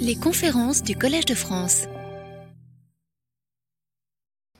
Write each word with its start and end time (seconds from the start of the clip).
Les 0.00 0.16
conférences 0.16 0.82
du 0.82 0.96
Collège 0.96 1.26
de 1.26 1.34
France. 1.34 1.86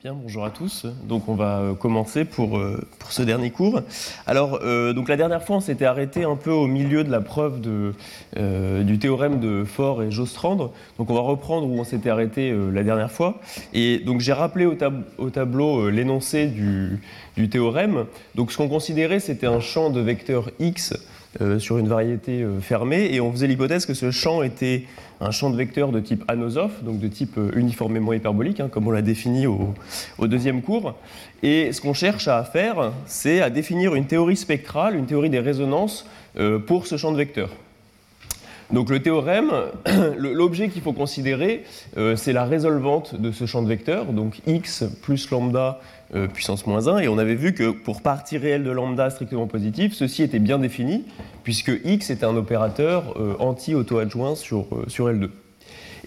Bien, 0.02 0.14
bonjour 0.14 0.44
à 0.44 0.50
tous. 0.50 0.86
Donc 1.04 1.28
on 1.28 1.36
va 1.36 1.58
euh, 1.58 1.74
commencer 1.74 2.24
pour, 2.24 2.58
euh, 2.58 2.80
pour 2.98 3.12
ce 3.12 3.22
dernier 3.22 3.50
cours. 3.50 3.82
Alors, 4.26 4.58
euh, 4.64 4.92
donc 4.92 5.08
la 5.08 5.16
dernière 5.16 5.44
fois, 5.44 5.56
on 5.56 5.60
s'était 5.60 5.84
arrêté 5.84 6.24
un 6.24 6.34
peu 6.34 6.50
au 6.50 6.66
milieu 6.66 7.04
de 7.04 7.10
la 7.12 7.20
preuve 7.20 7.60
du 7.60 8.98
théorème 8.98 9.38
de 9.38 9.62
Fort 9.62 10.02
et 10.02 10.10
Jostrand. 10.10 10.72
Donc 10.98 11.08
on 11.08 11.14
va 11.14 11.20
reprendre 11.20 11.68
où 11.68 11.78
on 11.78 11.84
s'était 11.84 12.10
arrêté 12.10 12.52
la 12.72 12.82
dernière 12.82 13.12
fois. 13.12 13.40
Et 13.74 13.98
donc 13.98 14.20
j'ai 14.20 14.32
rappelé 14.32 14.66
au, 14.66 14.76
au 15.18 15.30
tableau 15.30 15.88
l'énoncé 15.88 16.46
du, 16.46 17.00
du, 17.36 17.48
théorème. 17.48 18.06
Donc 18.34 18.50
ce 18.50 18.56
qu'on 18.56 18.68
considérait, 18.68 19.20
c'était 19.20 19.46
un 19.46 19.60
champ 19.60 19.90
de 19.90 20.00
vecteurs 20.00 20.50
x 20.58 20.94
sur 21.58 21.78
une 21.78 21.88
variété 21.88 22.44
fermée, 22.60 23.08
et 23.12 23.20
on 23.20 23.32
faisait 23.32 23.46
l'hypothèse 23.46 23.86
que 23.86 23.94
ce 23.94 24.10
champ 24.10 24.42
était 24.42 24.84
un 25.22 25.30
champ 25.30 25.50
de 25.50 25.56
vecteurs 25.56 25.92
de 25.92 26.00
type 26.00 26.24
anosophe, 26.28 26.82
donc 26.82 26.98
de 26.98 27.06
type 27.06 27.38
euh, 27.38 27.50
uniformément 27.54 28.12
hyperbolique, 28.12 28.60
hein, 28.60 28.68
comme 28.70 28.88
on 28.88 28.90
l'a 28.90 29.02
défini 29.02 29.46
au, 29.46 29.72
deuxième 30.20 30.62
cours. 30.62 30.94
Et 31.42 31.72
ce 31.72 31.80
qu'on 31.80 31.94
cherche 31.94 32.28
à 32.28 32.42
faire, 32.42 32.92
c'est 33.06 33.40
à 33.40 33.50
définir 33.50 33.94
une 33.94 34.06
théorie 34.06 34.36
spectrale, 34.36 34.96
une 34.96 35.06
théorie 35.06 35.30
des 35.30 35.38
résonances 35.38 36.06
euh, 36.38 36.58
pour 36.58 36.86
ce 36.86 36.96
champ 36.96 37.12
de 37.12 37.16
vecteurs. 37.16 37.50
Donc 38.72 38.90
le 38.90 39.00
théorème, 39.00 39.52
l'objet 40.16 40.68
qu'il 40.68 40.82
faut 40.82 40.92
considérer, 40.92 41.62
euh, 41.98 42.16
c'est 42.16 42.32
la 42.32 42.44
résolvante 42.44 43.20
de 43.20 43.30
ce 43.30 43.46
champ 43.46 43.62
de 43.62 43.68
vecteurs, 43.68 44.06
donc 44.06 44.40
x 44.46 44.84
plus 45.02 45.30
lambda 45.30 45.80
euh, 46.14 46.28
puissance 46.28 46.66
moins 46.66 46.88
1, 46.88 46.98
et 46.98 47.08
on 47.08 47.18
avait 47.18 47.34
vu 47.34 47.54
que 47.54 47.70
pour 47.70 48.02
partie 48.02 48.38
réelle 48.38 48.64
de 48.64 48.70
lambda 48.70 49.10
strictement 49.10 49.46
positive, 49.46 49.94
ceci 49.94 50.22
était 50.22 50.38
bien 50.38 50.58
défini, 50.58 51.04
puisque 51.44 51.72
x 51.84 52.10
est 52.10 52.24
un 52.24 52.36
opérateur 52.36 53.14
euh, 53.18 53.34
anti-auto-adjoint 53.38 54.34
sur, 54.34 54.66
sur 54.88 55.08
L2. 55.08 55.30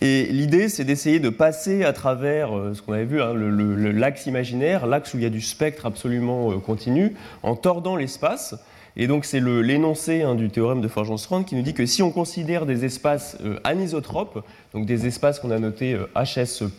Et 0.01 0.25
l'idée, 0.25 0.67
c'est 0.67 0.83
d'essayer 0.83 1.19
de 1.19 1.29
passer 1.29 1.85
à 1.85 1.93
travers 1.93 2.49
ce 2.73 2.81
qu'on 2.81 2.91
avait 2.91 3.05
vu, 3.05 3.21
hein, 3.21 3.33
l'axe 3.33 4.25
imaginaire, 4.25 4.87
l'axe 4.87 5.13
où 5.13 5.17
il 5.17 5.23
y 5.23 5.25
a 5.25 5.29
du 5.29 5.39
spectre 5.39 5.85
absolument 5.85 6.59
continu, 6.59 7.13
en 7.43 7.55
tordant 7.55 7.95
l'espace, 7.95 8.55
et 8.97 9.07
donc 9.07 9.25
c'est 9.25 9.41
l'énoncé 9.41 10.21
hein, 10.21 10.35
du 10.35 10.49
théorème 10.49 10.81
de 10.81 10.87
Forgeon-Strand 10.87 11.43
qui 11.43 11.55
nous 11.55 11.61
dit 11.61 11.73
que 11.73 11.85
si 11.85 12.01
on 12.01 12.11
considère 12.11 12.65
des 12.65 12.85
espaces 12.85 13.37
euh, 13.43 13.59
anisotropes, 13.65 14.43
donc 14.73 14.85
des 14.85 15.05
espaces 15.05 15.39
qu'on 15.39 15.51
a 15.51 15.59
notés 15.59 15.97
HS+, 16.15 16.61
euh, 16.61 16.69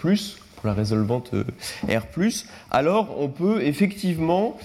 pour 0.56 0.66
la 0.66 0.74
résolvante 0.74 1.32
euh, 1.34 1.44
R+, 1.88 2.02
alors 2.70 3.16
on 3.20 3.28
peut 3.28 3.62
effectivement, 3.62 4.56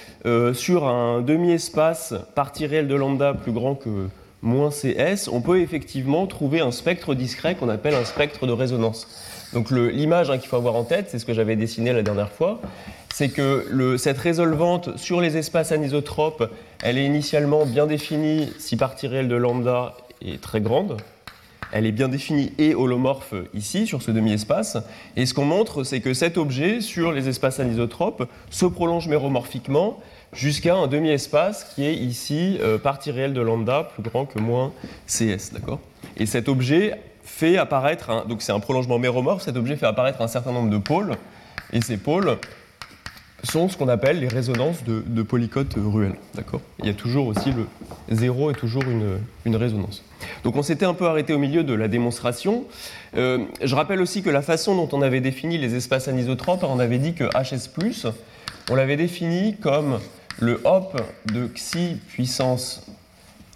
sur 0.54 0.88
un 0.88 1.22
demi-espace 1.22 2.14
partie 2.36 2.66
réelle 2.66 2.88
de 2.88 2.96
lambda 2.96 3.34
plus 3.34 3.52
grand 3.52 3.76
que 3.76 4.08
moins 4.42 4.70
CS, 4.70 5.28
on 5.32 5.42
peut 5.42 5.62
effectivement 5.62 6.26
trouver 6.28 6.62
un 6.62 6.72
spectre 6.72 7.14
discret 7.14 7.56
qu'on 7.56 7.70
appelle 7.70 7.96
un 7.96 8.06
spectre 8.06 8.48
de 8.48 8.52
résonance. 8.52 9.08
Donc 9.54 9.70
l'image 9.72 10.30
hein, 10.30 10.38
qu'il 10.38 10.50
faut 10.50 10.56
avoir 10.56 10.76
en 10.76 10.84
tête, 10.84 11.08
c'est 11.10 11.20
ce 11.20 11.26
que 11.26 11.34
j'avais 11.34 11.56
dessiné 11.56 11.94
la 11.94 12.02
dernière 12.02 12.32
fois, 12.32 12.60
c'est 13.14 13.30
que 13.30 13.98
cette 13.98 14.18
résolvante 14.18 14.98
sur 14.98 15.22
les 15.22 15.38
espaces 15.38 15.72
anisotropes, 15.72 16.50
elle 16.82 16.98
est 16.98 17.06
initialement 17.06 17.66
bien 17.66 17.86
définie 17.86 18.52
si 18.58 18.78
partie 18.78 19.08
réelle 19.08 19.28
de 19.28 19.36
lambda 19.36 19.94
est 20.26 20.42
très 20.42 20.62
grande. 20.62 20.98
Elle 21.72 21.86
est 21.86 21.92
bien 21.92 22.10
définie 22.10 22.52
et 22.58 22.76
holomorphe 22.76 23.34
ici, 23.54 23.88
sur 23.88 24.02
ce 24.02 24.12
demi-espace. 24.12 24.78
Et 25.16 25.26
ce 25.26 25.34
qu'on 25.34 25.46
montre, 25.46 25.84
c'est 25.84 26.02
que 26.02 26.14
cet 26.14 26.38
objet, 26.38 26.82
sur 26.82 27.12
les 27.12 27.30
espaces 27.30 27.60
anisotropes, 27.60 28.28
se 28.50 28.66
prolonge 28.66 29.08
méromorphiquement 29.08 29.98
jusqu'à 30.34 30.76
un 30.76 30.88
demi-espace 30.88 31.64
qui 31.74 31.86
est 31.86 31.96
ici 31.96 32.58
euh, 32.62 32.78
partie 32.78 33.12
réelle 33.12 33.34
de 33.34 33.42
lambda 33.42 33.90
plus 33.94 34.04
grand 34.04 34.26
que 34.26 34.40
moins 34.40 34.74
CS. 35.08 35.54
D'accord? 35.54 35.80
Et 36.18 36.26
cet 36.26 36.50
objet 36.50 36.94
fait 37.24 37.58
apparaître, 37.58 38.28
donc 38.28 38.42
c'est 38.42 38.52
un 38.52 38.60
prolongement 38.60 39.00
méromorphe, 39.00 39.44
cet 39.44 39.56
objet 39.56 39.76
fait 39.76 39.86
apparaître 39.86 40.22
un 40.22 40.28
certain 40.28 40.52
nombre 40.52 40.70
de 40.70 40.78
pôles. 40.78 41.16
Et 41.74 41.82
ces 41.82 41.98
pôles 41.98 42.38
sont 43.44 43.70
ce 43.70 43.78
qu'on 43.78 43.88
appelle 43.88 44.20
les 44.20 44.28
résonances 44.28 44.84
de, 44.84 45.22
polycotes 45.24 45.76
ruelles. 45.76 46.16
D'accord? 46.36 46.62
Il 46.80 46.86
y 46.86 46.90
a 46.90 46.94
toujours 46.94 47.28
aussi 47.28 47.52
le 47.52 47.68
zéro 48.16 48.52
est 48.52 48.56
toujours 48.56 48.84
une, 48.84 49.56
résonance. 49.56 50.04
Donc 50.44 50.56
on 50.56 50.64
s'était 50.64 50.86
un 50.86 50.94
peu 50.94 51.08
arrêté 51.08 51.34
au 51.34 51.38
milieu 51.38 51.64
de 51.64 51.74
la 51.74 51.88
démonstration. 51.88 52.66
Euh, 53.18 53.40
je 53.62 53.76
rappelle 53.76 54.02
aussi 54.02 54.22
que 54.22 54.30
la 54.30 54.42
façon 54.42 54.76
dont 54.76 54.90
on 54.92 55.02
avait 55.02 55.22
défini 55.22 55.58
les 55.58 55.76
espaces 55.76 56.08
anisotropes, 56.08 56.64
on 56.64 56.80
avait 56.80 57.00
dit 57.00 57.14
que 57.14 57.26
HS+, 57.26 57.70
on 58.70 58.76
l'avait 58.76 58.98
défini 58.98 59.58
comme 59.58 60.00
le 60.40 60.62
hop 60.64 61.02
de 61.26 61.48
xi 61.48 61.98
puissance 62.08 62.86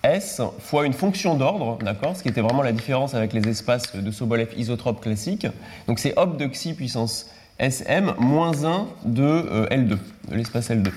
S 0.03 0.41
fois 0.59 0.85
une 0.85 0.93
fonction 0.93 1.35
d'ordre, 1.35 1.79
d'accord? 1.81 2.15
Ce 2.15 2.21
qui 2.21 2.29
était 2.29 2.41
vraiment 2.41 2.61
la 2.61 2.71
différence 2.71 3.15
avec 3.15 3.33
les 3.33 3.47
espaces 3.47 3.95
de 3.95 4.11
Sobolev 4.11 4.49
isotrope 4.55 5.01
classique. 5.01 5.47
Donc 5.87 5.99
c'est 5.99 6.13
hop 6.17 6.37
de 6.37 6.45
xi 6.45 6.73
puissance 6.73 7.23
S 7.23 7.35
SM 7.59 8.13
moins 8.17 8.65
1 8.65 8.87
de 9.05 9.23
euh, 9.23 9.67
L2, 9.67 9.97
de 10.29 10.35
l'espace 10.35 10.69
L2. 10.69 10.91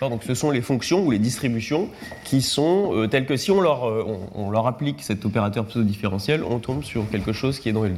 Donc 0.00 0.22
ce 0.24 0.34
sont 0.34 0.50
les 0.50 0.60
fonctions 0.60 1.04
ou 1.04 1.10
les 1.10 1.18
distributions 1.18 1.88
qui 2.24 2.42
sont 2.42 2.90
euh, 2.94 3.06
telles 3.06 3.26
que 3.26 3.36
si 3.36 3.50
on 3.50 3.60
leur, 3.60 3.88
euh, 3.88 4.04
on, 4.34 4.50
leur 4.50 4.66
applique 4.66 5.02
cet 5.02 5.24
opérateur 5.24 5.64
pseudo-différentiel, 5.66 6.42
on 6.44 6.58
tombe 6.58 6.82
sur 6.82 7.08
quelque 7.10 7.32
chose 7.32 7.58
qui 7.58 7.68
est 7.68 7.72
dans 7.72 7.84
L2. 7.84 7.96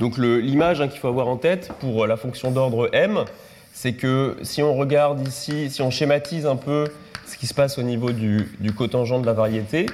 Donc 0.00 0.18
l'image 0.18 0.80
hein, 0.80 0.88
qu'il 0.88 1.00
faut 1.00 1.08
avoir 1.08 1.28
en 1.28 1.36
tête 1.36 1.72
pour 1.80 2.06
la 2.06 2.16
fonction 2.16 2.50
d'ordre 2.50 2.90
m, 2.92 3.24
c'est 3.72 3.94
que 3.94 4.36
si 4.42 4.62
on 4.62 4.74
regarde 4.74 5.26
ici, 5.26 5.70
si 5.70 5.80
on 5.80 5.90
schématise 5.90 6.44
un 6.44 6.56
peu 6.56 6.88
ce 7.26 7.36
qui 7.36 7.46
se 7.46 7.54
passe 7.54 7.78
au 7.78 7.82
niveau 7.82 8.10
du, 8.10 8.48
du 8.60 8.72
cotangent 8.72 9.20
de 9.20 9.26
la 9.26 9.32
variété, 9.32 9.86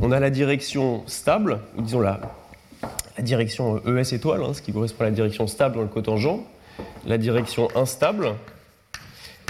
on 0.00 0.12
a 0.12 0.20
la 0.20 0.30
direction 0.30 1.02
stable, 1.06 1.60
ou 1.76 1.82
disons 1.82 2.00
la 2.00 2.20
la 3.16 3.22
direction 3.22 3.80
ES 3.86 4.14
étoile, 4.14 4.42
hein, 4.42 4.54
ce 4.54 4.62
qui 4.62 4.72
correspond 4.72 5.04
à 5.04 5.06
la 5.06 5.12
direction 5.12 5.46
stable 5.46 5.76
dans 5.76 5.82
le 5.82 5.88
cotangent, 5.88 6.40
la 7.06 7.18
direction 7.18 7.68
instable, 7.76 8.34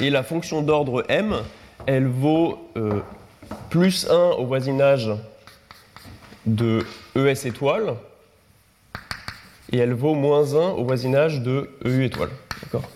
et 0.00 0.10
la 0.10 0.22
fonction 0.22 0.62
d'ordre 0.62 1.04
m, 1.08 1.36
elle 1.86 2.06
vaut 2.06 2.58
euh, 2.76 3.00
plus 3.70 4.08
1 4.10 4.14
au 4.38 4.46
voisinage 4.46 5.10
de 6.46 6.84
ES 7.16 7.46
étoile, 7.46 7.94
et 9.72 9.78
elle 9.78 9.94
vaut 9.94 10.14
moins 10.14 10.54
1 10.54 10.70
au 10.72 10.84
voisinage 10.84 11.40
de 11.40 11.70
EU 11.84 12.04
étoile. 12.04 12.30
D'accord? 12.62 12.88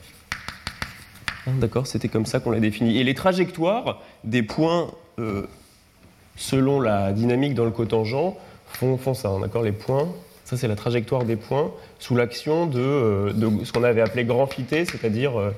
Hein, 1.47 1.53
D'accord, 1.59 1.87
c'était 1.87 2.09
comme 2.09 2.27
ça 2.27 2.41
qu'on 2.41 2.51
l'a 2.51 2.61
défini. 2.61 2.99
Et 2.99 3.05
les 3.05 3.15
trajectoires 3.15 4.03
des 4.25 4.43
points 4.43 4.91
euh, 5.19 5.47
selon 6.37 6.81
la 6.81 7.13
dynamique 7.13 7.55
dans 7.55 7.65
le 7.65 7.71
cotangent 7.71 8.35
font, 8.67 8.97
font 8.99 9.15
ça. 9.15 9.29
Hein, 9.31 9.41
d'accord? 9.41 9.63
Les 9.63 9.73
points 9.73 10.09
ça, 10.49 10.57
c'est 10.57 10.69
la 10.69 10.77
trajectoire 10.77 11.25
des 11.25 11.37
points 11.37 11.71
sous 11.99 12.17
l'action 12.17 12.65
de, 12.65 12.81
euh, 12.81 13.65
ce 13.65 13.71
qu'on 13.71 13.85
avait 13.85 14.01
appelé 14.01 14.25
grand 14.25 14.47
fité, 14.47 14.87
c'est-à-dire 14.87 15.39
euh, 15.39 15.51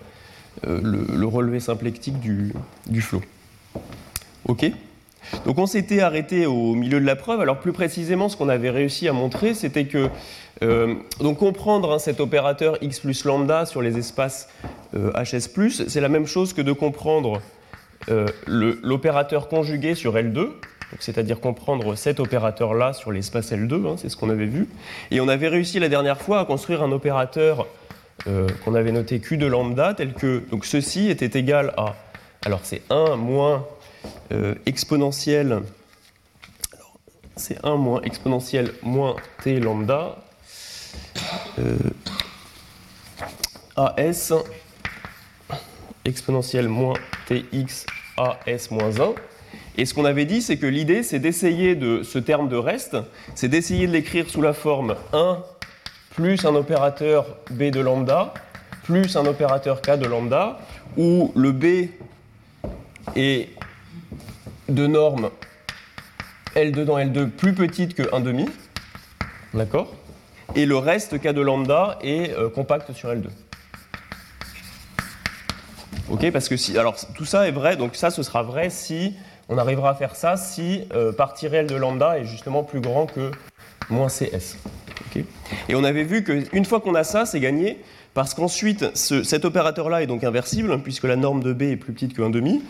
euh, 0.66 0.80
le, 0.82 1.26
relevé 1.26 1.60
symplectique 1.60 2.18
du, 2.18 2.52
flot. 3.00 3.22
OK? 4.46 4.68
Donc 5.46 5.58
on 5.58 5.66
s'était 5.66 6.00
arrêté 6.00 6.44
au 6.46 6.74
milieu 6.74 6.98
de 6.98 7.06
la 7.06 7.14
preuve. 7.14 7.40
Alors 7.40 7.60
plus 7.60 7.70
précisément, 7.70 8.28
ce 8.28 8.36
qu'on 8.36 8.48
avait 8.48 8.70
réussi 8.70 9.06
à 9.06 9.12
montrer, 9.12 9.54
c'était 9.54 9.84
que 9.84 10.08
comprendre 11.34 11.92
hein, 11.92 11.98
cet 12.00 12.18
opérateur 12.18 12.76
x 12.82 12.98
plus 12.98 13.24
lambda 13.24 13.66
sur 13.66 13.82
les 13.82 13.96
espaces 13.96 14.48
hs+, 14.92 15.38
c'est 15.86 16.00
la 16.00 16.08
même 16.08 16.26
chose 16.26 16.52
que 16.52 16.62
de 16.62 16.72
comprendre 16.72 17.40
l'opérateur 18.48 19.46
conjugué 19.46 19.94
sur 19.94 20.14
L2, 20.16 20.48
c'est-à-dire 20.98 21.40
comprendre 21.40 21.94
cet 21.94 22.18
opérateur-là 22.20 22.92
sur 22.92 23.12
l'espace 23.12 23.52
L2, 23.52 23.86
hein, 23.86 23.94
c'est 23.96 24.08
ce 24.08 24.16
qu'on 24.16 24.30
avait 24.30 24.46
vu. 24.46 24.68
Et 25.10 25.20
on 25.20 25.28
avait 25.28 25.48
réussi 25.48 25.78
la 25.78 25.88
dernière 25.88 26.20
fois 26.20 26.40
à 26.40 26.44
construire 26.44 26.82
un 26.82 26.90
opérateur 26.90 27.66
euh, 28.26 28.48
qu'on 28.64 28.74
avait 28.74 28.92
noté 28.92 29.20
Q 29.20 29.36
de 29.36 29.46
lambda, 29.46 29.94
tel 29.94 30.12
que 30.12 30.42
donc 30.50 30.66
ceci 30.66 31.08
était 31.08 31.38
égal 31.38 31.72
à, 31.76 31.94
alors 32.44 32.60
c'est 32.64 32.82
1 32.90 33.16
moins 33.16 33.66
euh, 34.32 34.54
exponentiel, 34.66 35.62
c'est 37.36 37.64
1 37.64 37.76
moins 37.76 38.02
exponentiel 38.02 38.72
moins 38.82 39.16
t 39.42 39.58
lambda, 39.60 40.16
euh, 41.58 41.76
AS 43.76 44.32
exponentiel 46.04 46.68
moins 46.68 46.94
tx 47.26 47.86
AS 48.18 48.70
moins 48.70 49.00
1. 49.00 49.14
Et 49.80 49.86
ce 49.86 49.94
qu'on 49.94 50.04
avait 50.04 50.26
dit, 50.26 50.42
c'est 50.42 50.58
que 50.58 50.66
l'idée, 50.66 51.02
c'est 51.02 51.20
d'essayer 51.20 51.74
de 51.74 52.02
ce 52.02 52.18
terme 52.18 52.50
de 52.50 52.56
reste, 52.56 52.98
c'est 53.34 53.48
d'essayer 53.48 53.86
de 53.86 53.92
l'écrire 53.92 54.28
sous 54.28 54.42
la 54.42 54.52
forme 54.52 54.94
1 55.14 55.38
plus 56.10 56.44
un 56.44 56.54
opérateur 56.54 57.38
b 57.50 57.70
de 57.70 57.80
lambda 57.80 58.34
plus 58.82 59.16
un 59.16 59.24
opérateur 59.24 59.80
k 59.80 59.96
de 59.96 60.04
lambda, 60.04 60.58
où 60.98 61.32
le 61.34 61.52
b 61.52 61.88
est 63.16 63.48
de 64.68 64.86
norme 64.86 65.30
L2 66.54 66.84
dans 66.84 66.98
L2 66.98 67.30
plus 67.30 67.54
petite 67.54 67.94
que 67.94 68.02
1 68.14 68.20
demi, 68.20 68.50
d'accord? 69.54 69.94
Et 70.56 70.66
le 70.66 70.76
reste 70.76 71.18
k 71.18 71.28
de 71.28 71.40
lambda 71.40 71.98
est 72.02 72.32
euh, 72.36 72.50
compact 72.50 72.92
sur 72.92 73.08
L2. 73.08 73.28
Ok, 76.10 76.30
parce 76.32 76.50
que 76.50 76.58
si, 76.58 76.76
alors 76.76 76.96
tout 77.14 77.24
ça 77.24 77.48
est 77.48 77.52
vrai, 77.52 77.78
donc 77.78 77.96
ça 77.96 78.10
ce 78.10 78.22
sera 78.22 78.42
vrai 78.42 78.68
si 78.68 79.14
on 79.50 79.58
arrivera 79.58 79.90
à 79.90 79.94
faire 79.94 80.16
ça 80.16 80.36
si 80.36 80.84
euh, 80.94 81.12
partie 81.12 81.48
réelle 81.48 81.66
de 81.66 81.74
lambda 81.74 82.18
est 82.18 82.24
justement 82.24 82.62
plus 82.62 82.80
grand 82.80 83.06
que 83.06 83.32
moins 83.90 84.06
CS. 84.06 84.56
et 85.68 85.74
on 85.74 85.82
avait 85.82 86.04
vu 86.04 86.22
qu'une 86.22 86.64
fois 86.64 86.80
qu'on 86.80 86.94
a 86.94 87.02
ça, 87.02 87.26
c'est 87.26 87.40
gagné, 87.40 87.78
parce 88.14 88.34
qu'ensuite, 88.34 88.96
cet 88.96 89.44
opérateur-là 89.44 90.02
est 90.02 90.06
donc 90.06 90.22
inversible, 90.22 90.80
puisque 90.82 91.04
la 91.04 91.16
norme 91.16 91.42
de 91.42 91.52
B 91.52 91.62
est 91.62 91.76
plus 91.76 91.92
petite 91.92 92.14
que 92.14 92.22
1,5, 92.22 92.60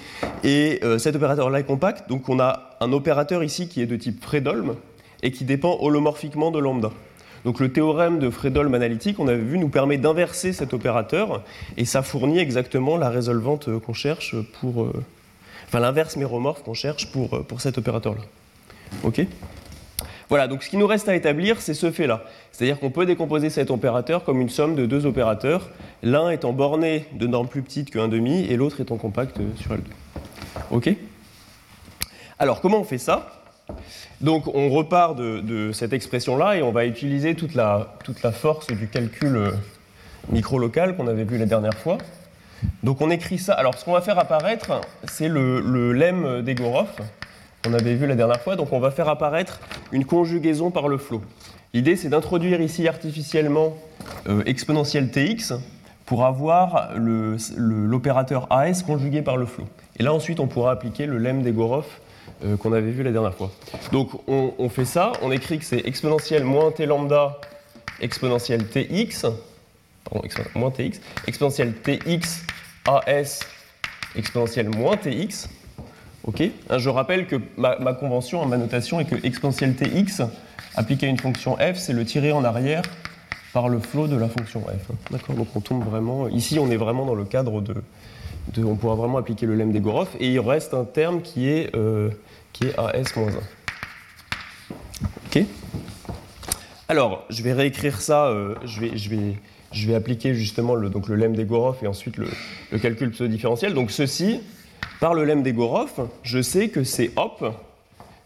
et 0.42 0.80
euh, 0.82 0.96
cet 0.96 1.16
opérateur-là 1.16 1.60
est 1.60 1.64
compact, 1.64 2.08
donc 2.08 2.28
on 2.30 2.40
a 2.40 2.70
un 2.80 2.92
opérateur 2.92 3.44
ici 3.44 3.68
qui 3.68 3.82
est 3.82 3.86
de 3.86 3.96
type 3.96 4.22
Fredholm, 4.22 4.74
et 5.22 5.32
qui 5.32 5.44
dépend 5.44 5.76
holomorphiquement 5.80 6.50
de 6.50 6.58
lambda. 6.58 6.90
Donc 7.44 7.60
le 7.60 7.70
théorème 7.70 8.18
de 8.18 8.30
Fredholm 8.30 8.72
analytique, 8.72 9.20
on 9.20 9.28
avait 9.28 9.36
vu, 9.36 9.58
nous 9.58 9.68
permet 9.68 9.98
d'inverser 9.98 10.54
cet 10.54 10.72
opérateur, 10.72 11.42
et 11.76 11.84
ça 11.84 12.02
fournit 12.02 12.38
exactement 12.38 12.96
la 12.96 13.10
résolvante 13.10 13.68
qu'on 13.80 13.92
cherche 13.92 14.34
pour... 14.60 14.84
Euh, 14.84 14.92
enfin 15.70 15.78
l'inverse 15.78 16.16
méromorphe 16.16 16.64
qu'on 16.64 16.74
cherche 16.74 17.12
pour, 17.12 17.32
euh, 17.34 17.42
pour 17.44 17.60
cet 17.60 17.78
opérateur-là. 17.78 18.22
OK? 19.04 19.24
Voilà, 20.28 20.48
donc 20.48 20.64
ce 20.64 20.68
qui 20.68 20.76
nous 20.76 20.86
reste 20.86 21.08
à 21.08 21.14
établir, 21.14 21.60
c'est 21.60 21.74
ce 21.74 21.92
fait-là. 21.92 22.24
C'est-à-dire 22.50 22.80
qu'on 22.80 22.90
peut 22.90 23.06
décomposer 23.06 23.50
cet 23.50 23.70
opérateur 23.70 24.24
comme 24.24 24.40
une 24.40 24.48
somme 24.48 24.74
de 24.74 24.84
deux 24.84 25.06
opérateurs, 25.06 25.70
l'un 26.02 26.30
étant 26.30 26.52
borné 26.52 27.06
de 27.12 27.28
normes 27.28 27.46
plus 27.46 27.62
petites 27.62 27.90
que 27.90 28.00
1,5 28.00 28.48
et 28.48 28.56
l'autre 28.56 28.80
étant 28.80 28.96
compact 28.96 29.38
sur 29.56 29.72
L2. 29.72 29.80
OK? 30.72 30.90
Alors, 32.40 32.60
comment 32.60 32.80
on 32.80 32.84
fait 32.84 32.98
ça? 32.98 33.28
Donc, 34.20 34.52
on 34.52 34.70
repart 34.70 35.16
de, 35.16 35.70
cette 35.72 35.92
expression-là 35.92 36.56
et 36.56 36.62
on 36.62 36.72
va 36.72 36.84
utiliser 36.84 37.36
toute 37.36 37.54
la, 37.54 37.94
toute 38.04 38.22
la 38.24 38.32
force 38.32 38.66
du 38.66 38.88
calcul 38.88 39.36
euh, 39.36 39.50
micro-local 40.32 40.96
qu'on 40.96 41.06
avait 41.06 41.24
vu 41.24 41.38
la 41.38 41.46
dernière 41.46 41.74
fois. 41.74 41.98
Donc, 42.82 43.00
on 43.00 43.10
écrit 43.10 43.38
ça. 43.38 43.54
Alors, 43.54 43.76
ce 43.76 43.84
qu'on 43.84 43.92
va 43.92 44.00
faire 44.00 44.18
apparaître, 44.18 44.80
c'est 45.04 45.28
le, 45.28 45.60
le 45.60 45.92
lemme 45.92 46.42
d'Egorov 46.42 46.88
on 47.66 47.74
avait 47.74 47.94
vu 47.94 48.06
la 48.06 48.14
dernière 48.14 48.40
fois. 48.40 48.56
Donc 48.56 48.72
on 48.72 48.80
va 48.80 48.90
faire 48.90 49.08
apparaître 49.08 49.60
une 49.92 50.04
conjugaison 50.04 50.70
par 50.70 50.88
le 50.88 50.98
flot. 50.98 51.22
L'idée 51.74 51.96
c'est 51.96 52.08
d'introduire 52.08 52.60
ici 52.60 52.88
artificiellement 52.88 53.76
euh, 54.28 54.42
exponentielle 54.46 55.10
tx 55.10 55.52
pour 56.06 56.24
avoir 56.24 56.90
l'opérateur 56.96 58.46
as 58.50 58.82
conjugué 58.82 59.22
par 59.22 59.36
le 59.36 59.46
flot. 59.46 59.66
Et 59.98 60.02
là 60.02 60.12
ensuite 60.12 60.40
on 60.40 60.46
pourra 60.46 60.72
appliquer 60.72 61.06
le 61.06 61.18
lemme 61.18 61.42
d'Egorov 61.42 61.86
euh, 62.44 62.56
qu'on 62.56 62.72
avait 62.72 62.90
vu 62.90 63.02
la 63.02 63.12
dernière 63.12 63.34
fois. 63.34 63.50
Donc 63.92 64.10
on, 64.26 64.68
fait 64.68 64.84
ça, 64.84 65.12
on 65.22 65.30
écrit 65.30 65.58
que 65.58 65.64
c'est 65.64 65.86
exponentielle 65.86 66.44
moins 66.44 66.72
t 66.72 66.86
lambda 66.86 67.38
exponentielle 68.00 68.66
tx, 68.66 69.26
pardon, 70.04 70.26
moins 70.54 70.70
tx, 70.70 71.00
exponentielle 71.26 71.74
tx 71.74 72.42
as 72.86 73.40
exponentielle 74.16 74.68
moins 74.70 74.96
tx, 74.96 75.48
Ok 76.24 76.42
hein, 76.42 76.78
Je 76.78 76.88
rappelle 76.88 77.26
que 77.26 77.36
ma, 77.56 77.74
convention, 77.94 78.44
ma 78.46 78.56
notation 78.56 79.00
est 79.00 79.04
que 79.04 79.16
exponentielle 79.24 79.74
tx 79.74 80.22
appliquée 80.76 81.06
à 81.06 81.10
une 81.10 81.18
fonction 81.18 81.56
f, 81.56 81.76
c'est 81.76 81.92
le 81.92 82.04
tirer 82.04 82.32
en 82.32 82.44
arrière 82.44 82.82
par 83.52 83.68
le 83.68 83.80
flot 83.80 84.06
de 84.06 84.16
la 84.16 84.28
fonction 84.28 84.60
f. 84.60 85.10
D'accord 85.10 85.34
Donc 85.34 85.48
on 85.54 85.60
tombe 85.60 85.84
vraiment. 85.84 86.28
Ici, 86.28 86.58
on 86.58 86.70
est 86.70 86.76
vraiment 86.76 87.04
dans 87.04 87.14
le 87.14 87.24
cadre 87.24 87.60
de. 87.60 87.74
on 88.58 88.76
pourra 88.76 88.94
vraiment 88.94 89.18
appliquer 89.18 89.46
le 89.46 89.54
lemme 89.54 89.72
d'Egorov 89.72 90.08
et 90.20 90.30
il 90.30 90.40
reste 90.40 90.74
un 90.74 90.84
terme 90.84 91.22
qui 91.22 91.48
est, 91.48 91.74
euh, 91.74 92.10
qui 92.52 92.66
est 92.66 92.78
as-1. 92.78 93.32
Ok? 95.26 95.44
Alors, 96.88 97.24
je 97.30 97.42
vais 97.42 97.52
réécrire 97.52 98.00
ça. 98.00 98.26
Euh, 98.26 98.54
je, 98.64 98.80
vais, 98.80 99.36
je 99.72 99.86
vais 99.86 99.94
appliquer 99.94 100.34
justement 100.34 100.74
le, 100.74 100.90
donc 100.90 101.08
le 101.08 101.16
lemme 101.16 101.36
d'Egorov 101.36 101.78
et 101.82 101.86
ensuite 101.86 102.16
le, 102.16 102.28
calcul 102.78 103.10
pseudo-différentiel. 103.10 103.74
Donc 103.74 103.90
ceci, 103.90 104.40
par 105.00 105.14
le 105.14 105.24
lemme 105.24 105.42
d'Egorov, 105.42 106.08
je 106.22 106.42
sais 106.42 106.68
que 106.68 106.84
c'est 106.84 107.10
hop. 107.16 107.44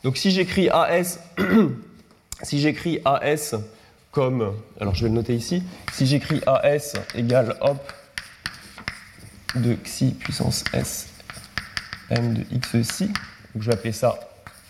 Donc 0.03 0.17
si 0.17 0.31
j'écris 0.31 0.69
AS, 0.71 1.21
si 2.43 2.75
comme, 4.11 4.55
alors 4.81 4.95
je 4.95 5.03
vais 5.03 5.09
le 5.09 5.15
noter 5.17 5.35
ici, 5.35 5.63
si 5.93 6.07
j'écris 6.07 6.41
AS 6.47 6.95
égale 7.17 7.57
hop 7.61 7.93
de 9.57 9.75
xi 9.75 10.15
puissance 10.15 10.65
s 10.73 11.09
m 12.11 12.35
de 12.35 12.45
x 12.53 13.03
donc 13.55 13.63
je 13.63 13.67
vais 13.69 13.75
appeler 13.75 13.93
ça 13.93 14.19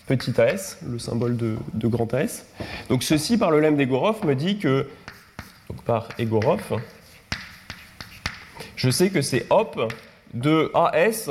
petit 0.07 0.39
as, 0.41 0.79
le 0.87 0.99
symbole 0.99 1.37
de, 1.37 1.89
grand 1.89 2.13
as. 2.15 2.45
Donc 2.89 3.03
ceci 3.03 3.39
par 3.39 3.51
le 3.51 3.61
lemme 3.61 3.77
d'Egorov 3.77 4.25
me 4.27 4.35
dit 4.35 4.59
que, 4.59 4.87
donc 5.69 5.83
par 5.85 6.09
Egorov, 6.19 6.81
je 8.77 8.91
sais 8.91 9.11
que 9.11 9.23
c'est 9.23 9.47
hop 9.51 9.93
de 10.33 10.71
AS 10.75 11.31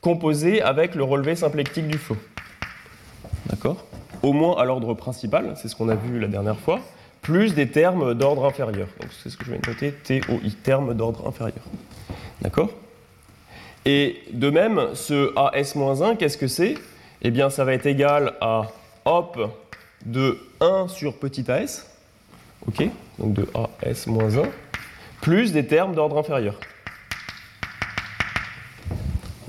composé 0.00 0.62
avec 0.62 0.94
le 0.94 1.04
relevé 1.04 1.36
symplectique 1.36 1.88
du 1.88 1.98
flot. 1.98 2.16
D'accord? 3.46 3.84
Au 4.22 4.32
moins 4.32 4.56
à 4.58 4.64
l'ordre 4.64 4.94
principal, 4.94 5.54
c'est 5.60 5.68
ce 5.68 5.76
qu'on 5.76 5.88
a 5.88 5.94
vu 5.94 6.18
la 6.18 6.28
dernière 6.28 6.58
fois, 6.58 6.80
plus 7.22 7.54
des 7.54 7.68
termes 7.68 8.14
d'ordre 8.14 8.44
inférieur. 8.44 8.88
Donc 9.00 9.10
c'est 9.22 9.30
ce 9.30 9.36
que 9.36 9.44
je 9.44 9.52
vais 9.52 9.60
noter, 9.66 9.92
TOI, 9.92 10.38
termes 10.62 10.94
d'ordre 10.94 11.26
inférieur. 11.26 11.64
D'accord? 12.40 12.70
Et 13.84 14.22
de 14.32 14.50
même, 14.50 14.94
ce 14.94 15.32
AS-1, 15.36 16.16
qu'est-ce 16.16 16.38
que 16.38 16.48
c'est? 16.48 16.74
Eh 17.22 17.30
bien, 17.30 17.50
ça 17.50 17.64
va 17.64 17.72
être 17.74 17.86
égal 17.86 18.34
à 18.40 18.70
hop 19.04 19.38
de 20.04 20.38
1 20.60 20.88
sur 20.88 21.16
petit 21.16 21.50
as, 21.50 21.86
ok 22.66 22.88
Donc 23.18 23.34
de 23.34 23.46
AS-1, 23.54 24.46
plus 25.20 25.52
des 25.52 25.66
termes 25.66 25.94
d'ordre 25.94 26.18
inférieur. 26.18 26.58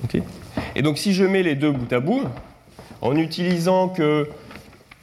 ok 0.03 0.21
et 0.75 0.81
donc 0.81 0.97
si 0.97 1.13
je 1.13 1.23
mets 1.23 1.43
les 1.43 1.55
deux 1.55 1.71
bout 1.71 1.91
à 1.91 1.99
bout, 1.99 2.23
en 3.01 3.15
utilisant 3.15 3.89
que 3.89 4.29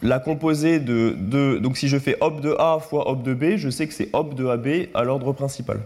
la 0.03 0.19
composée 0.19 0.79
de, 0.79 1.59
donc 1.59 1.77
si 1.77 1.89
je 1.89 1.99
fais 1.99 2.17
hop 2.21 2.41
de 2.41 2.55
A 2.59 2.79
fois 2.79 3.11
hop 3.11 3.23
de 3.23 3.35
B, 3.35 3.57
je 3.57 3.71
sais 3.71 3.87
que 3.87 3.95
c'est 3.95 4.11
hop 4.13 4.35
de 4.35 4.47
AB 4.47 4.89
à 4.95 5.05
l'ordre 5.05 5.33
principal. 5.33 5.81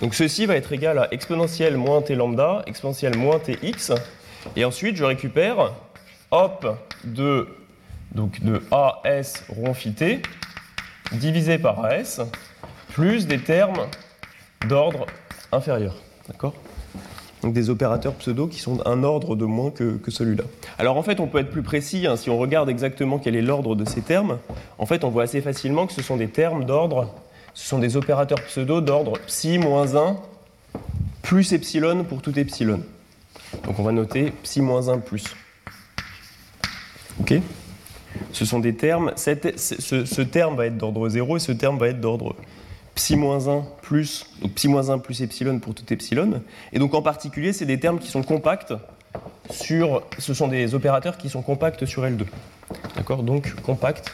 Donc 0.00 0.14
ceci 0.14 0.46
va 0.46 0.56
être 0.56 0.72
égal 0.72 0.98
à 0.98 1.12
exponentielle 1.12 1.76
moins 1.76 2.02
t 2.02 2.14
lambda, 2.14 2.62
exponentielle 2.66 3.16
moins 3.16 3.38
tx, 3.38 3.92
et 4.56 4.64
ensuite 4.64 4.96
je 4.96 5.04
récupère 5.04 5.72
hop 6.30 6.76
de, 7.04 7.48
donc 8.14 8.42
de 8.42 8.62
AS 8.70 9.44
rond 9.48 9.74
t 9.74 10.22
divisé 11.12 11.58
par 11.58 11.84
AS, 11.84 12.20
plus 12.92 13.26
des 13.26 13.38
termes 13.38 13.86
d'ordre 14.66 15.06
inférieur. 15.52 15.96
D'accord? 16.28 16.54
Donc 17.42 17.52
des 17.52 17.70
opérateurs 17.70 18.14
pseudo 18.14 18.48
qui 18.48 18.58
sont 18.58 18.84
un 18.86 19.04
ordre 19.04 19.36
de 19.36 19.44
moins 19.44 19.70
que, 19.70 19.98
celui-là. 20.08 20.44
Alors 20.78 20.96
en 20.96 21.02
fait, 21.02 21.20
on 21.20 21.28
peut 21.28 21.38
être 21.38 21.50
plus 21.50 21.62
précis, 21.62 22.06
hein, 22.06 22.16
si 22.16 22.30
on 22.30 22.38
regarde 22.38 22.68
exactement 22.68 23.18
quel 23.18 23.36
est 23.36 23.42
l'ordre 23.42 23.76
de 23.76 23.84
ces 23.84 24.00
termes, 24.00 24.38
en 24.78 24.86
fait, 24.86 25.04
on 25.04 25.10
voit 25.10 25.22
assez 25.22 25.40
facilement 25.40 25.86
que 25.86 25.92
ce 25.92 26.02
sont 26.02 26.16
des 26.16 26.28
termes 26.28 26.64
d'ordre, 26.64 27.14
ce 27.54 27.68
sont 27.68 27.78
des 27.78 27.96
opérateurs 27.96 28.40
pseudo 28.42 28.80
d'ordre 28.80 29.12
psi 29.26 29.58
moins 29.58 29.94
1 29.94 30.16
plus 31.22 31.52
epsilon 31.52 32.04
pour 32.04 32.22
tout 32.22 32.36
epsilon. 32.38 32.82
Donc 33.64 33.78
on 33.78 33.82
va 33.82 33.92
noter 33.92 34.32
psi 34.42 34.60
moins 34.60 34.88
1 34.88 34.98
plus. 34.98 35.24
Ok? 37.20 37.34
Ce 38.32 38.44
sont 38.44 38.58
des 38.58 38.74
termes, 38.74 39.12
ce, 39.16 40.22
terme 40.22 40.56
va 40.56 40.66
être 40.66 40.76
d'ordre 40.76 41.08
0 41.08 41.36
et 41.36 41.40
ce 41.40 41.52
terme 41.52 41.78
va 41.78 41.88
être 41.88 42.00
d'ordre 42.00 42.36
psi-1 42.94 43.64
plus, 43.82 44.26
donc 44.42 44.52
psi-1 44.52 45.00
plus 45.00 45.22
epsilon 45.22 45.58
pour 45.58 45.74
tout 45.74 45.92
epsilon. 45.92 46.42
Et 46.72 46.78
donc 46.78 46.94
en 46.94 47.02
particulier, 47.02 47.52
c'est 47.52 47.66
des 47.66 47.78
termes 47.78 47.98
qui 47.98 48.08
sont 48.08 48.22
compacts 48.22 48.74
sur, 49.50 50.02
ce 50.18 50.34
sont 50.34 50.48
des 50.48 50.74
opérateurs 50.74 51.16
qui 51.16 51.28
sont 51.28 51.42
compacts 51.42 51.86
sur 51.86 52.04
L2. 52.04 52.24
D'accord? 52.96 53.22
Donc 53.22 53.54
compact. 53.62 54.10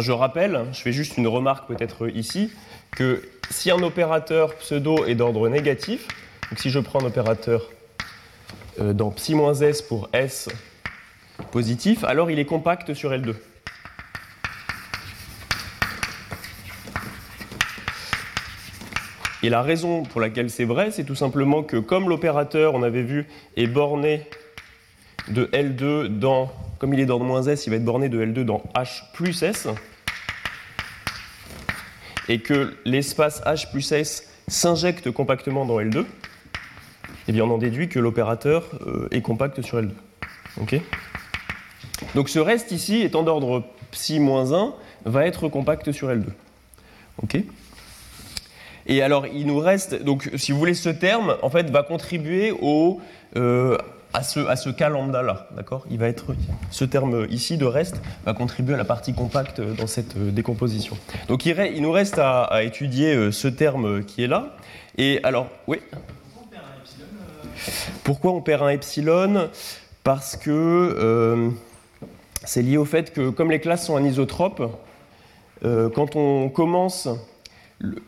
je 0.00 0.12
rappelle, 0.12 0.64
je 0.72 0.80
fais 0.80 0.92
juste 0.92 1.16
une 1.16 1.26
remarque 1.26 1.68
peut-être 1.68 2.08
ici, 2.08 2.50
que 2.90 3.22
si 3.50 3.70
un 3.70 3.82
opérateur 3.82 4.54
pseudo 4.56 5.06
est 5.06 5.14
d'ordre 5.14 5.48
négatif, 5.48 6.08
donc 6.50 6.58
si 6.58 6.70
je 6.70 6.78
prends 6.78 7.00
un 7.00 7.06
opérateur 7.06 7.70
dans 8.78 9.10
psi-s 9.10 9.82
pour 9.82 10.08
s 10.12 10.48
positif, 11.50 12.04
alors 12.04 12.30
il 12.30 12.38
est 12.38 12.44
compact 12.44 12.94
sur 12.94 13.10
L2. 13.12 13.34
Et 19.42 19.48
la 19.48 19.62
raison 19.62 20.02
pour 20.02 20.20
laquelle 20.20 20.50
c'est 20.50 20.64
vrai, 20.64 20.90
c'est 20.90 21.04
tout 21.04 21.14
simplement 21.14 21.62
que 21.62 21.76
comme 21.76 22.08
l'opérateur, 22.08 22.74
on 22.74 22.82
avait 22.82 23.02
vu, 23.02 23.26
est 23.56 23.68
borné 23.68 24.26
de 25.28 25.44
L2 25.52 26.08
dans, 26.08 26.50
comme 26.78 26.94
il 26.94 27.00
est 27.00 27.06
dans 27.06 27.20
moins 27.20 27.42
S, 27.42 27.66
il 27.66 27.70
va 27.70 27.76
être 27.76 27.84
borné 27.84 28.08
de 28.08 28.24
L2 28.24 28.42
dans 28.42 28.62
H 28.74 29.02
plus 29.12 29.42
S, 29.42 29.68
et 32.28 32.40
que 32.40 32.76
l'espace 32.84 33.40
H 33.42 33.70
plus 33.70 33.92
S 33.92 34.28
s'injecte 34.48 35.10
compactement 35.10 35.64
dans 35.64 35.78
L2, 35.80 36.06
eh 37.28 37.32
bien 37.32 37.44
on 37.44 37.50
en 37.50 37.58
déduit 37.58 37.88
que 37.88 37.98
l'opérateur 37.98 38.70
euh, 38.86 39.08
est 39.10 39.22
compact 39.22 39.62
sur 39.62 39.78
L2. 39.78 39.90
ok? 40.60 40.80
Donc 42.14 42.28
ce 42.28 42.38
reste 42.38 42.72
ici, 42.72 43.02
étant 43.02 43.22
d'ordre 43.22 43.64
psi-1, 43.90 44.72
va 45.04 45.26
être 45.26 45.48
compact 45.48 45.92
sur 45.92 46.08
L2. 46.08 46.24
OK? 47.22 47.38
Et 48.88 49.02
alors, 49.02 49.26
il 49.26 49.46
nous 49.46 49.58
reste, 49.58 50.02
donc 50.02 50.30
si 50.36 50.52
vous 50.52 50.58
voulez, 50.58 50.74
ce 50.74 50.88
terme, 50.88 51.36
en 51.42 51.50
fait, 51.50 51.70
va 51.70 51.82
contribuer 51.82 52.52
au, 52.52 53.00
euh, 53.36 53.76
à 54.12 54.22
ce, 54.22 54.40
à 54.40 54.54
ce 54.54 54.70
cas 54.70 54.88
lambda 54.88 55.22
là, 55.22 55.48
d'accord? 55.56 55.84
Il 55.90 55.98
va 55.98 56.06
être 56.06 56.34
ce 56.70 56.84
terme 56.84 57.26
ici 57.28 57.56
de 57.56 57.64
reste 57.64 58.00
va 58.24 58.32
contribuer 58.32 58.74
à 58.74 58.76
la 58.76 58.84
partie 58.84 59.12
compacte 59.12 59.60
dans 59.60 59.88
cette 59.88 60.16
décomposition. 60.16 60.96
Donc 61.28 61.46
il, 61.46 61.58
il 61.74 61.82
nous 61.82 61.90
reste 61.90 62.18
à, 62.18 62.44
à, 62.44 62.62
étudier 62.62 63.32
ce 63.32 63.48
terme 63.48 64.04
qui 64.04 64.22
est 64.22 64.28
là. 64.28 64.56
Et 64.98 65.20
alors, 65.24 65.48
oui? 65.66 65.78
Pourquoi 68.04 68.32
on 68.32 68.40
perd 68.40 68.62
un 68.62 68.68
epsilon 68.68 69.48
Parce 70.04 70.36
que 70.36 70.50
euh, 70.50 71.50
c'est 72.44 72.62
lié 72.62 72.76
au 72.76 72.84
fait 72.84 73.12
que 73.12 73.30
comme 73.30 73.50
les 73.50 73.60
classes 73.60 73.86
sont 73.86 73.96
anisotropes, 73.96 74.62
euh, 75.64 75.88
quand 75.88 76.16
on 76.16 76.48
commence 76.48 77.08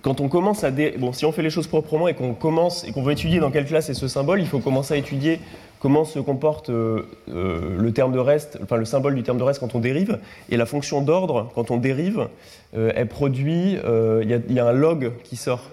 quand 0.00 0.20
on 0.22 0.28
commence 0.28 0.64
à 0.64 0.70
bon, 0.70 1.12
si 1.12 1.26
on 1.26 1.32
fait 1.32 1.42
les 1.42 1.50
choses 1.50 1.66
proprement 1.66 2.08
et 2.08 2.14
qu'on 2.14 2.32
commence 2.32 2.84
et 2.84 2.92
qu'on 2.92 3.02
veut 3.02 3.12
étudier 3.12 3.38
dans 3.38 3.50
quelle 3.50 3.66
classe 3.66 3.90
est 3.90 3.94
ce 3.94 4.08
symbole, 4.08 4.40
il 4.40 4.46
faut 4.46 4.60
commencer 4.60 4.94
à 4.94 4.96
étudier 4.96 5.40
comment 5.78 6.04
se 6.04 6.18
comporte 6.18 6.70
euh, 6.70 7.02
euh, 7.28 7.76
le 7.78 7.92
terme 7.92 8.12
de 8.12 8.18
reste, 8.18 8.58
enfin 8.62 8.76
le 8.76 8.86
symbole 8.86 9.14
du 9.14 9.22
terme 9.22 9.38
de 9.38 9.42
reste 9.42 9.60
quand 9.60 9.74
on 9.74 9.80
dérive, 9.80 10.18
et 10.48 10.56
la 10.56 10.64
fonction 10.64 11.02
d'ordre 11.02 11.50
quand 11.54 11.70
on 11.70 11.76
dérive, 11.76 12.28
euh, 12.76 12.92
elle 12.94 13.08
produit, 13.08 13.74
il 13.74 14.42
y, 14.50 14.58
a 14.58 14.66
un 14.66 14.72
log 14.72 15.12
qui 15.24 15.36
sort. 15.36 15.70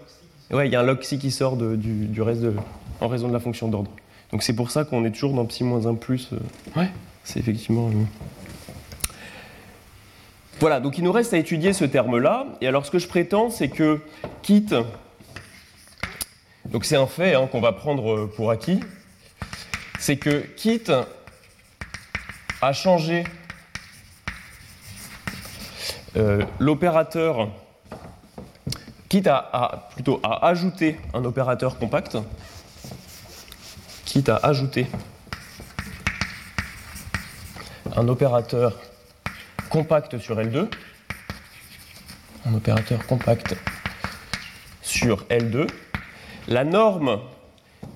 Ouais, 0.51 0.67
il 0.67 0.73
y 0.73 0.75
a 0.75 0.81
un 0.81 0.83
log 0.83 0.99
xi 0.99 1.17
qui 1.17 1.31
sort 1.31 1.55
du, 1.55 2.21
reste 2.21 2.41
de, 2.41 2.53
en 3.01 3.07
raison 3.07 3.27
de 3.27 3.33
la 3.33 3.39
fonction 3.39 3.67
d'ordre. 3.67 3.91
Donc 4.31 4.43
c'est 4.43 4.55
pour 4.55 4.71
ça 4.71 4.83
qu'on 4.83 5.05
est 5.05 5.11
toujours 5.11 5.33
dans 5.33 5.45
psi 5.45 5.63
moins 5.63 5.85
1 5.85 5.95
plus. 5.95 6.29
ouais, 6.75 6.89
c'est 7.23 7.39
effectivement. 7.39 7.89
Voilà, 10.59 10.79
donc 10.79 10.97
il 10.97 11.03
nous 11.03 11.11
reste 11.11 11.33
à 11.33 11.37
étudier 11.37 11.73
ce 11.73 11.85
terme-là. 11.85 12.47
Et 12.61 12.67
alors 12.67 12.85
ce 12.85 12.91
que 12.91 12.99
je 12.99 13.07
prétends, 13.07 13.49
c'est 13.49 13.69
que 13.69 13.99
quitte, 14.41 14.73
donc 16.65 16.85
c'est 16.85 16.95
un 16.95 17.07
fait 17.07 17.35
hein, 17.35 17.47
qu'on 17.51 17.61
va 17.61 17.73
prendre 17.73 18.27
pour 18.27 18.51
acquis, 18.51 18.79
c'est 19.99 20.17
que 20.17 20.45
quitte 20.55 20.91
a 22.61 22.73
changé 22.73 23.25
euh, 26.17 26.43
l'opérateur, 26.59 27.49
quitte 29.09 29.27
à, 29.27 29.89
plutôt 29.93 30.21
à 30.23 30.47
ajouter 30.47 30.97
un 31.13 31.25
opérateur 31.25 31.77
compact, 31.77 32.17
quitte 34.05 34.29
à 34.29 34.37
ajouter 34.37 34.87
un 37.95 38.07
opérateur 38.07 38.79
compact 39.69 40.17
sur 40.17 40.39
L2, 40.39 40.69
un 42.45 42.53
opérateur 42.53 43.05
compact 43.05 43.55
sur 44.81 45.23
L2. 45.25 45.67
La 46.47 46.63
norme 46.63 47.19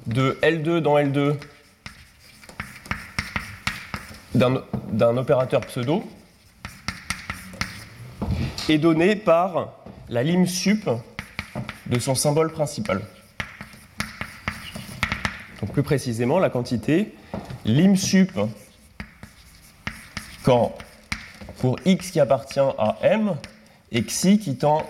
de 0.07 0.37
L2 0.41 0.79
dans 0.79 0.97
L2 0.97 1.35
d'un 4.33 5.17
opérateur 5.17 5.61
pseudo 5.61 6.03
est 8.67 8.77
donnée 8.77 9.15
par 9.15 9.73
la 10.09 10.23
lim 10.23 10.45
sup 10.45 10.89
de 11.87 11.99
son 11.99 12.15
symbole 12.15 12.51
principal. 12.51 13.01
Donc 15.61 15.71
plus 15.71 15.83
précisément, 15.83 16.39
la 16.39 16.49
quantité 16.49 17.13
lim 17.65 17.95
sup 17.95 18.31
quand 20.43 20.73
pour 21.59 21.77
x 21.85 22.11
qui 22.11 22.19
appartient 22.19 22.59
à 22.59 22.97
m 23.01 23.35
et 23.91 24.01
xi 24.03 24.39
qui 24.39 24.55
tend 24.55 24.83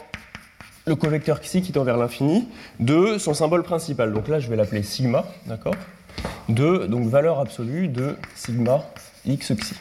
le 0.86 0.96
covecteur 0.96 1.42
xi 1.42 1.62
qui 1.62 1.72
tend 1.72 1.84
vers 1.84 1.98
l'infini 1.98 2.48
de 2.80 3.18
son 3.18 3.34
symbole 3.34 3.64
principal. 3.64 4.14
Donc 4.14 4.28
là, 4.28 4.40
je 4.40 4.48
vais 4.50 4.56
l'appeler 4.56 4.84
sigma, 4.84 5.26
d'accord? 5.46 5.76
De 6.48 6.86
donc 6.88 7.08
valeur 7.08 7.40
absolue 7.40 7.88
de 7.88 8.16
sigma 8.36 8.84
x 9.26 9.54
xi. 9.54 9.74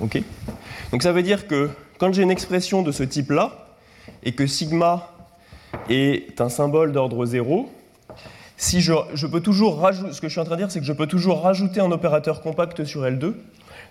Ok? 0.00 0.22
Donc 0.92 1.02
ça 1.02 1.12
veut 1.12 1.22
dire 1.22 1.46
que 1.46 1.70
quand 1.98 2.12
j'ai 2.12 2.22
une 2.22 2.30
expression 2.30 2.82
de 2.82 2.92
ce 2.92 3.02
type-là 3.02 3.68
et 4.22 4.32
que 4.32 4.46
sigma 4.46 5.10
est 5.88 6.40
un 6.40 6.48
symbole 6.48 6.92
d'ordre 6.92 7.24
0, 7.26 7.70
si 8.64 8.80
je, 8.80 9.26
peux 9.26 9.40
toujours 9.40 9.86
ce 9.92 10.20
que 10.20 10.28
je 10.28 10.32
suis 10.32 10.40
en 10.40 10.44
train 10.44 10.54
de 10.54 10.60
dire, 10.60 10.70
c'est 10.70 10.80
que 10.80 10.86
je 10.86 10.92
peux 10.92 11.06
toujours 11.06 11.42
rajouter 11.42 11.80
un 11.80 11.92
opérateur 11.92 12.40
compact 12.40 12.84
sur 12.84 13.02
L2, 13.02 13.34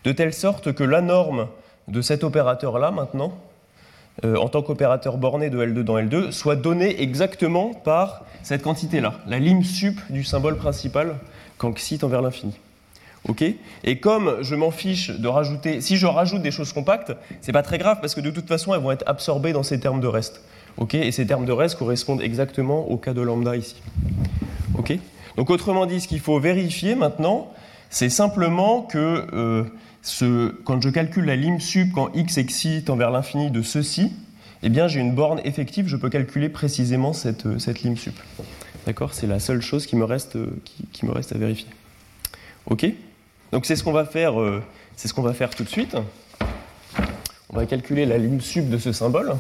de 0.03 0.11
telle 0.11 0.33
sorte 0.33 0.73
que 0.73 0.83
la 0.83 1.01
norme 1.01 1.47
de 1.87 2.01
cet 2.01 2.23
opérateur-là 2.23 2.89
maintenant, 2.89 3.37
euh, 4.25 4.35
en 4.35 4.49
tant 4.49 4.63
qu'opérateur 4.63 5.17
borné 5.17 5.51
de 5.51 5.63
L2 5.63 5.83
dans 5.83 5.97
L2, 5.97 6.31
soit 6.31 6.55
donné 6.55 7.01
exactement 7.01 7.73
par 7.73 8.25
cette 8.41 8.63
quantité-là, 8.63 9.13
la 9.27 9.37
lim 9.37 9.63
sup 9.63 9.99
du 10.09 10.23
symbole 10.23 10.57
principal 10.57 11.17
quand 11.57 11.71
xi 11.73 11.99
tend 11.99 12.07
vers 12.07 12.23
l'infini. 12.23 12.53
Ok? 13.29 13.43
Et 13.83 13.99
comme 13.99 14.37
je 14.41 14.55
m'en 14.55 14.71
fiche 14.71 15.11
de 15.11 15.27
rajouter, 15.27 15.81
si 15.81 15.97
je 15.97 16.07
rajoute 16.07 16.41
des 16.41 16.51
choses 16.51 16.73
compactes, 16.73 17.13
c'est 17.41 17.53
pas 17.53 17.63
très 17.63 17.77
grave 17.77 17.99
parce 18.01 18.15
que 18.15 18.21
de 18.21 18.31
toute 18.31 18.47
façon 18.47 18.73
elles 18.73 18.81
vont 18.81 18.91
être 18.91 19.05
absorbées 19.05 19.53
dans 19.53 19.63
ces 19.63 19.79
termes 19.79 20.01
de 20.01 20.07
reste. 20.07 20.41
Ok 20.77 20.95
Et 20.95 21.11
ces 21.11 21.25
termes 21.25 21.45
de 21.45 21.51
reste 21.51 21.77
correspondent 21.77 22.21
exactement 22.21 22.89
au 22.89 22.97
cas 22.97 23.13
de 23.13 23.21
lambda 23.21 23.55
ici. 23.55 23.75
Donc 25.35 25.49
autrement 25.49 25.85
dit, 25.85 25.99
ce 25.99 26.07
qu'il 26.07 26.19
faut 26.19 26.39
vérifier 26.39 26.95
maintenant, 26.95 27.51
c'est 27.89 28.09
simplement 28.09 28.81
que 28.81 29.27
euh, 29.33 29.63
quand 30.63 30.81
je 30.81 30.89
calcule 30.89 31.25
la 31.25 31.35
lim 31.35 31.59
sup 31.59 31.91
quand 31.93 32.09
x 32.13 32.37
et 32.37 32.45
xi 32.45 32.83
tend 32.83 32.95
vers 32.95 33.11
l'infini 33.11 33.49
de 33.49 33.61
ceci, 33.61 34.11
eh 34.61 34.69
bien 34.69 34.87
j'ai 34.87 34.99
une 34.99 35.13
borne 35.13 35.41
effective, 35.43 35.87
je 35.87 35.97
peux 35.97 36.09
calculer 36.09 36.49
précisément 36.49 37.13
cette, 37.13 37.45
euh, 37.45 37.59
cette 37.59 37.81
lim 37.81 37.97
sup. 37.97 38.15
D'accord 38.85 39.13
C'est 39.13 39.27
la 39.27 39.39
seule 39.39 39.61
chose 39.61 39.85
qui 39.85 39.95
me 39.95 40.03
reste, 40.03 40.35
euh, 40.35 40.55
qui, 40.91 41.05
me 41.05 41.11
reste 41.11 41.33
à 41.33 41.37
vérifier. 41.37 41.67
Ok 42.67 42.85
Donc 43.51 43.65
c'est 43.65 43.75
ce 43.75 43.83
qu'on 43.83 43.91
va 43.91 44.05
faire, 44.05 44.33
ce 44.95 45.13
qu'on 45.13 45.21
va 45.21 45.33
faire 45.33 45.49
tout 45.49 45.63
de 45.63 45.69
suite. 45.69 45.95
On 47.49 47.55
va 47.55 47.65
calculer 47.65 48.05
la 48.05 48.17
lim 48.17 48.39
sup 48.39 48.69
de 48.69 48.77
ce 48.77 48.91
symbole. 48.91 49.35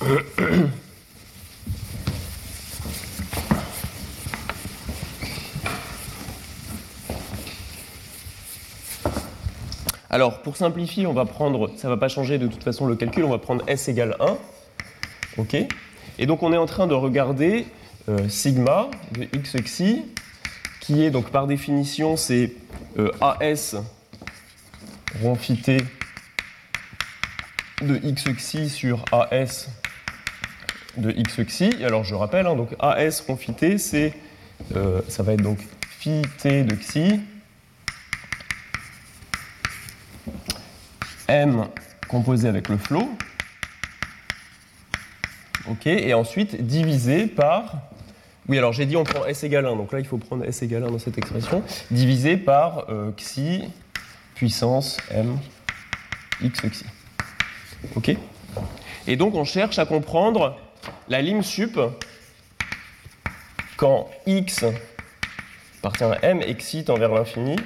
Alors, 10.10 10.40
pour 10.42 10.56
simplifier, 10.56 11.06
on 11.06 11.12
va 11.12 11.26
prendre, 11.26 11.70
ça 11.76 11.88
ne 11.88 11.92
va 11.92 11.98
pas 11.98 12.08
changer 12.08 12.38
de 12.38 12.46
toute 12.46 12.64
façon 12.64 12.86
le 12.86 12.96
calcul, 12.96 13.24
on 13.24 13.30
va 13.30 13.38
prendre 13.38 13.62
S 13.66 13.88
égale 13.88 14.16
1. 14.20 14.36
OK? 15.38 15.56
Et 16.18 16.26
donc, 16.26 16.42
on 16.42 16.52
est 16.52 16.56
en 16.56 16.66
train 16.66 16.86
de 16.86 16.94
regarder 16.94 17.66
euh, 18.08 18.28
sigma 18.28 18.88
de 19.12 19.24
x 19.34 19.56
xi, 19.56 20.02
qui 20.80 21.04
est 21.04 21.10
donc 21.10 21.30
par 21.30 21.46
définition, 21.46 22.16
c'est 22.16 22.52
euh, 22.98 23.10
AS 23.20 23.76
rond 25.22 25.36
de 27.82 28.00
x 28.02 28.24
xi 28.30 28.68
sur 28.68 29.04
AS 29.12 29.68
de 30.98 31.10
x 31.10 31.40
xi. 31.40 31.84
alors, 31.84 32.04
je 32.04 32.14
rappelle, 32.14 32.46
hein, 32.46 32.56
donc 32.56 32.74
AS 32.78 33.22
rond 33.26 33.38
c'est, 33.78 34.12
euh, 34.76 35.00
ça 35.08 35.22
va 35.22 35.32
être 35.32 35.42
donc 35.42 35.58
phi 35.80 36.22
t 36.38 36.64
de 36.64 36.74
xi 36.74 37.20
M 41.28 41.66
composé 42.08 42.48
avec 42.48 42.68
le 42.68 42.78
flot. 42.78 43.08
OK, 45.70 45.86
et 45.86 46.14
ensuite 46.14 46.66
divisé 46.66 47.26
par. 47.26 47.76
Oui, 48.48 48.56
alors 48.56 48.72
j'ai 48.72 48.86
dit 48.86 48.96
on 48.96 49.04
prend 49.04 49.26
S 49.26 49.44
égale 49.44 49.66
1, 49.66 49.76
donc 49.76 49.92
là 49.92 49.98
il 49.98 50.06
faut 50.06 50.16
prendre 50.16 50.44
S 50.44 50.62
égale 50.62 50.84
1 50.84 50.90
dans 50.90 50.98
cette 50.98 51.18
expression, 51.18 51.62
divisé 51.90 52.38
par 52.38 52.86
euh, 52.88 53.10
xi 53.12 53.64
puissance 54.34 54.96
M 55.10 55.36
x 56.40 56.62
xi. 56.62 56.84
OK? 57.94 58.16
Et 59.06 59.16
donc 59.16 59.34
on 59.34 59.44
cherche 59.44 59.78
à 59.78 59.84
comprendre 59.84 60.56
la 61.08 61.22
lim 61.22 61.42
sup 61.42 61.78
quand 63.76 64.08
x 64.26 64.64
appartient 65.78 66.04
à 66.04 66.18
M 66.22 66.42
et 66.42 66.54
xi 66.54 66.84
tend 66.84 66.96
vers 66.98 67.14
l'infini 67.14 67.56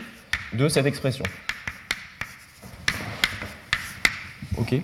de 0.53 0.69
cette 0.69 0.87
expression. 0.87 1.25
Ok 4.59 4.75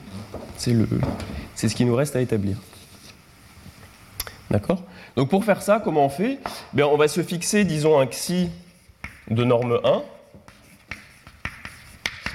C'est 0.56 1.68
ce 1.68 1.74
qui 1.74 1.84
nous 1.84 1.94
reste 1.94 2.16
à 2.16 2.20
établir. 2.20 2.56
D'accord? 4.50 4.82
Donc 5.16 5.28
pour 5.28 5.44
faire 5.44 5.60
ça, 5.62 5.80
comment 5.82 6.06
on 6.06 6.08
fait? 6.08 6.38
Bien, 6.72 6.86
On 6.86 6.96
va 6.96 7.08
se 7.08 7.22
fixer, 7.22 7.64
disons, 7.64 8.00
un 8.00 8.06
xi 8.06 8.50
de 9.28 9.44
norme 9.44 9.78
1. 9.84 10.02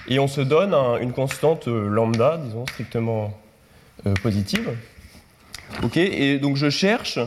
Et 0.09 0.19
on 0.19 0.27
se 0.27 0.41
donne 0.41 0.73
une 1.01 1.13
constante 1.13 1.67
lambda, 1.67 2.37
disons, 2.37 2.65
strictement 2.67 3.33
euh, 4.05 4.13
positive. 4.21 4.77
Ok 5.83 5.97
Et 5.97 6.39
donc 6.39 6.55
je 6.55 6.69
cherche, 6.69 7.19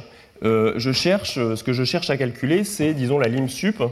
euh, 0.43 0.75
je 0.77 0.93
cherche, 0.93 1.35
ce 1.35 1.63
que 1.63 1.73
je 1.73 1.85
cherche 1.85 2.11
à 2.11 2.17
calculer, 2.17 2.65
c'est, 2.65 2.95
disons, 2.95 3.19
la 3.19 3.29
lim 3.29 3.49
sup 3.49 3.83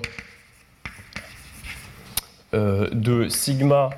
de 2.52 3.28
sigma 3.28 3.90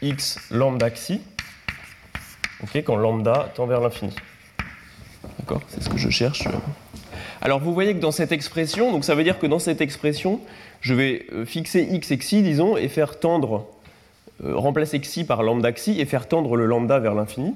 x 0.00 0.38
lambda 0.52 0.90
xi 0.90 1.20
quand 2.84 2.96
lambda 2.96 3.50
tend 3.54 3.66
vers 3.66 3.80
l'infini. 3.80 4.12
D'accord 5.38 5.62
C'est 5.68 5.82
ce 5.82 5.88
que 5.88 5.98
je 5.98 6.10
cherche. 6.10 6.44
Alors 7.40 7.60
vous 7.60 7.72
voyez 7.72 7.94
que 7.94 8.00
dans 8.00 8.10
cette 8.10 8.32
expression, 8.32 8.92
donc 8.92 9.04
ça 9.04 9.14
veut 9.14 9.24
dire 9.24 9.38
que 9.38 9.46
dans 9.46 9.58
cette 9.58 9.80
expression, 9.80 10.40
je 10.80 10.94
vais 10.94 11.26
euh, 11.32 11.44
fixer 11.44 11.82
x 11.82 12.10
et 12.10 12.18
xi, 12.18 12.42
disons, 12.42 12.76
et 12.76 12.88
faire 12.88 13.20
tendre, 13.20 13.66
euh, 14.44 14.56
remplacer 14.56 14.98
xi 15.00 15.24
par 15.24 15.42
lambda 15.42 15.72
xi 15.72 16.00
et 16.00 16.06
faire 16.06 16.28
tendre 16.28 16.56
le 16.56 16.66
lambda 16.66 16.98
vers 16.98 17.14
l'infini. 17.14 17.54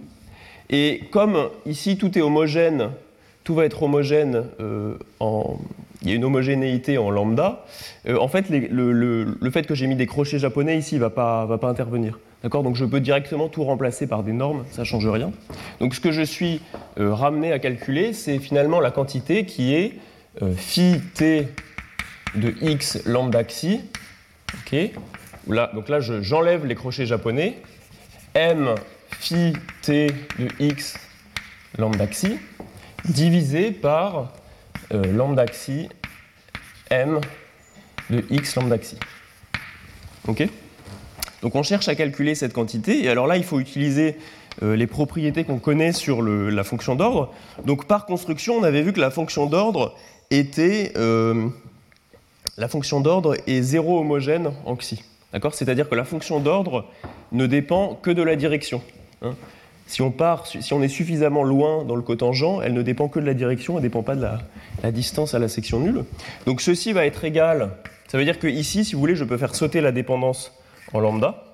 Et 0.71 1.03
comme 1.11 1.51
ici 1.67 1.99
tout 1.99 2.17
est 2.17 2.23
homogène, 2.23 2.91
tout 3.45 3.55
va 3.55 3.65
être 3.65 3.83
homogène 3.83 4.45
euh, 4.61 4.95
en. 5.19 5.59
Il 6.03 6.09
y 6.09 6.13
a 6.13 6.15
une 6.15 6.25
homogénéité 6.25 6.97
en 6.97 7.11
lambda. 7.11 7.67
en 8.09 8.29
fait, 8.29 8.49
le, 8.49 9.51
fait 9.53 9.67
que 9.67 9.75
j'ai 9.75 9.87
mis 9.87 9.97
des 9.97 10.07
crochets 10.07 10.39
japonais 10.39 10.79
ici 10.79 10.95
ne 10.95 11.01
va 11.01 11.11
pas, 11.11 11.47
intervenir. 11.65 12.19
D'accord? 12.43 12.63
Donc 12.63 12.75
je 12.75 12.87
peux 12.87 13.01
directement 13.01 13.51
tout 13.51 13.65
remplacer 13.65 14.07
par 14.07 14.23
des 14.23 14.33
normes, 14.33 14.65
ça 14.71 14.81
ne 14.81 14.87
change 14.87 15.07
rien. 15.07 15.31
Donc 15.79 15.95
ce 15.95 16.01
que 16.01 16.11
je 16.11 16.23
suis 16.23 16.63
ramené 16.97 17.53
à 17.53 17.59
calculer, 17.59 18.15
c'est 18.15 18.39
finalement 18.39 18.81
la 18.81 18.91
quantité 18.91 19.45
qui 19.45 19.75
est 19.75 19.93
phi 20.57 21.03
t 21.13 21.49
de 22.35 22.55
x 22.63 23.05
lambda 23.05 23.45
xi. 23.45 23.83
donc 25.75 25.89
là, 25.91 26.01
j'enlève 26.01 26.65
les 26.65 26.77
crochets 26.77 27.05
japonais. 27.05 27.59
m 28.35 28.75
phi 29.11 29.53
t 29.83 30.09
de 30.39 30.49
x 30.59 30.97
lambda 31.79 32.07
xi 32.07 32.39
divisé 33.05 33.71
par 33.71 34.33
euh, 34.93 35.13
lambda 35.13 35.47
xi 35.47 35.89
m 36.91 37.21
de 38.11 38.25
x 38.31 38.57
lambda 38.57 38.79
xi. 38.79 38.97
Ok? 40.29 40.49
Donc 41.43 41.55
on 41.55 41.63
cherche 41.63 41.89
à 41.89 41.95
calculer 41.95 42.35
cette 42.35 42.53
quantité. 42.53 43.05
Et 43.05 43.09
alors 43.09 43.27
là, 43.27 43.37
il 43.37 43.45
faut 43.45 43.61
utiliser 43.61 44.17
euh, 44.63 44.77
les 44.77 44.87
propriétés 44.87 45.45
qu'on 45.45 45.59
connaît 45.59 45.93
sur 45.93 46.23
la 46.23 46.65
fonction 46.65 46.97
d'ordre. 46.97 47.33
Donc 47.65 47.87
par 47.87 48.05
construction, 48.05 48.57
on 48.57 48.63
avait 48.63 48.83
vu 48.83 48.93
que 48.93 49.01
la 49.01 49.11
fonction 49.11 49.47
d'ordre 49.47 49.97
était 50.31 50.93
euh, 50.97 51.49
la 52.57 52.69
fonction 52.69 53.01
d'ordre 53.01 53.37
est 53.47 53.63
zéro 53.63 54.01
homogène 54.01 54.53
en 54.67 54.77
xi. 54.77 55.03
D'accord? 55.33 55.55
C'est-à-dire 55.55 55.89
que 55.89 55.95
la 55.95 56.05
fonction 56.05 56.41
d'ordre 56.41 56.85
ne 57.33 57.47
dépend 57.47 57.95
que 57.95 58.11
de 58.11 58.23
la 58.23 58.37
direction. 58.37 58.83
Hein. 59.23 59.35
si, 59.87 60.03
on 60.03 60.11
part, 60.11 60.47
si 60.47 60.73
on 60.73 60.83
est 60.83 60.89
suffisamment 60.89 61.43
loin 61.43 61.85
dans 61.85 61.97
le 61.97 62.03
cotangent, 62.03 62.61
elle 62.63 62.75
ne 62.75 62.83
dépend 62.83 63.09
que 63.09 63.21
de 63.21 63.27
la 63.27 63.35
direction, 63.35 63.75
elle 63.75 63.83
ne 63.83 63.89
dépend 63.89 64.03
pas 64.03 64.17
de 64.17 64.23
la, 64.83 64.93
distance 64.93 65.35
à 65.35 65.39
la 65.39 65.49
section 65.49 65.81
nulle. 65.81 66.05
Donc 66.47 66.61
ceci 66.61 66.93
va 66.93 67.07
être 67.07 67.25
égal. 67.25 67.71
Ça 68.09 68.19
veut 68.19 68.25
dire 68.25 68.39
que 68.39 68.47
ici, 68.47 68.85
si 68.85 68.95
vous 68.95 69.01
voulez, 69.01 69.17
je 69.17 69.25
peux 69.25 69.37
faire 69.37 69.55
sauter 69.55 69.81
la 69.81 69.93
dépendance 69.93 70.53
en 70.93 71.01
lambda. 71.01 71.45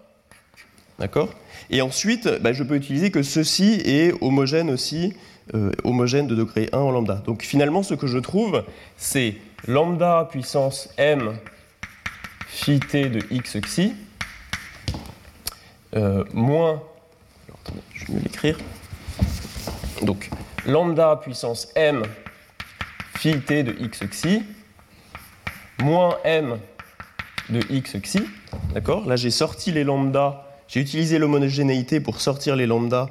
D'accord? 0.99 1.28
Et 1.70 1.82
ensuite, 1.82 2.28
bah, 2.40 2.52
je 2.52 2.62
peux 2.62 2.76
utiliser 2.76 3.11
que 3.11 3.23
ceci 3.23 3.82
est 3.85 4.14
homogène 4.23 4.70
aussi, 4.70 5.14
euh, 5.54 5.73
homogène 5.85 6.26
de 6.26 6.35
degré 6.35 6.68
1 6.73 6.78
en 6.78 6.90
lambda. 6.90 7.23
Donc 7.26 7.42
finalement, 7.42 7.82
ce 7.82 7.94
que 7.94 8.06
je 8.06 8.18
trouve, 8.18 8.64
c'est 8.96 9.35
lambda 9.66 10.28
puissance 10.30 10.88
m 10.96 11.37
phi 12.46 12.80
t 12.80 13.08
de 13.08 13.20
x 13.30 13.58
xi 13.61 13.92
euh, 15.94 16.25
moins, 16.32 16.82
je 17.94 18.06
vais 18.06 18.14
mieux 18.14 18.20
l'écrire, 18.20 18.58
donc 20.02 20.30
lambda 20.66 21.16
puissance 21.16 21.68
m 21.75 22.02
phi 23.16 23.40
t 23.40 23.62
de 23.62 23.75
x 23.80 24.00
xi 24.11 24.42
moins 25.80 26.18
m 26.25 26.58
de 27.49 27.61
x 27.70 27.96
xi, 28.00 28.20
d'accord? 28.75 29.06
Là 29.06 29.16
j'ai 29.16 29.30
sorti 29.30 29.73
les 29.73 29.85
lambda, 29.85 30.46
j'ai 30.68 30.80
utilisé 30.80 31.18
l'homogénéité 31.18 32.00
pour 32.00 32.20
sortir 32.20 32.56
les 32.56 32.66
lambda 32.66 33.08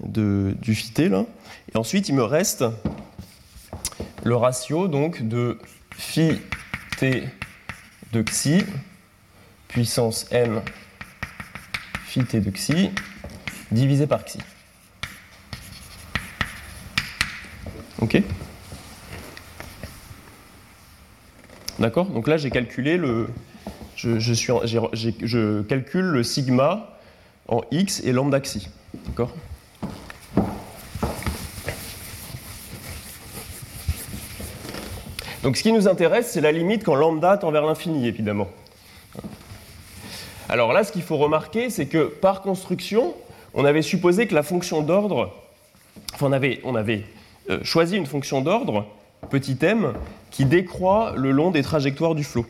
de, 0.00 0.54
du 0.60 0.74
phi 0.74 0.90
t 0.92 1.08
là, 1.08 1.24
et 1.72 1.76
ensuite 1.76 2.08
il 2.08 2.14
me 2.14 2.24
reste 2.24 2.64
le 4.24 4.36
ratio 4.36 4.88
donc 4.88 5.22
de 5.22 5.58
phi 5.96 6.40
t 6.98 7.24
de 8.12 8.22
xi 8.22 8.64
puissance 9.68 10.26
m 10.30 10.62
phi 12.06 12.24
t 12.24 12.40
de 12.40 12.50
xi 12.50 12.90
divisé 13.76 14.06
par 14.06 14.24
xi. 14.24 14.38
Ok 18.00 18.22
D'accord 21.78 22.06
Donc 22.06 22.26
là, 22.26 22.36
j'ai 22.36 22.50
calculé 22.50 22.96
le. 22.96 23.28
Je, 23.96 25.62
calcule 25.62 26.04
le 26.04 26.22
sigma 26.22 26.98
en 27.48 27.62
x 27.70 28.02
et 28.04 28.12
lambda 28.12 28.40
xi. 28.40 28.68
D'accord 29.06 29.32
Donc 35.42 35.56
ce 35.56 35.62
qui 35.62 35.72
nous 35.72 35.86
intéresse, 35.86 36.30
c'est 36.32 36.40
la 36.40 36.50
limite 36.50 36.82
quand 36.82 36.94
lambda 36.94 37.36
tend 37.36 37.50
vers 37.52 37.64
l'infini, 37.64 38.06
évidemment. 38.08 38.48
Alors 40.48 40.72
là, 40.72 40.84
ce 40.84 40.92
qu'il 40.92 41.02
faut 41.02 41.16
remarquer, 41.16 41.70
c'est 41.70 41.86
que 41.86 42.04
par 42.04 42.42
construction, 42.42 43.14
on 43.56 43.64
avait 43.64 43.82
supposé 43.82 44.26
que 44.28 44.34
la 44.34 44.44
fonction 44.44 44.82
d'ordre, 44.82 45.32
enfin 46.14 46.26
on 46.26 46.74
avait, 46.74 47.02
euh, 47.50 47.58
choisi 47.64 47.96
une 47.96 48.06
fonction 48.06 48.40
d'ordre, 48.42 48.86
petit 49.30 49.56
m, 49.62 49.94
qui 50.30 50.44
décroît 50.44 51.14
le 51.16 51.32
long 51.32 51.50
des 51.50 51.62
trajectoires 51.62 52.14
du 52.14 52.22
flot. 52.22 52.46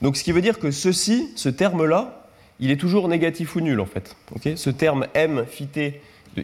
Donc 0.00 0.16
ce 0.16 0.24
qui 0.24 0.32
veut 0.32 0.40
dire 0.40 0.58
que 0.58 0.70
ceci, 0.70 1.30
ce 1.36 1.50
terme-là, 1.50 2.26
il 2.58 2.70
est 2.70 2.78
toujours 2.78 3.08
négatif 3.08 3.54
ou 3.56 3.60
nul 3.60 3.80
en 3.80 3.86
fait. 3.86 4.16
Ce 4.56 4.70
terme 4.70 5.06
m 5.12 5.44
phi 5.46 5.66
de 5.66 5.92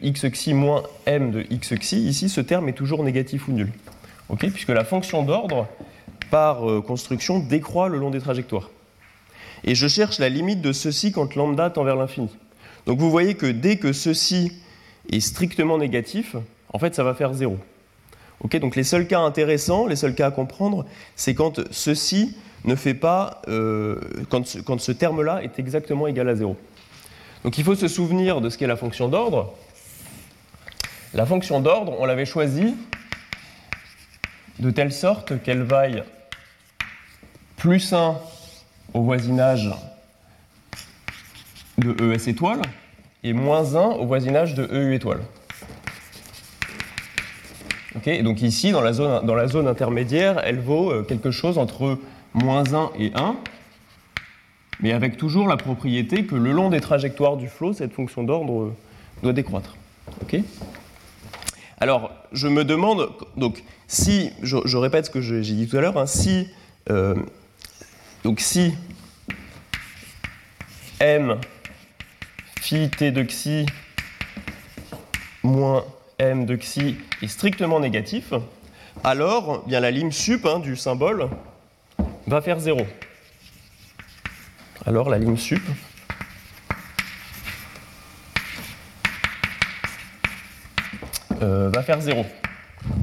x 0.02 0.26
xi 0.26 0.52
moins 0.52 0.82
m 1.06 1.30
de 1.30 1.46
x 1.48 1.74
xi, 1.74 2.06
ici, 2.06 2.28
ce 2.28 2.42
terme 2.42 2.68
est 2.68 2.74
toujours 2.74 3.02
négatif 3.02 3.48
ou 3.48 3.52
nul 3.52 3.72
puisque 4.36 4.68
la 4.68 4.84
fonction 4.84 5.22
d'ordre, 5.22 5.66
par 6.30 6.68
euh, 6.68 6.80
construction, 6.80 7.38
décroît 7.38 7.88
le 7.88 7.98
long 7.98 8.10
des 8.10 8.20
trajectoires. 8.20 8.70
Et 9.64 9.74
je 9.74 9.86
cherche 9.86 10.18
la 10.18 10.28
limite 10.28 10.60
de 10.60 10.72
ceci 10.72 11.12
quand 11.12 11.34
lambda 11.34 11.70
tend 11.70 11.84
vers 11.84 11.96
l'infini. 11.96 12.30
Donc 12.86 12.98
vous 12.98 13.10
voyez 13.10 13.34
que 13.34 13.46
dès 13.46 13.76
que 13.76 13.92
ceci 13.92 14.52
est 15.10 15.20
strictement 15.20 15.78
négatif, 15.78 16.36
en 16.72 16.78
fait, 16.78 16.94
ça 16.94 17.04
va 17.04 17.14
faire 17.14 17.34
0. 17.34 17.56
donc 18.60 18.76
les 18.76 18.84
seuls 18.84 19.06
cas 19.06 19.20
intéressants, 19.20 19.86
les 19.86 19.96
seuls 19.96 20.14
cas 20.14 20.28
à 20.28 20.30
comprendre, 20.30 20.84
c'est 21.16 21.34
quand 21.34 21.60
ceci 21.70 22.36
ne 22.64 22.74
fait 22.74 22.94
pas, 22.94 23.42
euh, 23.48 24.00
quand 24.30 24.62
quand 24.64 24.80
ce 24.80 24.92
terme-là 24.92 25.42
est 25.42 25.58
exactement 25.58 26.06
égal 26.06 26.28
à 26.28 26.34
0. 26.34 26.56
Donc 27.44 27.58
il 27.58 27.64
faut 27.64 27.74
se 27.74 27.88
souvenir 27.88 28.40
de 28.40 28.48
ce 28.48 28.58
qu'est 28.58 28.66
la 28.66 28.76
fonction 28.76 29.08
d'ordre. 29.08 29.54
La 31.14 31.26
fonction 31.26 31.60
d'ordre, 31.60 31.94
on 31.98 32.06
l'avait 32.06 32.24
choisie 32.24 32.74
de 34.60 34.70
telle 34.70 34.92
sorte 34.92 35.42
qu'elle 35.42 35.62
vaille 35.62 36.04
plus 37.56 37.92
1 37.92 38.18
au 38.94 39.02
voisinage 39.02 39.70
de 41.82 42.12
ES 42.12 42.28
étoile 42.28 42.62
et 43.24 43.32
moins 43.32 43.74
1 43.74 43.80
au 43.96 44.06
voisinage 44.06 44.54
de 44.54 44.68
EU 44.72 44.94
étoile. 44.94 45.20
donc 48.22 48.42
ici, 48.42 48.72
dans 48.72 48.80
la, 48.80 48.92
zone, 48.92 49.68
intermédiaire, 49.68 50.40
elle 50.44 50.60
vaut 50.60 50.90
euh, 50.90 51.02
quelque 51.02 51.30
chose 51.30 51.58
entre 51.58 51.98
moins 52.34 52.74
1 52.74 52.90
et 52.98 53.12
1, 53.14 53.36
mais 54.80 54.92
avec 54.92 55.16
toujours 55.16 55.46
la 55.46 55.56
propriété 55.56 56.24
que 56.24 56.34
le 56.34 56.52
long 56.52 56.68
des 56.70 56.80
trajectoires 56.80 57.36
du 57.36 57.48
flot, 57.48 57.72
cette 57.72 57.92
fonction 57.92 58.24
d'ordre 58.24 58.62
euh, 58.62 58.74
doit 59.22 59.32
décroître. 59.32 59.76
Alors, 61.78 62.10
je 62.32 62.48
me 62.48 62.64
demande, 62.64 63.10
donc, 63.36 63.62
si, 63.86 64.30
je, 64.42 64.76
répète 64.76 65.06
ce 65.06 65.10
que 65.10 65.20
j'ai 65.20 65.40
dit 65.40 65.68
tout 65.68 65.76
à 65.76 65.80
l'heure, 65.80 65.98
hein, 65.98 66.06
si, 66.06 66.48
euh, 66.90 67.14
donc 68.24 68.40
si 68.40 68.72
m 71.00 71.36
phi 72.62 72.88
t 72.88 73.10
de 73.10 73.24
xi 73.24 73.66
moins 75.42 75.84
m 76.20 76.46
de 76.46 76.54
xi 76.54 76.96
est 77.20 77.26
strictement 77.26 77.80
négatif, 77.80 78.32
alors 79.02 79.64
bien 79.66 79.80
la 79.80 79.90
lim 79.90 80.12
sup 80.12 80.46
hein, 80.46 80.60
du 80.60 80.76
symbole 80.76 81.28
va 82.28 82.40
faire 82.40 82.60
0. 82.60 82.86
Alors 84.86 85.10
la 85.10 85.18
lim 85.18 85.36
sup 85.36 85.62
Euh, 91.42 91.70
va 91.70 91.82
faire 91.82 92.00
0. 92.00 92.24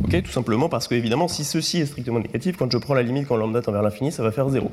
Ok, 0.06 0.24
tout 0.24 0.32
simplement 0.32 0.70
parce 0.70 0.88
que, 0.88 0.96
évidemment, 0.96 1.28
si 1.28 1.44
ceci 1.44 1.80
est 1.82 1.86
strictement 1.86 2.20
négatif, 2.20 2.56
quand 2.56 2.72
je 2.72 2.78
prends 2.78 2.94
la 2.94 3.04
limite 3.04 3.28
quand 3.28 3.36
lambda 3.36 3.62
tend 3.62 3.74
vers 3.74 3.82
l'infini, 3.82 4.14
ça 4.14 4.24
va 4.24 4.32
faire 4.32 4.48
0. 4.48 4.72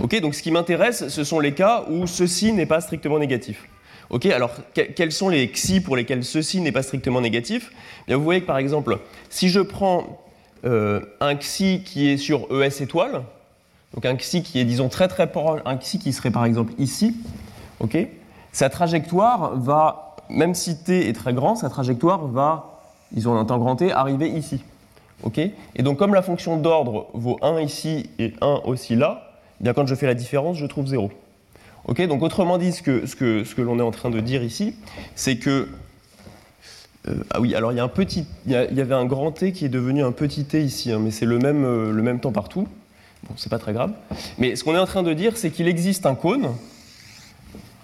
Ok, 0.00 0.20
donc 0.20 0.36
ce 0.36 0.42
qui 0.44 0.52
m'intéresse, 0.52 1.08
ce 1.08 1.24
sont 1.24 1.40
les 1.40 1.52
cas 1.52 1.82
où 1.88 2.06
ceci 2.06 2.52
n'est 2.52 2.66
pas 2.66 2.80
strictement 2.80 3.18
négatif. 3.18 3.66
Ok, 4.12 4.26
alors 4.26 4.50
quels 4.74 5.10
sont 5.10 5.30
les 5.30 5.48
xi 5.50 5.80
pour 5.80 5.96
lesquels 5.96 6.22
ceci 6.22 6.60
n'est 6.60 6.70
pas 6.70 6.82
strictement 6.82 7.20
négatif? 7.20 7.72
Eh 8.08 8.14
Vous 8.14 8.22
voyez 8.22 8.42
que 8.42 8.46
par 8.46 8.58
exemple, 8.58 8.98
si 9.30 9.48
je 9.48 9.60
prends 9.60 10.20
euh, 10.64 11.00
un 11.20 11.34
xi 11.34 11.82
qui 11.82 12.10
est 12.10 12.18
sur 12.18 12.46
ES 12.50 12.82
étoile, 12.82 13.22
donc 13.94 14.04
un 14.04 14.14
xi 14.16 14.42
qui 14.42 14.60
est 14.60 14.64
disons 14.64 14.90
très 14.90 15.08
très 15.08 15.32
proche, 15.32 15.60
un 15.64 15.76
xi 15.76 15.98
qui 15.98 16.12
serait 16.12 16.30
par 16.30 16.44
exemple 16.44 16.74
ici, 16.78 17.16
ok, 17.80 17.96
sa 18.52 18.68
trajectoire 18.68 19.56
va, 19.56 20.16
même 20.28 20.54
si 20.54 20.76
t 20.84 21.08
est 21.08 21.14
très 21.14 21.32
grand, 21.32 21.56
sa 21.56 21.70
trajectoire 21.70 22.26
va 22.26 22.68
ils 23.14 23.28
ont 23.28 23.38
un 23.38 23.44
temps 23.44 23.58
grand 23.58 23.76
T, 23.76 23.92
arriver 23.92 24.28
ici. 24.28 24.62
Et 25.76 25.82
donc 25.82 25.98
comme 25.98 26.14
la 26.14 26.22
fonction 26.22 26.56
d'ordre 26.56 27.06
vaut 27.14 27.38
1 27.42 27.60
ici 27.60 28.10
et 28.18 28.34
1 28.40 28.62
aussi 28.64 28.96
là, 28.96 29.30
eh 29.60 29.64
bien 29.64 29.72
quand 29.72 29.86
je 29.86 29.94
fais 29.94 30.06
la 30.06 30.14
différence, 30.14 30.56
je 30.56 30.66
trouve 30.66 30.86
0. 30.86 31.10
Ok 31.86 32.00
Donc 32.06 32.22
autrement 32.22 32.58
dit, 32.58 32.72
ce 32.72 32.82
que, 32.82 33.06
ce 33.06 33.16
que, 33.16 33.44
ce 33.44 33.54
que 33.54 33.62
l'on 33.62 33.78
est 33.78 33.82
en 33.82 33.90
train 33.90 34.10
de 34.10 34.20
dire 34.20 34.42
ici, 34.42 34.76
c'est 35.14 35.36
que... 35.36 35.68
euh, 37.08 37.14
ah 37.30 37.40
oui, 37.40 37.54
alors 37.54 37.72
il 37.72 37.76
y, 37.76 37.80
a 37.80 37.84
un 37.84 37.88
petit, 37.88 38.26
il, 38.46 38.52
y 38.52 38.80
avait 38.80 38.94
un 38.94 39.04
grand 39.04 39.32
T 39.32 39.52
qui 39.52 39.64
est 39.64 39.70
devenu 39.70 40.04
un 40.04 40.12
petit 40.12 40.44
t 40.44 40.62
ici, 40.62 40.92
hein, 40.92 41.00
mais 41.00 41.10
c'est 41.10 41.26
le 41.26 41.38
même, 41.38 41.64
euh, 41.64 41.90
le 41.90 42.02
même 42.02 42.20
temps 42.20 42.32
partout. 42.32 42.68
Bon, 43.28 43.34
c'est 43.36 43.50
pas 43.50 43.58
très 43.58 43.72
grave. 43.72 43.92
Mais 44.38 44.56
ce 44.56 44.64
qu'on 44.64 44.74
est 44.74 44.78
en 44.78 44.86
train 44.86 45.02
de 45.02 45.12
dire, 45.12 45.36
c'est 45.36 45.50
qu'il 45.50 45.68
existe 45.68 46.06
un 46.06 46.14
cône, 46.14 46.48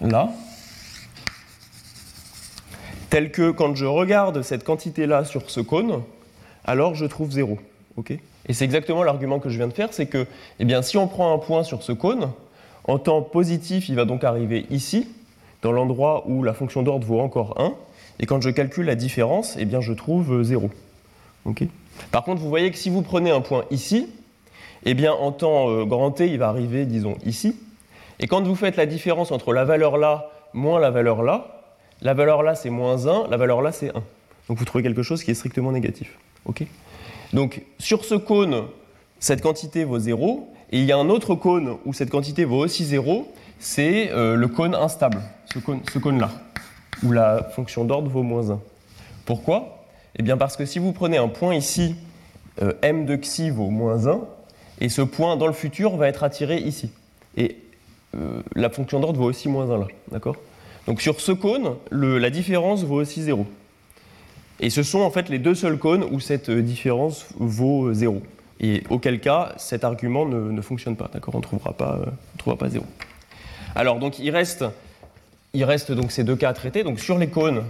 là, 0.01 0.29
tel 3.09 3.31
que 3.31 3.51
quand 3.51 3.75
je 3.75 3.85
regarde 3.85 4.41
cette 4.43 4.63
quantité-là 4.63 5.25
sur 5.25 5.49
ce 5.49 5.59
cône, 5.59 6.03
alors 6.63 6.95
je 6.95 7.05
trouve 7.05 7.31
0. 7.31 7.57
ok? 7.97 8.11
Et 8.47 8.53
c'est 8.53 8.65
exactement 8.65 9.03
l'argument 9.03 9.39
que 9.39 9.49
je 9.49 9.57
viens 9.57 9.67
de 9.67 9.73
faire, 9.73 9.93
c'est 9.93 10.05
que 10.07 10.25
eh 10.59 10.65
bien, 10.65 10.81
si 10.81 10.97
on 10.97 11.07
prend 11.07 11.33
un 11.33 11.37
point 11.37 11.63
sur 11.63 11.83
ce 11.83 11.91
cône, 11.91 12.29
en 12.85 12.97
temps 12.99 13.21
positif, 13.21 13.89
il 13.89 13.95
va 13.95 14.05
donc 14.05 14.23
arriver 14.23 14.65
ici, 14.69 15.07
dans 15.61 15.71
l'endroit 15.71 16.23
où 16.27 16.43
la 16.43 16.53
fonction 16.53 16.83
d'ordre 16.83 17.05
vaut 17.05 17.19
encore 17.19 17.59
1, 17.59 17.73
et 18.19 18.25
quand 18.25 18.41
je 18.41 18.49
calcule 18.49 18.85
la 18.85 18.95
différence, 18.95 19.55
eh 19.59 19.65
bien, 19.65 19.81
je 19.81 19.93
trouve 19.93 20.43
0. 20.43 20.69
ok 21.45 21.63
Par 22.11 22.23
contre, 22.23 22.41
vous 22.41 22.49
voyez 22.49 22.71
que 22.71 22.77
si 22.77 22.89
vous 22.89 23.01
prenez 23.01 23.31
un 23.31 23.41
point 23.41 23.65
ici, 23.71 24.07
eh 24.85 24.93
bien, 24.93 25.13
en 25.13 25.31
temps 25.31 25.69
euh, 25.69 25.85
grand 25.85 26.11
T, 26.11 26.27
il 26.27 26.37
va 26.37 26.49
arriver, 26.49 26.85
disons, 26.85 27.17
ici. 27.25 27.55
Et 28.19 28.27
quand 28.27 28.45
vous 28.45 28.55
faites 28.55 28.75
la 28.75 28.85
différence 28.85 29.31
entre 29.31 29.53
la 29.53 29.65
valeur 29.65 29.97
là 29.97 30.29
moins 30.53 30.79
la 30.79 30.89
valeur 30.91 31.23
là, 31.23 31.61
la 32.01 32.13
valeur 32.13 32.43
là 32.43 32.55
c'est 32.55 32.69
moins 32.69 33.07
1, 33.07 33.27
la 33.29 33.37
valeur 33.37 33.61
là 33.61 33.71
c'est 33.71 33.89
1. 33.89 33.93
Donc 34.47 34.57
vous 34.57 34.65
trouvez 34.65 34.83
quelque 34.83 35.03
chose 35.03 35.23
qui 35.23 35.31
est 35.31 35.35
strictement 35.35 35.71
négatif. 35.71 36.17
Donc 37.33 37.61
sur 37.77 38.03
ce 38.03 38.15
cône, 38.15 38.63
cette 39.19 39.41
quantité 39.41 39.83
vaut 39.83 39.99
0, 39.99 40.51
et 40.71 40.79
il 40.79 40.85
y 40.85 40.91
a 40.91 40.97
un 40.97 41.09
autre 41.09 41.35
cône 41.35 41.77
où 41.85 41.93
cette 41.93 42.09
quantité 42.09 42.45
vaut 42.45 42.63
aussi 42.63 42.85
0, 42.85 43.31
c'est 43.59 44.11
euh, 44.11 44.35
le 44.35 44.47
cône 44.47 44.75
instable, 44.75 45.21
ce 45.53 45.59
cône- 45.59 45.81
cône-là, 46.01 46.29
où 47.03 47.11
la 47.11 47.43
fonction 47.55 47.85
d'ordre 47.85 48.09
vaut 48.09 48.23
moins 48.23 48.51
1. 48.51 48.59
Pourquoi? 49.25 49.85
Eh 50.15 50.23
bien 50.23 50.37
parce 50.37 50.55
que 50.57 50.65
si 50.65 50.79
vous 50.79 50.91
prenez 50.91 51.17
un 51.17 51.27
point 51.27 51.55
ici, 51.55 51.95
euh, 52.61 52.73
m 52.81 53.05
de 53.05 53.15
xi 53.15 53.49
vaut 53.49 53.69
moins 53.69 54.07
1, 54.07 54.19
et 54.81 54.89
ce 54.89 55.01
point 55.01 55.37
dans 55.37 55.47
le 55.47 55.53
futur 55.53 55.95
va 55.97 56.07
être 56.07 56.23
attiré 56.23 56.57
ici. 56.57 56.91
Et 57.37 57.57
euh, 58.15 58.41
la 58.55 58.69
fonction 58.69 58.99
d'ordre 58.99 59.19
vaut 59.19 59.29
aussi 59.29 59.49
moins 59.49 59.69
1 59.69 59.77
là, 59.77 59.87
d'accord? 60.11 60.35
Donc 60.87 61.01
sur 61.01 61.19
ce 61.21 61.31
cône, 61.31 61.75
la 61.91 62.29
différence 62.29 62.83
vaut 62.83 62.95
aussi 63.01 63.21
0. 63.21 63.45
Et 64.59 64.69
ce 64.69 64.83
sont 64.83 64.99
en 64.99 65.11
fait 65.11 65.29
les 65.29 65.39
deux 65.39 65.55
seuls 65.55 65.77
cônes 65.77 66.03
où 66.11 66.19
cette 66.19 66.49
différence 66.49 67.27
vaut 67.37 67.93
0. 67.93 68.21
Et 68.59 68.83
auquel 68.89 69.21
cas, 69.21 69.53
cet 69.57 69.83
argument 69.83 70.25
ne, 70.25 70.51
ne 70.51 70.61
fonctionne 70.61 70.95
pas, 70.95 71.09
d'accord 71.11 71.35
On 71.35 71.39
ne 71.39 71.43
trouvera 71.43 71.73
pas, 71.73 71.95
euh, 71.95 72.05
on 72.33 72.37
trouvera 72.37 72.57
pas 72.57 72.69
0. 72.69 72.85
Alors 73.75 73.99
donc 73.99 74.19
il 74.19 74.31
reste, 74.31 74.65
il 75.53 75.63
reste 75.63 75.91
donc 75.91 76.11
ces 76.11 76.23
deux 76.23 76.35
cas 76.35 76.49
à 76.49 76.53
traiter. 76.53 76.83
Donc 76.83 76.99
sur 76.99 77.17
les 77.17 77.29
cônes, 77.29 77.63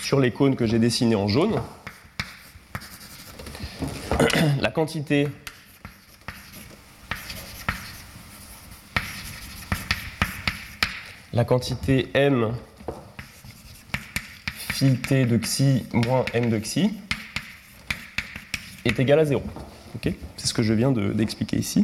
sur 0.00 0.20
les 0.20 0.30
cônes 0.32 0.56
que 0.56 0.66
j'ai 0.66 0.78
dessinés 0.78 1.14
en 1.14 1.28
jaune, 1.28 1.60
la 4.60 4.70
quantité 4.70 5.28
la 11.32 11.44
quantité 11.44 12.10
m 12.14 12.52
phi 14.72 14.96
t 14.96 15.24
de 15.24 15.36
xi 15.36 15.86
moins 15.92 16.24
m 16.32 16.48
de 16.48 16.58
xi 16.58 16.92
est 18.84 18.98
égale 18.98 19.18
à 19.20 19.24
0. 19.24 19.42
Ok? 19.96 20.12
C'est 20.36 20.46
ce 20.46 20.54
que 20.54 20.62
je 20.62 20.74
viens 20.74 20.90
de- 20.92 21.12
d'expliquer 21.12 21.56
ici. 21.56 21.82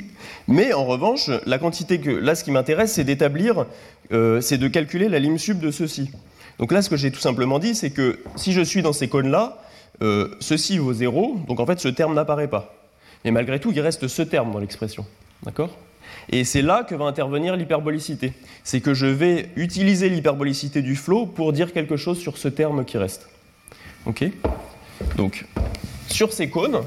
Mais 0.49 0.73
en 0.73 0.85
revanche, 0.85 1.31
la 1.47 1.59
quantité 1.59 2.01
que 2.01 2.11
là, 2.11 2.35
ce 2.35 2.43
qui 2.45 2.51
m'intéresse, 2.51 2.93
c'est 2.95 3.05
d'établir, 3.05 3.67
euh, 4.13 4.41
c'est 4.41 4.59
de 4.59 4.69
calculer 4.69 5.09
la 5.09 5.19
lim 5.19 5.39
sub 5.39 5.61
de 5.61 5.71
ceci. 5.71 6.11
Donc 6.59 6.73
là, 6.73 6.83
ce 6.83 6.91
que 6.91 6.97
j'ai 6.97 7.11
tout 7.11 7.21
simplement 7.21 7.59
dit, 7.59 7.75
c'est 7.75 7.91
que 7.91 8.19
si 8.37 8.53
je 8.53 8.61
suis 8.61 8.83
dans 8.83 8.93
ces 8.93 9.09
cônes-là, 9.09 9.63
euh, 10.03 10.29
ceci 10.41 10.79
vaut 10.79 10.93
0, 10.93 11.39
donc 11.47 11.61
en 11.61 11.67
fait, 11.67 11.79
ce 11.81 11.89
terme 11.89 12.15
n'apparaît 12.15 12.49
pas. 12.49 12.75
Mais 13.25 13.31
malgré 13.31 13.61
tout, 13.61 13.71
il 13.73 13.81
reste 13.81 14.09
ce 14.09 14.23
terme 14.23 14.51
dans 14.53 14.59
l'expression. 14.59 15.07
D'accord? 15.45 15.77
Et 16.31 16.45
c'est 16.45 16.63
là 16.63 16.85
que 16.85 16.95
va 16.95 17.05
intervenir 17.05 17.57
l'hyperbolicité. 17.57 18.33
C'est 18.65 18.81
que 18.81 18.95
je 18.95 19.07
vais 19.07 19.51
utiliser 19.57 20.09
l'hyperbolicité 20.09 20.83
du 20.83 20.97
flot 20.97 21.27
pour 21.27 21.53
dire 21.53 21.73
quelque 21.73 21.97
chose 21.97 22.19
sur 22.19 22.37
ce 22.39 22.49
terme 22.49 22.85
qui 22.85 22.99
reste. 22.99 23.29
Ok? 24.07 24.25
Donc, 25.17 25.47
sur 26.11 26.33
ces 26.33 26.51
cônes, 26.51 26.83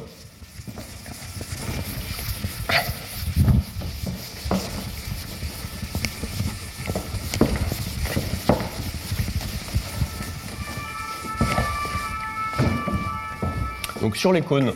donc 14.02 14.18
sur 14.18 14.34
les 14.34 14.42
cônes 14.42 14.74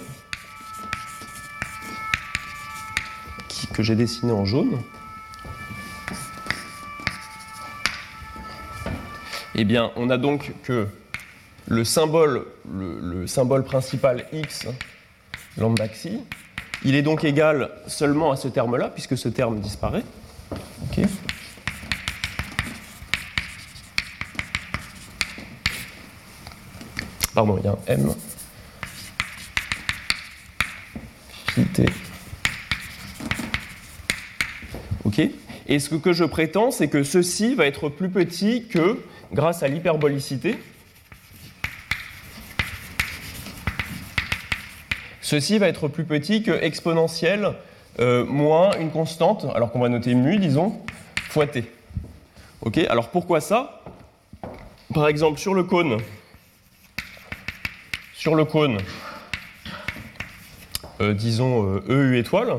qui- 3.48 3.68
que 3.68 3.84
j'ai 3.84 3.96
dessinés 3.96 4.32
en 4.32 4.46
jaune, 4.46 4.82
eh 9.56 9.66
bien, 9.66 9.92
on 9.96 10.10
a 10.10 10.18
donc 10.18 10.54
que 10.64 10.88
le 11.67 11.84
symbole, 11.84 12.45
le, 12.71 12.99
le 13.01 13.27
symbole 13.27 13.63
principal 13.63 14.25
x, 14.32 14.67
lambda 15.58 15.88
xi, 15.88 16.19
il 16.84 16.95
est 16.95 17.01
donc 17.01 17.23
égal 17.23 17.71
seulement 17.88 18.32
à 18.32 18.36
ce 18.36 18.47
terme-là, 18.47 18.89
puisque 18.89 19.17
ce 19.17 19.30
terme 19.30 19.60
disparaît. 19.60 20.03
Pardon, 27.34 27.58
il 27.60 27.65
y 27.65 27.67
a 27.67 27.71
un 27.71 27.93
m. 27.93 28.13
Ok 35.03 35.19
Et 35.67 35.80
ce 35.80 35.95
que 35.95 36.13
je 36.13 36.23
prétends, 36.23 36.71
c'est 36.71 36.88
que 36.88 37.03
ceci 37.03 37.53
va 37.56 37.65
être 37.65 37.89
plus 37.89 38.10
petit 38.10 38.67
que, 38.67 38.99
grâce 39.34 39.62
à 39.63 39.67
l'hyperbolicité, 39.67 40.58
ceci 45.28 45.58
va 45.58 45.68
être 45.68 45.90
plus 45.90 46.06
petit 46.06 46.42
que 46.42 46.52
exponentielle 46.63 47.52
euh, 48.00 48.24
moins 48.24 48.72
une 48.80 48.92
constante, 48.92 49.46
alors 49.56 49.74
qu'on 49.74 49.80
va 49.80 49.90
noter 49.90 50.16
mu, 50.16 50.38
disons, 50.38 50.80
fois 51.30 51.48
t. 51.48 51.66
Alors 52.88 53.10
pourquoi 53.10 53.42
ça? 53.42 53.84
Par 54.94 55.06
exemple, 55.10 55.38
sur 55.38 55.54
le 55.54 55.63
cône, 55.63 55.98
sur 58.13 58.36
le 58.36 58.46
cône, 58.46 58.78
euh, 61.02 61.13
disons 61.13 61.82
EU 61.90 62.16
étoile, 62.16 62.54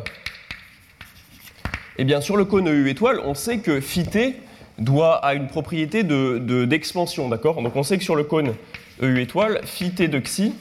eh 1.97 2.05
bien, 2.05 2.21
sur 2.21 2.37
le 2.37 2.45
cône 2.45 2.69
EU 2.69 2.89
étoile, 2.89 3.21
on 3.25 3.35
sait 3.35 3.61
que 3.61 3.81
phi 3.81 4.05
t 4.05 4.37
doit 4.79 5.25
à 5.25 5.33
une 5.33 5.47
propriété 5.47 6.03
de- 6.03 6.37
de- 6.37 6.67
d'expansion, 6.67 7.31
d'accord? 7.31 7.63
Donc 7.63 7.77
on 7.77 7.83
sait 7.83 7.97
que 7.97 8.05
sur 8.05 8.15
le 8.15 8.25
cône 8.25 8.55
EU 9.01 9.19
étoile, 9.21 9.61
phi 9.65 9.91
t 9.91 10.07
de 10.09 10.19
xi 10.19 10.53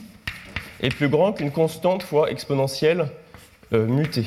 est 0.80 0.90
plus 0.90 1.08
grand 1.08 1.32
qu'une 1.32 1.50
constante 1.50 2.02
fois 2.02 2.30
exponentielle 2.30 3.08
euh, 3.72 3.86
mu 3.86 4.08
t. 4.08 4.24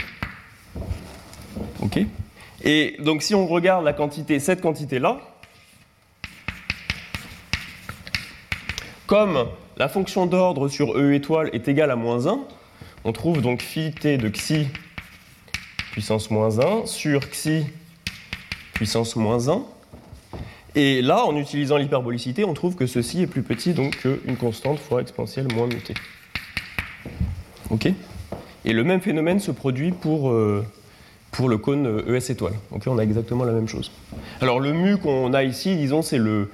Ok 1.81 1.99
Et 2.63 2.97
donc 2.99 3.23
si 3.23 3.35
on 3.35 3.47
regarde 3.47 3.83
la 3.83 3.93
quantité, 3.93 4.39
cette 4.39 4.61
quantité-là, 4.61 5.19
comme 9.07 9.47
la 9.77 9.89
fonction 9.89 10.25
d'ordre 10.25 10.67
sur 10.67 10.97
E 10.97 11.13
étoile 11.13 11.49
est 11.53 11.67
égale 11.67 11.91
à 11.91 11.95
moins 11.95 12.27
1, 12.27 12.39
on 13.03 13.11
trouve 13.11 13.41
donc 13.41 13.61
phi 13.61 13.91
t 13.91 14.17
de 14.17 14.29
xi 14.29 14.67
puissance 15.91 16.29
moins 16.31 16.59
1 16.59 16.85
sur 16.85 17.29
xi 17.29 17.65
puissance 18.73 19.15
moins 19.15 19.49
1. 19.49 19.63
Et 20.75 21.01
là, 21.01 21.25
en 21.25 21.35
utilisant 21.35 21.75
l'hyperbolicité, 21.75 22.45
on 22.45 22.53
trouve 22.53 22.75
que 22.75 22.85
ceci 22.85 23.23
est 23.23 23.27
plus 23.27 23.43
petit 23.43 23.73
donc 23.73 23.97
qu'une 23.97 24.37
constante 24.37 24.79
fois 24.79 25.01
exponentielle 25.01 25.47
moins 25.53 25.67
mu 25.67 25.81
t. 27.77 27.89
Ok 27.89 27.93
Et 28.65 28.73
le 28.73 28.83
même 28.83 29.01
phénomène 29.01 29.39
se 29.39 29.51
produit 29.51 29.91
pour, 29.91 30.31
euh, 30.31 30.65
pour 31.31 31.49
le 31.49 31.57
cône 31.57 31.87
euh, 31.87 32.17
ES 32.17 32.31
étoile. 32.31 32.53
Là, 32.71 32.79
on 32.87 32.97
a 32.97 33.03
exactement 33.03 33.43
la 33.43 33.53
même 33.53 33.67
chose. 33.67 33.91
Alors 34.41 34.59
le 34.59 34.73
mu 34.73 34.97
qu'on 34.97 35.33
a 35.33 35.43
ici, 35.43 35.75
disons, 35.75 36.01
c'est 36.01 36.17
le, 36.17 36.49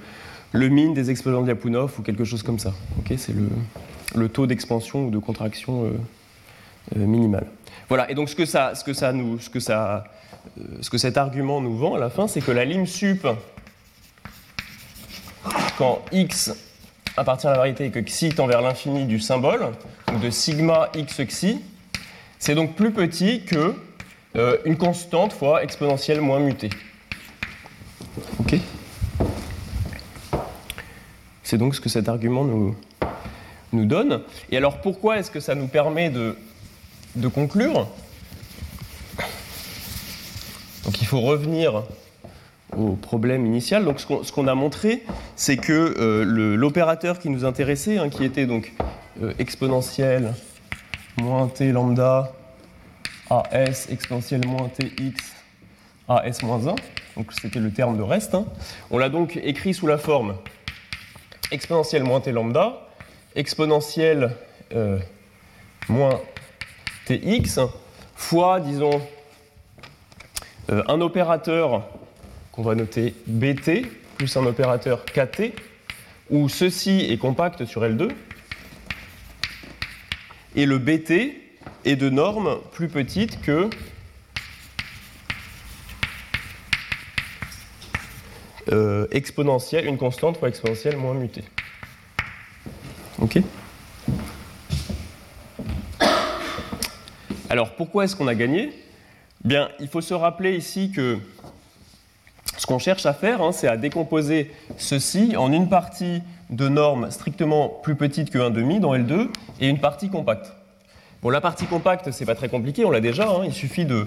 le 0.52 0.68
min 0.68 0.92
des 0.92 1.10
exposants 1.10 1.42
de 1.42 1.46
Lyapunov 1.46 1.94
ou 1.98 2.02
quelque 2.02 2.24
chose 2.24 2.42
comme 2.42 2.58
ça. 2.58 2.72
Ok 2.98 3.14
c'est 3.16 3.34
le, 3.34 3.48
le 4.14 4.28
taux 4.28 4.46
d'expansion 4.46 5.06
ou 5.06 5.10
de 5.10 5.18
contraction 5.18 5.84
euh, 5.84 5.90
euh, 6.96 7.06
minimal. 7.06 7.46
Voilà, 7.88 8.10
et 8.10 8.14
donc 8.14 8.28
ce 8.28 8.36
que, 8.36 8.44
ça, 8.44 8.74
ce, 8.74 8.84
que 8.84 8.92
ça 8.92 9.12
nous, 9.12 9.38
ce, 9.38 9.48
que 9.48 9.60
ça, 9.60 10.04
ce 10.80 10.90
que 10.90 10.98
cet 10.98 11.16
argument 11.16 11.60
nous 11.60 11.76
vend 11.76 11.94
à 11.94 11.98
la 11.98 12.10
fin, 12.10 12.28
c'est 12.28 12.40
que 12.40 12.50
la 12.50 12.64
lim 12.64 12.86
sup, 12.86 13.26
quand 15.78 16.02
x 16.12 16.52
à 17.18 17.50
la 17.50 17.56
variété 17.56 17.90
que 17.90 18.00
xi 18.00 18.30
tend 18.30 18.46
vers 18.46 18.62
l'infini 18.62 19.04
du 19.04 19.18
symbole, 19.18 19.72
donc 20.06 20.20
de 20.20 20.30
sigma 20.30 20.88
x 20.94 21.20
xi, 21.22 21.60
c'est 22.38 22.54
donc 22.54 22.74
plus 22.76 22.92
petit 22.92 23.42
que 23.42 23.74
euh, 24.36 24.56
une 24.64 24.76
constante 24.76 25.32
fois 25.32 25.62
exponentielle 25.62 26.20
moins 26.20 26.38
mutée. 26.38 26.70
Ok 28.40 28.56
C'est 31.42 31.58
donc 31.58 31.74
ce 31.74 31.80
que 31.80 31.88
cet 31.88 32.08
argument 32.08 32.44
nous, 32.44 32.76
nous 33.72 33.86
donne. 33.86 34.20
Et 34.50 34.56
alors 34.56 34.80
pourquoi 34.80 35.18
est-ce 35.18 35.30
que 35.30 35.40
ça 35.40 35.54
nous 35.54 35.66
permet 35.66 36.10
de, 36.10 36.36
de 37.16 37.28
conclure? 37.28 37.88
Donc 40.84 41.00
il 41.00 41.06
faut 41.06 41.20
revenir 41.20 41.82
au 42.76 42.92
problème 42.92 43.46
initial. 43.46 43.84
Donc 43.84 44.00
ce 44.00 44.32
qu'on 44.32 44.46
a 44.46 44.54
montré, 44.54 45.04
c'est 45.36 45.56
que 45.56 45.94
euh, 45.98 46.56
l'opérateur 46.56 47.18
qui 47.18 47.30
nous 47.30 47.44
intéressait, 47.44 47.98
hein, 47.98 48.08
qui 48.08 48.24
était 48.24 48.46
donc 48.46 48.72
euh, 49.22 49.32
exponentielle 49.38 50.34
moins 51.16 51.48
t 51.48 51.72
lambda 51.72 52.32
as 53.30 53.88
exponentielle 53.90 54.46
moins 54.46 54.68
tx 54.68 55.34
as 56.08 56.42
moins 56.42 56.66
1, 56.66 56.74
donc 57.16 57.32
c'était 57.38 57.58
le 57.58 57.70
terme 57.70 57.98
de 57.98 58.02
reste, 58.02 58.34
hein. 58.34 58.46
on 58.90 58.96
l'a 58.96 59.10
donc 59.10 59.38
écrit 59.42 59.74
sous 59.74 59.86
la 59.86 59.98
forme 59.98 60.36
exponentielle 61.50 62.04
moins 62.04 62.20
t 62.20 62.32
lambda, 62.32 62.88
exponentielle 63.34 64.34
euh, 64.74 64.98
moins 65.88 66.20
tx, 67.06 67.60
fois, 68.14 68.60
disons, 68.60 69.00
un 70.70 71.00
opérateur 71.00 71.82
on 72.58 72.62
va 72.62 72.74
noter 72.74 73.14
BT 73.28 73.86
plus 74.16 74.36
un 74.36 74.44
opérateur 74.44 75.04
KT, 75.04 75.52
où 76.28 76.48
ceci 76.48 77.06
est 77.08 77.16
compact 77.16 77.64
sur 77.64 77.82
L2, 77.82 78.10
et 80.56 80.66
le 80.66 80.78
BT 80.78 81.40
est 81.84 81.94
de 81.94 82.10
norme 82.10 82.58
plus 82.72 82.88
petite 82.88 83.40
que 83.42 83.70
euh, 88.72 89.06
exponentielle, 89.12 89.86
une 89.86 89.96
constante 89.96 90.36
fois 90.36 90.48
exponentielle 90.48 90.96
moins 90.96 91.14
mutée. 91.14 91.44
OK. 93.20 93.38
Alors 97.48 97.76
pourquoi 97.76 98.04
est-ce 98.04 98.16
qu'on 98.16 98.26
a 98.26 98.34
gagné? 98.34 98.72
Bien, 99.44 99.70
il 99.78 99.86
faut 99.86 100.00
se 100.00 100.12
rappeler 100.12 100.56
ici 100.56 100.90
que 100.90 101.18
qu'on 102.68 102.78
cherche 102.78 103.06
à 103.06 103.14
faire, 103.14 103.40
hein, 103.40 103.50
c'est 103.50 103.66
à 103.66 103.78
décomposer 103.78 104.52
ceci 104.76 105.36
en 105.38 105.50
une 105.50 105.70
partie 105.70 106.22
de 106.50 106.68
norme 106.68 107.10
strictement 107.10 107.68
plus 107.68 107.94
petite 107.94 108.28
que 108.28 108.36
1,5 108.38 108.80
dans 108.80 108.94
L2 108.94 109.28
et 109.60 109.68
une 109.68 109.78
partie 109.78 110.10
compacte. 110.10 110.52
Bon, 111.22 111.30
la 111.30 111.40
partie 111.40 111.64
compacte, 111.64 112.10
c'est 112.12 112.26
pas 112.26 112.34
très 112.34 112.50
compliqué, 112.50 112.84
on 112.84 112.90
l'a 112.90 113.00
déjà, 113.00 113.26
hein. 113.26 113.40
il 113.44 113.54
suffit 113.54 113.86
de, 113.86 114.06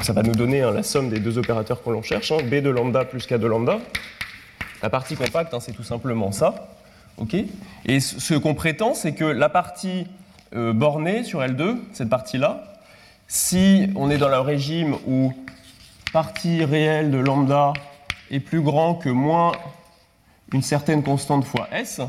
Ça 0.00 0.12
va 0.12 0.22
nous 0.22 0.32
donner 0.32 0.62
hein, 0.62 0.70
la 0.70 0.84
somme 0.84 1.10
des 1.10 1.18
deux 1.18 1.38
opérateurs 1.38 1.82
que 1.82 1.90
l'on 1.90 2.02
cherche, 2.02 2.32
B 2.44 2.54
de 2.54 2.70
lambda 2.70 3.04
plus 3.04 3.26
K 3.26 3.34
de 3.34 3.46
lambda. 3.48 3.80
La 4.80 4.88
partie 4.88 5.16
compacte, 5.16 5.52
c'est 5.60 5.72
tout 5.72 5.82
simplement 5.82 6.30
ça. 6.30 6.68
ok? 7.16 7.34
Et 7.84 7.98
ce 7.98 8.34
qu'on 8.34 8.54
prétend, 8.54 8.94
c'est 8.94 9.12
que 9.12 9.24
la 9.24 9.48
partie 9.48 10.06
euh, 10.54 10.72
bornée 10.72 11.24
sur 11.24 11.40
L2, 11.40 11.78
cette 11.92 12.08
partie-là, 12.08 12.62
si 13.26 13.88
on 13.96 14.08
est 14.08 14.18
dans 14.18 14.28
le 14.28 14.38
régime 14.38 14.94
où 15.08 15.32
partie 16.12 16.64
réelle 16.64 17.10
de 17.10 17.18
lambda 17.18 17.72
est 18.30 18.40
plus 18.40 18.60
grand 18.60 18.94
que 18.94 19.08
moins 19.08 19.52
une 20.52 20.62
certaine 20.62 21.02
constante 21.02 21.44
fois 21.44 21.68
s, 21.72 22.00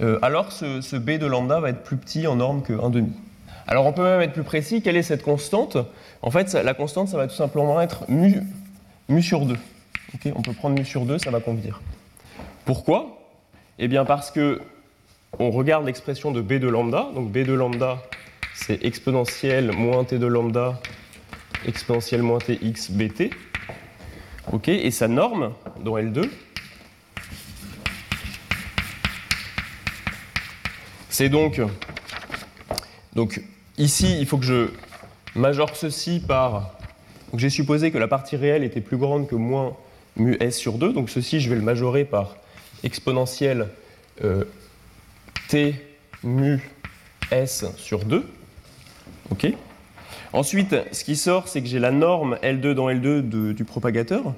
euh, 0.00 0.18
alors 0.22 0.52
ce, 0.52 0.96
b 0.96 1.12
de 1.12 1.26
lambda 1.26 1.60
va 1.60 1.70
être 1.70 1.82
plus 1.82 1.96
petit 1.96 2.26
en 2.26 2.36
norme 2.36 2.62
que 2.62 2.72
1,5. 2.72 3.06
Alors 3.66 3.86
on 3.86 3.92
peut 3.92 4.02
même 4.02 4.20
être 4.20 4.32
plus 4.32 4.44
précis, 4.44 4.82
quelle 4.82 4.96
est 4.96 5.02
cette 5.02 5.22
constante? 5.22 5.76
En 6.22 6.30
fait, 6.30 6.52
la 6.52 6.74
constante, 6.74 7.08
ça 7.08 7.16
va 7.16 7.26
tout 7.26 7.34
simplement 7.34 7.80
être 7.80 8.04
mu, 8.08 8.42
sur 9.22 9.46
2. 9.46 9.56
on 10.34 10.42
peut 10.42 10.52
prendre 10.52 10.78
mu 10.78 10.84
sur 10.84 11.04
2, 11.04 11.18
ça 11.18 11.30
va 11.30 11.40
convenir. 11.40 11.80
Pourquoi? 12.64 13.18
Eh 13.78 13.88
bien 13.88 14.04
parce 14.04 14.30
que 14.30 14.60
on 15.38 15.50
regarde 15.50 15.84
l'expression 15.84 16.30
de 16.30 16.40
b 16.40 16.54
de 16.54 16.68
lambda, 16.68 17.08
donc 17.14 17.30
b 17.30 17.38
de 17.38 17.52
lambda 17.52 17.98
c'est 18.54 18.82
exponentielle 18.84 19.72
moins 19.72 20.04
t 20.04 20.18
de 20.18 20.26
lambda 20.26 20.80
exponentielle 21.66 22.22
moins 22.22 22.38
tx 22.38 22.90
bt. 22.90 23.30
Ok, 24.52 24.68
et 24.68 24.90
sa 24.90 25.08
norme 25.08 25.52
dans 25.80 25.98
L2, 25.98 26.30
c'est 31.10 31.28
donc, 31.28 31.60
donc 33.14 33.42
ici, 33.76 34.16
il 34.20 34.26
faut 34.26 34.38
que 34.38 34.44
je 34.44 34.68
majore 35.34 35.76
ceci 35.76 36.20
par. 36.20 36.78
Donc 37.32 37.40
j'ai 37.40 37.50
supposé 37.50 37.90
que 37.90 37.98
la 37.98 38.06
partie 38.06 38.36
réelle 38.36 38.62
était 38.62 38.80
plus 38.80 38.96
grande 38.96 39.26
que 39.26 39.34
moins 39.34 39.76
mu 40.16 40.36
s 40.38 40.56
sur 40.56 40.78
2, 40.78 40.92
donc 40.92 41.10
ceci, 41.10 41.40
je 41.40 41.50
vais 41.50 41.56
le 41.56 41.62
majorer 41.62 42.04
par 42.04 42.36
exponentielle 42.84 43.68
euh, 44.22 44.44
t 45.48 45.74
mu 46.22 46.70
s 47.32 47.64
sur 47.76 48.04
2. 48.04 48.24
ok 49.30 49.52
Ensuite, 50.36 50.76
ce 50.92 51.02
qui 51.02 51.16
sort, 51.16 51.48
c'est 51.48 51.62
que 51.62 51.66
j'ai 51.66 51.78
la 51.78 51.90
norme 51.90 52.36
L2 52.42 52.74
dans 52.74 52.90
L2 52.90 53.22
du 53.54 53.64
propagateur. 53.64 54.34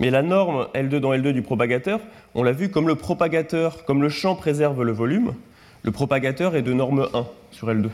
Mais 0.00 0.10
la 0.10 0.22
norme 0.22 0.66
L2 0.74 0.98
dans 0.98 1.12
L2 1.12 1.30
du 1.30 1.42
propagateur, 1.42 2.00
on 2.34 2.42
l'a 2.42 2.50
vu, 2.50 2.70
comme 2.70 2.88
le 2.88 2.96
propagateur, 2.96 3.84
comme 3.84 4.02
le 4.02 4.08
champ 4.08 4.34
préserve 4.34 4.82
le 4.82 4.90
volume, 4.90 5.34
le 5.84 5.92
propagateur 5.92 6.56
est 6.56 6.62
de 6.62 6.72
norme 6.72 7.08
1 7.14 7.24
sur 7.52 7.68
L2. 7.68 7.88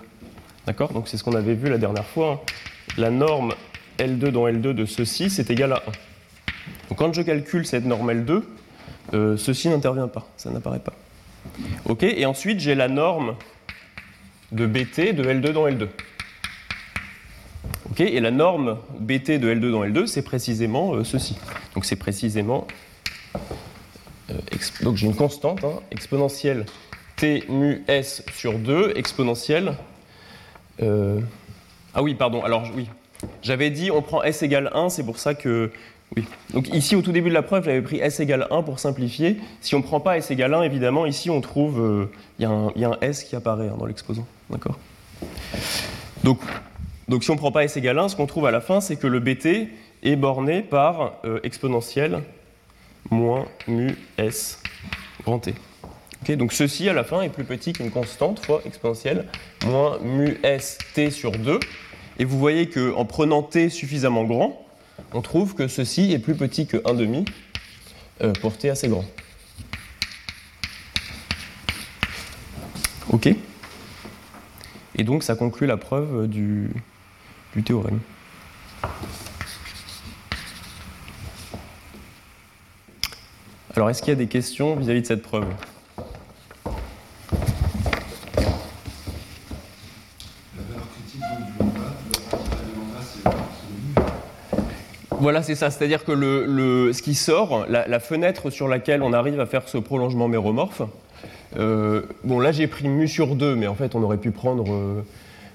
D'accord? 0.67 0.95
Donc 0.95 1.07
c'est 1.07 1.19
ce 1.19 1.25
qu'on 1.25 1.35
avait 1.35 1.53
vu 1.53 1.69
la 1.69 1.77
dernière 1.77 2.07
fois. 2.07 2.33
Hein. 2.33 2.53
La 2.97 3.11
norme 3.11 3.53
L2 3.99 4.31
dans 4.31 4.49
L2 4.49 4.73
de 4.73 4.87
ceci, 4.87 5.29
c'est 5.29 5.51
égal 5.51 5.75
à 5.75 5.83
1. 5.87 5.93
Donc 6.89 6.99
quand 6.99 7.13
je 7.13 7.21
calcule 7.21 7.67
cette 7.67 7.85
norme 7.85 8.11
L2, 8.11 8.43
euh, 9.13 9.37
ceci 9.37 9.69
n'intervient 9.69 10.09
pas, 10.09 10.27
ça 10.39 10.49
n'apparaît 10.49 10.79
pas. 10.79 10.95
Ok, 11.85 12.05
et 12.05 12.25
ensuite 12.25 12.61
j'ai 12.61 12.75
la 12.75 12.89
norme 12.89 13.37
de 14.51 14.65
BT 14.65 15.13
de 15.13 15.25
L2 15.25 15.53
dans 15.53 15.69
L2 15.69 15.89
et 18.01 18.21
la 18.21 18.31
norme 18.31 18.79
BT 18.99 19.39
de 19.39 19.53
L2 19.55 19.71
dans 19.71 19.85
L2, 19.85 20.07
c'est 20.07 20.23
précisément 20.23 20.95
euh, 20.95 21.05
ceci. 21.05 21.37
Donc 21.75 21.85
c'est 21.85 21.97
précisément. 21.97 22.67
Euh, 24.31 24.35
donc 24.83 24.97
j'ai 24.97 25.07
une 25.07 25.15
constante 25.15 25.65
hein, 25.65 25.81
exponentielle 25.91 26.67
T 27.17 27.45
mu 27.49 27.85
S 27.89 28.25
sur 28.33 28.59
2 28.59 28.95
exponentielle. 28.97 29.75
Euh, 30.83 31.21
ah 31.95 32.03
oui, 32.03 32.15
pardon, 32.15 32.43
alors 32.43 32.65
oui. 32.75 32.89
J'avais 33.43 33.71
dit 33.71 33.91
on 33.91 34.03
prend 34.03 34.23
S 34.23 34.43
égale 34.43 34.71
1, 34.75 34.91
c'est 34.91 35.05
pour 35.05 35.19
ça 35.19 35.35
que. 35.35 35.71
Oui. 36.17 36.25
Donc 36.53 36.69
ici, 36.75 36.95
au 36.97 37.03
tout 37.03 37.13
début 37.13 37.29
de 37.29 37.35
la 37.35 37.43
preuve, 37.43 37.65
j'avais 37.65 37.83
pris 37.83 37.99
S 37.99 38.21
égale 38.21 38.47
1 38.51 38.63
pour 38.63 38.79
simplifier. 38.79 39.39
Si 39.61 39.75
on 39.75 39.79
ne 39.79 39.83
prend 39.83 40.01
pas 40.01 40.19
S 40.19 40.31
égale 40.31 40.55
1, 40.55 40.63
évidemment, 40.63 41.07
ici 41.07 41.31
on 41.31 41.41
trouve. 41.41 42.09
Il 42.39 42.43
y, 42.43 42.85
a 42.85 42.89
un 42.89 42.97
S 43.01 43.25
qui 43.25 43.37
apparaît 43.37 43.69
hein, 43.69 43.77
dans 43.79 43.87
l'exposant. 43.87 44.27
D'accord? 44.51 44.79
Donc 46.23 46.41
donc 47.09 47.23
si 47.23 47.31
on 47.31 47.35
ne 47.35 47.39
prend 47.39 47.53
pas 47.53 47.65
s 47.65 47.77
égale 47.77 47.99
1, 47.99 48.09
ce 48.09 48.17
qu'on 48.17 48.27
trouve 48.27 48.47
à 48.47 48.51
la 48.51 48.61
fin, 48.61 48.81
c'est 48.81 48.97
que 48.97 49.07
le 49.07 49.21
bt 49.21 49.69
est 50.03 50.17
borné 50.17 50.63
par 50.63 51.15
euh, 51.25 51.41
exponentielle 51.43 52.23
moins 53.11 53.47
mu 53.69 53.97
s 54.17 54.59
grand 55.25 55.39
t. 55.39 55.55
donc 56.37 56.53
ceci 56.53 56.89
à 56.89 56.95
la 56.95 57.05
fin 57.05 57.21
est 57.21 57.29
plus 57.29 57.45
petit 57.45 57.75
qu'une 57.75 57.91
constante 57.91 58.45
fois 58.45 58.63
exponentielle 58.65 59.27
moins 59.67 59.99
mu 60.01 60.39
s 60.43 60.79
t 60.95 61.11
sur 61.11 61.33
2. 61.33 61.61
Et 62.19 62.25
vous 62.25 62.39
voyez 62.39 62.69
qu'en 62.69 63.05
prenant 63.05 63.43
t 63.43 63.69
suffisamment 63.69 64.25
grand, 64.25 64.65
on 65.13 65.21
trouve 65.21 65.55
que 65.55 65.69
ceci 65.69 66.13
est 66.13 66.19
plus 66.19 66.37
petit 66.37 66.67
que 66.67 66.77
1,5 66.79 67.27
euh, 68.23 68.33
pour 68.41 68.57
t 68.57 68.71
assez 68.71 68.89
grand. 68.89 69.05
OK 73.11 73.29
Et 74.97 75.05
donc 75.05 75.23
ça 75.23 75.35
conclut 75.35 75.67
la 75.67 75.77
preuve 75.77 76.29
du, 76.29 76.71
du 77.55 77.63
théorème. 77.63 78.01
Alors, 83.77 83.91
est-ce 83.91 84.03
qu'il 84.03 84.11
y 84.11 84.13
a 84.13 84.19
des 84.19 84.29
questions 84.29 84.77
vis-à-vis 84.77 85.03
de 85.03 85.07
cette 85.07 85.23
preuve? 85.23 85.47
Voilà, 95.25 95.43
c'est 95.43 95.55
ça. 95.55 95.71
C'est-à-dire 95.71 96.05
que 96.05 96.13
le, 96.13 96.93
ce 96.93 97.01
qui 97.01 97.15
sort, 97.15 97.65
la, 97.69 97.99
fenêtre 97.99 98.51
sur 98.51 98.69
laquelle 98.69 99.03
on 99.03 99.15
arrive 99.15 99.41
à 99.41 99.47
faire 99.47 99.69
ce 99.69 99.79
prolongement 99.79 100.29
méromorphe, 100.29 100.83
euh, 101.57 102.03
bon, 102.25 102.41
là 102.41 102.53
j'ai 102.53 102.67
pris 102.67 102.89
mu 102.89 103.09
sur 103.09 103.35
2, 103.35 103.57
mais 103.57 103.67
en 103.67 103.75
fait 103.75 103.95
on 103.95 104.03
aurait 104.03 104.19
pu 104.19 104.33
prendre 104.33 104.71
euh, 104.71 105.03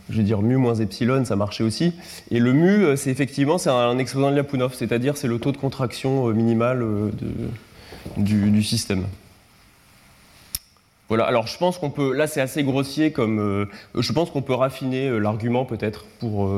je 0.09 0.17
vais 0.17 0.23
dire 0.23 0.41
mu 0.41 0.57
moins 0.57 0.75
epsilon, 0.75 1.23
ça 1.25 1.35
marchait 1.35 1.63
aussi. 1.63 1.93
Et 2.31 2.39
le 2.39 2.53
mu, 2.53 2.83
euh, 2.83 2.95
c'est 2.95 3.11
effectivement 3.11 3.57
c'est 3.57 3.69
un 3.69 3.97
exposant 3.97 4.29
de 4.29 4.35
Lyapunov, 4.35 4.73
c'est-à-dire 4.73 5.17
c'est 5.17 5.27
le 5.27 5.39
taux 5.39 5.51
de 5.51 5.57
contraction 5.57 6.27
euh, 6.27 6.33
minimal 6.33 6.81
euh, 6.81 7.11
du, 8.17 8.63
système. 8.63 9.05
Voilà, 11.07 11.25
alors 11.25 11.47
je 11.47 11.57
pense 11.57 11.77
qu'on 11.77 11.89
peut, 11.89 12.13
là 12.13 12.27
c'est 12.27 12.41
assez 12.41 12.63
grossier 12.63 13.11
comme, 13.11 13.67
je 13.97 14.13
pense 14.13 14.29
qu'on 14.29 14.43
peut 14.43 14.53
raffiner 14.53 15.19
l'argument 15.19 15.65
peut-être 15.65 16.05
pour 16.19 16.51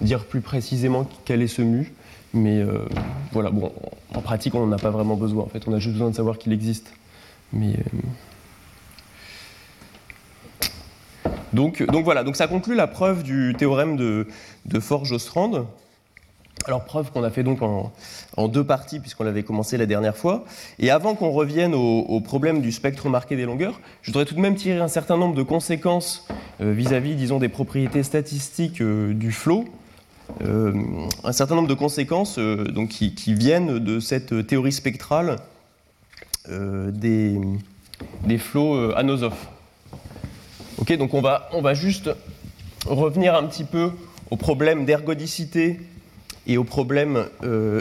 dire 0.00 0.24
plus 0.24 0.40
précisément 0.40 1.08
quel 1.24 1.42
est 1.42 1.48
ce 1.48 1.62
mu, 1.62 1.92
mais 2.32 2.64
voilà, 3.32 3.50
bon, 3.50 3.72
en 4.14 4.20
pratique 4.20 4.54
on 4.54 4.64
n'en 4.64 4.76
a 4.76 4.78
pas 4.78 4.90
vraiment 4.90 5.16
besoin, 5.16 5.42
en 5.42 5.48
fait 5.48 5.66
on 5.66 5.72
a 5.72 5.80
juste 5.80 5.94
besoin 5.94 6.10
de 6.10 6.14
savoir 6.14 6.38
qu'il 6.38 6.52
existe. 6.52 6.92
Mais, 7.52 7.74
donc, 11.52 11.82
voilà, 12.04 12.24
donc 12.24 12.36
ça 12.36 12.46
conclut 12.46 12.74
la 12.74 12.86
preuve 12.86 13.22
du 13.22 13.54
théorème 13.56 13.96
de, 13.96 14.26
Forge-Ostrand. 14.80 15.66
Alors 16.66 16.84
preuve 16.84 17.12
qu'on 17.12 17.22
a 17.22 17.30
fait 17.30 17.44
donc 17.44 17.62
en, 17.62 18.48
deux 18.48 18.64
parties 18.64 18.98
puisqu'on 18.98 19.24
l'avait 19.24 19.44
commencé 19.44 19.76
la 19.76 19.86
dernière 19.86 20.16
fois. 20.16 20.44
Et 20.78 20.90
avant 20.90 21.14
qu'on 21.14 21.30
revienne 21.30 21.74
au, 21.74 22.20
problème 22.20 22.60
du 22.60 22.72
spectre 22.72 23.08
marqué 23.08 23.36
des 23.36 23.44
longueurs, 23.44 23.80
je 24.02 24.10
voudrais 24.10 24.24
tout 24.24 24.34
de 24.34 24.40
même 24.40 24.56
tirer 24.56 24.80
un 24.80 24.88
certain 24.88 25.16
nombre 25.16 25.34
de 25.34 25.42
conséquences 25.42 26.26
euh, 26.60 26.72
vis-à-vis, 26.72 27.14
des 27.14 27.48
propriétés 27.48 28.02
statistiques 28.02 28.82
euh, 28.82 29.14
du 29.14 29.32
flot. 29.32 29.66
Euh, 30.42 30.74
un 31.24 31.32
certain 31.32 31.54
nombre 31.54 31.68
de 31.68 31.74
conséquences 31.74 32.38
qui, 32.90 33.34
viennent 33.34 33.78
de 33.78 33.98
cette 33.98 34.46
théorie 34.46 34.72
spectrale 34.72 35.36
des, 36.48 37.38
des, 38.24 38.38
flots 38.38 38.92
anosophes. 38.94 39.48
Ok, 40.80 40.96
donc 40.96 41.12
on 41.12 41.20
va, 41.20 41.48
on 41.52 41.60
va 41.60 41.74
juste 41.74 42.08
revenir 42.86 43.34
un 43.34 43.42
petit 43.44 43.64
peu 43.64 43.90
au 44.30 44.36
problème 44.36 44.84
d'ergodicité 44.84 45.80
et 46.46 46.56
au 46.56 46.62
problème 46.62 47.26
euh, 47.42 47.80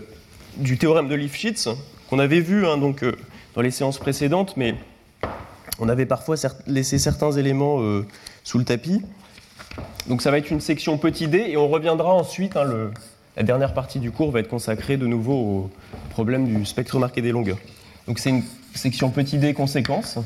du 0.57 0.79
théorème 0.79 1.07
de 1.07 1.13
Lifshitz, 1.13 1.69
qu'on 2.09 2.17
avait 2.17 2.39
vu 2.39 2.65
hein, 2.65 2.77
donc, 2.77 3.03
euh, 3.03 3.11
dans 3.53 3.61
les 3.61 3.69
séances 3.69 3.99
précédentes, 3.99 4.57
mais 4.57 4.73
on 5.79 5.89
avait 5.89 6.07
parfois 6.07 6.37
laissé 6.65 6.97
certains 6.97 7.31
éléments 7.31 7.81
euh, 7.81 8.03
sous 8.43 8.57
le 8.57 8.65
tapis. 8.65 9.03
Donc 10.07 10.23
ça 10.23 10.31
va 10.31 10.39
être 10.39 10.49
une 10.49 10.61
section 10.61 10.97
petit 10.97 11.27
d, 11.27 11.45
et 11.49 11.55
on 11.55 11.67
reviendra 11.67 12.11
ensuite, 12.11 12.57
hein, 12.57 12.63
le, 12.63 12.91
la 13.35 13.43
dernière 13.43 13.75
partie 13.75 13.99
du 13.99 14.09
cours 14.09 14.31
va 14.31 14.39
être 14.39 14.49
consacrée 14.49 14.97
de 14.97 15.05
nouveau 15.05 15.33
au 15.33 15.69
problème 16.09 16.47
du 16.47 16.65
spectre 16.65 16.97
marqué 16.97 17.21
des 17.21 17.31
longueurs. 17.31 17.59
Donc 18.07 18.17
c'est 18.17 18.31
une 18.31 18.43
section 18.73 19.11
petit 19.11 19.37
d 19.37 19.53
conséquence. 19.53 20.17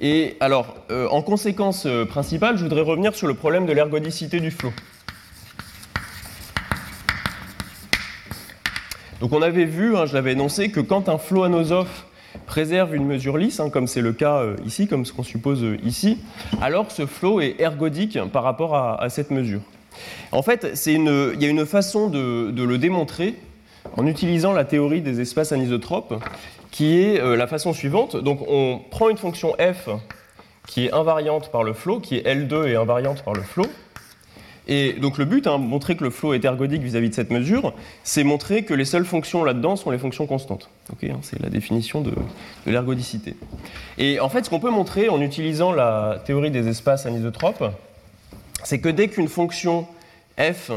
Et 0.00 0.36
alors, 0.40 0.76
en 0.90 1.22
conséquence 1.22 1.86
principale, 2.08 2.58
je 2.58 2.64
voudrais 2.64 2.82
revenir 2.82 3.14
sur 3.14 3.26
le 3.26 3.34
problème 3.34 3.64
de 3.66 3.72
l'ergodicité 3.72 4.40
du 4.40 4.50
flot. 4.50 4.72
Donc 9.20 9.32
on 9.32 9.40
avait 9.40 9.64
vu, 9.64 9.96
hein, 9.96 10.04
je 10.06 10.14
l'avais 10.14 10.32
énoncé, 10.32 10.70
que 10.70 10.80
quand 10.80 11.08
un 11.08 11.18
flot 11.18 11.44
anosophe 11.44 12.06
préserve 12.44 12.94
une 12.94 13.06
mesure 13.06 13.38
lisse, 13.38 13.60
hein, 13.60 13.70
comme 13.70 13.86
c'est 13.86 14.02
le 14.02 14.12
cas 14.12 14.36
euh, 14.36 14.56
ici, 14.66 14.86
comme 14.88 15.06
ce 15.06 15.12
qu'on 15.12 15.22
suppose 15.22 15.64
euh, 15.64 15.78
ici, 15.82 16.18
alors 16.60 16.90
ce 16.90 17.06
flot 17.06 17.40
est 17.40 17.58
ergodique 17.58 18.18
par 18.32 18.42
rapport 18.42 18.76
à, 18.76 19.08
cette 19.08 19.30
mesure. 19.30 19.60
En 20.32 20.42
fait, 20.42 20.68
il 20.86 21.40
y 21.40 21.44
a 21.46 21.48
une 21.48 21.64
façon 21.64 22.08
de, 22.08 22.52
le 22.62 22.78
démontrer 22.78 23.34
en 23.96 24.06
utilisant 24.06 24.52
la 24.52 24.64
théorie 24.64 25.00
des 25.00 25.20
espaces 25.22 25.52
anisotropes, 25.52 26.22
qui 26.76 27.00
est 27.00 27.18
euh, 27.18 27.36
la 27.36 27.46
façon 27.46 27.72
suivante. 27.72 28.16
Donc 28.16 28.40
on 28.46 28.82
prend 28.90 29.08
une 29.08 29.16
fonction 29.16 29.54
f 29.58 29.88
qui 30.66 30.84
est 30.84 30.92
invariante 30.92 31.50
par 31.50 31.62
le 31.62 31.72
flot, 31.72 32.00
qui 32.00 32.16
est 32.16 32.26
L2 32.26 32.66
et 32.66 32.76
invariante 32.76 33.22
par 33.22 33.32
le 33.32 33.40
flot, 33.40 33.64
et 34.68 34.92
donc 34.94 35.16
le 35.16 35.24
but, 35.24 35.46
hein, 35.46 35.56
montrer 35.56 35.96
que 35.96 36.04
le 36.04 36.10
flow 36.10 36.34
est 36.34 36.44
ergodique 36.44 36.82
vis-à-vis 36.82 37.08
de 37.08 37.14
cette 37.14 37.30
mesure, 37.30 37.72
c'est 38.04 38.24
montrer 38.24 38.64
que 38.64 38.74
les 38.74 38.84
seules 38.84 39.06
fonctions 39.06 39.42
là-dedans 39.42 39.76
sont 39.76 39.90
les 39.90 39.96
fonctions 39.96 40.26
constantes. 40.26 40.68
Hein, 41.04 41.18
c'est 41.22 41.40
la 41.40 41.48
définition 41.48 42.02
de, 42.02 42.12
l'ergodicité. 42.66 43.36
Et 43.96 44.20
en 44.20 44.28
fait, 44.28 44.44
ce 44.44 44.50
qu'on 44.50 44.60
peut 44.60 44.70
montrer 44.70 45.08
en 45.08 45.22
utilisant 45.22 45.72
la 45.72 46.20
théorie 46.26 46.50
des 46.50 46.68
espaces 46.68 47.06
anisotropes, 47.06 47.64
c'est 48.64 48.80
que 48.80 48.90
dès 48.90 49.08
qu'une 49.08 49.28
fonction 49.28 49.86
f, 50.38 50.72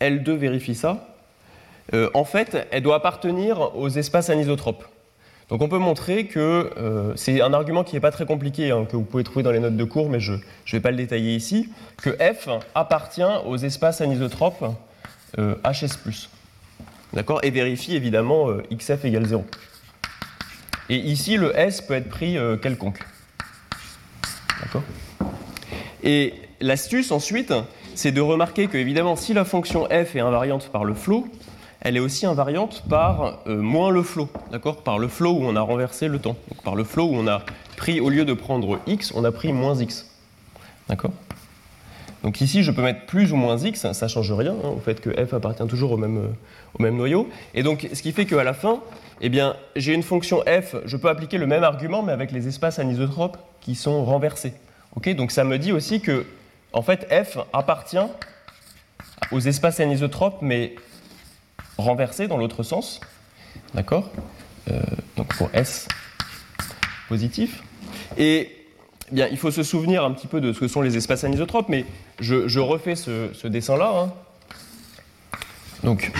L2 0.00 0.32
vérifie 0.32 0.74
ça, 0.74 1.14
euh, 1.94 2.10
en 2.14 2.24
fait, 2.24 2.66
elle 2.72 2.82
doit 2.82 2.96
appartenir 2.96 3.76
aux 3.76 3.88
espaces 3.88 4.30
anisotropes. 4.30 4.84
Donc 5.48 5.62
on 5.62 5.68
peut 5.68 5.78
montrer 5.78 6.26
que 6.26 6.70
euh, 6.76 7.12
c'est 7.16 7.40
un 7.40 7.54
argument 7.54 7.82
qui 7.82 7.94
n'est 7.94 8.00
pas 8.00 8.10
très 8.10 8.26
compliqué, 8.26 8.70
hein, 8.70 8.86
que 8.88 8.96
vous 8.96 9.04
pouvez 9.04 9.24
trouver 9.24 9.42
dans 9.42 9.50
les 9.50 9.60
notes 9.60 9.76
de 9.76 9.84
cours, 9.84 10.10
mais 10.10 10.20
je 10.20 10.32
ne 10.32 10.38
vais 10.72 10.80
pas 10.80 10.90
le 10.90 10.98
détailler 10.98 11.34
ici, 11.34 11.70
que 12.02 12.10
f 12.10 12.48
appartient 12.74 13.22
aux 13.46 13.56
espaces 13.56 14.02
anisotropes 14.02 14.64
euh, 15.38 15.54
HS+. 15.64 16.28
D'accord? 17.14 17.40
Et 17.42 17.50
vérifie 17.50 17.96
évidemment 17.96 18.50
euh, 18.50 18.62
xf 18.70 19.06
égale 19.06 19.24
0. 19.24 19.44
Et 20.90 20.96
ici, 20.96 21.36
le 21.36 21.58
S 21.58 21.80
peut 21.80 21.94
être 21.94 22.08
pris 22.08 22.38
quelconque. 22.62 23.00
D'accord? 24.62 24.82
Et 26.02 26.32
l'astuce 26.60 27.12
ensuite, 27.12 27.52
c'est 27.94 28.12
de 28.12 28.22
remarquer 28.22 28.68
que 28.68 28.78
évidemment, 28.78 29.14
si 29.14 29.34
la 29.34 29.44
fonction 29.44 29.86
f 29.86 30.16
est 30.16 30.20
invariante 30.20 30.70
par 30.70 30.84
le 30.84 30.94
flow, 30.94 31.28
elle 31.80 31.96
est 31.96 32.00
aussi 32.00 32.26
invariante 32.26 32.82
par 32.88 33.40
euh, 33.46 33.56
moins 33.56 33.90
le 33.90 34.02
flow, 34.02 34.28
d'accord? 34.50 34.82
Par 34.82 34.98
le 34.98 35.08
flow 35.08 35.32
où 35.32 35.44
on 35.44 35.54
a 35.54 35.60
renversé 35.60 36.08
le 36.08 36.18
temps. 36.18 36.36
par 36.64 36.74
le 36.74 36.84
flow 36.84 37.04
où 37.04 37.14
on 37.14 37.28
a 37.28 37.42
pris, 37.76 38.00
au 38.00 38.08
lieu 38.08 38.24
de 38.24 38.32
prendre 38.32 38.80
x, 38.86 39.12
on 39.14 39.24
a 39.24 39.30
pris 39.30 39.52
moins 39.52 39.76
x. 39.80 40.06
D'accord? 40.88 41.12
Donc 42.24 42.40
ici, 42.40 42.64
je 42.64 42.72
peux 42.72 42.82
mettre 42.82 43.06
plus 43.06 43.32
ou 43.32 43.36
moins 43.36 43.56
x, 43.56 43.92
ça 43.92 44.06
ne 44.06 44.10
change 44.10 44.32
rien 44.32 44.52
hein, 44.52 44.70
au 44.76 44.80
fait 44.80 45.00
que 45.00 45.10
f 45.10 45.34
appartient 45.34 45.66
toujours 45.68 45.92
au 45.92 45.96
même, 45.96 46.18
euh, 46.18 46.28
au 46.78 46.82
même 46.82 46.96
noyau. 46.96 47.28
Et 47.54 47.62
donc, 47.62 47.88
ce 47.92 48.02
qui 48.02 48.10
fait 48.10 48.26
qu'à 48.26 48.42
la 48.42 48.54
fin, 48.54 48.80
eh 49.20 49.28
bien, 49.28 49.54
j'ai 49.76 49.94
une 49.94 50.02
fonction 50.02 50.42
f, 50.46 50.74
je 50.84 50.96
peux 50.96 51.08
appliquer 51.08 51.38
le 51.38 51.46
même 51.46 51.62
argument, 51.62 52.02
mais 52.02 52.12
avec 52.12 52.32
les 52.32 52.48
espaces 52.48 52.80
anisotropes 52.80 53.38
qui 53.60 53.76
sont 53.76 54.04
renversés. 54.04 54.52
Ok? 54.96 55.14
Donc 55.14 55.30
ça 55.30 55.44
me 55.44 55.58
dit 55.58 55.70
aussi 55.70 56.00
que, 56.00 56.26
en 56.72 56.82
fait, 56.82 57.06
f 57.12 57.38
appartient 57.52 57.96
aux 59.30 59.40
espaces 59.40 59.78
anisotropes, 59.78 60.42
mais 60.42 60.74
renversé 61.76 62.28
dans 62.28 62.36
l'autre 62.36 62.62
sens. 62.62 63.00
D'accord? 63.74 64.10
Euh, 64.70 64.80
Donc 65.16 65.34
pour 65.36 65.50
S 65.52 65.88
positif. 67.08 67.62
Et 68.16 68.50
bien, 69.10 69.28
il 69.28 69.38
faut 69.38 69.50
se 69.50 69.62
souvenir 69.62 70.04
un 70.04 70.12
petit 70.12 70.26
peu 70.26 70.40
de 70.40 70.52
ce 70.52 70.60
que 70.60 70.68
sont 70.68 70.82
les 70.82 70.96
espaces 70.96 71.24
anisotropes, 71.24 71.68
mais 71.68 71.86
je, 72.20 72.60
refais 72.60 72.94
ce, 72.94 73.46
dessin-là. 73.46 73.92
Hein. 73.96 74.12
Donc, 75.82 76.12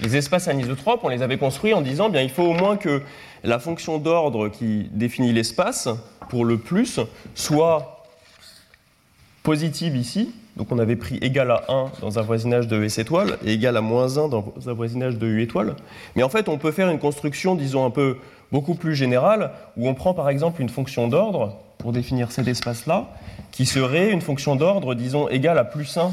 les 0.00 0.16
espaces 0.16 0.48
anisotropes, 0.48 1.00
on 1.02 1.08
les 1.08 1.22
avait 1.22 1.38
construits 1.38 1.74
en 1.74 1.80
disant 1.80 2.08
bien 2.08 2.22
il 2.22 2.30
faut 2.30 2.44
au 2.44 2.52
moins 2.52 2.76
que 2.76 3.02
la 3.42 3.58
fonction 3.58 3.98
d'ordre 3.98 4.48
qui 4.48 4.88
définit 4.92 5.32
l'espace 5.32 5.88
pour 6.28 6.44
le 6.44 6.58
plus 6.58 7.00
soit 7.34 8.04
positive 9.42 9.96
ici, 9.96 10.34
donc 10.58 10.72
on 10.72 10.78
avait 10.80 10.96
pris 10.96 11.18
égal 11.22 11.52
à 11.52 11.62
1 11.68 11.92
dans 12.00 12.18
un 12.18 12.22
voisinage 12.22 12.66
de 12.66 12.82
S 12.82 12.98
étoile 12.98 13.38
et 13.44 13.52
égal 13.52 13.76
à 13.76 13.80
moins 13.80 14.18
1 14.18 14.28
dans 14.28 14.52
un 14.66 14.72
voisinage 14.72 15.16
de 15.16 15.26
U 15.28 15.40
étoile. 15.40 15.76
Mais 16.16 16.24
en 16.24 16.28
fait, 16.28 16.48
on 16.48 16.58
peut 16.58 16.72
faire 16.72 16.90
une 16.90 16.98
construction, 16.98 17.54
disons, 17.54 17.86
un 17.86 17.90
peu 17.90 18.16
beaucoup 18.50 18.74
plus 18.74 18.96
générale, 18.96 19.52
où 19.76 19.88
on 19.88 19.94
prend 19.94 20.14
par 20.14 20.28
exemple 20.28 20.60
une 20.60 20.68
fonction 20.68 21.06
d'ordre 21.06 21.56
pour 21.78 21.92
définir 21.92 22.32
cet 22.32 22.48
espace-là, 22.48 23.06
qui 23.52 23.66
serait 23.66 24.10
une 24.10 24.20
fonction 24.20 24.56
d'ordre, 24.56 24.96
disons, 24.96 25.28
égale 25.28 25.58
à 25.58 25.64
plus 25.64 25.96
1 25.96 26.10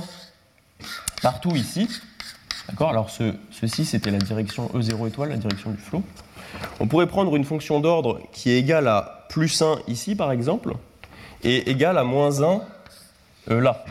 partout 1.23 1.55
ici. 1.55 1.89
D'accord? 2.69 2.91
Alors 2.91 3.09
ce, 3.09 3.33
ceci, 3.49 3.83
c'était 3.83 4.11
la 4.11 4.19
direction 4.19 4.69
E0 4.75 5.07
étoile, 5.07 5.29
la 5.29 5.37
direction 5.37 5.71
du 5.71 5.77
flot. 5.77 6.03
On 6.79 6.85
pourrait 6.85 7.07
prendre 7.07 7.35
une 7.35 7.45
fonction 7.45 7.79
d'ordre 7.79 8.21
qui 8.31 8.51
est 8.51 8.59
égale 8.59 8.87
à 8.87 9.25
plus 9.27 9.59
1 9.59 9.79
ici, 9.87 10.13
par 10.13 10.31
exemple, 10.31 10.73
et 11.43 11.71
égale 11.71 11.97
à 11.97 12.03
moins 12.03 12.43
1 12.43 12.61
euh, 13.49 13.59
là. 13.59 13.83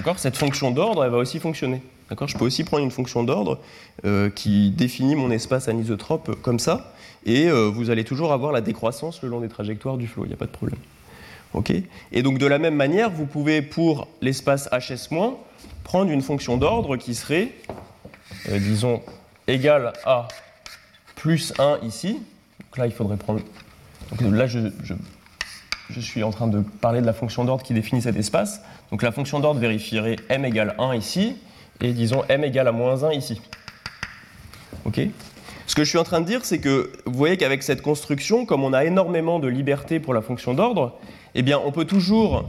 D'accord 0.00 0.18
Cette 0.18 0.38
fonction 0.38 0.70
d'ordre, 0.70 1.04
elle 1.04 1.10
va 1.10 1.18
aussi 1.18 1.38
fonctionner. 1.40 1.82
D'accord? 2.08 2.26
Je 2.26 2.38
peux 2.38 2.46
aussi 2.46 2.64
prendre 2.64 2.82
une 2.82 2.90
fonction 2.90 3.22
d'ordre 3.22 3.58
euh, 4.06 4.30
qui 4.30 4.70
définit 4.70 5.14
mon 5.14 5.30
espace 5.30 5.68
anisotrope 5.68 6.40
comme 6.40 6.58
ça, 6.58 6.94
et 7.26 7.48
euh, 7.50 7.68
vous 7.68 7.90
allez 7.90 8.02
toujours 8.02 8.32
avoir 8.32 8.50
la 8.50 8.62
décroissance 8.62 9.20
le 9.20 9.28
long 9.28 9.40
des 9.40 9.50
trajectoires 9.50 9.98
du 9.98 10.06
flot, 10.06 10.24
il 10.24 10.28
n'y 10.28 10.32
a 10.32 10.38
pas 10.38 10.46
de 10.46 10.50
problème. 10.52 10.78
Et 12.12 12.22
donc 12.22 12.38
de 12.38 12.46
la 12.46 12.58
même 12.58 12.76
manière, 12.76 13.10
vous 13.10 13.26
pouvez 13.26 13.60
pour 13.60 14.08
l'espace 14.22 14.70
hs- 14.72 15.34
prendre 15.84 16.10
une 16.10 16.22
fonction 16.22 16.56
d'ordre 16.56 16.96
qui 16.96 17.14
serait, 17.14 17.52
euh, 18.48 18.58
disons, 18.58 19.02
égale 19.48 19.92
à 20.06 20.28
plus 21.14 21.52
1 21.58 21.80
ici. 21.82 22.14
Donc 22.14 22.78
là, 22.78 22.86
il 22.86 22.92
faudrait 22.92 23.18
prendre... 23.18 23.40
Donc 24.18 24.32
là, 24.32 24.46
je 24.46 24.60
suis 25.98 26.22
en 26.22 26.30
train 26.30 26.46
de 26.46 26.60
parler 26.60 27.00
de 27.00 27.06
la 27.06 27.12
fonction 27.12 27.44
d'ordre 27.44 27.64
qui 27.64 27.74
définit 27.74 28.02
cet 28.02 28.16
espace. 28.16 28.60
Donc 28.92 29.02
la 29.02 29.10
fonction 29.10 29.40
d'ordre 29.40 29.58
vérifierait 29.58 30.16
m 30.28 30.44
égale 30.44 30.76
1 30.78 30.94
ici, 30.94 31.36
et 31.80 31.92
disons 31.92 32.22
m 32.28 32.44
égale 32.44 32.68
à 32.68 32.72
moins 32.72 33.02
1 33.02 33.12
ici. 33.12 33.40
Ok? 34.84 35.00
Ce 35.66 35.74
que 35.74 35.82
je 35.82 35.88
suis 35.88 35.98
en 35.98 36.04
train 36.04 36.20
de 36.20 36.26
dire, 36.26 36.44
c'est 36.44 36.60
que 36.60 36.92
vous 37.06 37.16
voyez 37.16 37.36
qu'avec 37.36 37.62
cette 37.62 37.82
construction, 37.82 38.44
comme 38.44 38.62
on 38.62 38.72
a 38.72 38.84
énormément 38.84 39.38
de 39.38 39.48
liberté 39.48 39.98
pour 39.98 40.14
la 40.14 40.20
fonction 40.20 40.54
d'ordre, 40.54 40.98
eh 41.34 41.42
bien 41.42 41.58
on 41.64 41.72
peut 41.72 41.84
toujours 41.84 42.48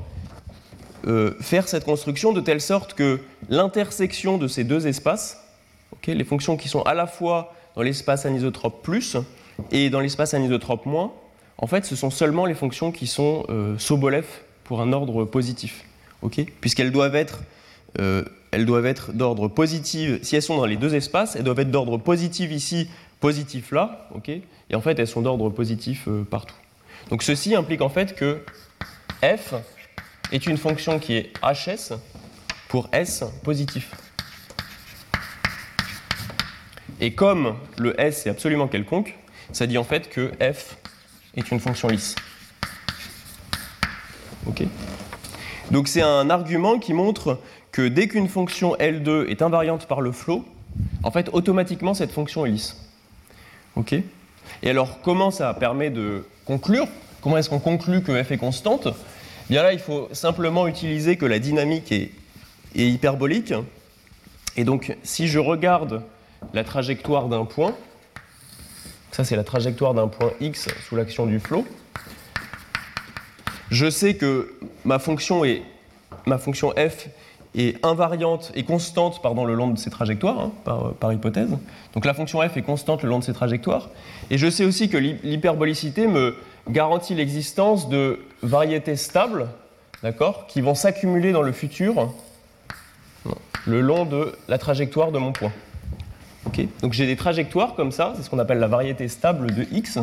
euh, 1.08 1.34
faire 1.40 1.68
cette 1.68 1.86
construction 1.86 2.34
de 2.34 2.42
telle 2.42 2.62
sorte 2.62 2.94
que 2.94 3.20
l'intersection 3.50 4.38
de 4.38 4.48
ces 4.48 4.64
deux 4.64 4.86
espaces, 4.86 5.44
les 6.08 6.24
fonctions 6.24 6.58
qui 6.58 6.68
sont 6.68 6.82
à 6.82 6.94
la 6.94 7.08
fois 7.08 7.54
dans 7.76 7.82
l'espace 7.82 8.26
anisotrope 8.26 8.82
plus 8.82 9.18
et 9.72 9.90
dans 9.90 10.00
l'espace 10.00 10.34
anisotrope 10.34 10.86
moins, 10.86 11.12
en 11.62 11.68
fait, 11.68 11.86
ce 11.86 11.96
sont 11.96 12.10
seulement 12.10 12.46
les 12.46 12.56
fonctions 12.56 12.92
qui 12.92 13.06
sont 13.06 13.46
euh, 13.50 13.78
Sobolev 13.78 14.26
pour 14.64 14.82
un 14.82 14.92
ordre 14.94 15.26
positif, 15.26 15.86
puisqu'elles 16.60 16.92
doivent 16.92 17.16
être, 17.16 17.44
euh, 18.00 18.24
elles 18.50 18.66
doivent 18.66 18.88
être 18.88 19.12
d'ordre 19.14 19.48
positif. 19.48 20.20
Si 20.24 20.36
elles 20.36 20.42
sont 20.42 20.58
dans 20.58 20.66
les 20.66 20.76
deux 20.76 20.96
espaces, 20.96 21.36
elles 21.36 21.44
doivent 21.44 21.60
être 21.60 21.72
d'ordre 21.72 21.98
positif 21.98 22.52
ici, 22.52 22.90
positif 23.20 23.72
là, 23.72 24.10
et 24.28 24.76
en 24.76 24.82
fait, 24.82 24.98
elles 24.98 25.08
sont 25.08 25.22
d'ordre 25.22 25.50
positif 25.52 26.10
partout. 26.30 26.56
Donc 27.10 27.22
ceci 27.24 27.54
implique 27.56 27.82
en 27.82 27.90
fait 27.90 28.16
que 28.16 28.44
f 29.24 29.54
est 30.32 30.48
une 30.48 30.58
fonction 30.58 30.98
qui 30.98 31.14
est 31.14 31.34
hs 31.44 31.94
pour 32.70 32.90
s 32.92 33.24
positif. 33.44 33.92
Et 37.00 37.14
comme 37.14 37.56
le 37.78 38.00
s 38.00 38.26
est 38.26 38.30
absolument 38.30 38.68
quelconque, 38.68 39.16
ça 39.52 39.68
dit 39.68 39.78
en 39.78 39.84
fait 39.84 40.10
que 40.10 40.32
f 40.40 40.78
est 41.36 41.52
une 41.52 41.60
fonction 41.60 41.88
lisse. 41.88 42.16
Ok 44.48 44.64
Donc 45.72 45.88
c'est 45.88 46.02
un 46.02 46.30
argument 46.30 46.80
qui 46.80 46.94
montre 46.94 47.40
que 47.72 47.88
dès 47.88 48.08
qu'une 48.08 48.28
fonction 48.28 48.76
L2 48.76 49.28
est 49.28 49.42
invariante 49.42 49.88
par 49.88 50.02
le 50.02 50.12
flow, 50.12 50.46
en 51.04 51.12
fait 51.12 51.30
automatiquement 51.34 51.94
cette 51.94 52.12
fonction 52.12 52.46
est 52.46 52.52
lisse. 52.52 52.78
Ok 53.76 53.94
Et 53.94 54.70
alors 54.70 55.02
comment 55.02 55.32
ça 55.32 55.54
permet 55.54 55.90
de 55.90 56.26
conclure? 56.46 56.88
Comment 57.22 57.38
est-ce 57.38 57.50
qu'on 57.50 57.60
conclut 57.60 58.02
que 58.02 58.22
f 58.24 58.32
est 58.32 58.38
constante? 58.38 58.88
Bien 59.52 59.64
là, 59.64 59.74
il 59.74 59.80
faut 59.80 60.08
simplement 60.14 60.66
utiliser 60.66 61.18
que 61.18 61.26
la 61.26 61.38
dynamique 61.38 61.92
est, 61.92 62.12
hyperbolique. 62.74 63.54
Et 64.56 64.64
donc, 64.64 64.96
si 65.04 65.28
je 65.28 65.40
regarde 65.40 66.04
la 66.54 66.64
trajectoire 66.64 67.28
d'un 67.28 67.44
point, 67.44 67.76
ça 69.12 69.24
c'est 69.24 69.36
la 69.36 69.44
trajectoire 69.44 69.94
d'un 69.94 70.08
point 70.08 70.32
x 70.40 70.68
sous 70.88 70.96
l'action 70.96 71.26
du 71.26 71.40
flot, 71.40 71.66
je 73.72 73.90
sais 73.90 74.16
que 74.16 74.54
ma 74.84 75.00
fonction, 75.00 75.44
f 75.46 77.08
est 77.56 77.86
invariante 77.86 78.52
et 78.54 78.64
constante 78.64 79.22
le 79.24 79.54
long 79.54 79.70
de 79.70 79.78
ces 79.80 79.90
trajectoires, 79.90 80.40
hein, 80.40 80.52
par, 80.66 80.94
par, 80.94 81.14
hypothèse. 81.14 81.50
Donc 81.94 82.06
la 82.06 82.14
fonction 82.14 82.42
f 82.42 82.58
est 82.58 82.62
constante 82.62 83.02
le 83.04 83.10
long 83.10 83.20
de 83.20 83.24
ces 83.24 83.34
trajectoires. 83.34 83.90
Et 84.30 84.38
je 84.38 84.50
sais 84.50 84.66
aussi 84.66 84.90
que 84.90 84.98
l'hyperbolicité 84.98 86.08
me 86.08 86.36
garantit 86.70 87.16
l'existence 87.16 87.88
de 87.88 88.20
variétés 88.44 88.98
stables, 88.98 89.48
d'accord, 90.04 90.48
qui 90.48 90.60
vont 90.60 90.76
s'accumuler 90.76 91.32
dans 91.32 91.42
le 91.42 91.54
futur 91.54 92.14
le 93.66 93.82
long 93.82 94.06
de 94.06 94.34
la 94.50 94.58
trajectoire 94.58 95.14
de 95.14 95.18
mon 95.18 95.32
point. 95.32 95.52
Donc 96.82 96.94
j'ai 96.94 97.06
des 97.06 97.16
trajectoires 97.16 97.76
comme 97.76 97.92
ça, 97.92 98.14
c'est 98.16 98.24
ce 98.24 98.30
qu'on 98.30 98.40
appelle 98.40 98.60
la 98.60 98.68
variété 98.68 99.08
stable 99.08 99.54
de 99.54 99.66
x. 99.72 100.00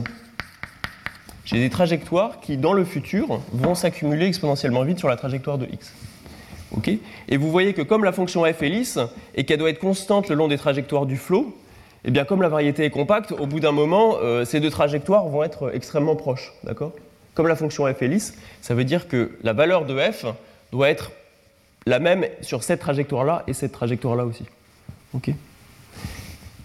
J'ai 1.44 1.58
des 1.58 1.70
trajectoires 1.70 2.40
qui, 2.40 2.56
dans 2.56 2.72
le 2.72 2.84
futur, 2.84 3.40
vont 3.52 3.74
s'accumuler 3.74 4.26
exponentiellement 4.26 4.82
vite 4.82 4.98
sur 4.98 5.08
la 5.08 5.16
trajectoire 5.16 5.58
de 5.58 5.66
x. 5.66 5.92
et 7.28 7.36
vous 7.36 7.50
voyez 7.50 7.72
que 7.72 7.82
comme 7.82 8.04
la 8.04 8.12
fonction 8.12 8.44
f 8.44 8.62
est 8.62 8.68
lisse 8.68 8.98
et 9.34 9.44
qu'elle 9.44 9.58
doit 9.58 9.70
être 9.70 9.78
constante 9.78 10.28
le 10.28 10.34
long 10.34 10.48
des 10.48 10.58
trajectoires 10.58 11.06
du 11.06 11.16
flot, 11.16 11.56
eh 12.04 12.10
bien 12.10 12.24
comme 12.24 12.42
la 12.42 12.48
variété 12.48 12.84
est 12.84 12.90
compacte, 12.90 13.32
au 13.32 13.46
bout 13.46 13.60
d'un 13.60 13.72
moment, 13.72 14.16
euh, 14.22 14.44
ces 14.44 14.60
deux 14.60 14.70
trajectoires 14.70 15.26
vont 15.26 15.42
être 15.42 15.74
extrêmement 15.74 16.16
proches. 16.16 16.52
D'accord? 16.64 16.92
Comme 17.34 17.48
la 17.48 17.56
fonction 17.56 17.92
f 17.92 18.02
est 18.02 18.08
lisse, 18.08 18.34
ça 18.60 18.74
veut 18.74 18.84
dire 18.84 19.08
que 19.08 19.32
la 19.42 19.52
valeur 19.52 19.86
de 19.86 19.98
f 19.98 20.26
doit 20.70 20.90
être 20.90 21.12
la 21.86 21.98
même 21.98 22.26
sur 22.42 22.62
cette 22.62 22.80
trajectoire-là 22.80 23.44
et 23.46 23.54
cette 23.54 23.72
trajectoire-là 23.72 24.24
aussi. 24.24 24.44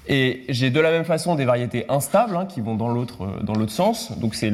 Et 0.08 0.44
j'ai 0.50 0.70
de 0.70 0.80
la 0.80 0.92
même 0.92 1.06
façon 1.06 1.36
des 1.36 1.46
variétés 1.46 1.86
instables 1.90 2.36
hein, 2.36 2.46
qui 2.46 2.62
vont 2.62 2.76
dans 2.76 2.90
l'autre, 2.90 3.24
euh, 3.24 3.44
dans 3.44 3.54
l'autre 3.54 3.72
sens. 3.72 4.18
Donc 4.20 4.36
c'est 4.36 4.52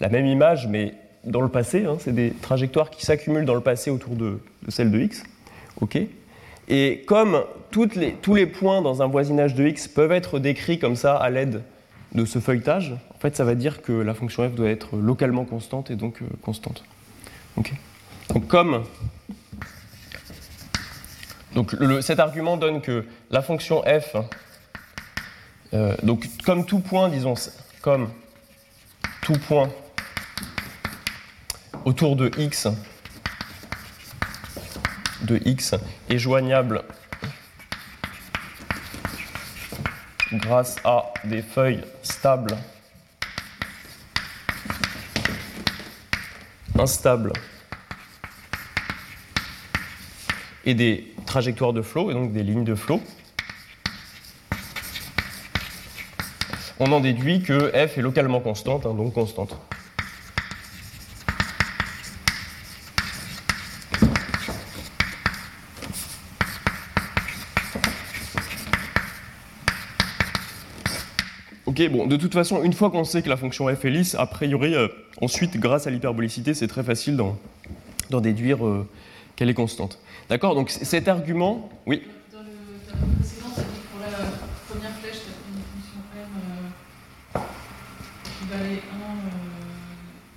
la 0.00 0.08
même 0.08 0.26
image, 0.26 0.66
mais 0.66 0.94
dans 1.24 1.40
le 1.40 1.48
passé. 1.48 1.84
Hein. 1.84 1.96
c'est 2.00 2.14
des 2.14 2.30
trajectoires 2.30 2.90
qui 2.90 3.04
s'accumulent 3.04 3.44
dans 3.44 3.54
le 3.54 3.60
passé 3.60 3.90
autour 3.90 4.14
de, 4.14 4.40
celle 4.68 4.90
de 4.90 5.00
x. 5.00 5.22
et 6.68 7.04
comme 7.06 7.42
les, 7.94 8.12
tous 8.12 8.34
les 8.34 8.46
points 8.46 8.82
dans 8.82 9.02
un 9.02 9.06
voisinage 9.06 9.54
de 9.54 9.66
x 9.66 9.88
peuvent 9.88 10.12
être 10.12 10.38
décrits 10.38 10.78
comme 10.78 10.96
ça 10.96 11.16
à 11.16 11.30
l'aide 11.30 11.62
de 12.14 12.24
ce 12.24 12.38
feuilletage, 12.38 12.94
en 13.14 13.18
fait, 13.18 13.36
ça 13.36 13.44
va 13.44 13.54
dire 13.54 13.82
que 13.82 13.92
la 13.92 14.14
fonction 14.14 14.48
f 14.48 14.54
doit 14.54 14.70
être 14.70 14.96
localement 14.96 15.44
constante 15.44 15.90
et 15.90 15.96
donc 15.96 16.22
euh, 16.22 16.26
constante. 16.42 16.84
Donc, 17.56 18.46
comme 18.46 18.84
donc 21.54 21.74
cet 22.02 22.20
argument 22.20 22.56
donne 22.56 22.80
que 22.80 23.04
la 23.30 23.42
fonction 23.42 23.82
f, 23.82 24.16
euh, 25.74 25.94
donc 26.02 26.26
comme 26.44 26.64
tout 26.64 26.80
point, 26.80 27.08
disons, 27.08 27.34
comme 27.82 28.10
tout 29.22 29.38
point 29.38 29.70
autour 31.84 32.16
de 32.16 32.30
x, 32.38 32.68
de 35.22 35.40
x 35.44 35.74
est 36.08 36.18
joignable 36.18 36.84
grâce 40.32 40.76
à 40.84 41.12
des 41.24 41.42
feuilles 41.42 41.84
stables, 42.02 42.56
instables 46.78 47.32
et 50.64 50.74
des 50.74 51.14
trajectoires 51.26 51.72
de 51.72 51.82
flot, 51.82 52.10
et 52.10 52.14
donc 52.14 52.32
des 52.32 52.42
lignes 52.42 52.64
de 52.64 52.74
flot. 52.74 53.02
On 56.80 56.92
en 56.92 57.00
déduit 57.00 57.42
que 57.42 57.70
f 57.70 57.98
est 57.98 58.02
localement 58.02 58.40
constante, 58.40 58.86
hein, 58.86 58.94
donc 58.94 59.12
constante. 59.12 59.56
bon, 71.86 72.08
de 72.08 72.16
toute 72.16 72.34
façon, 72.34 72.64
une 72.64 72.72
fois 72.72 72.90
qu'on 72.90 73.04
sait 73.04 73.22
que 73.22 73.28
la 73.28 73.36
fonction 73.36 73.72
f 73.72 73.84
est 73.84 73.90
lisse, 73.90 74.16
a 74.16 74.26
priori, 74.26 74.74
euh, 74.74 74.88
ensuite, 75.20 75.56
grâce 75.58 75.86
à 75.86 75.90
l'hyperbolicité, 75.90 76.54
c'est 76.54 76.66
très 76.66 76.82
facile 76.82 77.16
d'en 77.16 78.20
déduire 78.20 78.66
euh, 78.66 78.88
qu'elle 79.36 79.48
est 79.48 79.54
constante. 79.54 80.00
D'accord 80.28 80.56
Donc 80.56 80.70
cet 80.70 81.06
argument, 81.06 81.70
oui 81.86 82.02
Dans 82.32 82.40
le 82.40 82.46
tableau 82.90 83.06
précédent, 83.20 83.54
ça 83.54 83.62
dit 83.62 83.80
pour 83.92 84.00
la 84.00 84.08
première 84.68 84.98
flèche, 84.98 85.22
tu 85.24 85.30
as 85.30 85.38
pris 85.38 85.54
une 85.54 85.62
fonction 85.62 86.00
m 86.16 86.26
euh, 87.36 87.40
qui 88.40 88.48
valait 88.50 88.82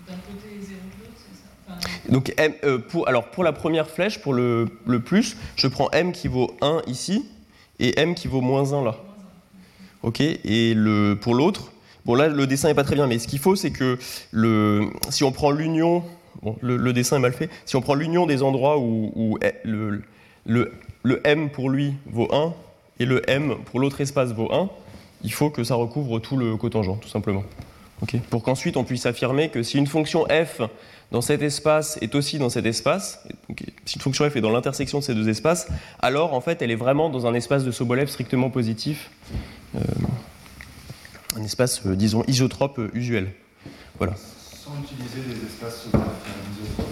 1 0.07 0.11
d'un 0.11 0.19
côté 0.19 0.47
et 0.53 0.63
0 0.63 0.77
de 0.77 1.03
l'autre, 1.03 1.17
c'est 1.17 1.35
ça 1.41 1.49
enfin, 1.67 1.79
Donc, 2.11 2.33
m, 2.37 2.53
pour, 2.89 3.07
alors, 3.07 3.25
pour 3.31 3.43
la 3.43 3.53
première 3.53 3.89
flèche, 3.89 4.19
pour 4.19 4.33
le, 4.33 4.67
le 4.85 4.99
plus, 4.99 5.37
je 5.55 5.67
prends 5.67 5.89
m 5.91 6.11
qui 6.11 6.27
vaut 6.27 6.51
1 6.61 6.81
ici 6.85 7.25
et 7.79 7.99
m 7.99 8.13
qui 8.13 8.27
vaut 8.27 8.41
moins 8.41 8.73
1 8.73 8.83
là 8.83 8.95
ok 10.03 10.21
Et 10.21 10.73
le, 10.73 11.17
pour 11.19 11.35
l'autre, 11.35 11.71
bon 12.05 12.15
là 12.15 12.27
le 12.27 12.47
dessin 12.47 12.67
n'est 12.67 12.73
pas 12.73 12.83
très 12.83 12.95
bien, 12.95 13.07
mais 13.07 13.19
ce 13.19 13.27
qu'il 13.27 13.39
faut 13.39 13.55
c'est 13.55 13.71
que 13.71 13.97
le, 14.31 14.89
si 15.09 15.23
on 15.23 15.31
prend 15.31 15.51
l'union, 15.51 16.03
bon, 16.41 16.55
le, 16.61 16.93
dessin 16.93 17.17
est 17.17 17.19
mal 17.19 17.33
fait, 17.33 17.49
si 17.65 17.75
on 17.75 17.81
prend 17.81 17.93
l'union 17.93 18.25
des 18.25 18.43
endroits 18.43 18.77
où, 18.79 19.37
le, 19.63 20.01
le, 20.45 20.71
le, 21.03 21.21
m 21.27 21.49
pour 21.49 21.69
lui 21.69 21.93
vaut 22.07 22.33
1 22.33 22.53
et 22.99 23.05
le 23.05 23.29
m 23.29 23.55
pour 23.65 23.79
l'autre 23.79 24.01
espace 24.01 24.31
vaut 24.31 24.51
1, 24.51 24.69
il 25.23 25.33
faut 25.33 25.49
que 25.49 25.63
ça 25.63 25.75
recouvre 25.75 26.19
tout 26.19 26.37
le 26.37 26.55
cotangent, 26.57 26.99
tout 26.99 27.09
simplement. 27.09 27.43
ok 28.01 28.17
pour 28.29 28.43
qu'ensuite 28.43 28.77
on 28.77 28.83
puisse 28.83 29.05
affirmer 29.05 29.49
que 29.49 29.63
si 29.63 29.77
une 29.77 29.87
fonction 29.87 30.25
f 30.25 30.61
dans 31.11 31.21
cet 31.21 31.41
espace 31.41 31.97
est 32.01 32.15
aussi 32.15 32.37
dans 32.37 32.49
cet 32.49 32.65
espace, 32.65 33.23
donc, 33.49 33.63
si 33.85 33.95
une 33.95 34.01
fonction 34.01 34.29
f 34.29 34.35
est 34.35 34.41
dans 34.41 34.51
l'intersection 34.51 34.99
de 34.99 35.03
ces 35.03 35.13
deux 35.13 35.27
espaces, 35.27 35.67
alors 35.99 36.33
en 36.33 36.41
fait 36.41 36.61
elle 36.61 36.71
est 36.71 36.75
vraiment 36.75 37.09
dans 37.09 37.27
un 37.27 37.33
espace 37.33 37.65
de 37.65 37.71
Sobolev 37.71 38.07
strictement 38.07 38.49
positif 38.49 39.11
euh, 39.75 39.79
un 41.37 41.43
espace, 41.43 41.85
euh, 41.85 41.95
disons, 41.95 42.23
isotrope 42.27 42.79
euh, 42.79 42.89
usuel. 42.93 43.31
Voilà. 43.97 44.15
Sans 44.15 44.73
utiliser 44.83 45.21
des 45.27 45.45
espaces 45.45 45.85
isotropes, 45.85 46.87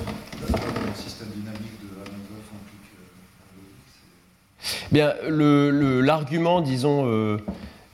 le 0.48 1.02
système 1.02 1.28
dynamique 1.36 1.74
de 1.82 1.88
implique 2.56 2.90
Bien, 4.92 5.14
l'argument, 6.02 6.62
disons, 6.62 7.40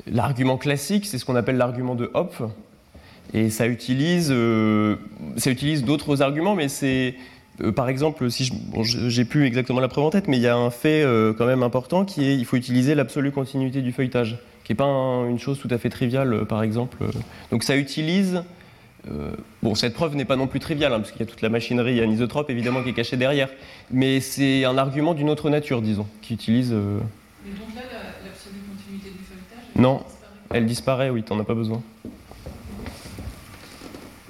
l'argument 0.05 0.57
classique, 0.57 1.05
c'est 1.05 1.17
ce 1.17 1.25
qu'on 1.25 1.35
appelle 1.35 1.57
l'argument 1.57 1.95
de 1.95 2.11
Hopf, 2.13 2.41
et 3.33 3.49
ça 3.49 3.67
utilise, 3.67 4.33
ça 5.37 5.49
utilise 5.51 5.83
d'autres 5.83 6.21
arguments, 6.21 6.55
mais 6.55 6.69
c'est 6.69 7.15
par 7.75 7.87
exemple, 7.87 8.29
si 8.29 8.45
je, 8.83 9.09
j'ai 9.09 9.23
plus 9.25 9.45
exactement 9.45 9.79
la 9.79 9.87
preuve 9.87 10.03
en 10.05 10.09
tête, 10.09 10.27
mais 10.27 10.35
il 10.37 10.43
y 10.43 10.47
a 10.47 10.55
un 10.57 10.69
fait 10.69 11.05
quand 11.37 11.45
même 11.45 11.63
important 11.63 12.03
qui 12.05 12.25
est, 12.25 12.35
il 12.35 12.45
faut 12.45 12.57
utiliser 12.57 12.95
l'absolue 12.95 13.31
continuité 13.31 13.81
du 13.81 13.91
feuilletage 13.91 14.37
qui 14.65 14.71
n'est 14.71 14.77
pas 14.77 14.85
une 15.29 15.37
chose 15.39 15.59
tout 15.59 15.67
à 15.69 15.77
fait 15.77 15.89
triviale, 15.91 16.33
euh, 16.33 16.43
par 16.43 16.63
exemple. 16.63 16.97
Donc 17.51 17.63
ça 17.63 17.77
utilise 17.77 18.43
euh, 19.11 19.29
bon, 19.61 19.75
cette 19.75 19.93
preuve 19.93 20.15
n'est 20.15 20.25
pas 20.25 20.35
non 20.37 20.47
plus 20.47 20.59
triviale, 20.59 20.91
hein, 20.91 20.97
parce 20.99 21.11
qu'il 21.11 21.19
y 21.19 21.23
a 21.23 21.27
toute 21.27 21.43
la 21.43 21.49
machinerie 21.49 22.01
anisotrope 22.01 22.49
évidemment 22.49 22.81
qui 22.81 22.89
est 22.89 22.93
cachée 22.93 23.15
derrière, 23.15 23.49
mais 23.91 24.19
c'est 24.21 24.65
un 24.65 24.77
argument 24.79 25.13
d'une 25.13 25.29
autre 25.29 25.51
nature, 25.51 25.83
disons, 25.83 26.07
qui 26.23 26.33
utilise. 26.33 26.71
euh, 26.73 26.97
Mais 27.45 27.51
donc 27.51 27.75
là, 27.75 27.81
la- 27.91 28.27
l'absolue 28.27 28.55
continuité 28.67 29.11
du 29.15 29.23
feuilletage, 29.23 29.75
Non. 29.79 29.97
disparaît. 29.97 30.57
Elle 30.57 30.65
disparaît, 30.65 31.09
oui, 31.11 31.21
t'en 31.21 31.39
as 31.39 31.43
pas 31.43 31.53
besoin. 31.53 31.83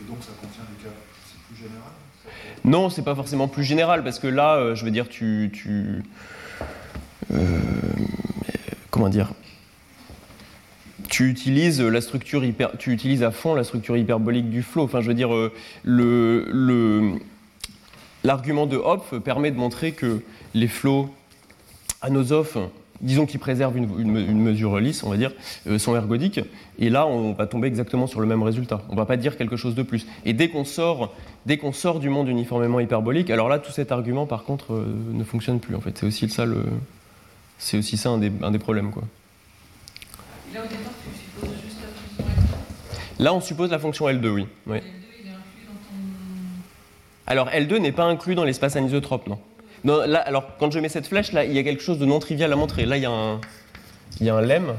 Et 0.01 0.03
donc 0.07 0.17
ça 0.21 0.31
contient 0.41 0.63
du 0.77 0.83
cas, 0.83 0.89
c'est 1.25 1.39
plus 1.47 1.55
général 1.63 1.91
ça 2.21 2.29
peut- 2.29 2.54
Non, 2.65 2.89
c'est 2.89 3.03
pas 3.03 3.13
forcément 3.13 3.47
plus 3.47 3.63
général, 3.63 4.03
parce 4.03 4.17
que 4.17 4.25
là, 4.27 4.55
euh, 4.55 4.75
je 4.75 4.83
veux 4.85 4.91
dire, 4.91 5.07
tu. 5.07 5.51
tu 5.53 6.03
euh, 7.31 7.59
comment 8.89 9.09
dire 9.09 9.33
tu 11.07 11.29
utilises 11.29 11.79
à 13.23 13.31
fond 13.31 13.53
la 13.53 13.63
structure 13.63 13.95
hyperbolique 13.95 14.49
du 14.49 14.63
flow. 14.63 14.83
Enfin, 14.83 14.99
je 14.99 15.07
veux 15.07 15.13
dire, 15.13 15.33
euh, 15.33 15.53
le, 15.83 17.13
l'argument 18.25 18.65
de 18.65 18.75
Hopf 18.75 19.17
permet 19.19 19.51
de 19.51 19.57
montrer 19.57 19.93
que 19.93 20.21
les 20.53 20.67
flows 20.67 21.09
anosophes, 22.01 22.57
disons 22.99 23.25
qu'ils 23.25 23.39
préservent 23.39 23.77
une, 23.77 24.41
mesure 24.41 24.77
lisse, 24.79 25.03
on 25.03 25.09
va 25.09 25.15
dire, 25.15 25.31
sont 25.77 25.95
ergodiques. 25.95 26.41
Et 26.79 26.89
là, 26.89 27.07
on 27.07 27.31
va 27.31 27.45
tomber 27.45 27.67
exactement 27.67 28.07
sur 28.07 28.19
le 28.19 28.27
même 28.27 28.43
résultat. 28.43 28.81
On 28.89 28.95
va 28.95 29.05
pas 29.05 29.15
dire 29.15 29.37
quelque 29.37 29.55
chose 29.55 29.75
de 29.75 29.83
plus. 29.83 30.05
Et 30.25 30.33
dès 30.33 30.49
qu'on 30.49 30.65
sort, 30.65 31.13
dès 31.45 31.57
qu'on 31.57 31.71
sort 31.71 31.99
du 31.99 32.09
monde 32.09 32.27
uniformément 32.27 32.79
hyperbolique, 32.79 33.29
alors 33.29 33.49
là, 33.49 33.59
tout 33.59 33.71
cet 33.71 33.91
argument, 33.91 34.25
par 34.25 34.43
contre, 34.43 34.73
euh, 34.73 34.85
ne 35.11 35.23
fonctionne 35.23 35.59
plus. 35.59 35.75
En 35.75 35.81
fait, 35.81 35.97
c'est 35.97 36.05
aussi 36.05 36.29
ça 36.29 36.45
le, 36.45 36.63
c'est 37.57 37.77
aussi 37.77 37.97
ça 37.97 38.09
un 38.09 38.17
des, 38.17 38.31
un 38.41 38.51
des 38.51 38.59
problèmes, 38.59 38.91
quoi. 38.91 39.03
Là, 40.53 40.61
au 40.61 40.67
départ, 40.67 40.91
tu 41.03 41.19
supposes 41.19 41.61
juste 41.63 41.77
la 41.81 41.87
fonction 41.87 42.25
L2. 43.19 43.23
Là, 43.23 43.33
on 43.33 43.41
suppose 43.41 43.71
la 43.71 43.79
fonction 43.79 44.07
L2, 44.07 44.27
oui. 44.27 44.47
oui. 44.67 44.77
L2, 44.77 44.81
il 45.21 45.27
est 45.27 45.31
inclus 45.31 45.65
dans 45.67 45.73
ton. 45.73 45.97
Alors 47.27 47.49
L2 47.49 47.77
n'est 47.79 47.91
pas 47.91 48.05
inclus 48.05 48.35
dans 48.35 48.43
l'espace 48.45 48.75
anisotrope, 48.75 49.27
non. 49.27 49.39
Non, 49.83 50.01
là, 50.07 50.19
alors 50.19 50.57
quand 50.57 50.71
je 50.71 50.79
mets 50.79 50.89
cette 50.89 51.07
flèche, 51.07 51.31
là, 51.31 51.45
il 51.45 51.53
y 51.53 51.59
a 51.59 51.63
quelque 51.63 51.83
chose 51.83 51.99
de 51.99 52.05
non 52.05 52.19
trivial 52.19 52.51
à 52.51 52.55
montrer. 52.55 52.85
Là, 52.85 52.97
il 52.97 53.03
y 53.03 53.05
a 53.05 53.11
un, 53.11 53.39
il 54.19 54.25
y 54.25 54.29
a 54.29 54.35
un 54.35 54.41
lemme 54.41 54.73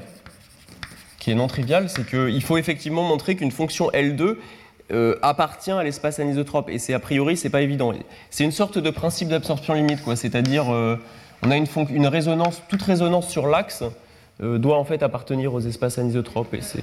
qui 1.18 1.30
est 1.30 1.34
non 1.34 1.46
trivial, 1.46 1.88
c'est 1.88 2.06
qu'il 2.06 2.42
faut 2.42 2.56
effectivement 2.56 3.02
montrer 3.02 3.36
qu'une 3.36 3.50
fonction 3.50 3.90
L2 3.90 4.36
euh, 4.92 5.16
appartient 5.22 5.70
à 5.70 5.82
l'espace 5.82 6.18
anisotrope. 6.20 6.68
Et 6.68 6.78
c'est 6.78 6.94
a 6.94 6.98
priori, 6.98 7.36
c'est 7.36 7.50
pas 7.50 7.62
évident. 7.62 7.92
C'est 8.30 8.44
une 8.44 8.52
sorte 8.52 8.78
de 8.78 8.90
principe 8.90 9.28
d'absorption 9.28 9.74
limite, 9.74 10.02
quoi. 10.02 10.16
C'est-à-dire, 10.16 10.72
euh, 10.72 10.96
on 11.42 11.50
a 11.50 11.56
une, 11.56 11.66
une 11.90 12.06
résonance, 12.06 12.62
toute 12.68 12.82
résonance 12.82 13.28
sur 13.28 13.46
l'axe 13.46 13.82
euh, 14.42 14.58
doit 14.58 14.78
en 14.78 14.84
fait 14.84 15.02
appartenir 15.02 15.54
aux 15.54 15.60
espaces 15.60 15.98
anisotropes. 15.98 16.54
Et 16.54 16.60
c'est 16.60 16.82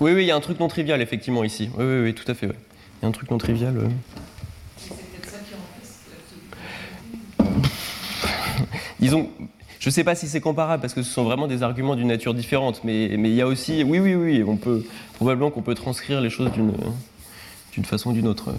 oui, 0.00 0.12
oui, 0.12 0.22
il 0.22 0.26
y 0.26 0.30
a 0.30 0.36
un 0.36 0.40
truc 0.40 0.60
non 0.60 0.68
trivial 0.68 1.02
effectivement 1.02 1.42
ici. 1.42 1.70
Oui, 1.76 1.84
oui, 1.84 2.02
oui, 2.04 2.14
tout 2.14 2.30
à 2.30 2.34
fait. 2.34 2.46
ouais. 2.46 2.54
Il 3.00 3.02
y 3.02 3.06
a 3.06 3.08
un 3.08 3.12
truc 3.12 3.30
non 3.30 3.38
trivial. 3.38 3.76
euh. 3.76 3.88
Et 9.00 9.08
c'est 9.78 9.84
je 9.84 9.88
ne 9.88 9.92
sais 9.92 10.04
pas 10.04 10.14
si 10.14 10.28
c'est 10.28 10.40
comparable 10.40 10.80
parce 10.80 10.92
que 10.92 11.02
ce 11.02 11.10
sont 11.10 11.24
vraiment 11.24 11.46
des 11.46 11.62
arguments 11.62 11.94
d'une 11.94 12.08
nature 12.08 12.34
différente, 12.34 12.82
mais, 12.84 13.16
mais 13.16 13.30
il 13.30 13.34
y 13.34 13.42
a 13.42 13.46
aussi, 13.46 13.84
oui, 13.84 14.00
oui, 14.00 14.14
oui, 14.14 14.44
on 14.46 14.56
peut 14.56 14.84
probablement 15.14 15.50
qu'on 15.50 15.62
peut 15.62 15.74
transcrire 15.74 16.20
les 16.20 16.30
choses 16.30 16.50
d'une 16.52 17.84
façon 17.84 18.10
ou 18.10 18.12
d'une 18.12 18.26
autre. 18.26 18.52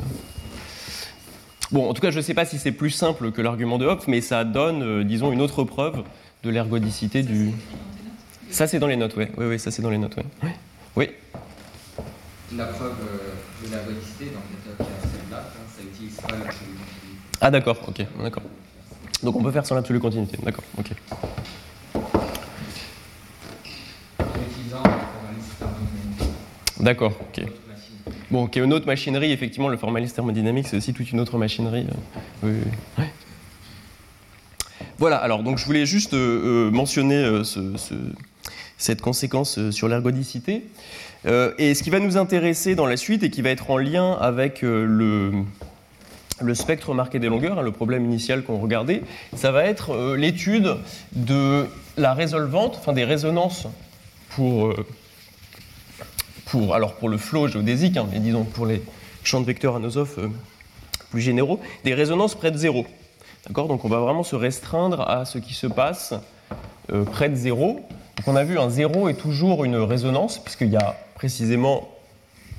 Bon, 1.72 1.90
en 1.90 1.94
tout 1.94 2.02
cas, 2.02 2.10
je 2.10 2.18
ne 2.18 2.22
sais 2.22 2.34
pas 2.34 2.46
si 2.46 2.58
c'est 2.58 2.72
plus 2.72 2.90
simple 2.90 3.32
que 3.32 3.42
l'argument 3.42 3.78
de 3.78 3.86
Hopf, 3.86 4.08
mais 4.08 4.22
ça 4.22 4.44
donne, 4.44 4.82
euh, 4.82 5.04
disons, 5.04 5.32
une 5.32 5.42
autre 5.42 5.64
preuve 5.64 6.04
de 6.44 6.50
l'ergodicité 6.50 7.22
du. 7.22 7.52
Ça, 8.50 8.66
c'est 8.66 8.80
dans 8.80 8.88
les 8.88 8.96
notes, 8.96 9.16
oui. 9.18 9.26
Oui, 9.38 9.46
oui, 9.46 9.60
ça, 9.60 9.70
c'est 9.70 9.84
dans 9.84 9.92
les 9.92 10.00
notes, 10.00 10.16
oui. 10.18 10.50
Oui. 10.96 11.10
La 12.58 12.66
preuve 12.66 12.96
euh, 13.02 13.68
de 13.68 13.70
validité 13.70 14.32
dans 14.34 14.42
le 14.42 14.72
méthode 14.72 14.78
qui 14.78 14.82
a 14.82 15.10
celle-là, 15.12 15.44
hein, 15.46 15.68
ça 15.78 15.84
utilise 15.84 16.16
pas 16.16 16.28
continuité. 16.30 16.80
Ah, 17.40 17.52
d'accord, 17.52 17.78
ok, 17.88 18.04
d'accord. 18.24 18.44
Donc 19.24 19.36
on 19.36 19.44
peut 19.44 19.52
faire 19.52 19.66
sans 19.66 19.76
l'absolue 19.76 20.00
continuité, 20.00 20.38
d'accord, 20.44 20.64
ok. 20.78 20.92
D'accord, 26.80 27.14
ok. 27.20 27.46
Bon, 28.32 28.44
ok, 28.44 28.56
une 28.58 28.74
autre 28.74 28.86
machinerie, 28.86 29.32
effectivement, 29.32 29.68
le 29.70 29.78
formalisme 29.78 30.16
thermodynamique, 30.16 30.68
c'est 30.68 30.78
aussi 30.78 30.94
toute 30.94 31.12
une 31.12 31.20
autre 31.20 31.38
machinerie. 31.38 31.86
euh, 32.44 32.52
oui, 32.52 32.52
oui. 32.98 33.04
Voilà, 34.98 35.18
alors, 35.18 35.44
donc 35.44 35.58
je 35.58 35.66
voulais 35.66 35.86
juste 35.86 36.14
euh, 36.14 36.68
euh, 36.68 36.72
mentionner 36.72 37.42
ce- 37.44 37.76
ce- 37.78 37.94
cette 38.78 39.02
conséquence 39.02 39.70
sur 39.72 39.88
l'ergodicité. 39.88 40.64
Et 41.26 41.74
ce 41.76 41.84
qui 41.84 41.90
va 41.90 42.00
nous 42.00 42.16
intéresser 42.16 42.76
dans 42.76 42.86
la 42.86 42.96
suite 42.96 43.24
et 43.24 43.30
qui 43.30 43.42
va 43.42 43.50
être 43.50 43.70
en 43.72 43.78
lien 43.78 44.14
avec 44.14 44.62
le, 44.62 45.34
le 46.42 46.56
spectre 46.56 46.94
marqué 46.94 47.20
des 47.20 47.28
longueurs, 47.28 47.60
hein, 47.60 47.62
le 47.62 47.72
problème 47.72 48.06
initial 48.06 48.44
qu'on 48.44 48.60
regardait, 48.60 49.04
ça 49.36 49.52
va 49.52 49.66
être 49.66 49.92
euh, 49.92 50.18
l'étude 50.18 50.78
de 51.14 51.68
la 51.98 52.14
résolvante, 52.14 52.76
enfin 52.78 52.94
des 52.94 53.04
résonances 53.04 53.68
pour, 54.30 54.68
euh, 54.68 54.86
pour, 56.46 56.76
alors 56.76 56.96
pour 56.96 57.10
le 57.10 57.18
flow 57.18 57.48
géodésique, 57.48 57.98
hein, 57.98 58.08
mais 58.12 58.20
disons 58.20 58.44
pour 58.44 58.66
les 58.66 58.82
champs 59.24 59.42
de 59.42 59.46
vecteurs 59.46 59.76
anosophes 59.76 60.20
euh, 60.20 60.30
plus 61.12 61.22
généraux, 61.22 61.60
des 61.84 61.94
résonances 61.94 62.36
près 62.36 62.52
de 62.52 62.58
zéro. 62.58 62.86
D'accord? 63.48 63.68
Donc 63.68 63.86
on 63.86 63.90
va 63.90 64.00
vraiment 64.00 64.24
se 64.24 64.36
restreindre 64.36 65.02
à 65.02 65.26
ce 65.26 65.38
qui 65.38 65.54
se 65.54 65.68
passe 65.68 66.14
près 67.12 67.30
de 67.30 67.36
zéro. 67.36 67.80
Donc 68.18 68.28
on 68.28 68.36
a 68.36 68.44
vu 68.44 68.60
un 68.60 68.70
zéro 68.70 69.10
est 69.10 69.16
toujours 69.16 69.64
une 69.64 69.78
résonance, 69.78 70.40
puisqu'il 70.40 70.70
y 70.70 70.76
a 70.76 70.96
précisément 71.16 71.88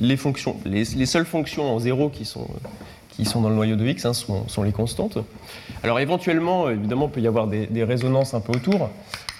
les 0.00 0.16
fonctions, 0.16 0.56
les, 0.64 0.84
les 0.84 1.06
seules 1.06 1.26
fonctions 1.26 1.72
en 1.72 1.78
zéro 1.78 2.08
qui 2.08 2.24
sont, 2.24 2.48
qui 3.20 3.26
sont 3.26 3.42
dans 3.42 3.50
le 3.50 3.54
noyau 3.54 3.76
de 3.76 3.86
x 3.86 4.06
hein, 4.06 4.14
sont, 4.14 4.62
les 4.62 4.72
constantes. 4.72 5.18
Alors 5.82 6.00
éventuellement, 6.00 6.70
évidemment, 6.70 7.06
il 7.06 7.12
peut 7.12 7.20
y 7.20 7.26
avoir 7.26 7.46
des, 7.48 7.84
résonances 7.84 8.32
un 8.32 8.40
peu 8.40 8.52
autour, 8.52 8.88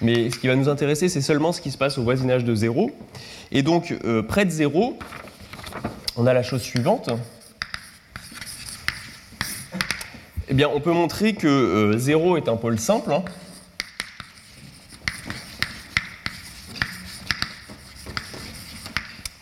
mais 0.02 0.30
ce 0.30 0.38
qui 0.38 0.48
va 0.48 0.54
nous 0.54 0.68
intéresser, 0.68 1.08
c'est 1.08 1.22
seulement 1.22 1.52
ce 1.52 1.62
qui 1.62 1.70
se 1.70 1.78
passe 1.78 1.96
au 1.96 2.02
voisinage 2.02 2.44
de 2.44 2.54
zéro. 2.54 2.90
Et 3.52 3.62
donc, 3.62 3.96
euh, 4.04 4.22
près 4.22 4.44
de 4.44 4.50
zéro, 4.50 4.98
on 6.16 6.26
a 6.26 6.34
la 6.34 6.42
chose 6.42 6.60
suivante. 6.60 7.08
Eh 10.50 10.54
bien, 10.54 10.68
on 10.74 10.80
peut 10.80 10.92
montrer 10.92 11.32
que 11.32 11.46
euh, 11.46 11.96
0 11.96 12.36
est 12.36 12.48
un 12.48 12.56
pôle 12.56 12.78
simple. 12.78 13.12
hein. 13.12 13.22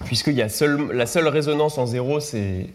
Puisqu'il 0.09 0.33
y 0.35 0.43
a 0.43 0.49
la 0.93 1.07
seule 1.07 1.29
résonance 1.29 1.77
en 1.79 1.85
0, 1.87 2.19
c'est 2.21 2.67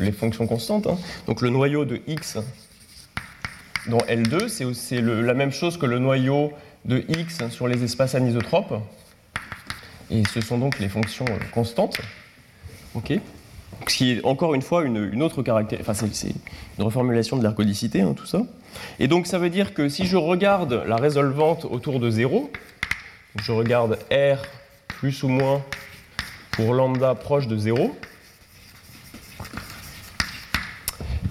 les 0.00 0.12
fonctions 0.12 0.46
constantes. 0.46 0.86
hein. 0.88 0.98
Donc 1.26 1.40
le 1.40 1.48
noyau 1.50 1.84
de 1.84 2.00
x 2.08 2.36
dans 3.86 3.98
L2, 3.98 4.48
c'est 4.74 5.00
la 5.00 5.34
même 5.34 5.52
chose 5.52 5.78
que 5.78 5.86
le 5.86 5.98
noyau 6.00 6.52
de 6.84 7.04
x 7.08 7.48
sur 7.50 7.68
les 7.68 7.82
espaces 7.84 8.14
anisotropes. 8.16 8.74
Et 10.10 10.24
ce 10.34 10.40
sont 10.40 10.58
donc 10.58 10.80
les 10.80 10.88
fonctions 10.88 11.24
euh, 11.28 11.38
constantes. 11.52 12.00
Ok 12.94 13.12
ce 13.88 13.96
qui 13.96 14.12
est 14.12 14.24
encore 14.24 14.54
une 14.54 14.60
fois 14.62 14.82
une, 14.82 15.22
autre 15.22 15.42
caractéristique, 15.42 15.88
enfin 15.88 15.94
c'est- 15.94 16.14
c'est 16.14 16.34
une 16.78 16.84
reformulation 16.84 17.36
de 17.38 17.42
l'ergodicité, 17.42 18.02
hein, 18.02 18.12
tout 18.14 18.26
ça. 18.26 18.42
Et 18.98 19.08
donc 19.08 19.26
ça 19.26 19.38
veut 19.38 19.48
dire 19.48 19.72
que 19.72 19.88
si 19.88 20.06
je 20.06 20.16
regarde 20.16 20.82
la 20.86 20.96
résolvante 20.96 21.64
autour 21.64 21.98
de 21.98 22.10
0, 22.10 22.50
je 23.42 23.52
regarde 23.52 23.98
R 24.12 24.42
plus 24.88 25.22
ou 25.22 25.28
moins 25.28 25.62
pour 26.52 26.74
lambda 26.74 27.14
proche 27.14 27.46
de 27.46 27.56
0, 27.56 27.94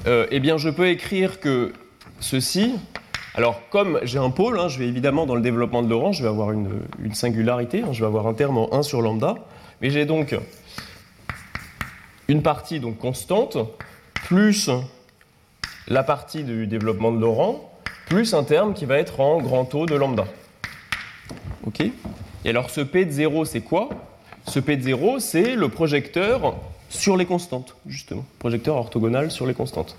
euh, 0.07 0.28
eh 0.32 0.39
bien 0.39 0.57
je 0.57 0.70
peux 0.70 0.88
écrire 0.88 1.39
que 1.39 1.74
ceci, 2.20 2.76
alors 3.36 3.61
comme 3.70 3.99
j'ai 4.03 4.17
un 4.20 4.30
pôle, 4.30 4.59
hein, 4.59 4.67
je 4.67 4.80
vais 4.80 4.88
évidemment 4.88 5.26
dans 5.26 5.36
le 5.36 5.41
développement 5.41 5.84
de 5.84 5.89
Laurent, 5.89 6.11
je 6.11 6.24
vais 6.24 6.30
avoir 6.30 6.51
une, 6.51 6.82
singularité, 7.13 7.84
hein, 7.84 7.91
je 7.91 7.99
vais 7.99 8.07
avoir 8.07 8.28
un 8.28 8.34
terme 8.34 8.57
en 8.57 8.74
1 8.74 8.84
sur 8.84 9.01
lambda, 9.01 9.36
mais 9.82 9.89
j'ai 9.89 10.05
donc 10.05 10.36
une 12.28 12.41
partie 12.41 12.80
donc 12.80 12.97
constante, 12.97 13.57
plus 14.13 14.70
la 15.88 16.03
partie 16.03 16.43
du 16.43 16.67
développement 16.67 17.11
de 17.11 17.20
Laurent, 17.20 17.72
plus 18.07 18.34
un 18.34 18.43
terme 18.43 18.74
qui 18.74 18.86
va 18.86 18.97
être 18.97 19.20
en 19.20 19.41
grand 19.41 19.74
O 19.76 19.86
de 19.86 19.95
lambda. 19.95 20.26
Ok? 21.65 21.82
Et 21.82 22.49
alors 22.49 22.70
ce 22.70 22.82
P 22.82 23.05
de 23.05 23.11
0, 23.11 23.45
c'est 23.45 23.61
quoi? 23.61 23.89
Ce 24.49 24.59
P 24.59 24.77
de 24.77 24.81
0, 24.81 25.19
c'est 25.19 25.55
le 25.55 25.69
projecteur 25.69 26.55
sur 26.89 27.15
les 27.15 27.27
constantes, 27.27 27.75
justement. 27.85 28.25
Projecteur 28.39 28.77
orthogonal 28.77 29.29
sur 29.29 29.45
les 29.45 29.53
constantes. 29.53 29.95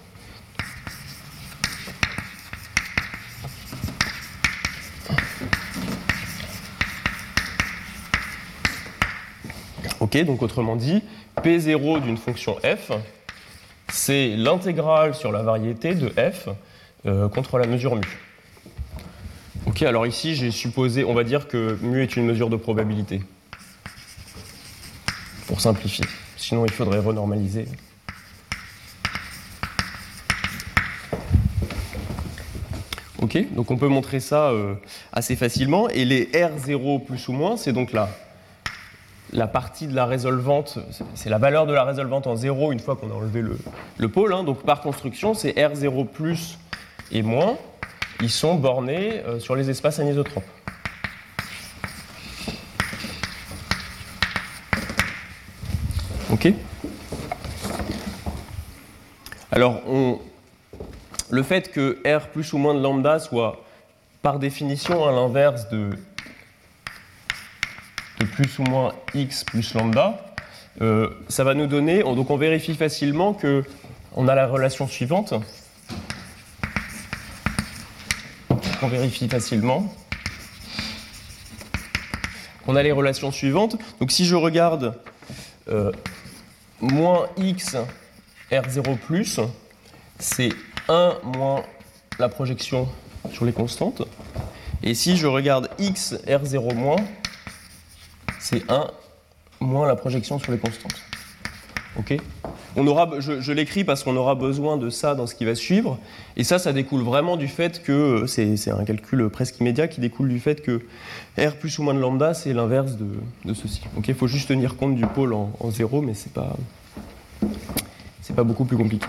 Ok, 10.01 10.18
donc 10.24 10.42
autrement 10.42 10.74
dit, 10.74 11.05
P0 11.36 12.03
d'une 12.03 12.16
fonction 12.16 12.57
f, 12.57 12.90
c'est 13.92 14.34
l'intégrale 14.36 15.14
sur 15.14 15.30
la 15.30 15.42
variété 15.42 15.94
de 15.94 16.09
f 16.09 16.48
euh, 17.07 17.28
contre 17.28 17.57
la 17.59 17.68
mesure 17.68 17.94
mu. 17.94 18.03
Ok, 19.68 19.82
alors 19.82 20.09
ici 20.09 20.34
j'ai 20.34 20.51
supposé, 20.51 21.05
on 21.05 21.14
va 21.14 21.22
dire 21.22 21.46
que 21.46 21.78
mu 21.82 22.03
est 22.03 22.16
une 22.16 22.26
mesure 22.26 22.51
de 22.51 22.57
probabilité. 22.57 23.20
Pour 25.51 25.61
simplifier. 25.61 26.05
sinon 26.36 26.64
il 26.64 26.70
faudrait 26.70 27.01
renormaliser. 27.01 27.66
Ok, 33.20 33.53
donc 33.53 33.70
on 33.70 33.76
peut 33.76 33.88
montrer 33.88 34.20
ça 34.20 34.51
euh, 34.51 34.74
assez 35.12 35.34
facilement. 35.36 35.88
Et 35.90 36.05
les 36.05 36.26
R0 36.26 37.05
plus 37.05 37.28
ou 37.28 37.32
moins, 37.32 37.57
c'est 37.57 37.72
donc 37.72 37.92
la, 37.92 38.09
la 39.32 39.46
partie 39.46 39.86
de 39.88 39.94
la 39.94 40.07
résolvante, 40.07 40.78
c'est 41.14 41.28
la 41.28 41.38
valeur 41.38 41.66
de 41.66 41.72
la 41.72 41.84
résolvante 41.84 42.26
en 42.26 42.36
0 42.36 42.72
une 42.72 42.78
fois 42.78 42.96
qu'on 42.96 43.11
a 43.11 43.14
enlevé 43.14 43.42
le, 43.42 43.59
le 43.98 44.09
pôle. 44.09 44.32
hein. 44.32 44.44
Donc 44.44 44.62
par 44.62 44.80
construction, 44.80 45.34
c'est 45.34 45.51
R0 45.53 46.07
plus 46.07 46.59
et 47.12 47.22
moins, 47.22 47.57
ils 48.22 48.30
sont 48.30 48.55
bornés 48.55 49.20
euh, 49.26 49.40
sur 49.40 49.57
les 49.57 49.68
espaces 49.68 49.98
anisotropes. 49.98 50.44
Alors, 59.53 59.80
le 61.30 61.43
fait 61.43 61.70
que 61.72 61.99
R 62.07 62.28
plus 62.28 62.53
ou 62.53 62.59
moins 62.59 62.74
de 62.74 62.80
lambda 62.80 63.18
soit 63.18 63.64
par 64.22 64.38
définition 64.38 65.07
à 65.07 65.12
l'inverse 65.12 65.68
de, 65.70 65.91
plus 68.34 68.59
ou 68.59 68.62
moins 68.62 68.95
x 69.14 69.45
plus 69.45 69.74
lambda, 69.74 70.20
euh, 70.82 71.11
ça 71.28 71.43
va 71.45 71.55
nous 71.55 71.66
donner, 71.66 72.05
on- 72.05 72.14
donc 72.14 72.30
on 72.30 72.36
vérifie 72.36 72.74
facilement 72.74 73.34
que 73.34 73.64
on 74.14 74.28
a 74.28 74.34
la 74.34 74.47
relation 74.47 74.86
suivante. 74.86 75.34
On 78.82 78.88
vérifie 78.88 79.28
facilement. 79.28 79.93
On 82.66 82.76
a 82.76 82.82
les 82.82 82.93
relations 82.93 83.30
suivantes. 83.32 83.76
Donc 84.01 84.11
si 84.11 84.24
je 84.24 84.34
regarde 84.36 84.95
euh, 85.68 85.93
moins 86.81 87.26
x 87.37 87.76
R0 88.51 88.97
plus, 88.99 89.41
c'est 90.18 90.51
1 90.89 91.16
moins 91.24 91.62
la 92.18 92.28
projection 92.28 92.89
sur 93.33 93.45
les 93.45 93.53
constantes. 93.53 94.03
Et 94.83 94.95
si 94.95 95.16
je 95.16 95.26
regarde 95.26 95.68
x 95.78 96.14
R0 96.26 96.74
moins, 96.74 96.97
c'est 98.39 98.70
1 98.70 98.91
moins 99.61 99.87
la 99.87 99.97
projection 99.97 100.39
sur 100.39 100.53
les 100.53 100.59
constantes. 100.59 101.01
Ok? 101.99 102.16
On 102.77 102.87
aura, 102.87 103.11
je, 103.18 103.53
l'écris 103.53 103.85
parce 103.85 104.05
qu'on 104.05 104.16
aura 104.16 104.35
besoin 104.35 104.77
de 104.77 104.91
ça 104.91 105.14
dans 105.14 105.27
ce 105.27 105.35
qui 105.35 105.45
va 105.45 105.55
suivre. 105.55 105.99
Et 106.37 106.45
ça, 106.45 106.59
ça 106.59 106.73
découle 106.73 107.03
vraiment 107.03 107.37
du 107.37 107.49
fait 107.49 107.83
que 107.83 107.93
euh, 107.93 108.27
c'est 108.27 108.71
un 108.71 108.85
calcul 108.85 109.29
presque 109.29 109.59
immédiat 109.61 109.89
qui 109.89 110.01
découle 110.01 110.29
du 110.29 110.39
fait 110.39 110.62
que 110.62 110.83
R 111.39 111.57
plus 111.57 111.79
ou 111.79 111.83
moins 111.83 111.95
de 111.95 112.01
lambda, 112.01 112.35
c'est 112.35 112.53
l'inverse 112.53 112.97
de, 112.97 113.07
de 113.45 113.55
ceci. 113.55 113.83
Il 114.07 114.14
faut 114.14 114.29
juste 114.29 114.49
tenir 114.49 114.77
compte 114.77 114.95
du 114.95 115.07
pôle 115.07 115.33
en, 115.35 115.71
zéro, 115.71 116.01
mais 116.01 116.14
c'est 116.14 116.33
pas, 116.33 116.57
pas 118.35 118.45
beaucoup 118.45 118.64
plus 118.64 118.77
compliqué. 118.77 119.09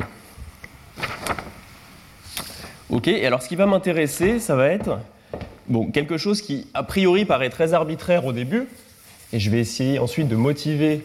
Ok, 2.90 3.08
et 3.08 3.26
alors 3.26 3.42
ce 3.42 3.48
qui 3.48 3.56
va 3.56 3.68
m'intéresser, 3.68 4.40
ça 4.40 4.56
va 4.56 4.68
être 4.68 5.00
bon, 5.70 5.92
quelque 5.92 6.18
chose 6.18 6.42
qui 6.42 6.68
a 6.74 6.84
priori 6.84 7.26
paraît 7.26 7.50
très 7.50 7.74
arbitraire 7.74 8.26
au 8.26 8.34
début, 8.34 8.68
et 9.32 9.40
je 9.40 9.50
vais 9.50 9.60
essayer 9.60 10.00
ensuite 10.00 10.28
de 10.28 10.36
motiver 10.36 11.02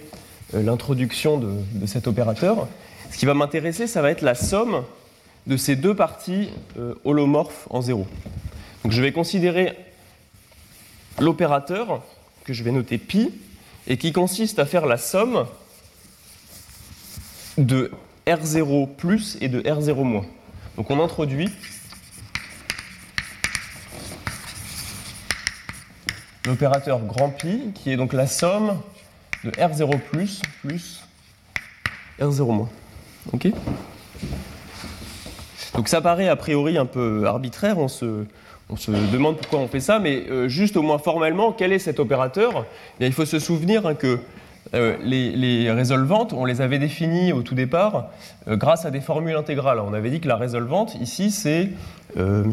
l'introduction 0.53 1.39
de, 1.39 1.53
de 1.73 1.87
cet 1.87 2.07
opérateur. 2.07 2.69
Ce 3.11 3.19
qui 3.19 3.27
va 3.27 3.35
m'intéresser, 3.35 3.87
ça 3.87 4.03
va 4.03 4.11
être 4.11 4.23
la 4.23 4.35
somme 4.35 4.83
de 5.47 5.57
ces 5.57 5.77
deux 5.77 5.95
parties 5.95 6.51
euh, 6.79 6.95
holomorphes 7.05 7.67
en 7.71 7.81
zéro. 7.81 8.07
Donc 8.83 8.93
je 8.93 9.01
vais 9.01 9.13
considérer 9.13 9.77
l'opérateur, 11.19 12.03
que 12.45 12.53
je 12.53 12.63
vais 12.63 12.73
noter 12.73 12.99
pi, 12.99 13.33
et 13.87 13.97
qui 13.97 14.13
consiste 14.13 14.59
à 14.59 14.67
faire 14.67 14.87
la 14.87 14.99
somme 14.99 15.47
de 17.59 17.91
R0 18.27 18.89
plus 18.97 19.39
et 19.41 19.49
de 19.49 19.61
R0 19.61 20.03
moins. 20.03 20.27
Donc 20.77 20.91
on 20.91 21.03
introduit 21.03 21.49
l'opérateur 26.45 27.01
grand 27.01 27.31
pi, 27.31 27.73
qui 27.75 27.91
est 27.91 27.97
donc 27.97 28.13
la 28.13 28.27
somme 28.27 28.81
de 29.45 29.51
R0 29.51 29.99
plus 30.01 30.43
plus. 30.63 31.03
R0 32.21 32.53
moins. 32.53 32.69
Ok. 33.33 33.49
Donc 35.75 35.89
ça 35.89 36.01
paraît 36.01 36.29
a 36.29 36.37
priori 36.37 36.79
un 36.79 36.87
peu 36.87 37.25
arbitraire, 37.27 37.79
on 37.79 37.89
se, 37.89 38.25
demande 39.13 39.37
pourquoi 39.37 39.59
on 39.59 39.69
fait 39.69 39.81
ça, 39.81 39.99
mais 39.99 40.25
euh, 40.31 40.49
juste 40.49 40.77
au 40.77 40.83
moins 40.83 40.99
formellement, 40.99 41.53
quel 41.53 41.73
est 41.73 41.79
cet 41.79 42.01
opérateur? 42.01 42.65
Eh 43.01 43.07
Il 43.07 43.13
faut 43.13 43.27
se 43.27 43.39
souvenir 43.39 43.87
hein, 43.87 43.95
que 43.95 44.19
euh, 44.75 44.97
les, 45.03 45.71
résolvantes, 45.71 46.33
on 46.33 46.45
les 46.45 46.61
avait 46.61 46.79
définies 46.79 47.33
au 47.33 47.43
tout 47.43 47.55
départ 47.55 48.09
euh, 48.49 48.57
grâce 48.57 48.85
à 48.85 48.91
des 48.91 49.01
formules 49.01 49.37
intégrales. 49.37 49.81
On 49.81 49.95
avait 49.95 50.11
dit 50.11 50.21
que 50.21 50.29
la 50.29 50.37
résolvante, 50.37 50.97
ici, 51.01 51.31
c'est 51.31 51.71
euh, 52.17 52.45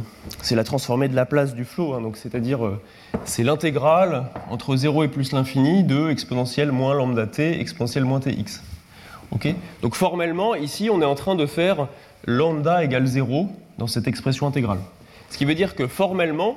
c'est 0.42 0.56
la 0.56 0.64
transformée 0.64 1.08
de 1.08 1.16
la 1.16 1.26
place 1.26 1.56
du 1.56 1.64
flot, 1.64 1.94
hein, 1.94 2.12
c'est-à-dire 2.16 2.60
c'est 3.24 3.44
l'intégrale 3.44 4.26
entre 4.50 4.76
0 4.76 5.04
et 5.04 5.08
plus 5.08 5.32
l'infini 5.32 5.84
de 5.84 6.10
exponentielle 6.10 6.72
moins 6.72 6.94
lambda 6.94 7.28
t, 7.28 7.60
exponentielle 7.60 8.06
moins 8.06 8.20
tx. 8.20 8.62
Donc 9.82 9.96
formellement, 9.96 10.56
ici, 10.56 10.90
on 10.90 11.02
est 11.02 11.06
en 11.06 11.16
train 11.16 11.36
de 11.36 11.46
faire 11.46 11.88
lambda 12.26 12.84
égale 12.84 13.06
0 13.06 13.50
dans 13.78 13.88
cette 13.88 14.08
expression 14.08 14.48
intégrale. 14.48 14.80
Ce 15.30 15.38
qui 15.38 15.46
veut 15.46 15.56
dire 15.56 15.76
que 15.76 15.88
formellement, 15.88 16.56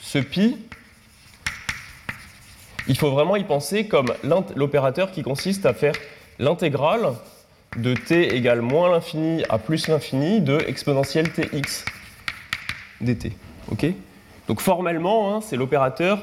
ce 0.00 0.18
pi, 0.18 0.56
il 2.86 2.98
faut 2.98 3.10
vraiment 3.10 3.36
y 3.36 3.44
penser 3.44 3.86
comme 3.86 4.12
l'opérateur 4.54 5.10
qui 5.10 5.22
consiste 5.22 5.66
à 5.66 5.74
faire 5.74 5.94
l'intégrale 6.38 7.12
de 7.76 7.94
t 7.94 8.34
égale 8.34 8.60
moins 8.60 8.90
l'infini 8.90 9.42
à 9.48 9.58
plus 9.58 9.88
l'infini 9.88 10.40
de 10.40 10.58
exponentielle 10.66 11.30
tx 11.32 11.84
dt. 13.00 13.32
Ok? 13.70 13.86
Donc 14.48 14.60
formellement, 14.60 15.34
hein, 15.34 15.40
c'est 15.40 15.56
l'opérateur 15.56 16.22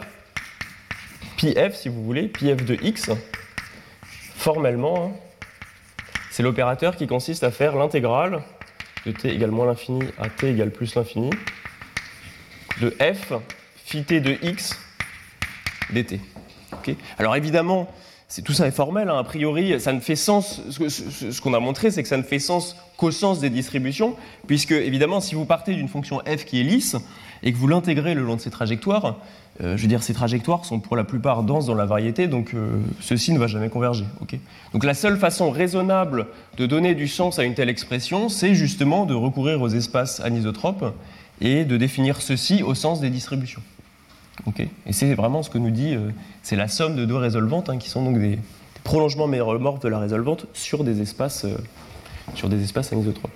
πf, 1.38 1.76
si 1.76 1.90
vous 1.90 2.04
voulez, 2.04 2.28
πf 2.28 2.64
de 2.64 2.78
x. 2.82 3.10
Formellement, 4.36 5.06
hein, 5.06 5.12
c'est 6.30 6.44
l'opérateur 6.44 6.96
qui 6.96 7.08
consiste 7.08 7.44
à 7.44 7.52
faire 7.52 7.76
l'intégrale 7.76 8.44
de 9.06 9.12
t 9.12 9.34
égale 9.34 9.52
moins 9.52 9.66
l'infini 9.66 10.04
à 10.20 10.30
t 10.30 10.52
égale 10.52 10.72
plus 10.72 10.96
l'infini 10.96 11.32
de 12.80 12.92
f 13.00 13.34
phi 13.84 14.04
t 14.04 14.20
de 14.22 14.38
x 14.44 14.80
dt. 15.90 16.20
Alors 17.18 17.36
évidemment, 17.36 17.88
c'est, 18.32 18.44
tout 18.44 18.54
ça 18.54 18.66
est 18.66 18.72
formel, 18.72 19.10
hein, 19.10 19.18
a 19.18 19.26
priori, 19.26 19.78
ça 19.82 19.92
ne 19.92 20.00
fait 20.00 20.16
sens, 20.16 20.62
ce, 20.70 21.42
qu'on 21.42 21.54
a 21.54 21.60
montré, 21.60 21.92
c'est 21.92 22.02
que 22.02 22.08
ça 22.08 22.16
ne 22.16 22.24
fait 22.24 22.40
sens 22.40 22.78
qu'au 22.96 23.12
sens 23.12 23.42
des 23.42 23.50
distributions, 23.50 24.16
puisque 24.48 24.72
évidemment, 24.72 25.20
si 25.20 25.36
vous 25.36 25.44
partez 25.44 25.74
d'une 25.74 25.90
fonction 25.90 26.20
f 26.20 26.46
qui 26.46 26.62
est 26.62 26.64
lisse 26.64 26.96
et 27.44 27.52
que 27.52 27.58
vous 27.58 27.68
l'intégrez 27.68 28.14
le 28.14 28.24
long 28.24 28.38
de 28.38 28.40
ces 28.40 28.50
trajectoires, 28.50 29.18
euh, 29.62 29.76
je 29.76 29.82
veux 29.82 29.90
dire, 29.90 30.02
ces 30.02 30.14
trajectoires 30.14 30.64
sont 30.64 30.80
pour 30.80 30.96
la 30.96 31.04
plupart 31.04 31.44
denses 31.44 31.66
dans 31.66 31.76
la 31.76 31.86
variété, 31.86 32.30
donc 32.30 32.54
euh, 32.54 32.80
ceci 33.02 33.34
ne 33.34 33.38
va 33.38 33.48
jamais 33.48 33.68
converger. 33.68 34.06
donc 34.72 34.86
la 34.86 34.94
seule 34.94 35.18
façon 35.18 35.52
raisonnable 35.52 36.28
de 36.56 36.66
donner 36.66 36.96
du 36.96 37.10
sens 37.10 37.38
à 37.38 37.44
une 37.44 37.54
telle 37.54 37.68
expression, 37.68 38.30
c'est 38.30 38.56
justement 38.56 39.06
de 39.06 39.14
recourir 39.14 39.62
aux 39.62 39.68
espaces 39.68 40.22
anisotropes 40.22 40.96
et 41.42 41.66
de 41.66 41.76
définir 41.76 42.22
ceci 42.22 42.64
au 42.64 42.76
sens 42.76 43.02
des 43.02 43.10
distributions. 43.10 43.62
Et 44.58 44.94
c'est 44.94 45.14
vraiment 45.14 45.44
ce 45.44 45.50
que 45.50 45.58
nous 45.58 45.72
dit, 45.72 45.94
euh, 45.94 46.10
c'est 46.42 46.56
la 46.56 46.68
somme 46.68 46.96
de 46.96 47.06
deux 47.06 47.16
résolvantes, 47.16 47.70
hein, 47.70 47.78
qui 47.78 47.90
sont 47.90 48.04
donc 48.04 48.20
des, 48.20 48.36
des 48.36 48.40
prolongements 48.84 49.28
méromorphes 49.28 49.82
de 49.82 49.88
la 49.88 50.00
résolvante 50.00 50.48
sur 50.54 50.84
des 50.84 51.02
espaces, 51.02 51.46
euh, 51.46 51.58
sur 52.36 52.50
des 52.50 52.64
espaces 52.64 52.92
anisotropes. 52.92 53.32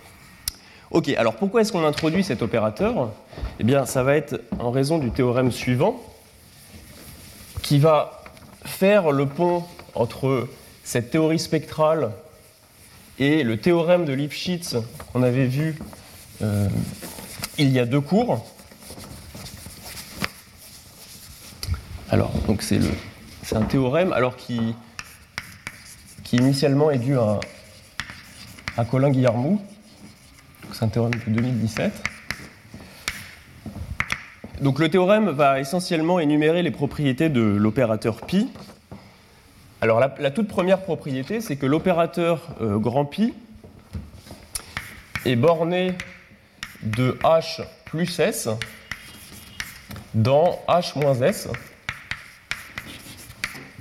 Ok, 0.92 1.10
alors 1.10 1.36
pourquoi 1.36 1.62
est-ce 1.62 1.72
qu'on 1.72 1.86
introduit 1.86 2.24
cet 2.24 2.42
opérateur? 2.42 3.12
Eh 3.60 3.64
bien, 3.64 3.86
ça 3.86 4.04
va 4.04 4.16
être 4.16 4.42
en 4.60 4.72
raison 4.72 4.98
du 4.98 5.12
théorème 5.12 5.52
suivant, 5.52 6.02
qui 7.62 7.80
va 7.80 8.24
faire 8.64 9.12
le 9.12 9.26
pont 9.26 9.64
entre 9.94 10.48
cette 10.84 11.12
théorie 11.12 11.40
spectrale 11.40 12.12
et 13.20 13.44
le 13.44 13.58
théorème 13.58 14.06
de 14.06 14.14
Lipschitz 14.14 14.76
qu'on 15.12 15.24
avait 15.24 15.48
vu 15.48 15.78
euh, 16.42 16.68
il 17.58 17.70
y 17.72 17.80
a 17.80 17.86
deux 17.86 18.02
cours. 18.02 18.46
Alors, 22.12 22.32
c'est 23.42 23.56
un 23.56 23.64
théorème, 23.64 24.14
alors 24.14 24.36
qui, 24.36 24.76
initialement 26.32 26.92
est 26.92 27.00
dû 27.00 27.18
à, 27.18 27.40
Colin 28.90 29.10
Guillermou. 29.10 29.62
Donc, 30.62 30.76
C'est 30.76 30.86
un 30.86 30.90
théorème 30.90 31.20
de 31.28 31.34
2017. 31.34 32.04
Donc 34.62 34.80
le 34.80 34.90
théorème 34.90 35.30
va 35.30 35.60
essentiellement 35.60 36.20
énumérer 36.20 36.64
les 36.64 36.72
propriétés 36.72 37.30
de 37.30 37.42
l'opérateur 37.42 38.22
pi. 38.22 38.50
Alors 39.82 40.00
la, 40.00 40.16
la 40.20 40.32
toute 40.32 40.48
première 40.48 40.82
propriété, 40.82 41.42
c'est 41.42 41.58
que 41.58 41.66
l'opérateur 41.66 42.56
euh, 42.62 42.78
grand 42.78 43.06
pi 43.06 43.34
est 45.26 45.36
borné 45.36 45.94
de 46.84 47.18
h 47.24 47.64
plus 47.84 48.20
s 48.20 48.48
dans 50.14 50.60
h 50.70 50.98
moins 50.98 51.22
s, 51.22 51.50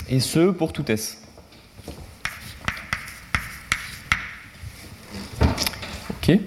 et 0.09 0.21
ce 0.21 0.51
pour 0.51 0.73
tout 0.73 0.91
S. 0.91 1.21
Ok. 6.11 6.39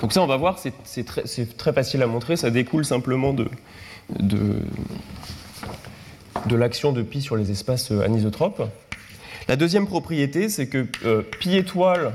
Donc 0.00 0.12
ça, 0.12 0.20
on 0.22 0.26
va 0.26 0.36
voir, 0.36 0.58
c'est 0.58 1.04
très, 1.04 1.72
facile 1.72 2.02
à 2.02 2.06
montrer, 2.06 2.36
ça 2.36 2.50
découle 2.50 2.84
simplement 2.84 3.32
de, 3.32 3.48
de, 4.20 4.60
l'action 6.54 6.92
de 6.92 7.02
pi 7.02 7.22
sur 7.22 7.36
les 7.36 7.50
espaces 7.50 7.90
euh, 7.90 8.04
anisotropes. 8.04 8.62
La 9.48 9.56
deuxième 9.56 9.86
propriété, 9.86 10.48
c'est 10.48 10.68
que 10.68 10.86
euh, 11.04 11.22
pi 11.40 11.56
étoile, 11.56 12.12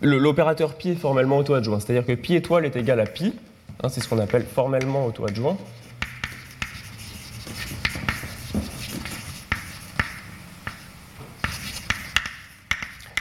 l'opérateur 0.00 0.74
pi 0.74 0.90
est 0.90 0.96
formellement 0.96 1.38
auto-adjoint, 1.38 1.78
c'est-à-dire 1.78 2.04
que 2.04 2.12
pi 2.12 2.34
étoile 2.34 2.64
est 2.64 2.74
égal 2.74 2.98
à 2.98 3.06
pi, 3.06 3.32
hein, 3.82 3.88
c'est 3.88 4.00
ce 4.00 4.08
qu'on 4.08 4.18
appelle 4.18 4.44
formellement 4.44 5.06
auto-adjoint. 5.06 5.56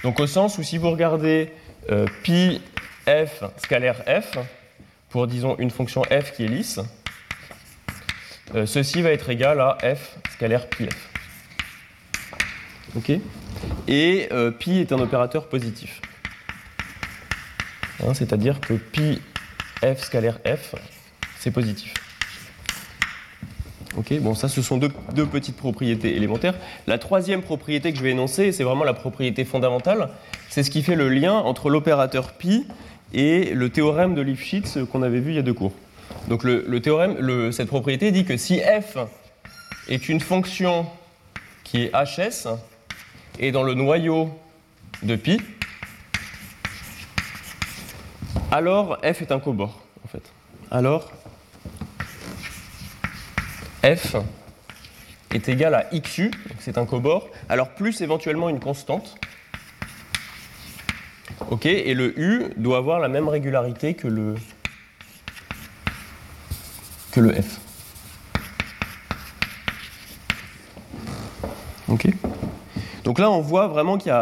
Donc 0.04 0.20
au 0.20 0.28
sens 0.28 0.58
où 0.58 0.64
si 0.64 0.78
vous 0.78 0.90
regardez 0.90 1.52
euh, 1.92 2.08
pi 2.24 2.62
f 3.08 3.44
scalaire 3.58 4.04
f, 4.06 4.38
pour 5.10 5.28
disons 5.28 5.56
une 5.58 5.70
fonction 5.70 6.04
f 6.04 6.32
qui 6.34 6.46
est 6.46 6.48
lisse, 6.48 6.80
euh, 8.56 8.66
ceci 8.66 9.02
va 9.02 9.12
être 9.12 9.30
égal 9.30 9.60
à 9.62 9.78
f 9.96 10.18
scalaire 10.34 10.68
pi 10.68 10.88
f. 10.88 11.10
Ok? 12.96 13.12
Et 13.88 14.28
euh, 14.32 14.52
pi 14.52 14.80
est 14.80 14.92
un 14.92 15.00
opérateur 15.00 15.48
positif. 15.48 16.02
Hein, 18.04 18.14
c'est-à-dire 18.14 18.60
que 18.60 18.74
pi 18.74 19.22
f 19.84 20.04
scalaire 20.04 20.40
f, 20.46 20.76
c'est 21.40 21.52
positif. 21.52 21.94
Ok, 23.98 24.14
bon, 24.20 24.36
ça, 24.36 24.48
ce 24.48 24.62
sont 24.62 24.78
deux, 24.78 25.26
petites 25.26 25.58
propriétés 25.58 26.16
élémentaires. 26.16 26.54
La 26.88 26.98
troisième 26.98 27.42
propriété 27.42 27.92
que 27.92 27.98
je 27.98 28.04
vais 28.04 28.12
énoncer, 28.12 28.54
c'est 28.54 28.64
vraiment 28.64 28.86
la 28.86 28.94
propriété 28.94 29.44
fondamentale. 29.44 30.10
C'est 30.50 30.64
ce 30.64 30.72
qui 30.72 30.82
fait 30.82 30.96
le 30.96 31.10
lien 31.10 31.34
entre 31.34 31.70
l'opérateur 31.70 32.32
pi 32.34 32.66
et 33.14 33.54
le 33.54 33.70
théorème 33.70 34.16
de 34.16 34.22
Lifshitz 34.22 34.78
qu'on 34.90 35.02
avait 35.02 35.20
vu 35.20 35.32
il 35.32 35.36
y 35.36 35.40
a 35.40 35.44
deux 35.44 35.54
cours. 35.54 35.74
Donc, 36.30 36.44
le, 36.44 36.80
théorème, 36.80 37.52
cette 37.52 37.68
propriété 37.68 38.12
dit 38.12 38.24
que 38.24 38.38
si 38.38 38.60
f 38.60 38.98
est 39.90 40.08
une 40.08 40.22
fonction 40.22 40.86
qui 41.64 41.84
est 41.84 41.92
hs 41.94 42.48
et 43.40 43.52
dans 43.52 43.64
le 43.64 43.74
noyau 43.74 44.30
de 45.04 45.18
pi, 45.18 45.42
alors 48.52 49.00
f 49.04 49.22
est 49.22 49.32
un 49.34 49.40
cobord, 49.40 49.82
en 50.06 50.08
fait. 50.08 50.24
Alors, 50.70 51.12
f 53.84 54.16
est 55.34 55.50
égal 55.50 55.74
à 55.76 55.86
xu, 56.00 56.32
c'est 56.60 56.78
un 56.78 56.86
cobord, 56.86 57.30
alors 57.50 57.70
plus 57.70 58.02
éventuellement 58.02 58.50
une 58.50 58.60
constante. 58.60 59.18
Ok, 61.50 61.66
et 61.66 61.94
le 61.94 62.18
u 62.20 62.54
doit 62.58 62.78
avoir 62.78 63.00
la 63.00 63.08
même 63.08 63.28
régularité 63.28 63.94
que 63.94 64.08
le, 64.08 64.36
que 67.12 67.20
le 67.20 67.34
f. 67.34 67.60
Ok 71.88 72.08
Donc 73.04 73.20
là, 73.20 73.30
on 73.30 73.42
voit 73.42 73.68
vraiment 73.68 73.98
qu'il 73.98 74.14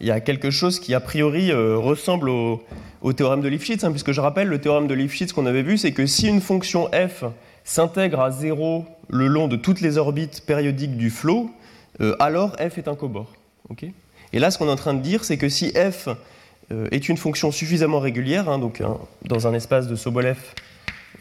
y, 0.00 0.10
a 0.10 0.20
quelque 0.20 0.50
chose 0.50 0.78
qui, 0.78 0.94
a 0.94 1.00
priori, 1.00 1.50
euh, 1.50 1.76
ressemble 1.76 2.28
au, 2.28 2.62
théorème 3.16 3.40
de 3.40 3.48
Lifshitz, 3.48 3.82
hein, 3.84 3.90
puisque 3.90 4.12
je 4.12 4.20
rappelle, 4.20 4.48
le 4.48 4.60
théorème 4.60 4.86
de 4.86 4.94
Lifshitz 4.94 5.32
qu'on 5.32 5.46
avait 5.46 5.62
vu, 5.62 5.78
c'est 5.78 5.92
que 5.92 6.06
si 6.06 6.28
une 6.28 6.40
fonction 6.40 6.88
f 6.92 7.24
s'intègre 7.66 8.20
à 8.20 8.30
zéro 8.30 8.86
le 9.08 9.26
long 9.26 9.48
de 9.48 9.56
toutes 9.56 9.82
les 9.82 9.98
orbites 9.98 10.40
périodiques 10.46 10.96
du 10.96 11.10
flot, 11.10 11.50
euh, 12.00 12.16
alors 12.18 12.52
f 12.56 12.78
est 12.78 12.88
un 12.88 12.94
cobord. 12.94 13.34
Et 14.32 14.38
là, 14.38 14.50
ce 14.50 14.58
qu'on 14.58 14.68
est 14.68 14.72
en 14.72 14.76
train 14.76 14.94
de 14.94 15.02
dire, 15.02 15.24
c'est 15.24 15.36
que 15.36 15.48
si 15.48 15.72
f 15.72 16.08
euh, 16.72 16.88
est 16.92 17.08
une 17.08 17.16
fonction 17.16 17.50
suffisamment 17.50 18.00
régulière, 18.00 18.48
hein, 18.48 18.58
donc 18.58 18.82
dans 19.24 19.46
un 19.46 19.54
espace 19.54 19.88
de 19.88 19.96
Sobolev 19.96 20.38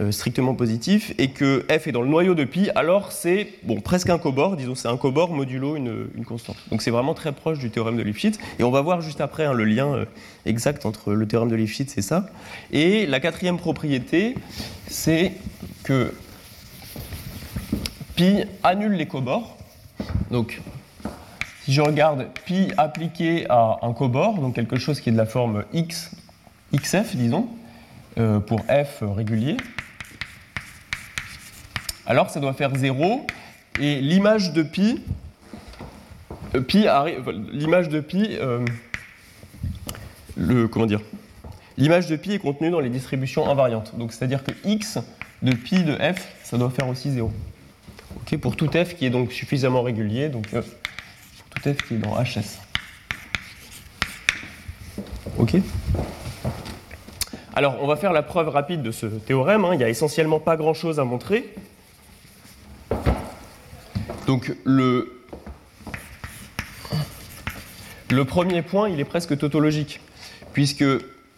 euh, 0.02 0.12
strictement 0.12 0.54
positif, 0.54 1.14
et 1.18 1.32
que 1.32 1.66
f 1.68 1.88
est 1.88 1.92
dans 1.92 2.02
le 2.04 2.10
noyau 2.10 2.36
de 2.36 2.44
pi, 2.44 2.70
alors 2.76 3.12
c'est 3.12 3.48
bon, 3.64 3.82
presque 3.82 4.10
un 4.10 4.20
cobord, 4.20 4.56
disons 4.56 4.76
c'est 4.76 4.88
un 4.88 4.98
cobord 4.98 5.32
modulo 5.32 5.76
une, 5.76 6.10
constante. 6.28 6.58
Donc 6.70 6.84
c'est 6.84 6.92
vraiment 6.92 7.16
très 7.16 7.32
proche 7.32 7.58
du 7.58 7.72
théorème 7.72 7.98
de 7.98 8.04
Lifshitz, 8.04 8.38
et 8.60 8.64
on 8.64 8.72
va 8.72 8.82
voir 8.82 9.02
juste 9.02 9.22
après 9.22 9.46
hein, 9.46 9.54
le 9.54 9.66
lien 9.66 10.06
exact 10.46 10.86
entre 10.86 11.14
le 11.14 11.28
théorème 11.28 11.50
de 11.50 11.56
Lifshitz 11.56 11.98
et 11.98 12.04
ça. 12.04 12.28
Et 12.72 13.08
la 13.08 13.20
quatrième 13.20 13.58
propriété, 13.58 14.36
c'est 14.88 15.32
que 15.84 16.12
pi 18.16 18.44
annule 18.64 18.94
les 18.94 19.08
cobords. 19.08 19.58
Donc, 20.32 20.62
si 21.64 21.74
je 21.74 21.82
regarde 21.82 22.28
pi 22.46 22.72
appliqué 22.78 23.46
à 23.50 23.80
un 23.82 23.94
cobord, 23.94 24.36
donc 24.36 24.56
quelque 24.56 24.78
chose 24.78 25.02
qui 25.02 25.10
est 25.10 25.12
de 25.12 25.18
la 25.18 25.26
forme 25.26 25.66
x, 25.74 26.12
xf, 26.74 27.16
disons, 27.16 27.48
euh, 28.18 28.40
pour 28.40 28.62
f 28.62 29.02
régulier, 29.02 29.58
alors 32.06 32.30
ça 32.30 32.40
doit 32.40 32.54
faire 32.54 32.76
0, 32.76 33.26
et 33.80 34.00
l'image 34.00 34.54
de 34.54 34.64
pi, 34.64 35.02
euh, 36.54 36.62
l'image 37.52 37.90
de 37.90 38.00
pi, 38.00 38.38
euh, 38.40 38.64
le, 40.38 40.68
comment 40.68 40.86
dire, 40.86 41.02
l'image 41.78 42.08
de 42.08 42.16
pi 42.16 42.34
est 42.34 42.40
contenue 42.40 42.70
dans 42.70 42.80
les 42.80 42.90
distributions 42.90 43.50
invariantes. 43.50 43.98
Donc 43.98 44.14
c'est-à-dire 44.14 44.44
que 44.44 44.52
x 44.64 45.00
de 45.42 45.54
pi 45.54 45.84
de 45.84 45.96
f, 45.96 46.32
ça 46.44 46.58
doit 46.58 46.70
faire 46.70 46.88
aussi 46.88 47.12
0 47.12 47.32
pour 48.42 48.56
tout 48.56 48.70
f 48.70 48.96
qui 48.96 49.06
est 49.06 49.10
donc 49.10 49.32
suffisamment 49.32 49.82
régulier, 49.82 50.30
donc 50.30 50.48
euh, 50.54 50.62
pour 50.62 51.62
tout 51.62 51.74
f 51.74 51.78
qui 51.88 51.96
est 51.96 51.98
dans 51.98 52.16
HS. 52.22 52.60
Ok 55.38 55.56
Alors, 57.56 57.78
on 57.82 57.88
va 57.88 57.96
faire 57.96 58.14
la 58.14 58.24
preuve 58.24 58.50
rapide 58.50 58.82
de 58.82 58.92
ce 58.92 59.06
théorème. 59.06 59.66
Hein. 59.66 59.70
Il 59.74 59.78
n'y 59.78 59.84
a 59.84 59.90
essentiellement 59.90 60.40
pas 60.40 60.56
grand-chose 60.56 61.00
à 61.00 61.04
montrer. 61.04 61.54
Donc, 64.28 64.56
le, 64.64 65.22
le 68.10 68.26
premier 68.26 68.62
point, 68.62 68.90
il 68.90 69.00
est 69.00 69.06
presque 69.06 69.38
tautologique, 69.38 70.00
puisque 70.54 70.86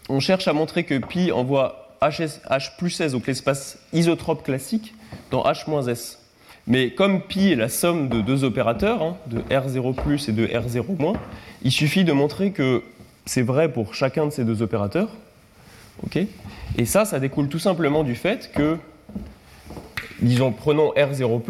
on 0.10 0.20
cherche 0.20 0.48
à 0.48 0.54
montrer 0.54 0.84
que 0.84 0.98
pi 0.98 1.32
envoie 1.32 1.98
H 2.02 2.78
plus 2.78 3.02
S, 3.02 3.12
donc 3.12 3.28
l'espace 3.28 3.80
isotrope 3.94 4.44
classique, 4.44 4.94
dans 5.32 5.44
H-S. 5.44 6.20
Mais 6.68 6.92
comme 6.92 7.22
pi 7.22 7.52
est 7.52 7.56
la 7.56 7.70
somme 7.70 8.10
de 8.10 8.20
deux 8.20 8.44
opérateurs, 8.44 9.02
hein, 9.02 9.18
de 9.28 9.40
R0 9.40 10.30
et 10.30 10.34
de 10.34 10.46
R0 10.46 11.16
il 11.64 11.72
suffit 11.72 12.04
de 12.04 12.12
montrer 12.12 12.52
que 12.52 12.84
c'est 13.26 13.42
vrai 13.42 13.72
pour 13.72 13.96
chacun 13.96 14.26
de 14.26 14.32
ces 14.32 14.44
deux 14.44 14.62
opérateurs. 14.62 15.10
et 16.78 16.86
ça, 16.86 17.06
ça 17.06 17.20
découle 17.20 17.48
tout 17.48 17.60
simplement 17.60 18.04
du 18.04 18.16
fait 18.16 18.52
que, 18.54 18.78
disons, 20.22 20.52
prenons 20.52 20.92
R0 20.92 21.42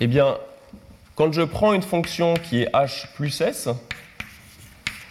eh 0.00 0.06
bien, 0.06 0.36
quand 1.16 1.32
je 1.32 1.42
prends 1.42 1.72
une 1.72 1.82
fonction 1.82 2.34
qui 2.34 2.62
est 2.62 2.72
H 2.72 3.06
plus 3.14 3.40
S, 3.40 3.68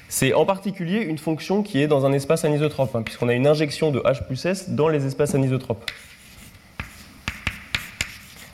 c'est 0.08 0.34
en 0.34 0.46
particulier 0.46 1.02
une 1.02 1.18
fonction 1.18 1.64
qui 1.64 1.82
est 1.82 1.88
dans 1.88 2.06
un 2.06 2.14
espace 2.14 2.46
anisotrope, 2.46 2.96
hein, 2.96 3.02
puisqu'on 3.02 3.28
a 3.28 3.34
une 3.34 3.48
injection 3.48 3.92
de 3.92 4.00
H 4.00 4.26
plus 4.26 4.46
S 4.46 4.70
dans 4.70 4.88
les 4.88 5.06
espaces 5.06 5.36
anisotropes. 5.36 5.84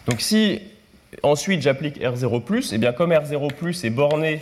Donc 0.08 0.20
si 0.22 0.62
ensuite 1.22 1.62
j'applique 1.62 2.00
R0, 2.00 2.72
et 2.72 2.76
eh 2.76 2.78
bien 2.78 2.92
comme 2.92 3.12
R0 3.12 3.86
est 3.86 3.90
borné 3.90 4.42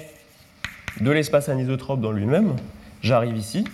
de 0.99 1.11
l'espace 1.11 1.49
anisotrope 1.49 2.01
dans 2.01 2.11
lui-même, 2.11 2.55
j'arrive 3.01 3.37
ici. 3.37 3.65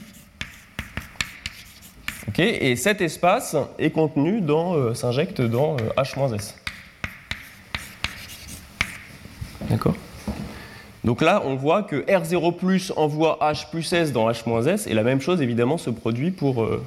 et 2.37 2.75
cet 2.75 3.01
espace 3.01 3.55
est 3.79 3.89
contenu 3.89 4.41
dans, 4.41 4.75
euh, 4.75 4.93
s'injecte 4.93 5.41
dans 5.41 5.75
euh, 5.75 5.89
H-S. 5.97 6.55
D'accord? 9.69 9.95
Donc 11.03 11.21
là, 11.21 11.41
on 11.45 11.55
voit 11.55 11.83
que 11.83 12.05
R0 12.05 12.91
envoie 12.97 13.39
H 13.41 13.69
plus 13.71 13.91
S 13.93 14.11
dans 14.11 14.29
H-S, 14.29 14.87
et 14.87 14.93
la 14.93 15.03
même 15.03 15.21
chose 15.21 15.41
évidemment 15.41 15.77
se 15.77 15.89
produit 15.89 16.31
pour, 16.31 16.63
euh, 16.63 16.85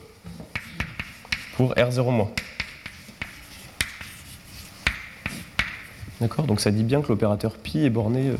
pour 1.57 1.75
R0-. 1.75 2.29
D'accord 6.21 6.45
Donc 6.45 6.61
ça 6.61 6.71
dit 6.71 6.83
bien 6.83 7.01
que 7.01 7.09
l'opérateur 7.09 7.57
pi 7.57 7.85
est 7.85 7.91
borné 7.91 8.29
euh, 8.29 8.37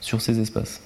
sur 0.00 0.20
ces 0.20 0.40
espaces. 0.40 0.82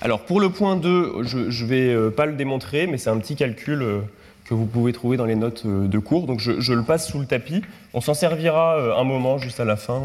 Alors 0.00 0.20
pour 0.24 0.40
le 0.40 0.50
point 0.50 0.76
2, 0.76 1.22
je 1.22 1.38
ne 1.38 1.66
vais 1.66 1.92
euh, 1.92 2.10
pas 2.10 2.26
le 2.26 2.34
démontrer, 2.34 2.86
mais 2.86 2.96
c'est 2.96 3.10
un 3.10 3.18
petit 3.18 3.34
calcul 3.34 3.82
euh, 3.82 4.00
que 4.44 4.54
vous 4.54 4.66
pouvez 4.66 4.92
trouver 4.92 5.16
dans 5.16 5.24
les 5.24 5.34
notes 5.34 5.66
de 5.66 5.98
cours. 5.98 6.26
Donc 6.26 6.38
je, 6.40 6.72
le 6.72 6.82
passe 6.82 7.08
sous 7.08 7.18
le 7.18 7.26
tapis. 7.26 7.62
On 7.92 8.00
s'en 8.00 8.14
servira 8.14 8.98
un 8.98 9.04
moment 9.04 9.38
juste 9.38 9.60
à 9.60 9.64
la 9.64 9.76
fin. 9.76 10.00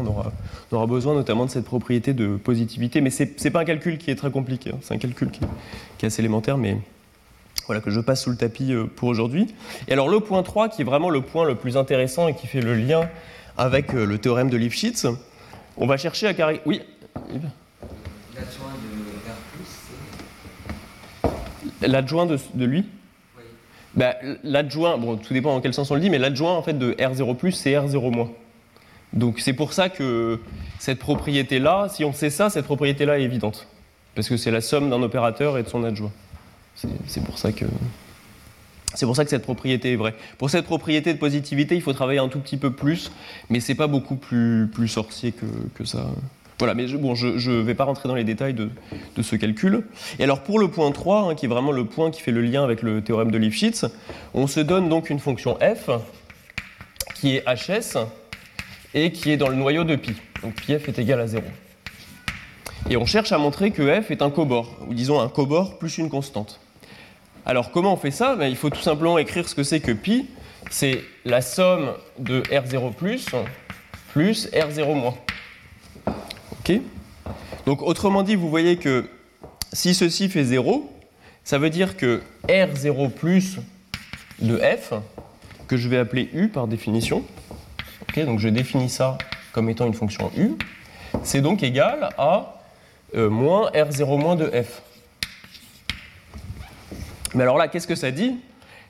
On 0.70 0.76
aura, 0.76 0.86
besoin 0.86 1.14
notamment 1.14 1.44
de 1.44 1.50
cette 1.50 1.64
propriété 1.64 2.12
de 2.12 2.36
positivité. 2.36 3.00
Mais 3.00 3.10
ce 3.10 3.24
n'est 3.24 3.50
pas 3.50 3.60
un 3.60 3.64
calcul 3.64 3.98
qui 3.98 4.10
est 4.10 4.14
très 4.14 4.30
compliqué. 4.30 4.70
Hein. 4.70 4.78
C'est 4.80 4.94
un 4.94 4.98
calcul 4.98 5.30
qui, 5.30 5.40
qui, 5.98 6.04
est 6.04 6.06
assez 6.06 6.22
élémentaire, 6.22 6.56
mais 6.56 6.78
voilà, 7.66 7.80
que 7.80 7.90
je 7.90 7.98
passe 7.98 8.22
sous 8.22 8.30
le 8.30 8.36
tapis 8.36 8.72
pour 8.94 9.08
aujourd'hui. 9.08 9.52
Et 9.88 9.92
alors 9.92 10.08
le 10.08 10.20
point 10.20 10.44
3, 10.44 10.68
qui 10.68 10.82
est 10.82 10.84
vraiment 10.84 11.10
le 11.10 11.20
point 11.20 11.44
le 11.44 11.56
plus 11.56 11.76
intéressant 11.76 12.28
et 12.28 12.34
qui 12.34 12.46
fait 12.46 12.60
le 12.60 12.74
lien 12.74 13.08
avec 13.58 13.92
euh, 13.94 14.06
le 14.06 14.18
théorème 14.18 14.48
de 14.48 14.56
Lifshitz. 14.56 15.06
On 15.76 15.86
va 15.86 15.96
chercher 15.96 16.28
à 16.28 16.34
caractériser. 16.34 16.62
Oui 16.64 16.82
L'adjoint 18.34 18.72
de 21.22 21.28
R+, 21.28 21.32
L'adjoint 21.82 22.26
de, 22.26 22.64
lui? 22.64 22.84
Oui. 23.36 23.42
bah, 23.94 24.14
L'adjoint, 24.44 24.96
bon, 24.96 25.16
tout 25.16 25.34
dépend 25.34 25.54
dans 25.54 25.60
quel 25.60 25.74
sens 25.74 25.90
on 25.90 25.94
le 25.94 26.00
dit, 26.00 26.08
mais 26.08 26.18
l'adjoint 26.18 26.54
en 26.54 26.62
fait 26.62 26.78
de 26.78 26.92
R0+, 26.92 27.52
c'est 27.52 27.72
R0-. 27.72 28.28
Donc 29.12 29.40
c'est 29.40 29.52
pour 29.52 29.72
ça 29.72 29.88
que 29.88 30.40
cette 30.78 30.98
propriété-là, 30.98 31.88
si 31.90 32.04
on 32.04 32.12
sait 32.12 32.30
ça, 32.30 32.50
cette 32.50 32.64
propriété-là 32.64 33.18
est 33.18 33.22
évidente. 33.22 33.66
Parce 34.14 34.28
que 34.28 34.36
c'est 34.36 34.50
la 34.50 34.60
somme 34.60 34.90
d'un 34.90 35.02
opérateur 35.02 35.58
et 35.58 35.62
de 35.62 35.68
son 35.68 35.84
adjoint. 35.84 36.12
C'est 37.06 37.24
pour 37.24 37.38
ça 37.38 37.52
que. 37.52 37.64
C'est 38.94 39.06
pour 39.06 39.14
ça 39.14 39.24
que 39.24 39.30
cette 39.30 39.42
propriété 39.42 39.92
est 39.92 39.96
vraie. 39.96 40.14
Pour 40.38 40.50
cette 40.50 40.64
propriété 40.64 41.12
de 41.12 41.18
positivité, 41.18 41.74
il 41.76 41.82
faut 41.82 41.92
travailler 41.92 42.20
un 42.20 42.28
tout 42.28 42.40
petit 42.40 42.56
peu 42.56 42.72
plus, 42.72 43.12
mais 43.50 43.60
c'est 43.60 43.74
pas 43.74 43.86
beaucoup 43.86 44.16
plus, 44.16 44.68
plus 44.72 44.88
sorcier 44.88 45.32
que, 45.32 45.46
que 45.74 45.84
ça. 45.84 46.06
Voilà, 46.58 46.74
mais 46.74 46.88
je, 46.88 46.96
bon, 46.96 47.14
je 47.14 47.50
ne 47.50 47.60
vais 47.60 47.74
pas 47.74 47.84
rentrer 47.84 48.08
dans 48.08 48.16
les 48.16 48.24
détails 48.24 48.54
de, 48.54 48.70
de 49.16 49.22
ce 49.22 49.36
calcul. 49.36 49.86
Et 50.18 50.24
alors 50.24 50.42
pour 50.42 50.58
le 50.58 50.68
point 50.68 50.90
3, 50.90 51.30
hein, 51.30 51.34
qui 51.36 51.46
est 51.46 51.48
vraiment 51.48 51.70
le 51.70 51.84
point 51.84 52.10
qui 52.10 52.20
fait 52.20 52.32
le 52.32 52.40
lien 52.40 52.64
avec 52.64 52.82
le 52.82 53.00
théorème 53.02 53.30
de 53.30 53.38
Lifshitz, 53.38 53.84
on 54.34 54.48
se 54.48 54.58
donne 54.58 54.88
donc 54.88 55.10
une 55.10 55.20
fonction 55.20 55.56
f 55.60 55.90
qui 57.14 57.36
est 57.36 57.44
hs 57.46 57.98
et 58.94 59.12
qui 59.12 59.30
est 59.30 59.36
dans 59.36 59.48
le 59.48 59.54
noyau 59.54 59.84
de 59.84 59.94
pi. 59.94 60.14
Donc 60.42 60.54
pi 60.54 60.76
f 60.76 60.88
est 60.88 60.98
égal 60.98 61.20
à 61.20 61.28
0. 61.28 61.44
Et 62.90 62.96
on 62.96 63.06
cherche 63.06 63.30
à 63.30 63.38
montrer 63.38 63.70
que 63.70 64.00
f 64.00 64.10
est 64.10 64.22
un 64.22 64.30
cobord, 64.30 64.78
ou 64.88 64.94
disons 64.94 65.20
un 65.20 65.28
cobord 65.28 65.78
plus 65.78 65.98
une 65.98 66.08
constante. 66.08 66.58
Alors 67.48 67.72
comment 67.72 67.94
on 67.94 67.96
fait 67.96 68.10
ça? 68.10 68.36
Ben, 68.36 68.46
Il 68.46 68.56
faut 68.56 68.70
tout 68.70 68.80
simplement 68.82 69.18
écrire 69.18 69.48
ce 69.48 69.54
que 69.54 69.62
c'est 69.62 69.80
que 69.80 69.92
pi. 69.92 70.28
C'est 70.70 71.02
la 71.24 71.40
somme 71.40 71.94
de 72.18 72.42
R0 72.42 72.92
plus 72.92 73.26
plus 74.12 74.48
R0 74.52 74.94
moins. 74.94 75.14
Donc 77.64 77.82
autrement 77.82 78.22
dit, 78.22 78.34
vous 78.34 78.50
voyez 78.50 78.76
que 78.76 79.08
si 79.72 79.94
ceci 79.94 80.28
fait 80.28 80.44
0, 80.44 80.90
ça 81.44 81.58
veut 81.58 81.70
dire 81.70 81.96
que 81.96 82.22
R0 82.48 83.10
plus 83.10 83.58
de 84.40 84.58
f, 84.58 84.92
que 85.66 85.76
je 85.76 85.88
vais 85.88 85.98
appeler 85.98 86.28
u 86.32 86.48
par 86.48 86.66
définition, 86.66 87.24
ok? 88.02 88.24
Donc 88.24 88.38
je 88.38 88.48
définis 88.48 88.90
ça 88.90 89.18
comme 89.52 89.68
étant 89.68 89.86
une 89.86 89.94
fonction 89.94 90.30
u, 90.36 90.52
c'est 91.22 91.40
donc 91.40 91.62
égal 91.62 92.10
à 92.18 92.60
euh, 93.14 93.30
moins 93.30 93.70
R0 93.70 94.18
moins 94.18 94.36
de 94.36 94.46
f. 94.46 94.82
Mais 97.34 97.42
alors 97.42 97.58
là, 97.58 97.68
qu'est-ce 97.68 97.86
que 97.86 97.94
ça 97.94 98.10
dit? 98.10 98.36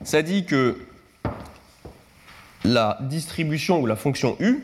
Ça 0.03 0.21
dit 0.21 0.45
que 0.45 0.77
la 2.63 2.97
distribution 3.01 3.81
ou 3.81 3.85
la 3.85 3.95
fonction 3.95 4.35
u, 4.39 4.63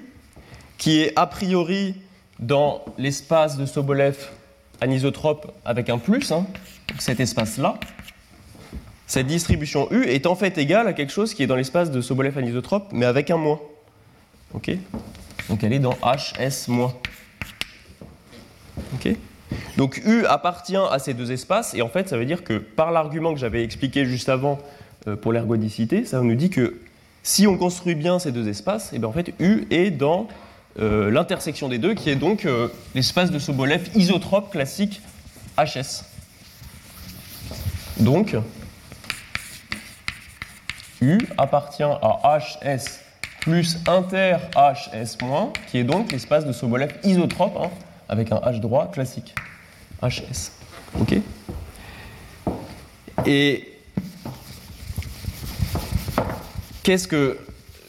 qui 0.77 1.01
est 1.01 1.13
a 1.15 1.27
priori 1.27 1.95
dans 2.39 2.83
l'espace 2.97 3.57
de 3.57 3.65
Sobolev 3.65 4.17
anisotrope 4.81 5.53
avec 5.63 5.89
un 5.89 5.97
plus, 5.97 6.31
hein, 6.31 6.45
cet 6.99 7.19
espace-là, 7.19 7.79
cette 9.07 9.27
distribution 9.27 9.87
u 9.91 10.05
est 10.05 10.25
en 10.25 10.35
fait 10.35 10.57
égale 10.57 10.87
à 10.87 10.93
quelque 10.93 11.11
chose 11.11 11.33
qui 11.33 11.43
est 11.43 11.47
dans 11.47 11.55
l'espace 11.55 11.91
de 11.91 12.01
Sobolev 12.01 12.37
anisotrope, 12.37 12.89
mais 12.91 13.05
avec 13.05 13.29
un 13.29 13.37
moins. 13.37 13.59
Donc 15.49 15.63
elle 15.63 15.73
est 15.73 15.79
dans 15.79 15.97
hs. 16.03 16.69
Ok? 18.93 19.15
Donc 19.77 20.01
U 20.05 20.25
appartient 20.25 20.75
à 20.75 20.99
ces 20.99 21.13
deux 21.13 21.31
espaces, 21.31 21.73
et 21.73 21.81
en 21.81 21.89
fait, 21.89 22.09
ça 22.09 22.17
veut 22.17 22.25
dire 22.25 22.43
que 22.43 22.57
par 22.57 22.91
l'argument 22.91 23.33
que 23.33 23.39
j'avais 23.39 23.63
expliqué 23.63 24.05
juste 24.05 24.29
avant 24.29 24.59
euh, 25.07 25.15
pour 25.15 25.33
l'ergodicité, 25.33 26.05
ça 26.05 26.21
nous 26.21 26.35
dit 26.35 26.49
que 26.49 26.79
si 27.23 27.47
on 27.47 27.57
construit 27.57 27.95
bien 27.95 28.19
ces 28.19 28.31
deux 28.31 28.47
espaces, 28.47 28.93
et 28.93 28.99
bien 28.99 29.07
en 29.07 29.11
fait, 29.11 29.33
U 29.39 29.65
est 29.71 29.91
dans 29.91 30.27
euh, 30.79 31.09
l'intersection 31.09 31.69
des 31.69 31.77
deux, 31.77 31.93
qui 31.93 32.09
est 32.09 32.15
donc 32.15 32.45
euh, 32.45 32.67
l'espace 32.93 33.31
de 33.31 33.39
Sobolev 33.39 33.89
isotrope 33.95 34.51
classique 34.51 35.01
HS. 35.57 36.03
Donc, 37.99 38.35
U 41.01 41.17
appartient 41.37 41.83
à 41.83 42.39
HS 42.39 43.05
plus 43.45 43.77
inter 43.87 44.37
HS 44.55 45.17
qui 45.69 45.77
est 45.77 45.83
donc 45.83 46.11
l'espace 46.11 46.45
de 46.45 46.51
Sobolev 46.51 46.91
isotrope, 47.03 47.69
avec 48.09 48.31
un 48.31 48.37
H 48.37 48.59
droit 48.59 48.91
classique. 48.91 49.35
HS. 50.01 50.51
OK 50.99 51.15
Et 53.25 53.71
qu'est-ce 56.83 57.07
que 57.07 57.37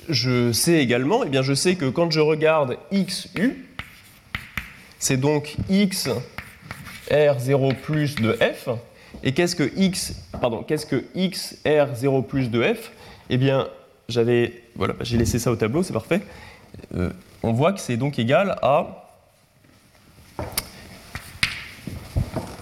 je 0.09 0.53
sais 0.53 0.75
également? 0.75 1.25
Eh 1.25 1.29
bien, 1.29 1.43
je 1.43 1.55
sais 1.55 1.75
que 1.75 1.87
quand 1.87 2.11
je 2.11 2.21
regarde 2.21 2.77
XU, 2.93 3.67
c'est 4.99 5.17
donc 5.17 5.57
X 5.69 6.09
R0 7.11 7.75
plus 7.77 8.14
de 8.17 8.33
F. 8.33 8.69
Et 9.23 9.33
qu'est-ce 9.33 9.57
que 9.57 9.71
X, 9.77 10.14
pardon, 10.41 10.62
qu'est-ce 10.62 10.87
que 10.87 11.05
X 11.14 11.57
R0 11.64 12.25
plus 12.25 12.51
de 12.51 12.62
F? 12.62 12.93
Eh 13.31 13.37
bien, 13.37 13.69
j'avais, 14.09 14.62
voilà, 14.77 14.95
j'ai 15.01 15.17
laissé 15.17 15.39
ça 15.39 15.51
au 15.51 15.57
tableau, 15.57 15.83
c'est 15.83 15.93
parfait. 15.93 16.21
Euh, 16.95 17.11
on 17.43 17.53
voit 17.53 17.73
que 17.73 17.81
c'est 17.81 17.97
donc 17.97 18.19
égal 18.19 18.57
à 18.62 19.05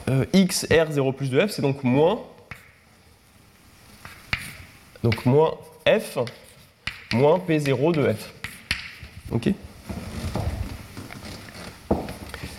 euh, 0.08 0.24
x 0.32 0.66
R0 0.70 1.14
plus 1.14 1.30
de 1.30 1.40
f, 1.46 1.50
c'est 1.50 1.62
donc 1.62 1.82
moins, 1.84 2.20
donc 5.02 5.24
moins 5.26 5.54
f 5.86 6.18
moins 7.14 7.38
P0 7.38 7.94
de 7.94 8.12
f. 8.12 8.32
Ok 9.30 9.50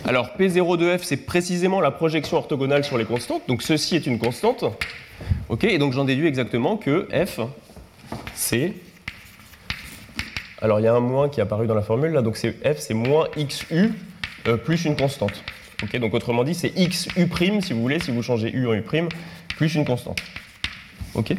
Alors 0.04 0.30
P0 0.38 0.76
de 0.76 0.96
f, 0.96 1.02
c'est 1.02 1.16
précisément 1.16 1.80
la 1.80 1.90
projection 1.90 2.36
orthogonale 2.36 2.84
sur 2.84 2.98
les 2.98 3.04
constantes, 3.04 3.42
donc 3.48 3.62
ceci 3.62 3.96
est 3.96 4.06
une 4.06 4.18
constante. 4.18 4.64
Ok 5.48 5.64
Et 5.64 5.78
donc 5.78 5.92
j'en 5.92 6.04
déduis 6.04 6.26
exactement 6.26 6.76
que 6.76 7.08
f, 7.12 7.40
c'est... 8.34 8.74
Alors 10.62 10.80
il 10.80 10.84
y 10.84 10.86
a 10.86 10.94
un 10.94 11.00
moins 11.00 11.28
qui 11.28 11.40
est 11.40 11.42
apparu 11.42 11.66
dans 11.66 11.74
la 11.74 11.82
formule 11.82 12.12
là, 12.12 12.22
donc 12.22 12.36
c'est 12.36 12.52
f, 12.52 12.78
c'est 12.78 12.94
moins 12.94 13.28
xu 13.36 13.92
euh, 14.46 14.56
plus 14.56 14.84
une 14.84 14.96
constante. 14.96 15.44
Ok, 15.82 15.96
donc 15.98 16.14
autrement 16.14 16.42
dit, 16.42 16.54
c'est 16.54 16.72
x 16.76 17.08
u 17.16 17.28
si 17.60 17.72
vous 17.72 17.82
voulez, 17.82 18.00
si 18.00 18.10
vous 18.10 18.22
changez 18.22 18.50
u 18.50 18.66
en 18.66 18.74
u 18.74 18.82
plus 19.56 19.74
une 19.74 19.84
constante. 19.84 20.20
Ok 21.14 21.34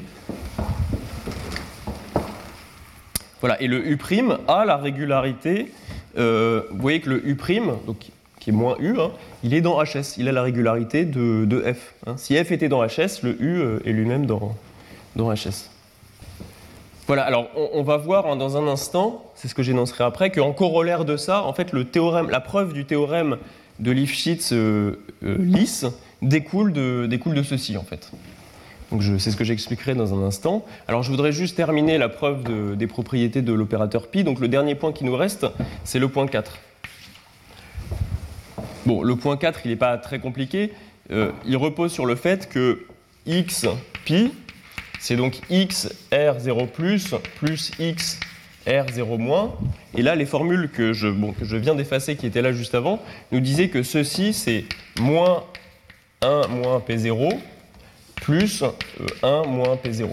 Voilà, 3.39 3.61
et 3.61 3.67
le 3.67 3.87
u 3.87 3.99
a 4.47 4.65
la 4.65 4.77
régularité, 4.77 5.71
euh, 6.17 6.63
vous 6.71 6.81
voyez 6.81 7.01
que 7.01 7.09
le 7.09 7.27
u 7.27 7.37
donc, 7.85 7.97
qui 8.39 8.49
est 8.49 8.53
moins 8.53 8.75
u, 8.79 8.99
hein, 8.99 9.11
il 9.43 9.53
est 9.53 9.61
dans 9.61 9.81
hs, 9.81 10.17
il 10.17 10.27
a 10.27 10.31
la 10.31 10.43
régularité 10.43 11.05
de, 11.05 11.61
f. 11.73 11.93
hein. 12.05 12.15
Si 12.17 12.35
f 12.35 12.51
était 12.51 12.69
dans 12.69 12.83
hs, 12.83 13.21
le 13.23 13.41
u 13.41 13.59
euh, 13.61 13.79
est 13.85 13.91
lui-même 13.91 14.25
dans, 14.25 14.55
dans 15.15 15.31
hs. 15.33 15.69
Voilà, 17.07 17.23
alors 17.23 17.47
on, 17.55 17.69
on 17.73 17.83
va 17.83 17.97
voir 17.97 18.27
hein, 18.27 18.35
dans 18.35 18.57
un 18.57 18.67
instant, 18.67 19.23
c'est 19.35 19.47
ce 19.47 19.55
que 19.55 19.63
j'énoncerai 19.63 20.03
après, 20.03 20.29
qu'en 20.31 20.51
corollaire 20.51 21.05
de 21.05 21.17
ça, 21.17 21.43
en 21.43 21.53
fait, 21.53 21.71
le 21.71 21.85
théorème, 21.85 22.29
la 22.29 22.39
preuve 22.41 22.73
du 22.73 22.85
théorème 22.85 23.37
de 23.79 23.91
Lifshitz 23.91 24.51
euh, 24.53 24.99
euh, 25.23 25.35
lisse 25.39 25.85
découle 26.21 26.73
de, 26.73 27.43
ceci 27.43 27.77
en 27.77 27.83
fait. 27.83 28.11
Donc 28.91 29.03
c'est 29.19 29.31
ce 29.31 29.35
que 29.35 29.43
j'expliquerai 29.43 29.95
dans 29.95 30.13
un 30.13 30.25
instant. 30.25 30.65
Alors 30.87 31.03
je 31.03 31.11
voudrais 31.11 31.31
juste 31.31 31.55
terminer 31.57 31.97
la 31.97 32.09
preuve 32.09 32.43
de- 32.43 32.75
des 32.75 32.87
propriétés 32.87 33.41
de 33.41 33.53
l'opérateur 33.53 34.07
pi. 34.07 34.23
Donc 34.23 34.39
le 34.39 34.47
dernier 34.47 34.75
point 34.75 34.93
qui 34.93 35.03
nous 35.03 35.15
reste, 35.15 35.45
c'est 35.83 35.99
le 35.99 36.07
point 36.07 36.25
4. 36.27 36.57
Bon, 38.85 39.03
le 39.03 39.15
point 39.15 39.35
4, 39.37 39.61
il 39.65 39.71
n'est 39.71 39.75
pas 39.77 39.97
très 39.97 40.19
compliqué. 40.19 40.71
Euh, 41.11 41.31
il 41.45 41.57
repose 41.57 41.91
sur 41.91 42.05
le 42.05 42.15
fait 42.15 42.47
que 42.49 42.85
x 43.25 43.65
pi, 44.05 44.31
c'est 44.99 45.15
donc 45.17 45.39
x 45.49 45.89
r0 46.11 46.67
plus 46.67 47.13
plus 47.35 47.71
x 47.79 48.19
r0 48.67 49.17
moins. 49.17 49.55
Et 49.95 50.01
là, 50.01 50.15
les 50.15 50.25
formules 50.25 50.69
que 50.69 50.93
je, 50.93 51.07
bon, 51.07 51.31
que 51.31 51.45
je 51.45 51.57
viens 51.57 51.75
d'effacer, 51.75 52.15
qui 52.15 52.27
étaient 52.27 52.41
là 52.41 52.51
juste 52.51 52.75
avant, 52.75 53.01
nous 53.31 53.39
disaient 53.39 53.69
que 53.69 53.83
ceci, 53.83 54.33
c'est 54.33 54.65
moins 54.99 55.43
1 56.21 56.47
moins 56.47 56.79
P0 56.79 57.37
plus 58.15 58.63
euh, 58.63 58.73
1 59.23 59.47
moins 59.47 59.75
P0. 59.75 60.09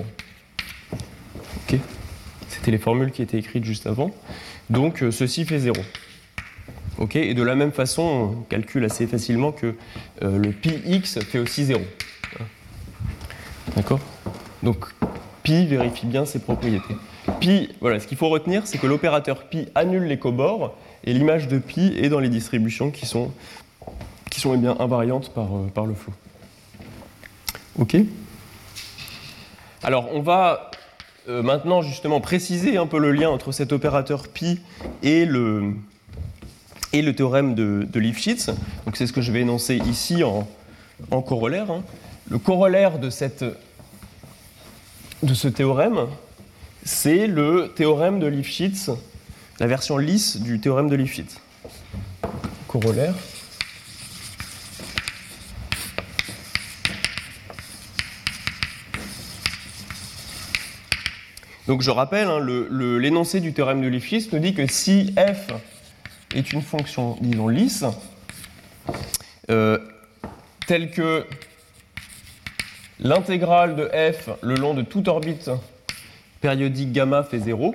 Ok 0.93 1.79
C'était 2.49 2.71
les 2.71 2.79
formules 2.79 3.11
qui 3.11 3.23
étaient 3.23 3.39
écrites 3.39 3.65
juste 3.65 3.87
avant. 3.87 4.11
Donc, 4.71 5.03
euh, 5.03 5.11
ceci 5.11 5.45
fait 5.45 5.59
0. 5.59 5.75
Ok 6.99 7.17
Et 7.17 7.35
de 7.35 7.43
la 7.43 7.55
même 7.55 7.73
façon, 7.73 8.03
on 8.03 8.43
calcule 8.43 8.85
assez 8.85 9.07
facilement 9.07 9.51
que 9.51 9.75
euh, 10.23 10.39
le 10.39 10.53
pi 10.53 10.81
x 10.87 11.19
fait 11.21 11.39
aussi 11.39 11.65
0. 11.65 11.81
D'accord? 13.75 14.01
Donc, 14.63 14.87
pi 15.43 15.67
vérifie 15.67 16.07
bien 16.07 16.25
ses 16.25 16.39
propriétés. 16.39 16.95
Pi, 17.41 17.71
voilà, 17.81 18.01
ce 18.01 18.07
qu'il 18.07 18.19
faut 18.19 18.29
retenir, 18.29 18.67
c'est 18.67 18.79
que 18.79 18.87
l'opérateur 18.87 19.45
pi 19.45 19.67
annule 19.75 20.05
les 20.05 20.19
cobords 20.19 20.75
et 21.05 21.15
l'image 21.15 21.49
de 21.49 21.59
pi 21.59 21.95
est 21.99 22.09
dans 22.09 22.21
les 22.21 22.29
distributions 22.29 22.91
qui 22.91 23.07
sont, 23.07 23.31
eh 24.45 24.57
bien, 24.57 24.77
invariantes 24.79 25.33
par, 25.33 25.57
euh, 25.57 25.87
le 25.87 25.95
flot. 25.95 26.13
Ok 27.79 27.97
Alors, 29.83 30.09
on 30.13 30.21
va 30.21 30.71
euh, 31.29 31.43
maintenant 31.43 31.83
justement 31.83 32.21
préciser 32.21 32.77
un 32.77 32.87
peu 32.87 32.99
le 32.99 33.13
lien 33.13 33.31
entre 33.31 33.53
cet 33.53 33.73
opérateur 33.73 34.29
pi 34.29 34.61
et 35.03 35.25
le, 35.25 35.73
théorème 36.93 37.55
de, 37.55 37.87
de. 37.91 38.01
Donc, 38.85 38.97
c'est 38.97 39.07
ce 39.07 39.13
que 39.13 39.23
je 39.23 39.33
vais 39.33 39.41
énoncer 39.41 39.77
ici 39.77 40.23
en, 40.23 40.47
corollaire. 41.23 41.71
hein. 41.71 41.83
le 42.29 42.39
corollaire 42.39 42.99
de 42.99 43.11
ce 43.11 43.49
théorème, 45.49 46.07
c'est 46.85 47.27
le 47.27 47.73
théorème 47.75 48.21
de 48.21 48.27
Lifshitz, 48.27 48.91
la 49.59 49.67
version 49.67 49.97
lisse 49.97 50.37
du 50.37 50.61
théorème 50.61 50.89
de 50.89 50.97
Lifshitz. 50.97 51.41
Corollaire. 52.69 53.15
Donc 61.67 61.81
je 61.81 61.91
rappelle, 61.91 62.29
hein, 62.29 62.45
l'énoncé 62.71 63.41
du 63.41 63.55
théorème 63.55 63.81
de 63.81 63.89
Lifshitz 63.89 64.31
nous 64.33 64.39
dit 64.39 64.55
que 64.55 64.67
si 64.67 65.15
f 65.17 65.53
est 66.35 66.53
une 66.53 66.61
fonction, 66.61 67.17
disons, 67.23 67.49
lisse, 67.49 67.85
euh, 69.51 69.79
telle 70.67 70.91
que 70.91 71.27
l'intégrale 73.01 73.77
de 73.77 73.91
f 74.13 74.29
le 74.43 74.57
long 74.57 74.75
de 74.75 74.83
toute 74.83 75.09
orbite 75.09 75.51
périodique 76.45 76.93
gamma 76.93 77.23
fait 77.23 77.39
0. 77.39 77.75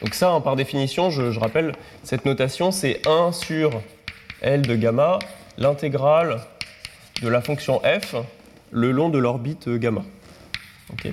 Donc 0.00 0.14
ça, 0.14 0.30
hein, 0.30 0.40
par 0.40 0.56
définition, 0.56 1.10
je, 1.10 1.38
rappelle, 1.38 1.74
cette 2.02 2.24
notation, 2.24 2.70
c'est 2.70 3.06
1 3.06 3.32
sur 3.32 3.82
L 4.40 4.62
de 4.62 4.74
gamma, 4.74 5.18
l'intégrale 5.58 6.40
de 7.20 7.28
la 7.28 7.42
fonction 7.42 7.82
f 7.84 8.14
le 8.70 8.90
long 8.90 9.10
de 9.10 9.18
l'orbite 9.18 9.68
gamma. 9.68 10.02
Ok 10.94 11.12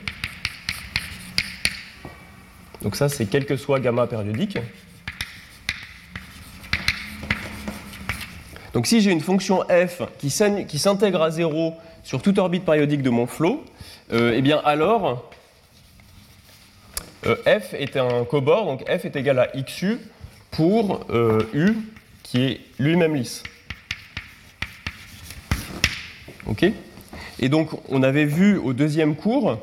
Donc 2.83 2.95
ça, 2.95 3.09
c'est 3.09 3.25
quel 3.25 3.45
que 3.45 3.57
soit 3.57 3.81
gamma 3.81 4.07
périodique. 4.07 4.57
Donc 8.71 8.87
si 8.87 9.01
j'ai 9.01 9.11
une 9.11 9.19
fonction 9.19 9.65
f 9.69 10.03
qui 10.19 10.29
s'intègre 10.29 11.21
à 11.21 11.31
0 11.31 11.75
sur 12.03 12.21
toute 12.21 12.37
orbite 12.37 12.63
périodique 12.63 13.01
de 13.01 13.09
mon 13.09 13.27
flot, 13.27 13.61
euh, 14.13 14.31
eh 14.33 14.41
bien 14.41 14.61
alors 14.63 15.29
f 17.25 17.73
est 17.73 17.97
un 17.97 18.23
cobord, 18.25 18.65
donc 18.65 18.83
f 18.89 19.05
est 19.05 19.15
égal 19.15 19.39
à 19.39 19.47
xu 19.61 19.97
pour 20.51 21.05
euh, 21.09 21.41
u 21.53 21.73
qui 22.23 22.43
est 22.43 22.61
lui-même 22.79 23.15
lisse. 23.15 23.43
Ok? 26.47 26.65
Et 27.39 27.49
donc 27.49 27.69
on 27.89 28.03
avait 28.03 28.25
vu 28.25 28.57
au 28.57 28.73
deuxième 28.73 29.15
cours, 29.15 29.57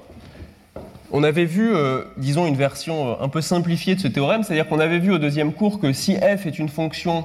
on 1.12 1.22
avait 1.22 1.44
vu, 1.44 1.74
euh, 1.74 2.02
disons, 2.16 2.46
une 2.46 2.56
version 2.56 3.10
euh, 3.10 3.14
un 3.20 3.28
peu 3.28 3.42
simplifiée 3.42 3.94
de 3.94 4.00
ce 4.00 4.08
théorème, 4.08 4.42
c'est-à-dire 4.42 4.66
qu'on 4.66 4.80
avait 4.80 4.98
vu 4.98 5.12
au 5.12 5.18
deuxième 5.18 5.52
cours 5.52 5.78
que 5.78 5.92
si 5.92 6.16
f 6.16 6.46
est 6.46 6.58
une 6.58 6.70
fonction 6.70 7.24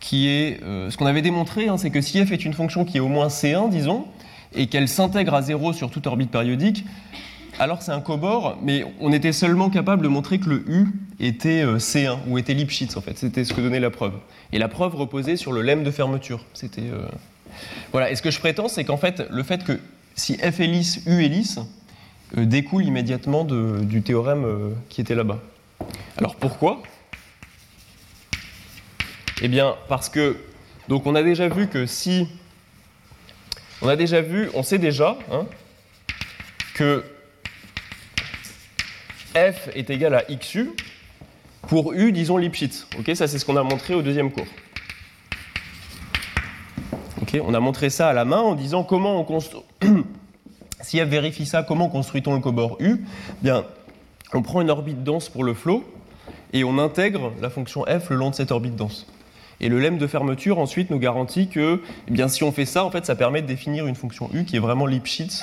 qui 0.00 0.28
est. 0.28 0.62
euh, 0.62 0.90
ce 0.90 0.98
qu'on 0.98 1.06
avait 1.06 1.22
démontré, 1.22 1.68
hein, 1.68 1.78
c'est 1.78 1.90
que 1.90 2.02
si 2.02 2.24
f 2.24 2.30
est 2.30 2.44
une 2.44 2.52
fonction 2.52 2.84
qui 2.84 2.98
est 2.98 3.00
au 3.00 3.08
moins 3.08 3.28
C1, 3.28 3.70
disons, 3.70 4.04
et 4.54 4.66
qu'elle 4.66 4.86
s'intègre 4.86 5.32
à 5.32 5.40
0 5.40 5.72
sur 5.72 5.90
toute 5.90 6.06
orbite 6.06 6.30
périodique, 6.30 6.84
alors 7.62 7.80
c'est 7.80 7.92
un 7.92 8.00
cobord, 8.00 8.58
mais 8.60 8.84
on 8.98 9.12
était 9.12 9.32
seulement 9.32 9.70
capable 9.70 10.02
de 10.02 10.08
montrer 10.08 10.40
que 10.40 10.48
le 10.48 10.64
U 10.68 10.88
était 11.20 11.62
euh, 11.62 11.78
C1, 11.78 12.18
ou 12.26 12.36
était 12.36 12.54
Lipschitz 12.54 12.96
en 12.96 13.00
fait. 13.00 13.16
C'était 13.16 13.44
ce 13.44 13.54
que 13.54 13.60
donnait 13.60 13.78
la 13.78 13.90
preuve. 13.90 14.14
Et 14.52 14.58
la 14.58 14.66
preuve 14.66 14.96
reposait 14.96 15.36
sur 15.36 15.52
le 15.52 15.62
lemme 15.62 15.84
de 15.84 15.92
fermeture. 15.92 16.44
Euh, 16.78 17.06
Voilà. 17.92 18.10
Et 18.10 18.16
ce 18.16 18.22
que 18.22 18.32
je 18.32 18.40
prétends, 18.40 18.66
c'est 18.66 18.82
qu'en 18.82 18.96
fait, 18.96 19.22
le 19.30 19.42
fait 19.44 19.62
que 19.62 19.78
si 20.16 20.38
f 20.38 20.58
est 20.58 20.66
lisse, 20.66 21.02
U 21.06 21.24
est 21.24 21.28
lisse, 21.28 21.60
euh, 22.36 22.46
découle 22.46 22.84
immédiatement 22.84 23.44
du 23.44 24.02
théorème 24.02 24.74
qui 24.88 25.00
était 25.00 25.14
là-bas. 25.14 25.38
Alors 26.16 26.34
pourquoi? 26.34 26.82
Eh 29.40 29.46
bien, 29.46 29.76
parce 29.88 30.08
que. 30.08 30.36
Donc, 30.88 31.06
on 31.06 31.14
a 31.14 31.22
déjà 31.22 31.48
vu 31.48 31.68
que 31.68 31.86
si. 31.86 32.26
On 33.82 33.88
a 33.88 33.94
déjà 33.94 34.20
vu, 34.20 34.50
on 34.54 34.64
sait 34.64 34.78
déjà 34.78 35.16
hein, 35.30 35.46
que 36.74 37.04
f 39.34 39.68
est 39.74 39.90
égal 39.90 40.14
à 40.14 40.24
xu 40.24 40.70
pour 41.68 41.92
u, 41.92 42.12
disons 42.12 42.36
Lipschitz. 42.36 42.86
Ok, 42.98 43.10
ça 43.14 43.28
c'est 43.28 43.38
ce 43.38 43.44
qu'on 43.44 43.56
a 43.56 43.62
montré 43.62 43.94
au 43.94 44.02
deuxième 44.02 44.30
cours. 44.30 44.46
On 47.40 47.54
a 47.54 47.60
montré 47.60 47.88
ça 47.88 48.08
à 48.08 48.12
la 48.12 48.24
main 48.24 48.40
en 48.40 48.54
disant 48.54 48.84
comment 48.84 49.18
on 49.18 49.24
construit. 49.24 49.62
si 50.80 50.98
f 50.98 51.04
vérifie 51.04 51.46
ça, 51.46 51.62
comment 51.62 51.88
construit-on 51.88 52.34
le 52.34 52.40
cobord 52.40 52.76
u? 52.80 53.04
Bien, 53.40 53.64
on 54.34 54.42
prend 54.42 54.60
une 54.60 54.70
orbite 54.70 55.02
dense 55.02 55.28
pour 55.28 55.44
le 55.44 55.54
flot 55.54 55.84
et 56.52 56.64
on 56.64 56.78
intègre 56.78 57.32
la 57.40 57.48
fonction 57.48 57.84
f 57.84 58.10
le 58.10 58.16
long 58.16 58.30
de 58.30 58.34
cette 58.34 58.52
orbite 58.52 58.76
dense. 58.76 59.06
Et 59.60 59.68
le 59.68 59.78
lemme 59.78 59.96
de 59.96 60.06
fermeture 60.06 60.58
ensuite 60.58 60.90
nous 60.90 60.98
garantit 60.98 61.48
que, 61.48 61.80
eh 62.08 62.10
bien, 62.10 62.26
si 62.28 62.42
on 62.42 62.50
fait 62.50 62.66
ça, 62.66 62.84
en 62.84 62.90
fait, 62.90 63.06
ça 63.06 63.14
permet 63.14 63.42
de 63.42 63.46
définir 63.46 63.86
une 63.86 63.94
fonction 63.94 64.28
u 64.34 64.44
qui 64.44 64.56
est 64.56 64.60
vraiment 64.60 64.86
Lipschitz 64.86 65.40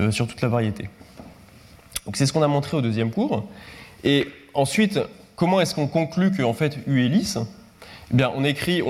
euh, 0.00 0.10
sur 0.10 0.26
toute 0.26 0.40
la 0.40 0.48
variété. 0.48 0.88
Donc 2.06 2.16
c'est 2.16 2.26
ce 2.26 2.32
qu'on 2.32 2.42
a 2.42 2.48
montré 2.48 2.76
au 2.76 2.80
deuxième 2.80 3.10
cours. 3.10 3.48
Et 4.04 4.28
ensuite, 4.54 4.98
comment 5.36 5.60
est-ce 5.60 5.74
qu'on 5.74 5.88
conclut 5.88 6.30
que 6.30 6.42
en 6.42 6.54
fait 6.54 6.78
u 6.86 7.04
est 7.04 7.08
lisse 7.08 7.38
Eh 8.10 8.14
bien, 8.16 8.32
on 8.34 8.44
écrit, 8.44 8.82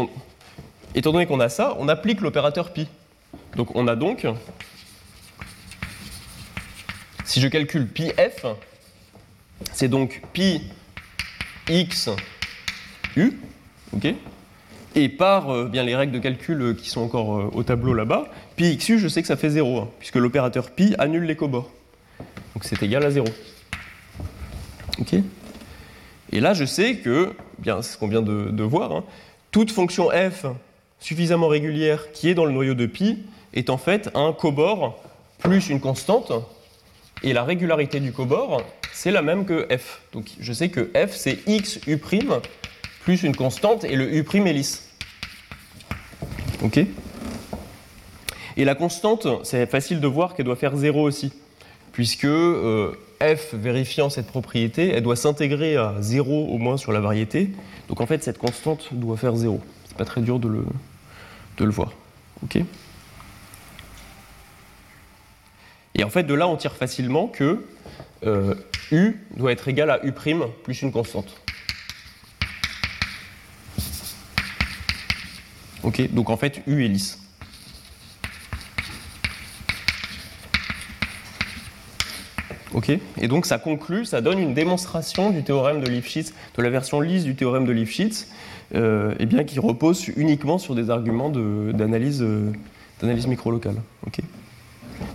étant 0.95 1.13
donné 1.13 1.27
qu'on 1.27 1.41
a 1.41 1.49
ça, 1.49 1.77
on 1.79 1.89
applique 1.89 2.21
l'opérateur 2.21 2.73
pi. 2.73 2.89
Donc 3.57 3.75
on 3.75 3.89
a 3.89 3.97
donc, 3.97 4.27
si 7.25 7.41
je 7.41 7.49
calcule 7.49 7.87
pi 7.87 8.13
c'est 9.73 9.89
donc 9.89 10.23
pi 10.33 10.63
x 11.69 12.09
u, 13.17 13.39
ok 13.93 14.15
et 14.95 15.09
par 15.09 15.51
euh, 15.51 15.67
bien 15.67 15.83
les 15.83 15.95
règles 15.95 16.13
de 16.13 16.19
calcul 16.19 16.63
euh, 16.63 16.75
qui 16.75 16.89
sont 16.89 17.03
encore 17.03 17.39
euh, 17.39 17.51
au 17.53 17.63
tableau 17.63 17.95
là-bas, 17.95 18.29
pi 18.57 18.77
xu, 18.79 18.99
je 18.99 19.07
sais 19.07 19.21
que 19.21 19.29
ça 19.29 19.37
fait 19.37 19.51
0, 19.51 19.79
hein, 19.79 19.89
puisque 19.99 20.17
l'opérateur 20.17 20.71
pi 20.71 20.95
annule 20.99 21.25
les 21.25 21.37
cobords. 21.37 21.71
Donc 22.59 22.65
c'est 22.65 22.83
égal 22.83 23.05
à 23.05 23.11
0. 23.13 23.25
Ok 24.99 25.15
Et 26.33 26.41
là, 26.41 26.55
je 26.55 26.65
sais 26.65 26.97
que, 26.97 27.33
bien, 27.61 27.83
c'est 27.83 27.93
ce 27.93 27.99
qu'on 27.99 28.09
vient 28.09 28.21
de, 28.21 28.63
voir, 28.65 28.91
hein, 28.91 29.05
toute 29.53 29.71
fonction 29.71 30.11
f 30.11 30.45
suffisamment 30.99 31.47
régulière 31.47 32.11
qui 32.11 32.29
est 32.29 32.35
dans 32.35 32.45
le 32.45 32.51
noyau 32.51 32.75
de 32.75 32.87
pi 32.87 33.23
est 33.55 33.71
en 33.71 33.79
fait 33.79 34.11
un 34.17 34.33
cobord 34.33 35.01
plus 35.39 35.69
une 35.69 35.79
constante, 35.79 36.33
et 37.23 37.33
la 37.33 37.45
régularité 37.45 38.01
du 38.01 38.11
cobord, 38.11 38.61
c'est 38.93 39.13
la 39.13 39.23
même 39.23 39.45
que 39.45 39.69
f. 39.77 40.01
Donc 40.13 40.27
je 40.41 40.53
sais 40.53 40.69
que 40.69 40.91
f, 40.97 41.15
c'est 41.15 41.39
x 41.47 41.79
u' 41.87 41.97
plus 41.97 43.23
une 43.23 43.37
constante, 43.37 43.85
et 43.85 43.95
le 43.95 44.13
u' 44.13 44.27
est 44.35 44.53
lisse. 44.53 44.91
Ok 46.65 46.81
Et 48.57 48.65
la 48.65 48.75
constante, 48.75 49.29
c'est 49.45 49.71
facile 49.71 50.01
de 50.01 50.09
voir 50.09 50.35
qu'elle 50.35 50.47
doit 50.47 50.57
faire 50.57 50.77
0 50.77 51.01
aussi, 51.01 51.33
puisque 51.99 52.27
euh, 52.27 52.93
f, 53.21 53.55
vérifiant 53.55 54.09
cette 54.09 54.29
propriété, 54.29 54.91
elle 54.91 55.03
doit 55.03 55.17
s'intégrer 55.17 55.77
à 55.77 55.97
0 55.99 56.47
au 56.47 56.57
moins 56.57 56.77
sur 56.77 56.93
la 56.93 57.01
variété. 57.01 57.51
Donc 57.89 58.01
en 58.01 58.07
fait, 58.07 58.23
cette 58.23 58.39
constante 58.39 58.95
doit 58.95 59.17
faire 59.17 59.35
0. 59.35 59.61
C'est 59.89 59.97
pas 59.97 60.05
très 60.05 60.21
dur 60.21 60.39
de 60.39 60.47
le, 60.47 61.71
voir. 61.71 61.91
Ok 62.45 62.63
Et 65.97 66.05
en 66.05 66.09
fait, 66.09 66.23
de 66.23 66.35
là, 66.35 66.47
on 66.47 66.55
tire 66.55 66.77
facilement 66.77 67.27
que 67.27 67.67
euh, 68.25 68.55
u 68.93 69.17
doit 69.37 69.51
être 69.51 69.67
égal 69.67 69.91
à 69.91 69.99
u' 70.07 70.13
plus 70.13 70.83
une 70.83 70.93
constante. 70.93 71.41
Ok, 75.83 76.13
donc 76.13 76.31
en 76.31 76.37
fait, 76.37 76.63
u 76.69 76.85
est 76.85 76.89
lisse. 76.89 77.28
Ok, 82.75 82.91
et 82.91 83.29
donc 83.29 83.47
ça 83.47 83.59
conclut, 83.59 84.05
ça 84.05 84.21
donne 84.21 84.39
une 84.39 84.53
démonstration 84.53 85.31
du 85.31 85.43
théorème 85.43 85.81
de 85.81 85.87
Lifshitz, 85.89 86.35
de 86.57 86.63
la 86.63 86.69
version 86.69 87.01
lisse 87.01 87.25
du 87.25 87.35
théorème 87.35 87.65
de 87.65 87.73
Lifshitz, 87.73 88.29
euh, 88.75 89.15
eh 89.19 89.25
bien, 89.25 89.45
qui 89.45 89.59
repose 89.59 90.07
uniquement 90.17 90.59
sur 90.59 90.75
des 90.75 90.91
arguments 90.91 91.31
de- 91.31 91.73
d'analyse 91.73 92.21
euh, 92.23 92.51
d'analyse 93.01 93.27
microlocale. 93.27 93.77
Ok. 94.07 94.19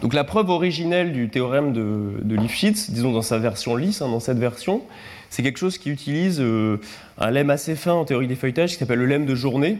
Donc 0.01 0.13
la 0.15 0.23
preuve 0.23 0.49
originelle 0.49 1.11
du 1.13 1.29
théorème 1.29 1.73
de, 1.73 2.13
de 2.23 2.35
Lifshitz, 2.35 2.89
disons 2.89 3.11
dans 3.11 3.21
sa 3.21 3.37
version 3.37 3.75
lisse, 3.75 4.01
hein, 4.01 4.09
dans 4.09 4.19
cette 4.19 4.39
version, 4.39 4.81
c'est 5.29 5.43
quelque 5.43 5.59
chose 5.59 5.77
qui 5.77 5.91
utilise 5.91 6.39
euh, 6.39 6.77
un 7.19 7.29
lemme 7.29 7.51
assez 7.51 7.75
fin 7.75 7.93
en 7.93 8.05
théorie 8.05 8.27
des 8.27 8.35
feuilletages 8.35 8.71
qui 8.71 8.77
s'appelle 8.77 8.99
le 8.99 9.05
lemme 9.05 9.25
de 9.27 9.35
journée. 9.35 9.77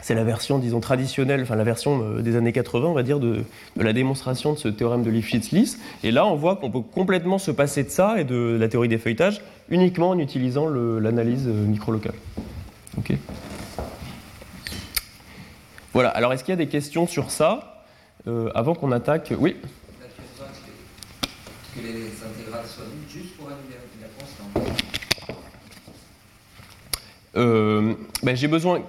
C'est 0.00 0.14
la 0.14 0.24
version, 0.24 0.58
disons, 0.58 0.80
traditionnelle, 0.80 1.42
enfin 1.42 1.56
la 1.56 1.64
version 1.64 2.02
euh, 2.02 2.22
des 2.22 2.36
années 2.36 2.52
80, 2.52 2.86
on 2.88 2.92
va 2.92 3.02
dire, 3.02 3.18
de, 3.18 3.44
la 3.76 3.92
démonstration 3.92 4.52
de 4.52 4.58
ce 4.58 4.68
théorème 4.68 5.02
de 5.02 5.10
Lifshitz 5.10 5.50
lisse. 5.50 5.78
Et 6.04 6.12
là, 6.12 6.26
on 6.26 6.36
voit 6.36 6.56
qu'on 6.56 6.70
peut 6.70 6.80
complètement 6.80 7.38
se 7.38 7.50
passer 7.50 7.82
de 7.82 7.90
ça 7.90 8.20
et 8.20 8.24
de 8.24 8.56
la 8.58 8.68
théorie 8.68 8.88
des 8.88 8.98
feuilletages 8.98 9.42
uniquement 9.70 10.10
en 10.10 10.18
utilisant 10.18 10.68
l'analyse 10.68 11.46
euh, 11.48 11.66
microlocale. 11.66 12.14
Ok. 12.96 13.12
Voilà. 15.92 16.10
Alors, 16.10 16.32
est-ce 16.32 16.44
qu'il 16.44 16.52
y 16.52 16.54
a 16.54 16.56
des 16.56 16.68
questions 16.68 17.06
sur 17.06 17.30
ça 17.30 17.84
euh, 18.28 18.50
avant 18.54 18.74
qu'on 18.74 18.92
attaque? 18.92 19.34
Oui. 19.38 19.56
Que, 21.74 21.80
les 21.82 22.06
intégrales 22.24 22.66
soient 22.66 22.84
juste 23.08 23.36
pour 23.36 23.48
la 23.48 23.56
j'ai 28.34 28.48
besoin. 28.48 28.82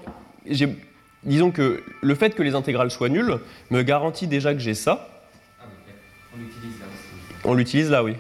Disons 1.24 1.52
que 1.52 1.84
le 2.02 2.16
fait 2.16 2.34
que 2.36 2.44
les 2.44 2.56
intégrales 2.56 2.92
soient 2.92 3.10
nulles 3.10 3.40
me 3.72 3.82
garantit 3.82 4.28
déjà 4.28 4.54
que 4.54 4.60
j'ai 4.60 4.74
ça. 4.74 5.10
On 6.34 6.38
l'utilise 6.40 6.80
là 6.80 6.86
aussi. 6.86 7.44
On 7.44 7.54
l'utilise 7.54 7.90
là, 7.90 8.04
oui. 8.04 8.14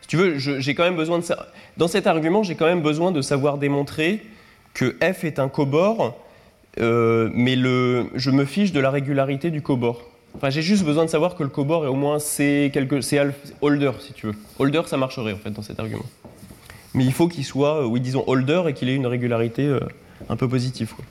Si 0.00 0.08
tu 0.08 0.16
veux, 0.16 0.38
j'ai 0.38 0.74
quand 0.74 0.82
même 0.82 0.96
besoin 0.96 1.18
de 1.18 1.24
ça. 1.24 1.48
Dans 1.76 1.88
cet 1.88 2.06
argument, 2.06 2.42
j'ai 2.42 2.54
quand 2.54 2.66
même 2.66 2.82
besoin 2.82 3.12
de 3.12 3.22
savoir 3.22 3.58
démontrer 3.58 4.22
que 4.74 4.96
f 5.00 5.24
est 5.24 5.38
un 5.38 5.48
cobord, 5.48 6.18
euh, 6.80 7.30
mais 7.32 7.56
le, 7.56 8.06
je 8.14 8.30
me 8.30 8.44
fiche 8.44 8.72
de 8.72 8.80
la 8.80 8.90
régularité 8.90 9.50
du 9.50 9.62
cobord. 9.62 10.02
Enfin, 10.34 10.50
j'ai 10.50 10.62
juste 10.62 10.84
besoin 10.84 11.04
de 11.04 11.10
savoir 11.10 11.36
que 11.36 11.42
le 11.42 11.50
cobord 11.50 11.84
est 11.84 11.88
au 11.88 11.94
moins 11.94 12.18
C, 12.18 12.70
quelque, 12.72 13.00
C 13.02 13.20
holder, 13.60 13.92
si 14.00 14.12
tu 14.14 14.26
veux. 14.26 14.34
Holder, 14.58 14.82
ça 14.86 14.96
marcherait 14.96 15.34
en 15.34 15.36
fait 15.36 15.50
dans 15.50 15.62
cet 15.62 15.78
argument. 15.78 16.06
Mais 16.94 17.04
il 17.04 17.12
faut 17.12 17.28
qu'il 17.28 17.44
soit, 17.44 17.82
euh, 17.82 17.86
oui, 17.86 18.00
disons 18.00 18.24
holder 18.26 18.62
et 18.68 18.72
qu'il 18.74 18.88
ait 18.88 18.94
une 18.94 19.06
régularité 19.06 19.66
euh, 19.66 19.80
un 20.28 20.36
peu 20.36 20.48
positive. 20.48 20.92
quoi. 20.94 21.04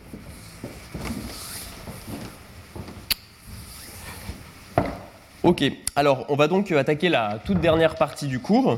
Ok, 5.44 5.64
alors 5.96 6.28
on 6.30 6.36
va 6.36 6.48
donc 6.48 6.72
attaquer 6.72 7.10
la 7.10 7.40
toute 7.44 7.60
dernière 7.60 7.96
partie 7.96 8.28
du 8.28 8.38
cours. 8.38 8.78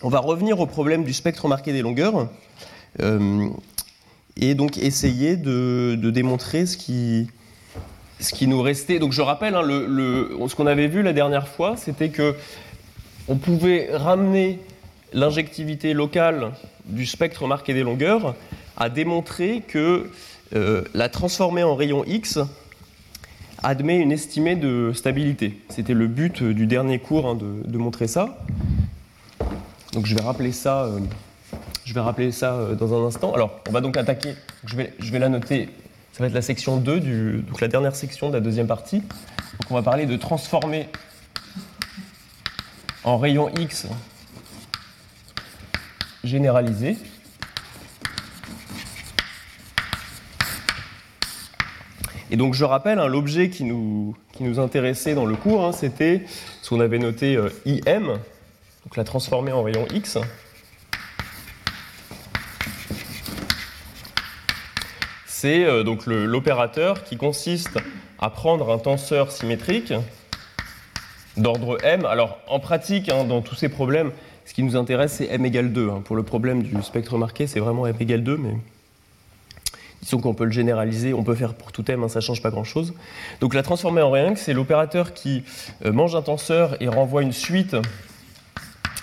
On 0.00 0.08
va 0.08 0.20
revenir 0.20 0.60
au 0.60 0.66
problème 0.66 1.02
du 1.02 1.12
spectre 1.12 1.48
marqué 1.48 1.72
des 1.72 1.82
longueurs 1.82 2.28
euh, 3.02 3.48
et 4.36 4.54
donc 4.54 4.78
essayer 4.78 5.36
de, 5.36 5.96
démontrer 5.96 6.66
ce 6.66 6.76
qui, 6.76 7.26
nous 8.46 8.62
restait. 8.62 9.00
Donc 9.00 9.10
je 9.10 9.22
rappelle, 9.22 9.56
hein, 9.56 9.62
ce 9.64 10.54
qu'on 10.54 10.68
avait 10.68 10.86
vu 10.86 11.02
la 11.02 11.12
dernière 11.12 11.48
fois, 11.48 11.76
c'était 11.76 12.10
que 12.10 12.36
on 13.26 13.34
pouvait 13.34 13.88
ramener 13.92 14.60
l'injectivité 15.12 15.94
locale 15.94 16.52
du 16.84 17.06
spectre 17.06 17.48
marqué 17.48 17.74
des 17.74 17.82
longueurs 17.82 18.36
à 18.76 18.88
démontrer 18.88 19.64
que 19.66 20.12
euh, 20.54 20.84
la 20.94 21.08
transformer 21.08 21.64
en 21.64 21.74
rayon 21.74 22.04
X 22.06 22.38
admet 23.62 23.98
une 23.98 24.12
estimée 24.12 24.56
de 24.56 24.92
stabilité. 24.94 25.60
C'était 25.68 25.94
le 25.94 26.06
but 26.06 26.42
du 26.42 26.66
dernier 26.66 26.98
cours 26.98 27.26
hein, 27.26 27.36
de, 27.36 27.78
montrer 27.78 28.08
ça. 28.08 28.38
Donc 29.92 30.06
je 30.06 30.14
vais 30.14 30.22
rappeler 30.22 30.52
ça, 30.52 30.84
euh, 30.84 31.00
je 31.84 31.94
vais 31.94 32.00
rappeler 32.00 32.32
ça 32.32 32.54
euh, 32.54 32.74
dans 32.74 32.94
un 32.94 33.06
instant. 33.06 33.32
Alors 33.34 33.60
on 33.68 33.72
va 33.72 33.80
donc 33.80 33.96
attaquer, 33.96 34.34
je 34.64 34.76
vais, 34.76 34.94
je 34.98 35.16
la 35.16 35.28
noter, 35.28 35.68
ça 36.12 36.22
va 36.22 36.26
être 36.26 36.34
la 36.34 36.42
section 36.42 36.76
2, 36.76 37.00
du, 37.00 37.44
la 37.60 37.68
dernière 37.68 37.96
section 37.96 38.28
de 38.28 38.34
la 38.34 38.40
deuxième 38.40 38.66
partie. 38.66 39.02
On 39.68 39.74
va 39.74 39.82
parler 39.82 40.06
de 40.06 40.16
transformer 40.16 40.88
en 43.04 43.18
rayon 43.18 43.50
X 43.58 43.86
généralisé. 46.24 46.96
Et 52.30 52.36
donc 52.36 52.54
je 52.54 52.64
rappelle, 52.64 53.00
hein, 53.00 53.08
l'objet 53.08 53.50
qui 53.50 53.64
nous, 53.64 54.16
qui 54.32 54.44
nous 54.44 54.60
intéressait 54.60 55.14
dans 55.14 55.26
le 55.26 55.34
cours, 55.34 55.64
hein, 55.64 55.72
c'était 55.72 56.22
ce 56.62 56.70
qu'on 56.70 56.80
avait 56.80 56.98
noté 56.98 57.36
euh, 57.36 57.50
IM, 57.66 58.06
donc 58.06 58.96
la 58.96 59.02
transformer 59.02 59.50
en 59.50 59.64
rayon 59.64 59.86
X. 59.92 60.18
C'est 65.26 65.64
euh, 65.64 65.82
donc 65.82 66.06
l'opérateur 66.06 67.02
qui 67.02 67.16
consiste 67.16 67.78
à 68.20 68.30
prendre 68.30 68.70
un 68.70 68.78
tenseur 68.78 69.32
symétrique 69.32 69.92
d'ordre 71.36 71.78
m. 71.82 72.04
Alors 72.06 72.38
en 72.46 72.60
pratique, 72.60 73.08
hein, 73.08 73.24
dans 73.24 73.40
tous 73.40 73.56
ces 73.56 73.68
problèmes, 73.68 74.12
ce 74.44 74.54
qui 74.54 74.62
nous 74.62 74.76
intéresse, 74.76 75.14
c'est 75.14 75.26
m 75.26 75.44
égale 75.44 75.72
2. 75.72 75.90
hein. 75.90 76.02
Pour 76.04 76.14
le 76.14 76.22
problème 76.22 76.62
du 76.62 76.80
spectre 76.82 77.18
marqué, 77.18 77.48
c'est 77.48 77.58
vraiment 77.60 77.88
m 77.88 77.96
égale 77.98 78.22
2, 78.22 78.36
mais 78.36 78.54
disons 80.02 80.18
qu'on 80.18 80.34
peut 80.34 80.44
le 80.44 80.50
généraliser, 80.50 81.14
on 81.14 81.22
peut 81.22 81.34
faire 81.34 81.54
pour 81.54 81.72
tout 81.72 81.84
m, 81.88 82.02
hein, 82.02 82.08
ça 82.08 82.20
ne 82.20 82.24
change 82.24 82.42
pas 82.42 82.50
grand-chose. 82.50 82.94
Donc 83.40 83.54
la 83.54 83.62
transformer 83.62 84.02
en 84.02 84.14
X, 84.16 84.42
c'est 84.42 84.52
l'opérateur 84.52 85.12
qui 85.12 85.42
euh, 85.84 85.92
mange 85.92 86.14
un 86.16 86.22
tenseur 86.22 86.80
et 86.82 86.88
renvoie 86.88 87.22
une 87.22 87.32
suite 87.32 87.76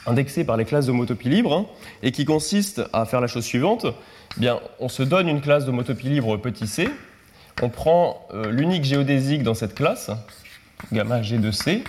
indexée 0.05 0.43
par 0.43 0.57
les 0.57 0.65
classes 0.65 0.85
d'homotopie 0.87 1.29
libre, 1.29 1.53
hein, 1.53 1.65
et 2.01 2.11
qui 2.11 2.25
consiste 2.25 2.81
à 2.93 3.05
faire 3.05 3.21
la 3.21 3.27
chose 3.27 3.43
suivante. 3.43 3.85
Eh 4.37 4.39
bien, 4.39 4.59
on 4.79 4.89
se 4.89 5.03
donne 5.03 5.27
une 5.27 5.41
classe 5.41 5.65
d'homotopie 5.65 6.07
libre 6.07 6.37
petit 6.37 6.67
c, 6.67 6.89
on 7.61 7.69
prend 7.69 8.25
euh, 8.33 8.51
l'unique 8.51 8.83
géodésique 8.83 9.43
dans 9.43 9.53
cette 9.53 9.75
classe, 9.75 10.11
gamma 10.93 11.21
g 11.21 11.37
de 11.37 11.51
c, 11.51 11.83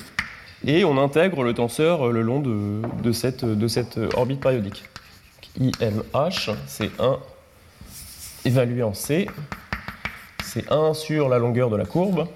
et 0.66 0.84
on 0.84 0.98
intègre 0.98 1.44
le 1.44 1.54
tenseur 1.54 2.08
euh, 2.08 2.12
le 2.12 2.22
long 2.22 2.40
de, 2.40 3.12
cette, 3.12 3.44
orbite 4.16 4.40
périodique. 4.40 4.84
IMH, 5.60 6.50
c'est 6.66 6.90
1 7.00 7.18
évalué 8.48 8.82
en 8.82 8.94
C, 8.94 9.28
c'est 10.42 10.72
1 10.72 10.94
sur 10.94 11.28
la 11.28 11.38
longueur 11.38 11.68
de 11.68 11.76
la 11.76 11.84
courbe, 11.84 12.26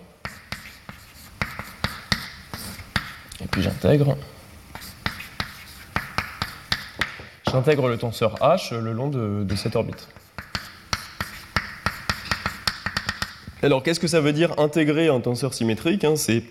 et 3.43 3.47
puis 3.51 3.63
j'intègre. 3.63 4.19
J'intègre 7.51 7.89
le 7.89 7.97
tenseur 7.97 8.35
H 8.37 8.79
le 8.79 8.93
long 8.93 9.09
de, 9.09 9.57
cette 9.57 9.75
orbite. 9.75 10.09
Alors, 13.63 13.83
qu'est-ce 13.83 14.01
que 14.01 14.07
ça 14.07 14.21
veut 14.21 14.35
dire 14.35 14.59
intégrer 14.59 15.09
un 15.09 15.21
tenseur 15.21 15.55
symétrique 15.55 16.05
hein? 16.05 16.17
C'est 16.17 16.45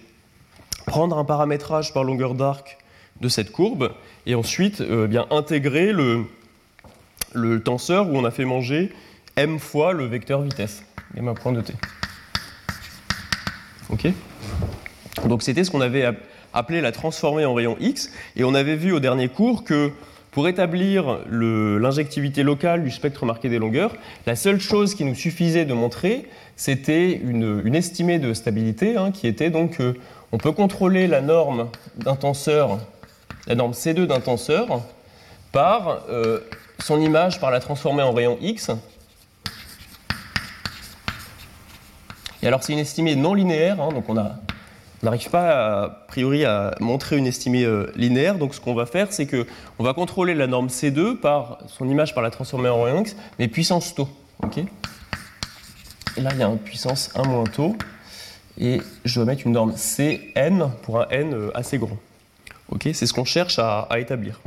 prendre 0.88 1.20
un 1.20 1.26
paramétrage 1.26 1.94
par 1.94 2.04
longueur 2.04 2.34
d'arc 2.34 2.80
de 3.20 3.30
cette 3.30 3.52
courbe 3.52 3.94
et 4.26 4.34
ensuite 4.34 4.82
euh, 4.82 5.06
bien 5.06 5.28
intégrer 5.30 5.94
le 5.94 7.60
tenseur 7.64 8.10
où 8.10 8.18
on 8.18 8.26
a 8.26 8.32
fait 8.32 8.46
manger 8.46 8.92
m 9.38 9.60
fois 9.60 9.94
le 9.94 10.06
vecteur 10.06 10.42
vitesse, 10.42 10.84
gamma 11.16 11.34
point 11.34 11.52
de 11.52 11.62
t. 11.62 11.74
Ok 13.90 14.08
Donc 15.28 15.44
c'était 15.44 15.64
ce 15.64 15.72
qu'on 15.72 15.82
avait 15.82 16.06
app- 16.06 16.24
appelé 16.54 16.82
la 16.82 16.92
transformée 16.92 17.46
en 17.46 17.54
rayon 17.54 17.76
X 17.80 18.12
et 18.36 18.44
on 18.44 18.54
avait 18.54 18.76
vu 18.76 18.92
au 18.92 19.00
dernier 19.00 19.28
cours 19.30 19.64
que 19.64 19.92
pour 20.32 20.48
établir 20.48 21.20
l'injectivité 21.30 22.44
locale 22.44 22.84
du 22.84 22.92
spectre 22.92 23.26
marqué 23.26 23.50
des 23.50 23.60
longueurs, 23.60 23.94
la 24.26 24.38
seule 24.38 24.62
chose 24.62 24.96
qui 24.96 25.04
nous 25.04 25.16
suffisait 25.16 25.66
de 25.66 25.74
montrer, 25.74 26.26
c'était 26.56 27.12
une, 27.12 27.76
estimée 27.76 28.18
de 28.18 28.34
stabilité 28.34 28.96
hein, 28.96 29.12
qui 29.12 29.28
était 29.28 29.50
donc 29.50 29.78
que 29.78 29.98
on 30.32 30.38
peut 30.38 30.54
contrôler 30.54 31.08
la 31.08 31.20
norme 31.20 31.68
d'un 31.98 32.16
tenseur, 32.16 32.80
la 33.46 33.56
norme 33.56 33.74
C2 33.74 34.06
d'un 34.06 34.22
tenseur, 34.22 34.82
par 35.52 36.04
euh, 36.10 36.40
son 36.80 37.02
image 37.02 37.42
par 37.42 37.52
la 37.52 37.60
transformer 37.60 38.04
en 38.04 38.14
rayon 38.14 38.38
X. 38.42 38.72
Et 42.44 42.48
alors 42.48 42.64
c'est 42.64 42.74
une 42.74 42.80
estimée 42.80 43.16
non 43.16 43.34
linéaire, 43.34 43.82
hein, 43.82 43.90
donc 43.94 44.10
on 44.10 44.16
n'arrive 45.04 45.30
pas 45.30 45.84
a 45.84 45.90
priori 45.90 46.44
à 46.46 46.74
montrer 46.80 47.18
une 47.18 47.28
estimée 47.28 47.64
euh, 47.64 47.92
linéaire. 47.96 48.36
Donc 48.36 48.56
ce 48.56 48.60
qu'on 48.60 48.74
va 48.74 48.86
faire, 48.86 49.08
c'est 49.12 49.28
que 49.28 49.46
on 49.78 49.84
va 49.84 49.94
contrôler 49.94 50.34
la 50.34 50.48
norme 50.48 50.68
C2 50.68 51.18
par 51.18 51.60
son 51.68 51.88
image 51.88 52.14
par 52.14 52.24
la 52.24 52.32
transformer 52.32 52.70
en 52.70 53.00
X, 53.00 53.16
mais 53.38 53.48
puissance 53.48 53.94
taux. 53.94 54.10
et 54.58 56.22
là, 56.22 56.32
il 56.34 56.40
y 56.40 56.44
a 56.44 56.48
une 56.48 56.58
puissance 56.58 57.12
1 57.16 57.24
moins 57.24 57.44
taux. 57.44 57.76
Et 58.60 58.82
je 59.06 59.16
dois 59.16 59.26
mettre 59.26 59.46
une 59.46 59.54
norme 59.54 59.74
Cn 59.76 60.72
pour 60.82 61.00
un 61.00 61.08
n 61.10 61.34
euh, 61.34 61.52
assez 61.56 61.78
grand. 61.78 61.98
Ok, 62.70 62.90
c'est 62.94 63.06
ce 63.06 63.14
qu'on 63.14 63.26
cherche 63.26 63.60
à, 63.60 63.88
à 63.90 64.00
établir. 64.00 64.42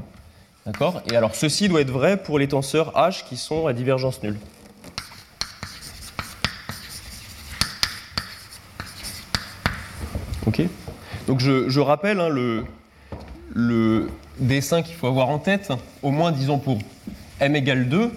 D'accord? 0.66 1.02
Et 1.10 1.16
alors, 1.16 1.34
ceci 1.34 1.68
doit 1.68 1.80
être 1.80 1.90
vrai 1.90 2.16
pour 2.16 2.38
les 2.38 2.48
tenseurs 2.48 2.92
H 2.92 3.24
qui 3.24 3.36
sont 3.36 3.66
à 3.66 3.72
divergence 3.72 4.22
nulle. 4.22 4.38
Donc, 11.26 11.40
je, 11.40 11.80
rappelle 11.80 12.20
hein, 12.20 12.28
le, 12.28 14.08
dessin 14.38 14.82
qu'il 14.82 14.94
faut 14.94 15.06
avoir 15.06 15.28
en 15.28 15.38
tête, 15.38 15.72
au 16.02 16.10
moins, 16.10 16.32
disons, 16.32 16.58
pour 16.58 16.78
m 17.40 17.56
égale 17.56 17.88
2. 17.88 18.10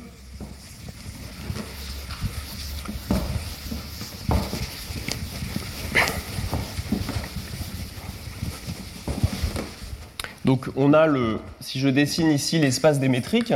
Donc 10.45 10.69
on 10.77 10.93
a 10.93 11.07
le, 11.07 11.39
si 11.59 11.77
je 11.77 11.89
dessine 11.89 12.31
ici 12.31 12.57
l'espace 12.57 13.01
des 13.01 13.09
métriques 13.09 13.53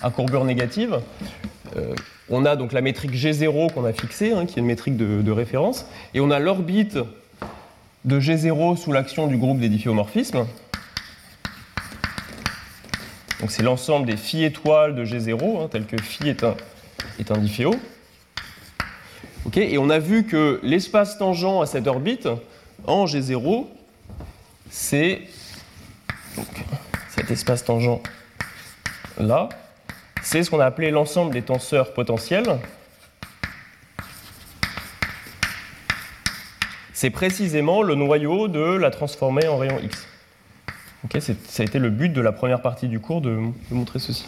à 0.00 0.08
courbure 0.08 0.46
négative, 0.46 1.00
euh, 1.76 1.94
on 2.30 2.46
a 2.46 2.56
donc 2.56 2.72
la 2.72 2.80
métrique 2.80 3.12
G0 3.12 3.70
qu'on 3.74 3.84
a 3.84 3.92
fixée, 3.92 4.32
hein, 4.32 4.46
qui 4.46 4.58
est 4.58 4.60
une 4.60 4.66
métrique 4.66 4.96
de 4.96 5.30
référence, 5.30 5.84
et 6.14 6.20
on 6.20 6.30
a 6.30 6.38
l'orbite 6.38 6.98
de 8.06 8.20
G0 8.20 8.76
sous 8.76 8.92
l'action 8.92 9.26
du 9.26 9.36
groupe 9.36 9.58
des 9.58 9.68
difféomorphismes. 9.68 10.46
Donc 13.40 13.50
c'est 13.50 13.62
l'ensemble 13.62 14.06
des 14.06 14.16
phi 14.16 14.44
étoiles 14.44 14.94
de 14.94 15.04
G0, 15.04 15.60
hein, 15.60 15.68
tel 15.70 15.84
que 15.84 16.00
phi 16.00 16.28
est 16.28 16.42
un, 16.42 16.56
est 17.18 17.30
un 17.30 17.38
difféo. 17.38 17.74
Et 19.54 19.78
on 19.78 19.90
a 19.90 19.98
vu 19.98 20.24
que 20.24 20.60
l'espace 20.62 21.18
tangent 21.18 21.62
à 21.62 21.66
cette 21.66 21.86
orbite, 21.86 22.28
en 22.86 23.06
G0, 23.06 23.66
c'est 24.70 25.22
cet 27.08 27.30
espace 27.30 27.64
tangent 27.64 28.00
là, 29.18 29.48
c'est 30.22 30.42
ce 30.42 30.50
qu'on 30.50 30.60
a 30.60 30.66
appelé 30.66 30.90
l'ensemble 30.90 31.32
des 31.32 31.42
tenseurs 31.42 31.94
potentiels. 31.94 32.58
C'est 36.96 37.10
précisément 37.10 37.82
le 37.82 37.94
noyau 37.94 38.48
de 38.48 38.58
la 38.58 38.90
transformée 38.90 39.46
en 39.48 39.58
rayon 39.58 39.78
X. 39.84 40.08
Ok, 41.04 41.20
ça 41.20 41.62
a 41.62 41.66
été 41.66 41.78
le 41.78 41.90
but 41.90 42.10
de 42.10 42.22
la 42.22 42.32
première 42.32 42.62
partie 42.62 42.88
du 42.88 43.00
cours 43.00 43.20
de, 43.20 43.38
montrer 43.70 43.98
ceci. 43.98 44.26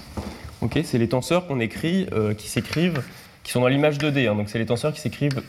C'est 0.85 0.99
les 0.99 1.09
tenseurs 1.09 1.47
qu'on 1.47 1.61
écrit, 1.61 2.07
euh, 2.13 2.35
qui 2.35 2.47
s'écrivent, 2.47 3.03
qui 3.43 3.53
sont 3.53 3.63
dans 3.63 3.69
l'image 3.69 3.97
2D. 3.97 4.29
Hein, 4.29 4.35
donc 4.35 4.51
c'est 4.51 4.59
les 4.59 4.67
tenseurs 4.67 4.93
qui 4.93 5.01
s'écrivent 5.01 5.41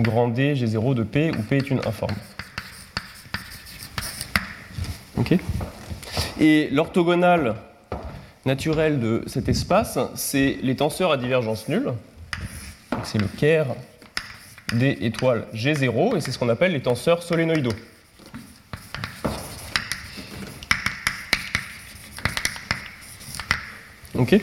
grand 0.00 0.26
D, 0.26 0.54
G0 0.54 0.94
de 0.94 1.04
P, 1.04 1.30
où 1.30 1.42
P 1.42 1.58
est 1.58 1.70
une 1.70 1.78
informe. 1.86 2.16
Et 6.40 6.68
l'orthogonale 6.72 7.54
naturelle 8.46 8.98
de 8.98 9.22
cet 9.28 9.48
espace, 9.48 9.96
c'est 10.16 10.58
les 10.62 10.74
tenseurs 10.74 11.12
à 11.12 11.16
divergence 11.18 11.68
nulle. 11.68 11.92
C'est 13.04 13.18
le 13.18 13.28
ker 13.28 13.66
D 14.72 14.98
étoile 15.00 15.46
G0, 15.54 16.16
et 16.16 16.20
c'est 16.20 16.30
ce 16.30 16.38
qu'on 16.38 16.48
appelle 16.48 16.72
les 16.72 16.82
tenseurs 16.82 17.22
solénoïdaux. 17.22 17.72
Ok 24.18 24.40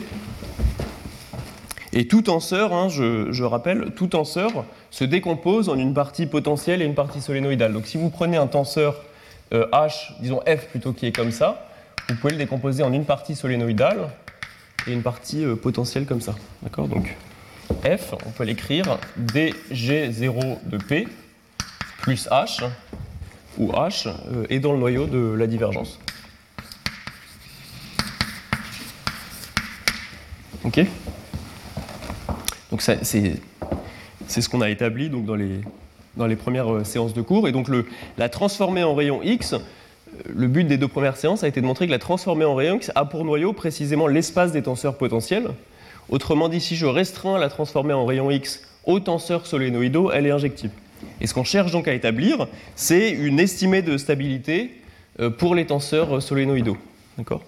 Et 1.92 2.08
tout 2.08 2.22
tenseur, 2.22 2.72
hein, 2.72 2.88
je, 2.88 3.30
je, 3.30 3.44
rappelle, 3.44 3.92
tout 3.94 4.06
tenseur 4.06 4.64
se 4.90 5.04
décompose 5.04 5.68
en 5.68 5.78
une 5.78 5.94
partie 5.94 6.26
potentielle 6.26 6.82
et 6.82 6.86
une 6.86 6.94
partie 6.94 7.20
solénoïdale. 7.20 7.72
Donc 7.72 7.86
si 7.86 7.98
vous 7.98 8.08
prenez 8.08 8.36
un 8.36 8.46
tenseur 8.46 9.04
euh, 9.52 9.66
H, 9.72 10.12
disons 10.20 10.40
F 10.46 10.66
plutôt, 10.70 10.92
qui 10.92 11.06
est 11.06 11.12
comme 11.12 11.30
ça, 11.30 11.68
vous 12.08 12.16
pouvez 12.16 12.32
le 12.32 12.38
décomposer 12.38 12.82
en 12.82 12.92
une 12.92 13.04
partie 13.04 13.36
solénoïdale 13.36 14.08
et 14.86 14.92
une 14.92 15.02
partie 15.02 15.44
euh, 15.44 15.56
potentielle 15.56 16.06
comme 16.06 16.20
ça. 16.20 16.34
D'accord? 16.62 16.88
Donc 16.88 17.14
F, 17.84 18.14
on 18.26 18.30
peut 18.30 18.44
l'écrire 18.44 18.98
dg0 19.18 20.58
de 20.64 20.76
P 20.76 21.08
plus 21.98 22.28
H, 22.28 22.62
où 23.58 23.68
H 23.72 24.08
euh, 24.08 24.46
est 24.48 24.60
dans 24.60 24.72
le 24.72 24.78
noyau 24.78 25.06
de 25.06 25.34
la 25.36 25.46
divergence. 25.46 25.98
Ok? 30.64 30.84
Donc 32.70 32.82
c'est 32.82 33.04
ce 34.40 34.48
qu'on 34.48 34.60
a 34.60 34.68
établi 34.68 35.08
donc, 35.08 35.24
dans, 35.24 35.36
les, 36.26 36.36
premières 36.36 36.72
euh, 36.72 36.84
séances 36.84 37.14
de 37.14 37.22
cours. 37.22 37.48
Et 37.48 37.52
donc 37.52 37.68
la 38.18 38.28
transformée 38.28 38.82
en 38.82 38.94
rayon 38.94 39.20
X, 39.22 39.54
euh, 39.54 39.58
le 40.28 40.48
but 40.48 40.64
des 40.64 40.76
deux 40.76 40.88
premières 40.88 41.16
séances 41.16 41.44
a 41.44 41.48
été 41.48 41.60
de 41.60 41.66
montrer 41.66 41.86
que 41.86 41.92
la 41.92 41.98
transformée 41.98 42.44
en 42.44 42.54
rayon 42.54 42.76
X 42.76 42.90
a 42.94 43.04
pour 43.04 43.24
noyau 43.24 43.52
précisément 43.52 44.06
l'espace 44.06 44.52
des 44.52 44.62
tenseurs 44.62 44.98
potentiels. 44.98 45.48
Autrement 46.08 46.48
dit, 46.48 46.60
si 46.60 46.76
je 46.76 46.86
restreins 46.86 47.38
la 47.38 47.48
transformée 47.48 47.92
en 47.92 48.06
rayon 48.06 48.30
X 48.30 48.62
aux 48.84 49.00
tenseurs 49.00 49.46
solénoïdaux, 49.46 50.10
elle 50.12 50.26
est 50.26 50.30
injective. 50.30 50.70
Et 51.20 51.26
ce 51.26 51.34
qu'on 51.34 51.44
cherche 51.44 51.72
donc 51.72 51.88
à 51.88 51.92
établir, 51.92 52.46
c'est 52.74 53.10
une 53.10 53.40
estimée 53.40 53.82
de 53.82 53.98
stabilité 53.98 54.70
euh, 55.20 55.30
pour 55.30 55.54
les 55.54 55.66
tenseurs 55.66 56.22
solénoïdaux. 56.22 56.78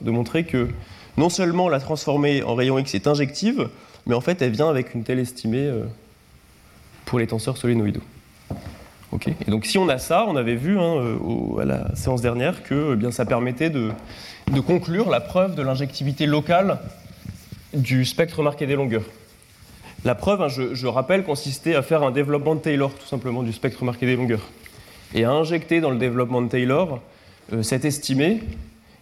De 0.01 0.11
montrer 0.11 0.45
que 0.45 0.69
non 1.17 1.29
seulement 1.29 1.69
la 1.69 1.79
transformée 1.79 2.43
en 2.43 2.55
rayon 2.55 2.79
X 2.79 2.95
est 2.95 3.07
injective, 3.07 3.69
mais 4.07 4.15
en 4.15 4.21
fait 4.21 4.41
elle 4.41 4.53
vient 4.53 4.69
avec 4.69 4.95
une 4.95 5.05
telle 5.05 5.19
estimée 5.19 5.67
euh, 5.67 5.85
pour 7.05 7.19
les 7.19 7.27
tenseurs 7.27 7.57
solénoïdaux. 7.57 8.03
Okay 9.13 9.35
et 9.47 9.51
donc 9.51 9.65
si 9.65 9.79
on 9.79 9.89
a 9.89 9.99
ça, 9.99 10.27
on 10.29 10.37
avait 10.37 10.55
vu 10.55 10.79
hein, 10.79 11.17
au, 11.23 11.59
à 11.61 11.65
la 11.65 11.95
séance 11.95 12.21
dernière 12.21 12.63
que 12.63 12.93
eh 12.95 12.97
bien, 12.97 13.11
ça 13.11 13.25
permettait 13.25 13.71
de, 13.71 13.91
conclure 14.67 15.09
la 15.09 15.21
preuve 15.21 15.55
de 15.55 15.63
l'injectivité 15.63 16.27
locale 16.27 16.79
du 17.75 18.05
spectre 18.05 18.43
marqué 18.43 18.67
des 18.67 18.75
longueurs. 18.75 19.05
La 20.05 20.15
preuve, 20.15 20.43
hein, 20.43 20.49
je, 20.49 20.87
rappelle, 20.87 21.25
consistait 21.25 21.75
à 21.75 21.83
faire 21.83 22.03
un 22.03 22.11
développement 22.11 22.55
de 22.55 22.61
Taylor, 22.61 22.93
tout 22.95 23.07
simplement, 23.07 23.43
du 23.43 23.53
spectre 23.53 23.85
marqué 23.85 24.07
des 24.07 24.17
longueurs. 24.17 24.49
Et 25.15 25.25
à 25.25 25.33
injecter 25.33 25.81
dans 25.81 25.91
le 25.91 25.99
développement 25.99 26.43
de 26.43 26.49
Taylor 26.49 27.01
euh, 27.53 27.63
cette 27.63 27.85
estimée 27.85 28.43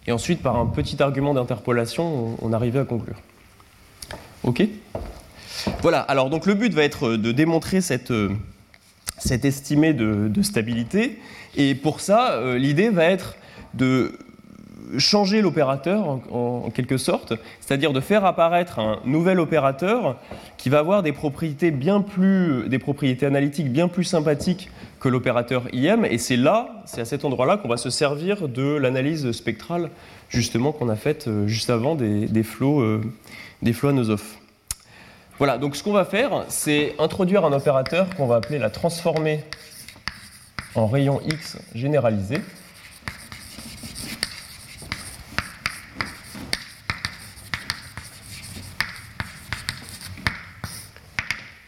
et 0.07 0.13
ensuite, 0.13 0.41
par 0.41 0.55
un 0.55 0.65
petit 0.65 1.03
argument 1.03 1.33
d'interpolation, 1.33 2.37
on, 2.41 2.53
arrivait 2.53 2.79
à 2.79 2.85
conclure. 2.85 3.17
OK? 4.43 4.63
Voilà, 5.81 5.99
alors 5.99 6.29
donc 6.29 6.45
le 6.45 6.53
but 6.53 6.73
va 6.73 6.83
être 6.83 7.17
de 7.17 7.31
démontrer 7.33 7.81
cette, 7.81 8.13
cette 9.17 9.43
estimée 9.43 9.93
de, 9.93 10.41
stabilité. 10.41 11.19
Et 11.57 11.75
pour 11.75 11.99
ça, 11.99 12.31
euh, 12.35 12.57
l'idée 12.57 12.89
va 12.89 13.03
être 13.03 13.35
de 13.73 14.17
changer 14.97 15.41
l'opérateur 15.41 16.19
en, 16.31 16.69
quelque 16.73 16.97
sorte, 16.97 17.33
c'est-à-dire 17.59 17.93
de 17.93 17.99
faire 17.99 18.25
apparaître 18.25 18.79
un 18.79 18.99
nouvel 19.05 19.39
opérateur 19.39 20.17
qui 20.57 20.69
va 20.69 20.79
avoir 20.79 21.03
des 21.03 21.11
propriétés 21.11 21.71
bien 21.71 22.01
plus, 22.01 22.67
des 22.69 22.79
propriétés 22.79 23.25
analytiques 23.25 23.71
bien 23.71 23.87
plus 23.87 24.03
sympathiques 24.03 24.69
que 24.99 25.09
l'opérateur 25.09 25.63
IM, 25.73 26.05
et 26.05 26.17
c'est 26.17 26.37
là, 26.37 26.83
c'est 26.85 27.01
à 27.01 27.05
cet 27.05 27.25
endroit-là 27.25 27.57
qu'on 27.57 27.67
va 27.67 27.77
se 27.77 27.89
servir 27.89 28.47
de 28.47 28.75
l'analyse 28.75 29.31
spectrale 29.31 29.89
justement 30.29 30.71
qu'on 30.71 30.89
a 30.89 30.95
faite 30.95 31.27
euh, 31.27 31.47
juste 31.47 31.69
avant 31.69 31.95
des, 31.95 32.25
des 32.25 32.43
flots, 32.43 32.81
euh, 32.81 33.01
des 33.61 33.73
flots. 33.73 33.93
Voilà, 35.37 35.57
donc 35.59 35.75
ce 35.75 35.83
qu'on 35.83 35.93
va 35.93 36.03
faire, 36.03 36.45
c'est 36.47 36.95
introduire 36.97 37.45
un 37.45 37.53
opérateur 37.53 38.07
qu'on 38.15 38.25
va 38.25 38.37
appeler 38.37 38.57
la 38.57 38.71
transformée 38.71 39.43
en 40.73 40.87
rayon 40.87 41.21
X 41.25 41.57
généralisé. 41.75 42.39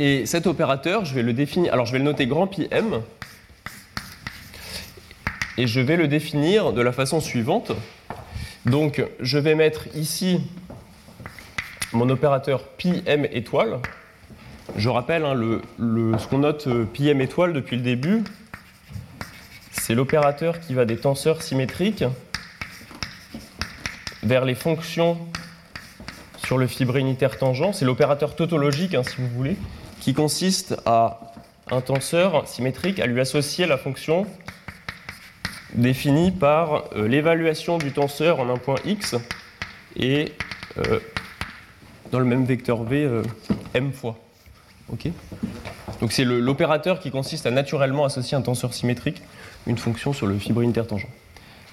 Et 0.01 0.25
cet 0.25 0.47
opérateur, 0.47 1.03
je 1.03 1.13
vais 1.13 1.23
le 1.23 1.33
définir. 1.33 1.73
Alors, 1.73 1.85
je 1.85 1.91
vais 1.91 1.97
le 1.97 2.05
noter 2.05 2.25
grand 2.25 2.47
pi 2.47 2.69
m. 2.71 3.01
Et 5.57 5.67
je 5.67 5.81
vais 5.81 5.97
le 5.97 6.07
définir 6.07 6.71
de 6.71 6.81
la 6.81 6.93
façon 6.93 7.19
suivante. 7.19 7.73
Donc, 8.65 9.03
je 9.19 9.37
vais 9.37 9.55
mettre 9.55 9.93
ici 9.97 10.39
mon 11.91 12.09
opérateur 12.09 12.63
pi 12.63 13.03
m 13.07 13.27
étoile. 13.33 13.79
Je 14.77 14.87
rappelle, 14.87 15.25
hein, 15.25 15.35
ce 15.77 16.27
qu'on 16.27 16.37
note 16.37 16.67
euh, 16.67 16.85
pi 16.85 17.09
m 17.09 17.19
étoile 17.19 17.51
depuis 17.51 17.75
le 17.75 17.81
début, 17.81 18.23
c'est 19.73 19.95
l'opérateur 19.95 20.61
qui 20.61 20.73
va 20.75 20.85
des 20.85 20.95
tenseurs 20.95 21.41
symétriques 21.41 22.05
vers 24.23 24.45
les 24.45 24.55
fonctions 24.55 25.17
sur 26.37 26.57
le 26.57 26.67
fibre 26.67 26.95
unitaire 26.95 27.37
tangent. 27.37 27.73
C'est 27.73 27.83
l'opérateur 27.83 28.37
tautologique, 28.37 28.95
hein, 28.95 29.03
si 29.03 29.17
vous 29.17 29.27
voulez, 29.27 29.57
qui 29.99 30.13
consiste 30.13 30.75
à 30.85 31.19
un 31.71 31.81
tenseur 31.81 32.47
symétrique 32.47 32.99
à 32.99 33.05
lui 33.05 33.19
associer 33.21 33.65
la 33.65 33.77
fonction 33.77 34.25
définie 35.73 36.31
par 36.31 36.85
euh, 36.95 37.07
l'évaluation 37.07 37.77
du 37.77 37.91
tenseur 37.91 38.39
en 38.39 38.49
un 38.49 38.57
point 38.57 38.77
x 38.85 39.15
et 39.95 40.33
euh, 40.77 40.99
dans 42.11 42.19
le 42.19 42.25
même 42.25 42.45
vecteur 42.45 42.83
v 42.83 43.03
euh, 43.03 43.23
m 43.73 43.91
fois. 43.93 44.17
Okay 44.91 45.13
Donc 46.01 46.11
c'est 46.11 46.25
l'opérateur 46.25 46.99
qui 46.99 47.11
consiste 47.11 47.45
à 47.45 47.51
naturellement 47.51 48.05
associer 48.05 48.35
un 48.35 48.41
tenseur 48.41 48.73
symétrique, 48.73 49.21
une 49.67 49.77
fonction 49.77 50.13
sur 50.13 50.25
le 50.25 50.37
fibre 50.39 50.61
unitaire 50.61 50.87
tangent. 50.87 51.07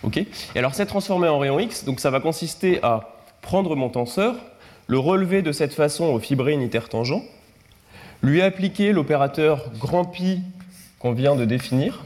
Okay 0.03 0.29
et 0.55 0.59
alors 0.59 0.75
c'est 0.75 0.87
transformé 0.87 1.29
en 1.29 1.39
rayon 1.39 1.59
x, 1.59 1.85
donc 1.85 2.01
ça 2.01 2.11
va 2.11 2.21
consister 2.21 2.81
à 2.83 3.17
prendre 3.41 3.77
mon 3.77 3.89
tenseur, 3.89 4.35
le 4.89 4.99
relever 4.99 5.41
de 5.41 5.53
cette 5.53 5.73
façon 5.73 6.05
au 6.05 6.19
fibré 6.19 6.53
unitaire 6.53 6.91
tangent, 6.91 7.23
lui 8.27 8.43
appliquer 8.43 8.93
l'opérateur 8.93 9.71
grand 9.79 10.05
pi 10.05 10.43
qu'on 10.99 11.13
vient 11.13 11.37
de 11.37 11.45
définir. 11.45 12.05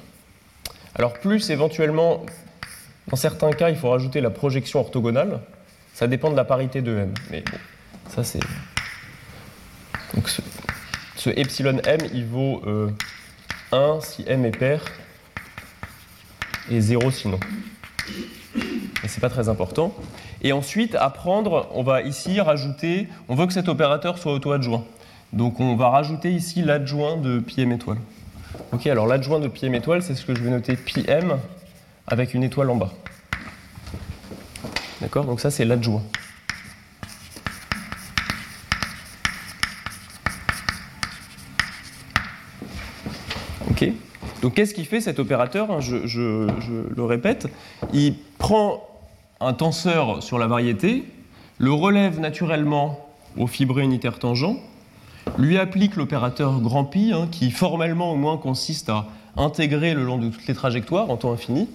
Alors 0.95 1.15
plus 1.15 1.49
éventuellement, 1.51 2.25
dans 3.09 3.17
certains 3.17 3.53
cas, 3.53 3.71
il 3.71 3.77
faut 3.77 3.91
rajouter 3.91 4.21
la 4.21 4.31
projection 4.31 4.81
orthogonale. 4.81 5.41
Ça 5.95 6.07
dépend 6.07 6.31
de 6.31 6.37
la 6.37 6.45
parité 6.45 6.83
de 6.83 6.97
m. 6.97 7.15
Mais 7.31 7.43
ça 8.09 8.23
c'est. 8.23 8.41
Ce, 11.17 11.31
epsilon 11.31 11.79
m, 11.85 12.01
il 12.13 12.27
vaut 12.27 12.63
euh, 12.67 12.91
1 13.73 14.01
si 14.01 14.25
m 14.27 14.45
est 14.45 14.57
pair 14.57 14.85
et 16.71 16.81
0 16.81 17.11
sinon. 17.11 17.41
Et 19.03 19.09
c'est 19.09 19.21
pas 19.21 19.31
très 19.31 19.49
important. 19.49 19.95
Et 20.43 20.53
ensuite, 20.53 20.95
à 20.97 21.09
prendre, 21.11 21.69
on 21.73 21.83
va 21.83 22.03
ici 22.03 22.41
rajouter, 22.41 23.09
on 23.29 23.35
veut 23.35 23.47
que 23.47 23.53
cet 23.53 23.69
opérateur 23.69 24.19
soit 24.19 24.33
auto-adjoint. 24.33 24.85
Donc 25.32 25.61
on 25.61 25.77
va 25.77 25.90
rajouter 25.90 26.32
ici 26.32 26.62
l'adjoint 26.62 27.16
de 27.16 27.39
pi 27.39 27.61
m 27.61 27.73
étoile. 27.73 27.98
Ok, 28.73 28.86
alors 28.89 29.07
l'adjoint 29.07 29.39
de 29.39 29.48
pi 29.48 29.66
m 29.66 29.74
étoile, 29.77 30.02
c'est 30.02 30.15
ce 30.15 30.24
que 30.24 30.35
je 30.35 30.43
vais 30.43 30.51
noter 30.51 30.77
pi 30.77 31.05
m 31.07 31.39
avec 32.07 32.35
une 32.35 32.43
étoile 32.43 32.69
en 32.70 32.77
bas. 32.77 32.93
D'accord? 35.01 35.24
Donc 35.24 35.40
ça, 35.40 35.51
c'est 35.51 35.65
l'adjoint. 35.65 36.02
Ok? 43.70 43.86
Donc 44.43 44.55
qu'est-ce 44.55 44.74
qu'il 44.74 44.86
fait 44.86 45.01
cet 45.01 45.20
opérateur? 45.20 45.81
Je, 45.81 46.07
je, 46.07 46.48
je 46.59 46.94
le 46.94 47.05
répète. 47.05 47.47
Il 47.93 48.16
prend 48.39 48.86
un 49.40 49.55
tenseur 49.55 50.23
sur 50.23 50.39
la 50.39 50.48
variété, 50.48 51.05
le 51.59 51.73
relève 51.73 52.20
naturellement 52.20 53.09
au 53.39 53.47
fibré 53.47 53.82
unitaire 53.82 54.19
tangent, 54.19 54.57
lui 55.39 55.59
applique 55.59 55.97
l'opérateur 55.97 56.61
grand 56.61 56.85
pi, 56.85 57.12
hein, 57.15 57.28
qui 57.31 57.51
formellement 57.51 58.12
au 58.12 58.16
moins 58.16 58.36
consiste 58.36 58.89
à 58.89 59.07
intégrer 59.36 59.94
le 59.94 60.05
long 60.05 60.19
de 60.19 60.28
toutes 60.28 60.47
les 60.47 60.55
trajectoires 60.55 61.11
en 61.11 61.16
temps 61.16 61.32
infini. 61.32 61.69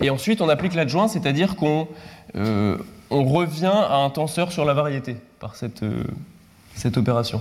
Et 0.00 0.10
ensuite, 0.10 0.40
on 0.40 0.48
applique 0.48 0.74
l'adjoint, 0.74 1.08
c'est-à-dire 1.08 1.56
qu'on 1.56 1.88
euh, 2.36 2.76
revient 3.10 3.66
à 3.66 3.96
un 3.96 4.10
tenseur 4.10 4.52
sur 4.52 4.64
la 4.64 4.74
variété 4.74 5.16
par 5.40 5.56
cette, 5.56 5.82
euh, 5.82 6.04
cette 6.74 6.96
opération. 6.96 7.40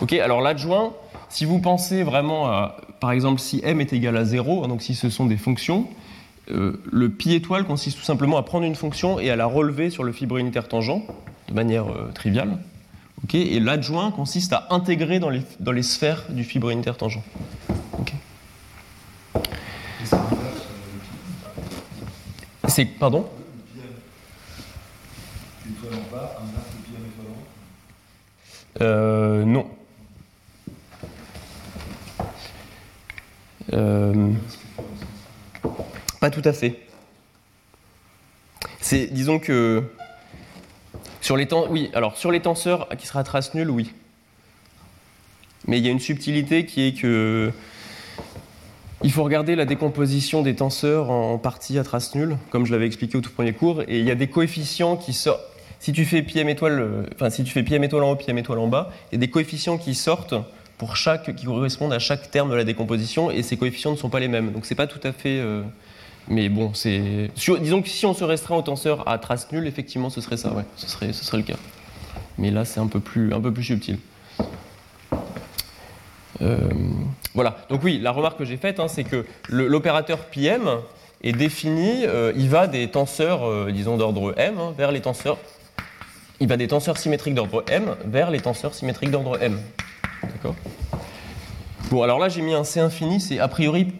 Ok, 0.00 0.12
alors 0.14 0.40
l'adjoint, 0.40 0.92
si 1.28 1.44
vous 1.44 1.60
pensez 1.60 2.02
vraiment 2.02 2.46
à, 2.46 2.76
par 3.00 3.12
exemple, 3.12 3.40
si 3.40 3.60
m 3.64 3.80
est 3.80 3.92
égal 3.92 4.16
à 4.16 4.24
0, 4.24 4.64
hein, 4.64 4.68
donc 4.68 4.82
si 4.82 4.94
ce 4.94 5.08
sont 5.08 5.26
des 5.26 5.36
fonctions, 5.36 5.86
euh, 6.50 6.82
le 6.90 7.08
pi 7.08 7.34
étoile 7.34 7.64
consiste 7.64 7.98
tout 7.98 8.04
simplement 8.04 8.36
à 8.36 8.42
prendre 8.42 8.64
une 8.64 8.74
fonction 8.74 9.18
et 9.18 9.30
à 9.30 9.36
la 9.36 9.46
relever 9.46 9.90
sur 9.90 10.04
le 10.04 10.12
fibre 10.12 10.36
unitaire 10.38 10.68
tangent 10.68 11.00
de 11.48 11.54
manière 11.54 11.86
triviale. 12.14 12.58
Ok 13.24 13.34
et 13.34 13.60
l'adjoint 13.60 14.10
consiste 14.10 14.52
à 14.52 14.66
intégrer 14.70 15.18
dans 15.18 15.30
les, 15.30 15.42
dans 15.60 15.72
les 15.72 15.82
sphères 15.82 16.24
du 16.30 16.44
fibre 16.44 16.70
unitaire 16.70 16.96
tangent. 16.96 17.20
ok 17.98 18.12
Et 19.34 20.06
ça 20.06 20.16
inverse 20.18 20.66
le 20.94 21.00
pi. 21.00 22.68
C'est, 22.68 22.84
pardon? 22.84 23.28
Euh, 28.80 29.44
non. 29.44 29.70
Euh, 33.72 34.32
pas 36.20 36.30
tout 36.30 36.42
à 36.44 36.52
fait. 36.52 36.80
C'est, 38.80 39.06
disons 39.06 39.38
que 39.38 39.84
sur 41.22 41.36
les 41.36 42.40
tenseurs 42.40 42.88
qui 42.98 43.06
sera 43.06 43.24
trace 43.24 43.54
nulle, 43.54 43.70
oui. 43.70 43.92
Mais 45.66 45.78
il 45.78 45.86
y 45.86 45.88
a 45.88 45.92
une 45.92 46.00
subtilité 46.00 46.66
qui 46.66 46.88
est 46.88 46.92
que 46.92 47.52
il 49.04 49.10
faut 49.10 49.24
regarder 49.24 49.56
la 49.56 49.64
décomposition 49.64 50.42
des 50.42 50.54
tenseurs 50.54 51.10
en 51.10 51.38
partie 51.38 51.78
à 51.78 51.84
trace 51.84 52.14
nulle, 52.14 52.36
comme 52.50 52.66
je 52.66 52.72
l'avais 52.72 52.86
expliqué 52.86 53.16
au 53.16 53.20
tout 53.20 53.30
premier 53.30 53.52
cours, 53.52 53.82
et 53.82 53.98
il 53.98 54.04
y 54.04 54.10
a 54.10 54.14
des 54.14 54.28
coefficients 54.28 54.96
qui 54.96 55.12
sortent. 55.12 55.42
Si 55.80 55.92
tu 55.92 56.04
fais 56.04 56.22
pi 56.22 56.38
m 56.38 56.48
étoile, 56.48 56.78
euh, 56.80 57.02
enfin 57.14 57.28
tu 57.30 57.44
fais 57.44 57.60
étoile 57.60 58.02
en 58.04 58.12
haut, 58.12 58.16
pi 58.16 58.28
m 58.28 58.38
étoile 58.38 58.58
en 58.58 58.68
bas, 58.68 58.92
il 59.10 59.16
y 59.16 59.18
a 59.18 59.18
des 59.18 59.30
coefficients 59.30 59.78
qui 59.78 59.94
sortent 59.94 60.34
pour 60.78 60.96
chaque, 60.96 61.34
qui 61.34 61.46
correspondent 61.46 61.92
à 61.92 61.98
chaque 61.98 62.30
terme 62.30 62.50
de 62.50 62.54
la 62.54 62.64
décomposition, 62.64 63.30
et 63.30 63.42
ces 63.42 63.56
coefficients 63.56 63.92
ne 63.92 63.96
sont 63.96 64.10
pas 64.10 64.20
les 64.20 64.28
mêmes. 64.28 64.52
Donc 64.52 64.66
c'est 64.66 64.76
pas 64.76 64.86
tout 64.86 65.00
à 65.02 65.12
fait. 65.12 65.38
euh, 65.38 65.62
mais 66.28 66.48
bon, 66.48 66.72
c'est. 66.74 67.30
Disons 67.60 67.82
que 67.82 67.88
si 67.88 68.06
on 68.06 68.14
se 68.14 68.24
restreint 68.24 68.56
au 68.56 68.62
tenseur 68.62 69.08
à 69.08 69.18
trace 69.18 69.50
nulle, 69.52 69.66
effectivement, 69.66 70.10
ce 70.10 70.20
serait 70.20 70.36
ça, 70.36 70.52
ouais, 70.52 70.64
ce 70.76 70.88
serait, 70.88 71.12
ce 71.12 71.24
serait 71.24 71.38
le 71.38 71.42
cas. 71.42 71.56
Mais 72.38 72.50
là, 72.50 72.64
c'est 72.64 72.80
un 72.80 72.86
peu 72.86 73.00
plus, 73.00 73.32
un 73.34 73.40
peu 73.40 73.52
plus 73.52 73.64
subtil. 73.64 73.98
Euh, 76.40 76.58
voilà. 77.34 77.58
Donc 77.68 77.82
oui, 77.84 77.98
la 78.00 78.10
remarque 78.10 78.38
que 78.38 78.44
j'ai 78.44 78.56
faite, 78.56 78.80
hein, 78.80 78.88
c'est 78.88 79.04
que 79.04 79.24
l'opérateur 79.48 80.18
PM 80.26 80.68
est 81.22 81.32
défini, 81.32 82.04
euh, 82.04 82.32
il 82.36 82.48
va 82.48 82.66
des 82.66 82.88
tenseurs, 82.88 83.44
euh, 83.44 83.70
disons 83.72 83.96
d'ordre 83.96 84.34
m, 84.36 84.58
hein, 84.58 84.74
vers 84.76 84.90
les 84.92 85.00
tenseurs. 85.00 85.38
Il 86.40 86.48
va 86.48 86.56
des 86.56 86.66
tenseurs 86.66 86.98
symétriques 86.98 87.34
d'ordre 87.34 87.64
m 87.68 87.94
vers 88.04 88.30
les 88.30 88.40
tenseurs 88.40 88.74
symétriques 88.74 89.10
d'ordre 89.10 89.40
m. 89.40 89.60
D'accord? 90.22 90.56
Bon, 91.90 92.02
alors 92.02 92.18
là, 92.18 92.28
j'ai 92.28 92.42
mis 92.42 92.54
un 92.54 92.64
C 92.64 92.80
infini, 92.80 93.20
c'est 93.20 93.38
a 93.38 93.48
priori 93.48 93.92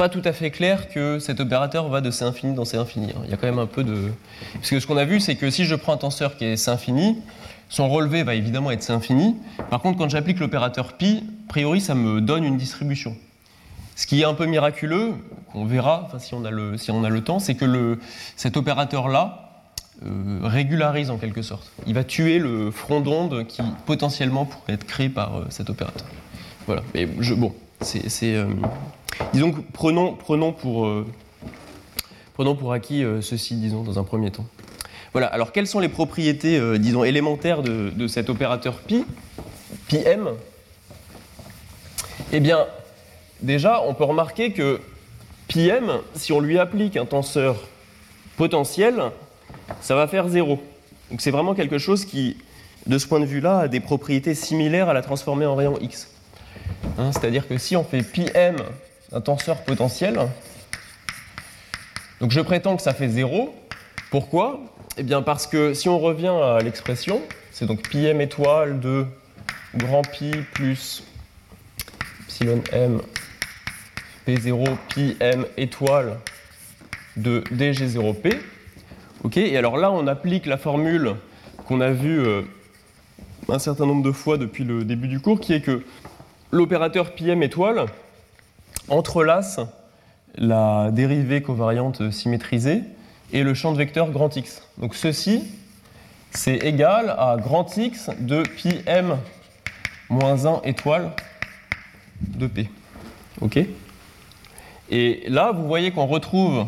pas 0.00 0.08
tout 0.08 0.22
à 0.24 0.32
fait 0.32 0.50
clair 0.50 0.88
que 0.88 1.18
cet 1.18 1.40
opérateur 1.40 1.90
va 1.90 2.00
de 2.00 2.10
C 2.10 2.24
infini 2.24 2.54
dans 2.54 2.64
C 2.64 2.78
infini. 2.78 3.10
hein. 3.10 3.20
Il 3.24 3.30
y 3.30 3.34
a 3.34 3.36
quand 3.36 3.46
même 3.46 3.58
un 3.58 3.66
peu 3.66 3.84
de. 3.84 4.10
Parce 4.54 4.70
que 4.70 4.80
ce 4.80 4.86
qu'on 4.86 4.96
a 4.96 5.04
vu, 5.04 5.20
c'est 5.20 5.36
que 5.36 5.50
si 5.50 5.66
je 5.66 5.74
prends 5.74 5.92
un 5.92 5.98
tenseur 5.98 6.38
qui 6.38 6.46
est 6.46 6.56
C 6.56 6.70
infini, 6.70 7.18
son 7.68 7.86
relevé 7.86 8.22
va 8.22 8.34
évidemment 8.34 8.70
être 8.70 8.82
C 8.82 8.94
infini. 8.94 9.36
Par 9.68 9.82
contre, 9.82 9.98
quand 9.98 10.08
j'applique 10.08 10.40
l'opérateur 10.40 10.94
pi, 10.94 11.22
a 11.46 11.48
priori, 11.50 11.82
ça 11.82 11.94
me 11.94 12.22
donne 12.22 12.44
une 12.44 12.56
distribution. 12.56 13.14
Ce 13.94 14.06
qui 14.06 14.22
est 14.22 14.24
un 14.24 14.32
peu 14.32 14.46
miraculeux, 14.46 15.12
qu'on 15.52 15.66
verra 15.66 16.04
enfin, 16.06 16.18
si, 16.18 16.32
on 16.32 16.46
a 16.46 16.50
le, 16.50 16.78
si 16.78 16.90
on 16.90 17.04
a 17.04 17.10
le 17.10 17.20
temps, 17.20 17.38
c'est 17.38 17.54
que 17.54 17.66
le, 17.66 18.00
cet 18.36 18.56
opérateur-là 18.56 19.50
euh, 20.06 20.38
régularise 20.44 21.10
en 21.10 21.18
quelque 21.18 21.42
sorte. 21.42 21.70
Il 21.86 21.92
va 21.92 22.04
tuer 22.04 22.38
le 22.38 22.70
front 22.70 23.00
d'onde 23.02 23.46
qui 23.46 23.60
potentiellement 23.84 24.46
pourrait 24.46 24.72
être 24.72 24.86
créé 24.86 25.10
par 25.10 25.36
euh, 25.36 25.44
cet 25.50 25.68
opérateur. 25.68 26.06
Voilà. 26.64 26.80
Mais 26.94 27.06
je, 27.18 27.34
bon, 27.34 27.54
c'est. 27.82 28.08
c'est, 28.08 28.34
euh, 28.34 28.46
disons 29.32 29.52
que 29.52 29.60
prenons, 29.72 30.14
prenons, 30.14 30.52
pour, 30.52 30.86
euh, 30.86 31.06
prenons 32.34 32.54
pour 32.54 32.72
acquis 32.72 33.04
euh, 33.04 33.20
ceci, 33.20 33.54
disons, 33.54 33.82
dans 33.82 33.98
un 33.98 34.04
premier 34.04 34.30
temps. 34.30 34.46
Voilà, 35.12 35.26
alors 35.26 35.52
quelles 35.52 35.66
sont 35.66 35.80
les 35.80 35.88
propriétés, 35.88 36.58
euh, 36.58 36.78
disons, 36.78 37.04
élémentaires 37.04 37.62
de, 37.62 38.06
cet 38.06 38.30
opérateur 38.30 38.78
pi, 38.78 39.04
pi 39.88 39.96
m? 39.96 40.30
Eh 42.32 42.40
bien, 42.40 42.66
déjà, 43.42 43.82
on 43.82 43.94
peut 43.94 44.04
remarquer 44.04 44.52
que 44.52 44.80
pi 45.48 45.68
m, 45.68 45.90
si 46.14 46.32
on 46.32 46.40
lui 46.40 46.58
applique 46.58 46.96
un 46.96 47.06
tenseur 47.06 47.56
potentiel, 48.36 49.02
ça 49.80 49.96
va 49.96 50.06
faire 50.06 50.28
0. 50.28 50.60
Donc 51.10 51.20
c'est 51.20 51.32
vraiment 51.32 51.54
quelque 51.54 51.78
chose 51.78 52.04
qui, 52.04 52.36
de 52.86 52.98
ce 52.98 53.08
point 53.08 53.18
de 53.18 53.24
vue-là, 53.24 53.60
a 53.60 53.68
des 53.68 53.80
propriétés 53.80 54.36
similaires 54.36 54.88
à 54.88 54.94
la 54.94 55.02
transformer 55.02 55.46
en 55.46 55.56
rayon 55.56 55.76
x. 55.80 56.08
Hein, 56.98 57.10
C'est-à-dire 57.12 57.48
que 57.48 57.58
si 57.58 57.76
on 57.76 57.82
fait 57.82 58.02
pi 58.02 58.26
m 58.34 58.56
un 59.12 59.20
tenseur 59.20 59.62
potentiel, 59.64 60.18
donc 62.20 62.30
je 62.30 62.40
prétends 62.40 62.76
que 62.76 62.82
ça 62.82 62.92
fait 62.92 63.08
0. 63.08 63.54
Pourquoi? 64.10 64.60
Eh 64.98 65.02
bien 65.02 65.22
parce 65.22 65.46
que 65.46 65.72
si 65.72 65.88
on 65.88 65.98
revient 65.98 66.28
à 66.28 66.58
l'expression, 66.58 67.22
c'est 67.50 67.66
donc 67.66 67.88
pi 67.88 68.04
m 68.06 68.20
étoile 68.20 68.80
de 68.80 69.06
grand 69.76 70.02
pi 70.02 70.32
plus 70.52 71.02
epsilon 72.24 72.62
m 72.72 73.00
p0 74.26 74.76
pi 74.88 75.16
m 75.20 75.46
étoile 75.56 76.18
de 77.16 77.42
dg0p. 77.52 78.36
Ok, 79.22 79.36
et 79.36 79.56
alors 79.56 79.76
là, 79.76 79.90
on 79.90 80.06
applique 80.06 80.46
la 80.46 80.56
formule 80.56 81.16
qu'on 81.66 81.80
a 81.80 81.90
vue 81.90 82.20
euh, 82.20 82.42
un 83.48 83.58
certain 83.58 83.86
nombre 83.86 84.02
de 84.02 84.12
fois 84.12 84.38
depuis 84.38 84.64
le 84.64 84.84
début 84.84 85.08
du 85.08 85.20
cours, 85.20 85.40
qui 85.40 85.52
est 85.52 85.60
que 85.60 85.82
l'opérateur 86.50 87.14
πm 87.14 87.42
étoile 87.42 87.86
entrelace 88.90 89.60
la 90.36 90.90
dérivée 90.90 91.42
covariante 91.42 92.10
symétrisée 92.10 92.82
et 93.32 93.42
le 93.42 93.54
champ 93.54 93.72
de 93.72 93.78
vecteur 93.78 94.10
grand 94.10 94.34
X. 94.36 94.62
Donc 94.78 94.94
ceci, 94.94 95.44
c'est 96.30 96.56
égal 96.56 97.14
à 97.18 97.36
grand 97.36 97.76
X 97.76 98.10
de 98.18 98.42
pi 98.42 98.80
m 98.86 99.16
moins 100.08 100.46
1 100.46 100.62
étoile 100.62 101.12
de 102.20 102.46
P. 102.46 102.68
Ok? 103.40 103.58
Et 104.90 105.22
là, 105.28 105.52
vous 105.52 105.66
voyez 105.66 105.92
qu'on 105.92 106.06
retrouve, 106.06 106.66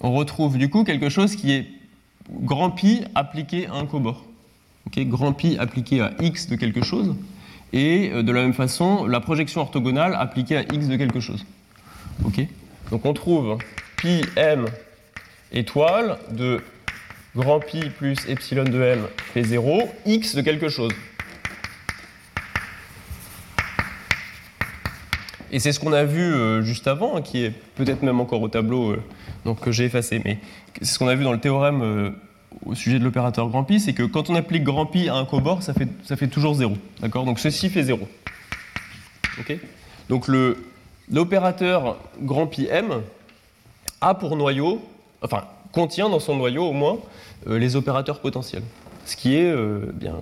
on 0.00 0.12
retrouve 0.12 0.58
du 0.58 0.68
coup 0.68 0.84
quelque 0.84 1.08
chose 1.08 1.36
qui 1.36 1.52
est 1.52 1.66
grand 2.30 2.70
pi 2.70 3.04
appliqué 3.14 3.68
à 3.68 3.74
un 3.74 3.86
cobord. 3.86 4.24
Ok? 4.86 4.98
Grand 5.06 5.32
pi 5.32 5.56
appliqué 5.58 6.00
à 6.00 6.12
x 6.20 6.48
de 6.48 6.56
quelque 6.56 6.84
chose. 6.84 7.14
Et 7.76 8.10
euh, 8.10 8.22
de 8.22 8.32
la 8.32 8.40
même 8.40 8.54
façon, 8.54 9.06
la 9.06 9.20
projection 9.20 9.60
orthogonale 9.60 10.16
appliquée 10.18 10.56
à 10.56 10.62
x 10.62 10.88
de 10.88 10.96
quelque 10.96 11.20
chose. 11.20 11.44
Donc 12.90 13.04
on 13.04 13.12
trouve 13.12 13.58
pi 13.96 14.22
m 14.36 14.64
étoile 15.52 16.18
de 16.30 16.62
grand 17.34 17.60
pi 17.60 17.90
plus 17.90 18.16
epsilon 18.28 18.64
de 18.64 18.80
m 18.80 19.00
p0, 19.34 19.88
x 20.06 20.36
de 20.36 20.40
quelque 20.40 20.70
chose. 20.70 20.92
Et 25.52 25.58
c'est 25.58 25.72
ce 25.72 25.78
qu'on 25.78 25.92
a 25.92 26.04
vu 26.04 26.22
euh, 26.22 26.62
juste 26.62 26.86
avant, 26.86 27.16
hein, 27.16 27.22
qui 27.22 27.44
est 27.44 27.52
peut-être 27.74 28.02
même 28.02 28.20
encore 28.20 28.40
au 28.40 28.48
tableau 28.48 28.92
euh, 28.92 29.02
donc, 29.44 29.60
que 29.60 29.70
j'ai 29.70 29.84
effacé, 29.84 30.22
mais 30.24 30.38
c'est 30.80 30.94
ce 30.94 30.98
qu'on 30.98 31.08
a 31.08 31.14
vu 31.14 31.24
dans 31.24 31.32
le 31.32 31.40
théorème 31.40 32.14
au 32.64 32.74
sujet 32.74 32.98
de 32.98 33.04
l'opérateur 33.04 33.48
grand 33.48 33.64
pi, 33.64 33.80
c'est 33.80 33.92
que 33.92 34.02
quand 34.02 34.30
on 34.30 34.34
applique 34.34 34.64
grand 34.64 34.86
pi 34.86 35.08
à 35.08 35.14
un 35.14 35.24
cobord, 35.24 35.62
ça 35.62 35.74
fait, 35.74 35.88
ça 36.04 36.16
fait 36.16 36.28
toujours 36.28 36.54
0. 36.54 36.74
D'accord? 37.00 37.24
Donc 37.24 37.38
ceci 37.38 37.68
fait 37.68 37.82
0. 37.82 38.08
Ok? 39.38 39.56
Donc 40.08 40.28
l'opérateur 41.10 41.98
grand 42.20 42.46
pi 42.46 42.66
m 42.70 43.02
a 44.00 44.14
pour 44.14 44.36
noyau, 44.36 44.82
enfin 45.22 45.44
contient 45.72 46.08
dans 46.08 46.20
son 46.20 46.36
noyau 46.36 46.64
au 46.64 46.72
moins 46.72 46.98
euh, 47.48 47.58
les 47.58 47.76
opérateurs 47.76 48.20
potentiels. 48.20 48.62
Ce 49.04 49.16
qui 49.16 49.36
est 49.36 49.50
euh, 49.50 49.92
bien 49.92 50.16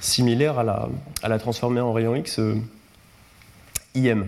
similaire 0.00 0.58
à 0.58 0.64
la, 0.64 0.88
à 1.22 1.28
la 1.28 1.38
transformée 1.38 1.80
en 1.80 1.92
rayon 1.92 2.16
X 2.16 2.38
euh, 2.38 2.54
IM. 3.94 4.26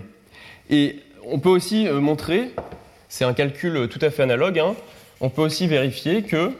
Et 0.69 0.99
on 1.25 1.39
peut 1.39 1.49
aussi 1.49 1.87
montrer, 1.89 2.51
c'est 3.09 3.25
un 3.25 3.33
calcul 3.33 3.87
tout 3.89 3.99
à 4.01 4.09
fait 4.09 4.23
analogue, 4.23 4.59
hein, 4.59 4.75
on 5.19 5.29
peut 5.29 5.41
aussi 5.41 5.67
vérifier 5.67 6.23
que 6.23 6.51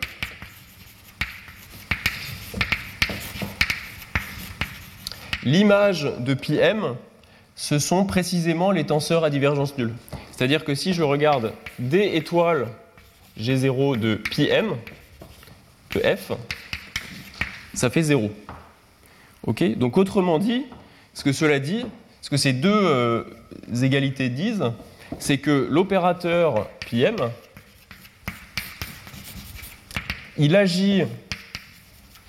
l'image 5.43 6.07
de 6.19 6.33
πm, 6.33 6.95
ce 7.55 7.79
sont 7.79 8.05
précisément 8.05 8.71
les 8.71 8.85
tenseurs 8.85 9.23
à 9.23 9.29
divergence 9.29 9.77
nulle. 9.77 9.93
C'est-à-dire 10.31 10.63
que 10.63 10.75
si 10.75 10.93
je 10.93 11.03
regarde 11.03 11.53
D 11.79 12.11
étoile 12.13 12.67
G0 13.39 13.99
de 13.99 14.15
πm, 14.15 14.75
de 15.93 15.99
f, 15.99 16.31
ça 17.73 17.89
fait 17.89 18.03
0. 18.03 18.31
Ok 19.45 19.63
Donc 19.77 19.97
autrement 19.97 20.39
dit, 20.39 20.65
ce 21.13 21.23
que 21.23 21.31
cela 21.31 21.59
dit, 21.59 21.85
ce 22.21 22.29
que 22.29 22.37
ces 22.37 22.53
deux 22.53 22.69
euh, 22.71 23.23
égalités 23.81 24.29
disent, 24.29 24.71
c'est 25.19 25.39
que 25.39 25.67
l'opérateur 25.69 26.67
PM, 26.89 27.15
il 30.37 30.55
agit 30.55 31.03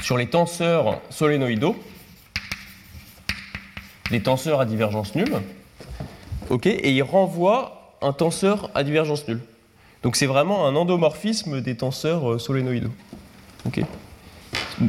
sur 0.03 0.19
les 0.19 0.27
tenseurs 0.27 1.01
solénoïdaux, 1.11 1.77
les 4.13 4.23
tenseurs 4.23 4.61
à 4.61 4.67
divergence 4.67 5.15
nulle, 5.15 5.35
ok, 6.51 6.67
et 6.67 6.93
il 6.93 7.03
renvoie 7.03 7.97
un 8.03 8.13
tenseur 8.13 8.71
à 8.75 8.85
divergence 8.85 9.27
nulle. 9.27 9.41
Donc 10.03 10.17
c'est 10.17 10.27
vraiment 10.27 10.67
un 10.67 10.77
endomorphisme 10.77 11.61
des 11.61 11.77
tenseurs 11.77 12.33
euh, 12.33 12.39
solénoïdaux. 12.39 12.91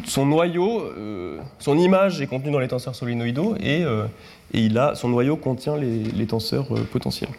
son 0.06 0.26
noyau, 0.26 0.82
euh, 0.82 1.40
son 1.60 1.78
image 1.78 2.20
est 2.20 2.28
contenue 2.28 2.52
dans 2.52 2.60
les 2.60 2.68
tenseurs 2.68 2.95
solénoïdaux 2.95 3.56
et, 3.60 3.84
euh, 3.84 4.06
et 4.54 4.60
il 4.60 4.78
a, 4.78 4.95
son 4.95 5.10
noyau 5.10 5.38
contient 5.38 5.78
les, 5.78 6.28
tenseurs 6.28 6.68
potentiels. 6.91 7.30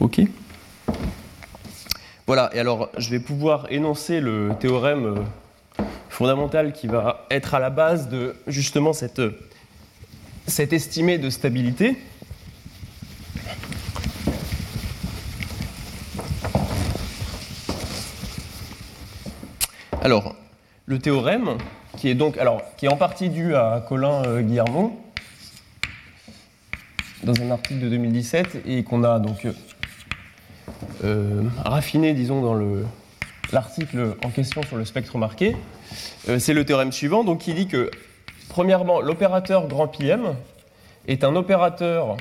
Ok 0.00 0.20
Voilà, 2.26 2.50
et 2.54 2.60
alors 2.60 2.88
je 2.96 3.10
vais 3.10 3.20
pouvoir 3.20 3.66
énoncer 3.70 4.20
le 4.20 4.52
théorème 4.60 5.24
fondamental 6.08 6.72
qui 6.72 6.86
va 6.86 7.26
être 7.30 7.54
à 7.54 7.58
la 7.58 7.70
base 7.70 8.08
de 8.08 8.36
justement 8.46 8.92
cette, 8.92 9.20
cette 10.46 10.72
estimée 10.72 11.18
de 11.18 11.30
stabilité. 11.30 11.96
Alors, 20.02 20.34
le 20.86 20.98
théorème, 20.98 21.56
qui 21.96 22.08
est 22.08 22.14
donc, 22.14 22.38
alors, 22.38 22.62
qui 22.76 22.86
est 22.86 22.88
en 22.88 22.96
partie 22.96 23.28
dû 23.28 23.54
à 23.54 23.84
Colin 23.88 24.22
euh, 24.26 24.42
Guillermo, 24.42 25.00
dans 27.24 27.34
un 27.42 27.50
article 27.50 27.80
de 27.80 27.88
2017, 27.88 28.62
et 28.66 28.84
qu'on 28.84 29.02
a 29.02 29.18
donc 29.18 29.44
euh, 29.46 29.52
euh, 31.04 31.42
raffiné, 31.64 32.14
disons, 32.14 32.42
dans 32.42 32.54
le- 32.54 32.84
l'article 33.52 34.16
en 34.24 34.30
question 34.30 34.62
sur 34.62 34.76
le 34.76 34.84
spectre 34.84 35.18
marqué. 35.18 35.56
Euh, 36.28 36.38
c'est 36.38 36.52
le 36.54 36.64
théorème 36.64 36.92
suivant, 36.92 37.24
donc 37.24 37.40
qui 37.40 37.54
dit 37.54 37.66
que, 37.66 37.90
premièrement, 38.48 39.00
l'opérateur 39.00 39.66
grand 39.68 39.88
PM 39.88 40.34
est 41.06 41.24
un 41.24 41.36
opérateur 41.36 42.16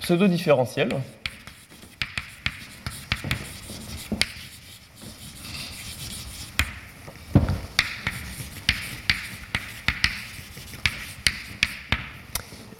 pseudo-différentiel. 0.00 0.90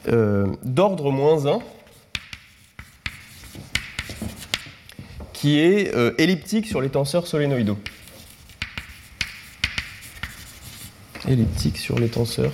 euh, 0.09 0.47
d'ordre 0.62 1.11
moins 1.11 1.47
1 1.47 1.59
qui 5.33 5.61
est 5.61 5.95
euh, 5.95 6.15
elliptique 6.19 6.66
sur 6.66 6.81
les 6.81 6.89
tenseurs 6.89 7.27
solénoïdaux. 7.27 7.79
Elliptique 11.29 11.77
sur 11.77 11.99
les 11.99 12.09
tenseurs. 12.09 12.53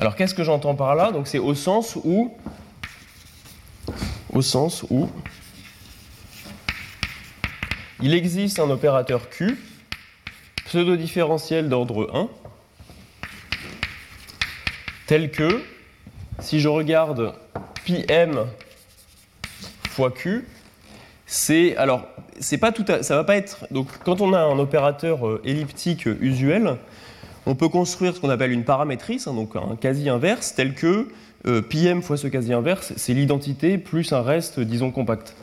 Alors 0.00 0.16
qu'est-ce 0.16 0.34
que 0.34 0.44
j'entends 0.44 0.74
par 0.74 0.94
là? 0.94 1.12
Donc 1.12 1.26
c'est 1.28 1.38
au 1.38 1.54
sens 1.54 1.94
où 2.04 2.34
au 4.32 4.40
sens 4.40 4.82
où 4.88 5.10
il 8.00 8.14
existe 8.14 8.58
un 8.60 8.70
opérateur 8.70 9.28
Q, 9.28 9.58
pseudo-différentiel 10.64 11.68
d'ordre 11.68 12.08
1, 12.14 12.28
tel 15.06 15.30
que, 15.30 15.62
si 16.38 16.60
je 16.60 16.68
regarde 16.68 17.34
πm 17.84 18.46
fois 19.90 20.10
Q, 20.10 20.48
c'est 21.26 21.76
alors 21.76 22.06
c'est 22.38 22.56
pas 22.56 22.72
tout 22.72 22.86
à- 22.88 23.02
ça 23.02 23.16
va 23.16 23.24
pas 23.24 23.36
être 23.36 23.66
donc 23.70 23.88
quand 24.02 24.22
on 24.22 24.32
a 24.32 24.40
un 24.40 24.58
opérateur 24.58 25.28
euh, 25.28 25.42
elliptique 25.44 26.06
usuel, 26.06 26.78
on 27.50 27.56
peut 27.56 27.68
construire 27.68 28.14
ce 28.14 28.20
qu'on 28.20 28.30
appelle 28.30 28.52
une 28.52 28.64
paramétrice, 28.64 29.26
hein, 29.26 29.34
donc 29.34 29.56
un 29.56 29.74
quasi 29.76 30.08
inverse, 30.08 30.54
tel 30.54 30.74
que 30.74 31.08
euh, 31.46 31.60
πm 31.62 32.00
fois 32.02 32.16
ce 32.16 32.28
quasi 32.28 32.52
inverse, 32.52 32.92
c'est 32.96 33.12
l'identité 33.12 33.76
plus 33.76 34.12
un 34.12 34.22
reste, 34.22 34.60
disons 34.60 34.90
compact. 34.92 35.34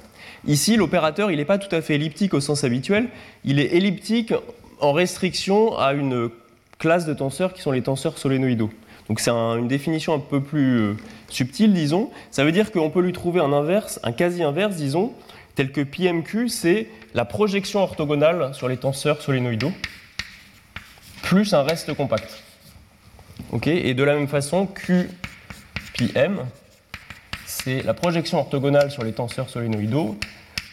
Ici, 0.45 0.77
l'opérateur, 0.77 1.31
il 1.31 1.37
n'est 1.37 1.45
pas 1.45 1.57
tout 1.57 1.73
à 1.75 1.81
fait 1.81 1.95
elliptique 1.95 2.33
au 2.33 2.39
sens 2.39 2.63
habituel, 2.63 3.09
il 3.43 3.59
est 3.59 3.75
elliptique 3.75 4.33
en 4.79 4.93
restriction 4.93 5.77
à 5.77 5.93
une 5.93 6.29
classe 6.79 7.05
de 7.05 7.13
tenseurs 7.13 7.53
qui 7.53 7.61
sont 7.61 7.71
les 7.71 7.81
tenseurs 7.81 8.17
solénoïdaux. 8.17 8.69
Donc 9.09 9.19
c'est 9.19 9.31
un- 9.31 9.57
une 9.57 9.67
définition 9.67 10.13
un 10.13 10.19
peu 10.19 10.39
plus 10.41 10.77
euh, 10.79 10.93
subtile, 11.29 11.73
disons. 11.73 12.09
Ça 12.31 12.45
veut 12.45 12.51
dire 12.51 12.71
qu'on 12.71 12.89
peut 12.89 13.01
lui 13.01 13.11
trouver 13.13 13.41
un 13.41 13.51
inverse, 13.51 13.99
un 14.03 14.11
quasi-inverse, 14.13 14.75
disons, 14.75 15.11
tel 15.55 15.71
que 15.71 15.81
PMQ, 15.81 16.47
c'est 16.49 16.87
la 17.15 17.25
projection 17.25 17.79
orthogonale 17.81 18.53
sur 18.53 18.67
les 18.69 18.77
tenseurs 18.77 19.21
solénoïdaux, 19.21 19.71
plus 21.23 21.53
un 21.53 21.63
reste 21.63 21.93
compact. 21.93 22.43
Ok 23.51 23.67
Et 23.67 23.93
de 23.93 24.03
la 24.03 24.15
même 24.15 24.27
façon, 24.27 24.67
QPM, 24.67 26.45
c'est 27.45 27.81
la 27.83 27.93
projection 27.93 28.39
orthogonale 28.39 28.91
sur 28.91 29.03
les 29.03 29.13
tenseurs 29.13 29.49
solénoïdaux 29.49 30.17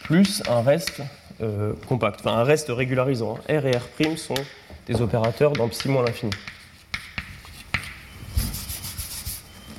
plus 0.03 0.43
un 0.47 0.61
reste 0.61 1.01
euh, 1.41 1.73
compact, 1.87 2.19
enfin 2.19 2.37
un 2.37 2.43
reste 2.43 2.67
régularisant. 2.69 3.37
hein. 3.49 3.59
R 3.59 3.65
et 3.65 3.71
R' 3.71 4.17
sont 4.17 4.35
des 4.87 5.01
opérateurs 5.01 5.53
dans 5.53 5.67
psi 5.67 5.89
moins 5.89 6.03
l'infini. 6.05 6.31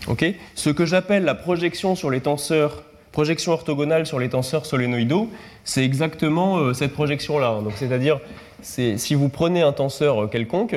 Ok 0.09 0.25
Ce 0.55 0.71
que 0.71 0.85
j'appelle 0.85 1.25
la 1.25 1.35
projection 1.35 1.95
sur 1.97 2.11
les 2.11 2.21
tenseurs, 2.21 2.83
projection 3.17 3.53
orthogonale 3.53 4.05
sur 4.05 4.19
les 4.19 4.29
tenseurs 4.29 4.67
solénoïdaux, 4.67 5.31
c'est 5.65 5.83
exactement 5.83 6.59
euh, 6.59 6.75
cette 6.75 6.93
projection-là. 6.93 7.61
c'est-à-dire, 7.77 8.21
c'est- 8.61 8.99
si 8.99 9.15
vous 9.15 9.31
prenez 9.31 9.63
un 9.63 9.73
tenseur 9.73 10.25
euh, 10.25 10.27
quelconque, 10.27 10.77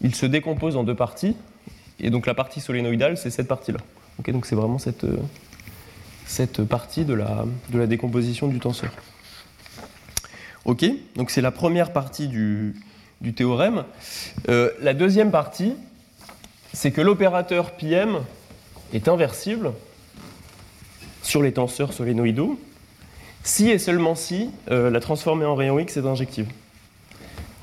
il 0.00 0.12
se 0.12 0.26
décompose 0.26 0.74
en 0.74 0.82
deux 0.82 0.96
parties, 0.96 1.36
et 2.00 2.10
donc 2.10 2.26
la 2.26 2.34
partie 2.34 2.60
solénoïdale, 2.60 3.16
c'est 3.16 3.30
cette 3.30 3.46
partie-là. 3.46 3.78
Donc 4.26 4.44
c'est 4.46 4.56
vraiment 4.56 4.78
cette, 4.78 5.04
euh, 5.04 6.64
partie 6.64 7.04
de 7.04 7.14
la, 7.14 7.86
décomposition 7.86 8.48
du 8.48 8.58
tenseur. 8.58 8.90
Ok, 10.64 10.84
donc 11.14 11.30
c'est 11.30 11.42
la 11.42 11.52
première 11.52 11.92
partie 11.92 12.26
du, 12.26 12.74
théorème. 13.36 13.84
La 14.48 14.94
deuxième 14.94 15.30
partie, 15.30 15.74
c'est 16.72 16.90
que 16.90 17.00
l'opérateur 17.00 17.70
PM 17.76 18.18
est 18.92 19.06
inversible 19.06 19.70
sur 21.22 21.42
les 21.42 21.52
tenseurs 21.52 21.92
solénoïdaux 21.92 22.58
si 23.44 23.70
et 23.70 23.78
seulement 23.78 24.14
si 24.14 24.50
euh, 24.70 24.90
la 24.90 25.00
transformée 25.00 25.44
en 25.44 25.54
rayon 25.54 25.78
X 25.78 25.96
est 25.96 26.06
injective. 26.06 26.48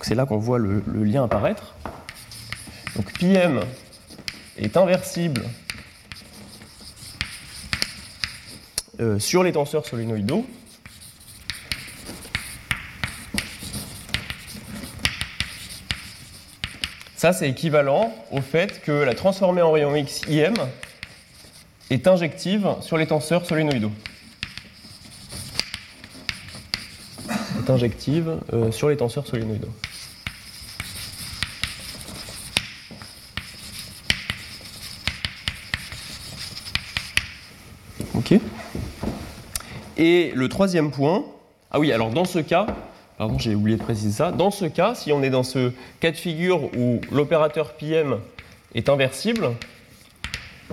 C'est 0.02 0.16
là 0.16 0.26
qu'on 0.26 0.38
voit 0.38 0.60
le, 0.60 0.84
le 0.86 1.04
lien 1.04 1.24
apparaître. 1.24 1.76
Donc 2.96 3.12
PM 3.20 3.62
est 4.58 4.78
inversible 4.78 5.44
euh, 9.00 9.20
sur 9.20 9.44
les 9.44 9.52
tenseurs 9.52 9.86
solénoïdaux 9.86 10.46
Ça, 17.26 17.34
c'est 17.34 17.50
équivalent 17.50 18.14
au 18.30 18.40
fait 18.40 18.84
que 18.84 18.92
la 18.92 19.16
transformée 19.16 19.64
en 19.64 19.72
rayon 19.72 19.96
X 19.96 20.22
IM 20.28 20.54
est 21.90 22.08
injective 22.08 22.68
sur 22.82 22.98
les 22.98 23.08
tenseurs 23.08 23.46
solénoïdaux. 23.46 23.92
Est 27.60 27.70
injective 27.70 28.40
euh, 28.54 28.72
sur 28.72 28.90
les 28.90 28.98
tenseurs 28.98 29.26
solénoïdaux. 29.28 29.74
Ok. 38.16 38.40
Et 39.98 40.32
le 40.36 40.50
troisième 40.50 40.92
point, 40.92 41.26
ah 41.72 41.80
oui, 41.80 41.92
alors 41.92 42.10
dans 42.10 42.26
ce 42.26 42.40
cas, 42.40 42.68
pardon, 43.18 43.38
j'ai 43.38 43.56
oublié 43.56 43.78
de 43.78 43.84
préciser 43.84 44.12
ça, 44.12 44.32
dans 44.32 44.52
ce 44.52 44.66
cas, 44.66 44.96
si 44.96 45.12
on 45.12 45.22
est 45.22 45.30
dans 45.30 45.44
ce 45.44 45.72
cas 46.00 46.12
de 46.12 46.18
figure 46.18 46.64
où 46.78 47.02
l'opérateur 47.12 47.74
PM 47.74 48.18
est 48.74 48.90
inversible, 48.90 49.52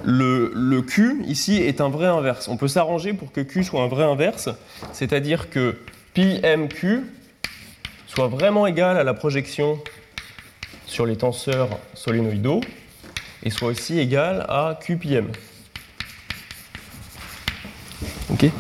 le, 0.05 0.81
Q 0.81 1.23
ici 1.27 1.57
est 1.57 1.81
un 1.81 1.89
vrai 1.89 2.07
inverse. 2.07 2.49
On 2.49 2.57
peut 2.57 2.69
s'arranger 2.69 3.13
pour 3.13 3.33
que 3.33 3.41
Q 3.41 3.65
soit 3.65 3.83
un 3.83 3.89
vrai 3.89 4.05
inverse, 4.05 4.49
c'est-à-dire 4.93 5.51
que 5.51 5.77
PMQ 6.15 7.05
soit 8.07 8.29
vraiment 8.29 8.67
égal 8.67 8.97
à 8.97 9.05
la 9.05 9.15
projection 9.15 9.79
sur 10.87 11.07
les 11.07 11.17
tenseurs 11.17 11.69
solénoïdaux 11.95 12.61
et 13.43 13.51
soit 13.51 13.69
aussi 13.69 13.99
égal 13.99 14.45
à 14.49 14.79
QPM. 14.81 15.29
Ok? 18.31 18.51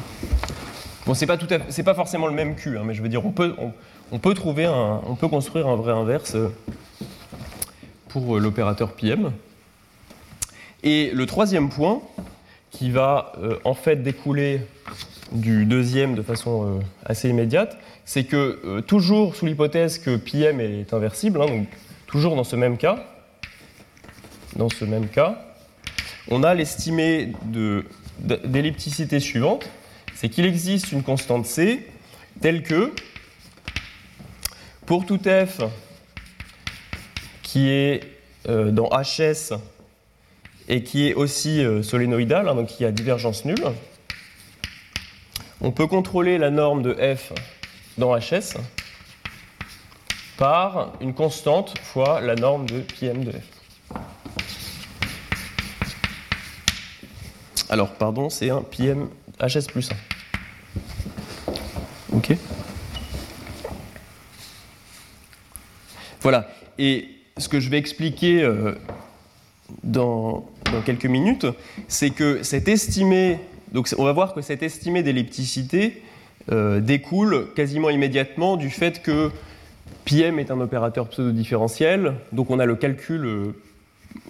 Bon, 1.06 1.14
c'est 1.14 1.26
pas 1.26 1.94
forcément 1.94 2.26
le 2.26 2.34
même 2.34 2.54
Q, 2.54 2.78
hein, 2.78 2.82
mais 2.84 2.94
je 2.94 3.02
veux 3.02 3.08
dire, 3.08 3.26
on 3.26 3.32
peut, 3.32 3.54
on, 3.58 3.72
on 4.12 4.18
peut 4.18 4.34
trouver 4.34 4.66
un, 4.66 5.00
on 5.06 5.16
peut 5.16 5.28
construire 5.28 5.66
un 5.66 5.76
vrai 5.76 5.92
inverse 5.92 6.34
euh, 6.34 6.48
pour 8.08 8.36
euh, 8.36 8.40
l'opérateur 8.40 8.92
PM. 8.92 9.32
Et 10.82 11.10
le 11.12 11.26
troisième 11.26 11.68
point, 11.68 12.02
qui 12.72 12.90
va 12.90 13.32
euh, 13.38 13.58
en 13.64 13.74
fait 13.74 14.02
découler 14.02 14.62
du 15.30 15.64
deuxième 15.66 16.14
de 16.14 16.22
façon 16.22 16.78
euh, 16.78 16.80
assez 17.04 17.28
immédiate, 17.28 17.78
c'est 18.04 18.24
que 18.24 18.60
euh, 18.64 18.80
toujours 18.80 19.36
sous 19.36 19.46
l'hypothèse 19.46 19.98
que 19.98 20.16
PM 20.16 20.60
est 20.60 20.92
inversible, 20.92 21.40
hein, 21.40 21.46
donc 21.46 21.68
toujours 22.06 22.34
dans 22.34 22.44
ce 22.44 22.56
même 22.56 22.78
cas, 22.78 23.06
dans 24.56 24.68
ce 24.68 24.84
même 24.84 25.08
cas, 25.08 25.54
on 26.28 26.42
a 26.42 26.54
l'estimé 26.54 27.32
d'ellipticité 28.20 29.20
suivante, 29.20 29.68
c'est 30.14 30.28
qu'il 30.28 30.46
existe 30.46 30.92
une 30.92 31.02
constante 31.02 31.46
C 31.46 31.86
telle 32.40 32.62
que 32.62 32.92
pour 34.86 35.04
tout 35.04 35.20
f 35.24 35.62
qui 37.42 37.68
est 37.68 38.00
dans 38.46 38.88
HS 38.88 39.54
et 40.72 40.82
qui 40.82 41.06
est 41.06 41.12
aussi 41.12 41.62
euh, 41.62 41.82
solénoïdal, 41.82 42.48
hein, 42.48 42.54
donc 42.54 42.68
qui 42.68 42.86
a 42.86 42.90
divergence 42.90 43.44
nulle, 43.44 43.62
on 45.60 45.70
peut 45.70 45.86
contrôler 45.86 46.38
la 46.38 46.48
norme 46.48 46.80
de 46.80 46.94
f 46.94 47.34
dans 47.98 48.18
HS 48.18 48.56
par 50.38 50.94
une 51.02 51.12
constante 51.12 51.78
fois 51.82 52.22
la 52.22 52.36
norme 52.36 52.64
de 52.64 52.80
πm 52.80 53.22
de 53.22 53.32
f. 53.32 53.98
Alors, 57.68 57.90
pardon, 57.92 58.30
c'est 58.30 58.48
un 58.48 58.62
PM 58.62 59.10
HS 59.40 59.66
plus 59.70 59.90
1. 59.92 61.54
Ok 62.16 62.32
Voilà. 66.22 66.48
Et 66.78 67.10
ce 67.36 67.48
que 67.48 67.60
je 67.60 67.68
vais 67.68 67.76
expliquer 67.78 68.42
euh, 68.42 68.74
dans, 69.82 70.44
quelques 70.84 71.06
minutes, 71.06 71.46
c'est 71.88 72.10
que 72.10 72.42
cet 72.42 72.68
estimé, 72.68 73.38
donc 73.72 73.88
on 73.98 74.04
va 74.04 74.12
voir 74.12 74.34
que 74.34 74.40
cet 74.40 74.62
estimé 74.62 75.02
d'ellipticité 75.02 76.02
euh, 76.50 76.80
découle 76.80 77.48
quasiment 77.54 77.90
immédiatement 77.90 78.56
du 78.56 78.70
fait 78.70 79.02
que 79.02 79.30
PM 80.04 80.38
est 80.38 80.50
un 80.50 80.60
opérateur 80.60 81.08
pseudo-différentiel, 81.08 82.14
donc 82.32 82.50
on 82.50 82.58
a 82.58 82.66
le 82.66 82.74
calcul 82.74 83.24
euh, 83.24 83.54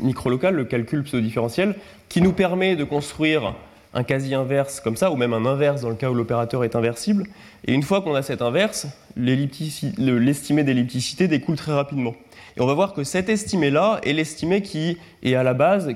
microlocal, 0.00 0.54
le 0.54 0.64
calcul 0.64 1.02
pseudo-différentiel, 1.04 1.76
qui 2.08 2.20
nous 2.20 2.32
permet 2.32 2.76
de 2.76 2.84
construire 2.84 3.54
un 3.94 4.04
quasi-inverse 4.04 4.80
comme 4.80 4.96
ça, 4.96 5.10
ou 5.10 5.16
même 5.16 5.32
un 5.32 5.44
inverse 5.46 5.82
dans 5.82 5.90
le 5.90 5.94
cas 5.94 6.10
où 6.10 6.14
l'opérateur 6.14 6.64
est 6.64 6.76
inversible. 6.76 7.24
Et 7.66 7.72
une 7.72 7.82
fois 7.82 8.00
qu'on 8.00 8.14
a 8.14 8.22
cet 8.22 8.42
inverse, 8.42 8.86
l'estimé 9.16 10.64
d'ellipticité 10.64 11.28
découle 11.28 11.56
très 11.56 11.72
rapidement. 11.72 12.14
Et 12.56 12.60
on 12.60 12.66
va 12.66 12.74
voir 12.74 12.92
que 12.92 13.04
cet 13.04 13.28
estimé-là 13.28 14.00
est 14.02 14.12
l'estimé 14.12 14.62
qui 14.62 14.98
est 15.22 15.34
à 15.34 15.42
la 15.42 15.54
base, 15.54 15.92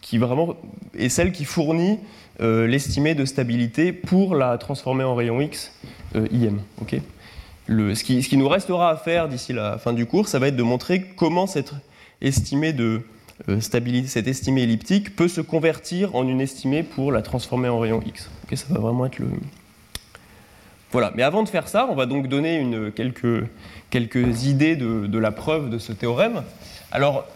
qui, 0.00 0.18
vraiment 0.18 0.56
est 0.98 1.08
celle 1.08 1.32
qui 1.32 1.44
fournit 1.44 1.98
euh, 2.40 2.66
l'estimé 2.66 3.14
de 3.14 3.24
stabilité 3.24 3.92
pour 3.92 4.34
la 4.34 4.58
transformer 4.58 5.04
en 5.04 5.14
rayon 5.14 5.40
X 5.40 5.72
euh, 6.16 6.26
IM. 6.32 6.60
ce, 7.68 8.02
qui, 8.02 8.36
nous 8.36 8.48
restera 8.48 8.90
à 8.90 8.96
faire 8.96 9.28
d'ici 9.28 9.52
la 9.52 9.78
fin 9.78 9.92
du 9.92 10.06
cours, 10.06 10.28
ça 10.28 10.38
va 10.38 10.48
être 10.48 10.56
de 10.56 10.62
montrer 10.62 11.02
comment 11.16 11.46
cette 11.46 11.72
estimée 12.20 12.72
de 12.72 13.02
euh, 13.48 13.60
stabilité, 13.60 14.08
cette 14.08 14.28
estimée 14.28 14.62
elliptique 14.62 15.16
peut 15.16 15.28
se 15.28 15.40
convertir 15.40 16.14
en 16.14 16.26
une 16.28 16.40
estimée 16.40 16.82
pour 16.82 17.12
la 17.12 17.22
transformer 17.22 17.68
en 17.68 17.78
rayon 17.78 18.00
X. 18.04 18.30
Ça 18.54 18.66
va 18.68 18.80
vraiment 18.80 19.06
être 19.06 19.18
le. 19.18 19.28
Voilà. 20.92 21.10
Mais 21.14 21.22
avant 21.22 21.42
de 21.42 21.48
faire 21.48 21.68
ça, 21.68 21.88
on 21.90 21.94
va 21.94 22.06
donc 22.06 22.28
donner 22.28 22.92
quelques, 22.94 23.46
quelques 23.90 24.44
idées 24.44 24.76
de, 24.76 25.06
de 25.06 25.18
la 25.18 25.32
preuve 25.32 25.70
de 25.70 25.78
ce 25.78 25.92
théorème. 25.92 26.42
Alors, 26.92 27.26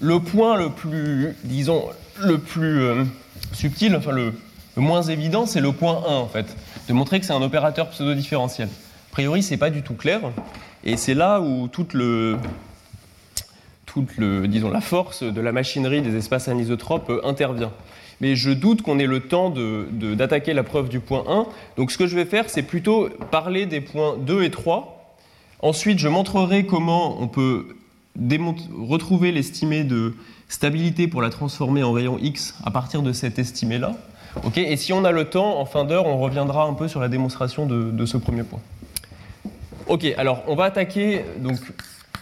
le 0.00 0.20
point 0.20 0.56
le 0.56 0.70
plus, 0.70 1.34
disons, 1.44 1.84
le 2.20 2.38
plus 2.38 2.80
euh, 2.82 3.04
subtil, 3.52 3.96
enfin 3.96 4.12
le, 4.12 4.32
le 4.76 4.82
moins 4.82 5.02
évident, 5.02 5.46
c'est 5.46 5.60
le 5.60 5.72
point 5.72 6.04
1 6.06 6.14
en 6.14 6.28
fait, 6.28 6.56
de 6.88 6.92
montrer 6.92 7.18
que 7.20 7.26
c'est 7.26 7.32
un 7.32 7.42
opérateur 7.42 7.88
pseudo-différentiel. 7.90 8.68
A 8.68 9.10
priori, 9.12 9.42
c'est 9.42 9.56
pas 9.56 9.70
du 9.70 9.82
tout 9.82 9.94
clair, 9.94 10.20
et 10.84 10.96
c'est 10.96 11.14
là 11.14 11.40
où 11.40 11.68
toute 11.68 11.94
le, 11.94 12.36
toute 13.86 14.16
le, 14.18 14.46
disons, 14.46 14.70
la 14.70 14.80
force 14.80 15.22
de 15.22 15.40
la 15.40 15.50
machinerie 15.50 16.02
des 16.02 16.16
espaces 16.16 16.48
anisotropes 16.48 17.10
intervient. 17.24 17.72
Mais 18.20 18.34
je 18.36 18.50
doute 18.50 18.82
qu'on 18.82 18.98
ait 18.98 19.06
le 19.06 19.20
temps 19.20 19.50
de- 19.50 19.86
de- 19.92 20.14
d'attaquer 20.14 20.52
la 20.52 20.64
preuve 20.64 20.88
du 20.88 21.00
point 21.00 21.24
1. 21.28 21.46
Donc 21.76 21.90
ce 21.92 21.98
que 21.98 22.06
je 22.06 22.16
vais 22.16 22.24
faire, 22.24 22.48
c'est 22.50 22.62
plutôt 22.62 23.08
parler 23.30 23.66
des 23.66 23.80
points 23.80 24.16
2 24.18 24.42
et 24.42 24.50
3. 24.50 25.14
Ensuite, 25.60 25.98
je 25.98 26.08
montrerai 26.08 26.66
comment 26.66 27.20
on 27.22 27.28
peut 27.28 27.66
retrouver 28.76 29.30
l'estimé 29.32 29.84
de 29.84 30.14
stabilité 30.48 31.06
pour 31.06 31.22
la 31.22 31.30
transformer 31.30 31.82
en 31.82 31.92
rayon 31.92 32.18
X 32.20 32.54
à 32.64 32.70
partir 32.70 33.02
de 33.02 33.12
cet 33.12 33.38
estimé-là. 33.38 33.94
Ok 34.44 34.58
et 34.58 34.76
si 34.76 34.92
on 34.92 35.04
a 35.04 35.12
le 35.12 35.24
temps, 35.26 35.58
en 35.60 35.64
fin 35.64 35.84
d'heure, 35.84 36.06
on 36.06 36.18
reviendra 36.18 36.64
un 36.64 36.74
peu 36.74 36.88
sur 36.88 37.00
la 37.00 37.08
démonstration 37.08 37.66
de, 37.66 37.90
de 37.90 38.06
ce 38.06 38.16
premier 38.16 38.42
point. 38.42 38.60
Ok, 39.86 40.04
alors 40.18 40.42
on 40.48 40.54
va 40.54 40.64
attaquer 40.64 41.22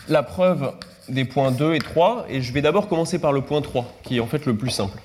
la 0.08 0.22
preuve 0.22 0.72
des 1.08 1.24
points 1.24 1.50
2 1.50 1.74
et 1.74 1.78
3, 1.78 2.26
et 2.28 2.40
je 2.42 2.52
vais 2.52 2.62
d'abord 2.62 2.88
commencer 2.88 3.18
par 3.18 3.32
le 3.32 3.40
point 3.40 3.60
3, 3.62 3.86
qui 4.02 4.16
est 4.18 4.20
en 4.20 4.26
fait 4.26 4.44
le 4.46 4.54
plus 4.56 4.70
simple. 4.70 4.98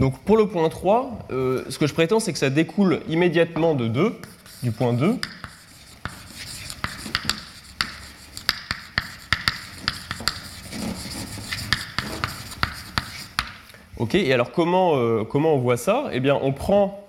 Donc 0.00 0.18
pour 0.20 0.38
le 0.38 0.48
point 0.48 0.66
3, 0.70 1.26
euh, 1.30 1.62
ce 1.68 1.78
que 1.78 1.86
je 1.86 1.92
prétends, 1.92 2.20
c'est 2.20 2.32
que 2.32 2.38
ça 2.38 2.48
découle 2.48 3.02
immédiatement 3.06 3.74
de 3.74 3.86
2, 3.86 4.18
du 4.62 4.72
point 4.72 4.94
2. 4.94 5.18
Ok, 13.98 14.14
et 14.14 14.32
alors 14.32 14.52
comment, 14.52 14.96
euh, 14.96 15.24
comment 15.24 15.54
on 15.54 15.58
voit 15.58 15.76
ça? 15.76 16.08
Eh 16.12 16.20
bien, 16.20 16.38
on 16.40 16.54
prend, 16.54 17.06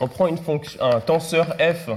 on 0.00 0.08
prend 0.08 0.26
un 0.26 1.00
tenseur 1.00 1.54
f 1.58 1.90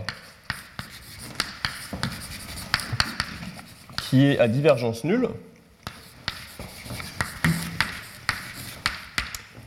qui 4.02 4.26
est 4.26 4.38
à 4.38 4.50
divergence 4.50 5.06
nulle. 5.06 5.30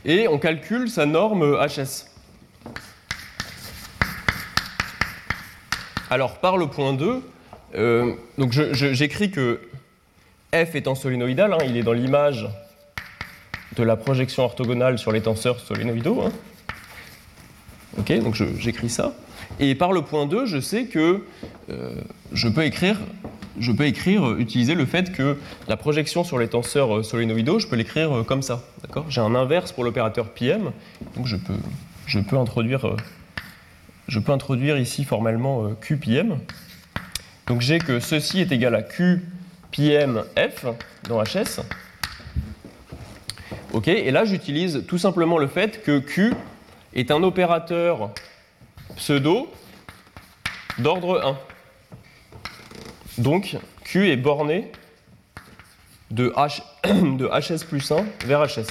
Et 0.09 0.29
on 0.29 0.39
calcule 0.39 0.89
sa 0.89 1.05
norme 1.05 1.57
HS. 1.57 2.05
Alors, 6.09 6.37
par 6.37 6.55
le 6.55 6.67
point 6.67 6.93
2, 6.93 7.21
euh, 7.75 8.13
donc 8.37 8.53
j'écris 8.53 9.31
que 9.31 9.59
f 10.55 10.75
étant 10.75 10.95
solénoïdal, 10.95 11.51
hein, 11.51 11.57
il 11.65 11.75
est 11.75 11.83
dans 11.83 11.91
l'image 11.91 12.47
de 13.75 13.83
la 13.83 13.97
projection 13.97 14.43
orthogonale 14.43 14.97
sur 14.97 15.11
les 15.11 15.19
tenseurs 15.19 15.59
solénoïdaux. 15.59 16.21
hein. 16.21 16.31
Ok, 17.97 18.17
donc 18.19 18.35
j'écris 18.35 18.89
ça. 18.89 19.13
Et 19.59 19.75
par 19.75 19.91
le 19.91 20.03
point 20.03 20.25
2, 20.25 20.45
je 20.45 20.61
sais 20.61 20.85
que 20.85 21.25
euh, 21.69 21.95
je 22.31 22.47
peux 22.47 22.63
écrire, 22.63 22.97
je 23.59 23.71
peux 23.71 23.85
écrire, 23.85 24.27
euh, 24.27 24.39
utiliser 24.39 24.75
le 24.75 24.85
fait 24.85 25.11
que 25.11 25.37
la 25.67 25.77
projection 25.77 26.23
sur 26.23 26.39
les 26.39 26.47
tenseurs 26.47 26.97
euh, 26.97 27.03
solénoïdaux, 27.03 27.59
je 27.59 27.67
peux 27.67 27.75
l'écrire 27.75 28.17
euh, 28.17 28.23
comme 28.23 28.41
ça. 28.41 28.63
D'accord? 28.81 29.05
J'ai 29.09 29.21
un 29.21 29.35
inverse 29.35 29.71
pour 29.71 29.83
l'opérateur 29.83 30.29
PM, 30.29 30.71
donc 31.15 31.25
je 31.25 31.35
peux, 31.35 31.55
je 32.05 32.19
peux 32.19 32.37
introduire, 32.37 32.95
je 34.07 34.19
peux 34.19 34.31
introduire 34.31 34.77
ici 34.77 35.03
formellement 35.03 35.71
QPM. 35.81 36.39
Donc 37.47 37.61
j'ai 37.61 37.79
que 37.79 37.99
ceci 37.99 38.41
est 38.41 38.51
égal 38.51 38.75
à 38.75 38.81
QPMF 38.81 40.65
dans 41.07 41.23
HS. 41.23 41.61
Ok, 43.73 43.87
et 43.87 44.11
là 44.11 44.25
j'utilise 44.25 44.83
tout 44.87 44.97
simplement 44.97 45.37
le 45.37 45.47
fait 45.47 45.83
que 45.83 45.99
Q 45.99 46.33
est 46.93 47.11
un 47.11 47.21
opérateur 47.23 48.11
pseudo 48.95 49.51
d'ordre 50.79 51.21
1. 51.25 51.56
Donc 53.17 53.57
Q 53.83 54.09
est 54.09 54.17
borné 54.17 54.71
de, 56.11 56.33
HS 56.85 57.65
plus 57.67 57.91
1 57.91 58.05
vers 58.25 58.45
HS. 58.45 58.67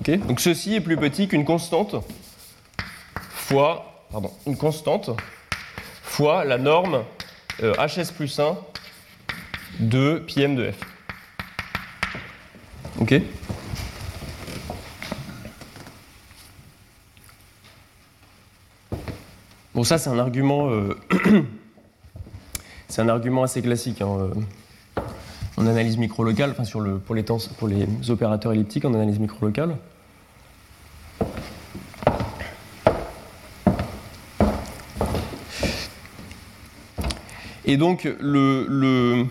Ok, 0.00 0.18
donc 0.26 0.40
ceci 0.40 0.74
est 0.74 0.80
plus 0.80 0.96
petit 0.96 1.28
qu'une 1.28 1.44
constante 1.44 1.96
fois, 3.30 4.06
pardon, 4.10 4.32
une 4.46 4.56
constante 4.56 5.10
fois 6.02 6.44
la 6.44 6.58
norme 6.58 7.04
euh, 7.62 7.74
HS 7.74 8.12
plus 8.16 8.38
1 8.38 8.56
de 9.80 10.24
PM 10.26 10.54
de 10.54 10.70
F. 10.70 10.76
Ok 13.00 13.20
Bon, 19.78 19.84
ça, 19.84 19.96
c'est 19.96 20.10
un 20.10 20.18
argument. 20.18 20.70
euh, 20.72 20.96
c'est 22.88 23.00
un 23.00 23.08
argument 23.08 23.44
assez 23.44 23.62
classique. 23.62 24.02
hein, 24.02 24.08
euh. 24.18 25.02
en 25.56 25.68
analyse 25.68 25.96
microlocale, 25.98 26.50
enfin 26.50 26.64
sur 26.64 26.80
le, 26.80 26.98
pour, 26.98 27.14
les 27.14 27.22
pour 27.22 27.68
les 27.68 27.86
opérateurs 28.08 28.52
elliptiques 28.52 28.84
en 28.84 28.92
analyse 28.94 29.20
microlocale. 29.20 29.76
Et 37.64 37.76
donc, 37.76 38.12
le, 38.18 38.66
le, 38.68 39.26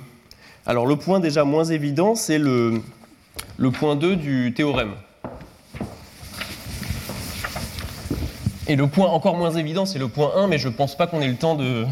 alors 0.65 0.85
le 0.85 0.95
point 0.95 1.19
déjà 1.19 1.43
moins 1.43 1.65
évident, 1.65 2.15
c'est 2.15 2.39
le, 2.39 2.79
le 3.57 3.71
point 3.71 3.97
2 3.97 4.15
du 4.15 4.53
théorème. 4.53 4.93
Et 8.69 8.75
le 8.75 8.87
point 8.87 9.07
encore 9.07 9.37
moins 9.37 9.51
évident, 9.51 9.85
c'est 9.85 9.99
le 9.99 10.09
point 10.09 10.33
1, 10.35 10.47
mais 10.47 10.57
je 10.57 10.67
ne 10.67 10.73
pense 10.73 10.97
pas 10.97 11.07
qu'on 11.07 11.21
ait 11.21 11.27
le 11.27 11.37
temps 11.37 11.55
de, 11.55 11.85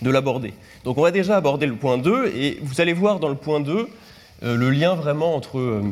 de 0.00 0.10
l'aborder. 0.10 0.54
Donc 0.84 0.96
on 0.96 1.02
va 1.02 1.10
déjà 1.10 1.36
aborder 1.36 1.66
le 1.66 1.76
point 1.76 1.98
2, 1.98 2.32
et 2.34 2.58
vous 2.62 2.80
allez 2.80 2.94
voir 2.94 3.18
dans 3.20 3.28
le 3.28 3.34
point 3.34 3.60
2 3.60 3.88
euh, 4.44 4.56
le 4.56 4.70
lien 4.70 4.94
vraiment 4.94 5.34
entre, 5.34 5.58
euh, 5.58 5.82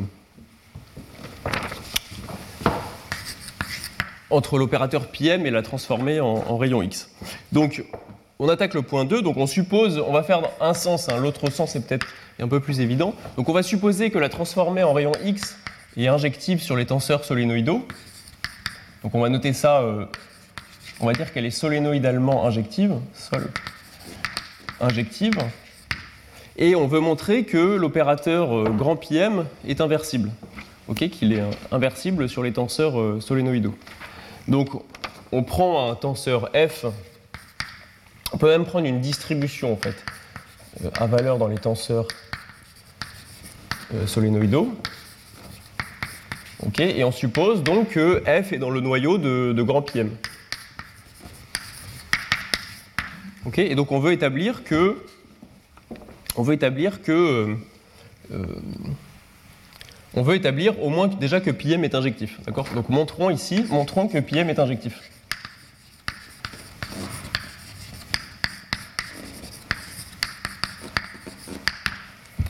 entre 4.31 4.57
l'opérateur 4.57 5.07
PM 5.07 5.45
et 5.45 5.51
la 5.51 5.61
transformée 5.61 6.19
en, 6.19 6.57
rayon 6.57 6.81
X. 6.81 7.11
Donc 7.51 7.83
on 8.39 8.49
attaque 8.49 8.73
le 8.73 8.81
point 8.81 9.05
2, 9.05 9.21
donc 9.21 9.37
on 9.37 9.45
suppose, 9.45 9.99
on 9.99 10.13
va 10.13 10.23
faire 10.23 10.41
un 10.61 10.73
sens, 10.73 11.09
hein, 11.09 11.17
l'autre 11.17 11.51
sens 11.51 11.75
est 11.75 11.87
peut-être 11.87 12.07
un 12.39 12.47
peu 12.47 12.59
plus 12.59 12.79
évident. 12.79 13.13
Donc 13.35 13.49
on 13.49 13.53
va 13.53 13.61
supposer 13.61 14.09
que 14.09 14.17
la 14.17 14.29
transformée 14.29 14.81
en 14.81 14.93
rayon 14.93 15.11
X 15.23 15.57
est 15.95 16.07
injective 16.07 16.59
sur 16.59 16.75
les 16.75 16.87
tenseurs 16.87 17.23
solénoïdaux. 17.23 17.85
Donc 19.07 19.15
on 19.15 19.21
va 19.21 19.29
noter 19.29 19.53
ça, 19.53 19.79
euh, 19.79 20.03
on 20.99 21.05
va 21.05 21.13
dire 21.13 21.31
qu'elle 21.31 21.45
est 21.45 21.49
solénoïdalement 21.49 22.45
injective, 22.45 22.93
sol 23.13 23.49
injective. 24.81 25.39
Et 26.57 26.75
on 26.75 26.87
veut 26.87 26.99
montrer 26.99 27.45
que 27.45 27.77
l'opérateur 27.77 28.53
euh, 28.53 28.65
grand 28.65 28.97
PM 28.97 29.45
est 29.65 29.79
inversible, 29.79 30.29
ok, 30.89 31.07
qu'il 31.07 31.31
est 31.31 31.41
inversible 31.71 32.27
sur 32.27 32.43
les 32.43 32.51
tenseurs 32.51 32.99
euh, 32.99 33.21
solénoïdaux. 33.21 33.77
Donc 34.49 34.71
on 35.31 35.41
prend 35.41 35.89
un 35.89 35.95
tenseur 35.95 36.49
F, 36.53 36.83
on 38.33 38.37
peut 38.37 38.49
même 38.49 38.65
prendre 38.65 38.87
une 38.87 38.99
distribution 38.99 39.71
en 39.71 39.77
fait, 39.77 39.95
euh, 40.83 40.89
à 40.99 41.07
valeur 41.07 41.37
dans 41.37 41.47
les 41.47 41.59
tenseurs 41.59 42.09
solénoïdaux. 44.05 44.75
Ok, 46.65 46.79
et 46.79 47.03
on 47.03 47.11
suppose 47.11 47.63
donc 47.63 47.89
que 47.89 48.23
F 48.25 48.53
est 48.53 48.57
dans 48.57 48.69
le 48.69 48.81
noyau 48.81 49.17
de, 49.17 49.61
grand 49.61 49.81
PM. 49.81 50.11
ok, 53.45 53.59
et 53.59 53.75
donc 53.75 53.91
on 53.91 53.99
veut 53.99 54.13
établir 54.13 54.63
que 54.63 54.97
on 56.35 56.43
veut 56.43 56.53
établir 56.53 57.01
que 57.01 57.55
euh, 58.31 58.45
on 60.13 60.21
veut 60.21 60.35
établir 60.35 60.81
au 60.81 60.89
moins 60.89 61.07
déjà 61.07 61.39
que 61.39 61.51
PM 61.51 61.83
est 61.83 61.93
injectif. 61.93 62.39
D'accord? 62.45 62.67
Donc 62.73 62.89
montrons 62.89 63.29
ici, 63.29 63.65
montrons 63.69 64.07
que 64.07 64.17
PM 64.17 64.49
est 64.49 64.59
injectif. 64.59 65.11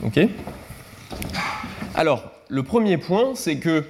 Ok? 0.02 0.20
Alors, 1.94 2.32
le 2.48 2.62
premier 2.62 2.96
point, 2.96 3.34
c'est 3.34 3.58
que 3.58 3.84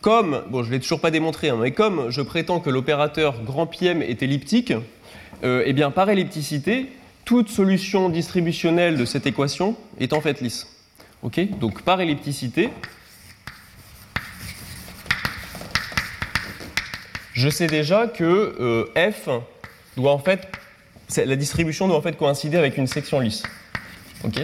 comme, 0.00 0.42
bon 0.50 0.62
je 0.62 0.68
ne 0.68 0.74
l'ai 0.74 0.80
toujours 0.80 1.00
pas 1.00 1.10
démontré, 1.10 1.48
hein, 1.48 1.58
mais 1.60 1.72
comme 1.72 2.10
je 2.10 2.22
prétends 2.22 2.60
que 2.60 2.70
l'opérateur 2.70 3.42
grand 3.42 3.66
PM 3.66 4.02
est 4.02 4.22
elliptique, 4.22 4.72
euh, 5.44 5.62
eh 5.66 5.72
bien 5.72 5.90
par 5.90 6.08
ellipticité, 6.10 6.92
toute 7.24 7.48
solution 7.48 8.08
distributionnelle 8.08 8.96
de 8.96 9.04
cette 9.04 9.26
équation 9.26 9.76
est 10.00 10.12
en 10.12 10.20
fait 10.20 10.40
lisse. 10.40 10.66
Ok? 11.22 11.40
Donc 11.58 11.82
par 11.82 12.00
ellipticité, 12.00 12.70
je 17.34 17.48
sais 17.48 17.66
déjà 17.66 18.06
que 18.06 18.24
euh, 18.24 19.10
f 19.12 19.28
doit 19.96 20.12
en 20.12 20.18
fait, 20.18 20.48
la 21.16 21.36
distribution 21.36 21.88
doit 21.88 21.96
en 21.96 22.02
fait 22.02 22.16
coïncider 22.16 22.56
avec 22.56 22.78
une 22.78 22.86
section 22.86 23.20
lisse. 23.20 23.42
Ok? 24.24 24.40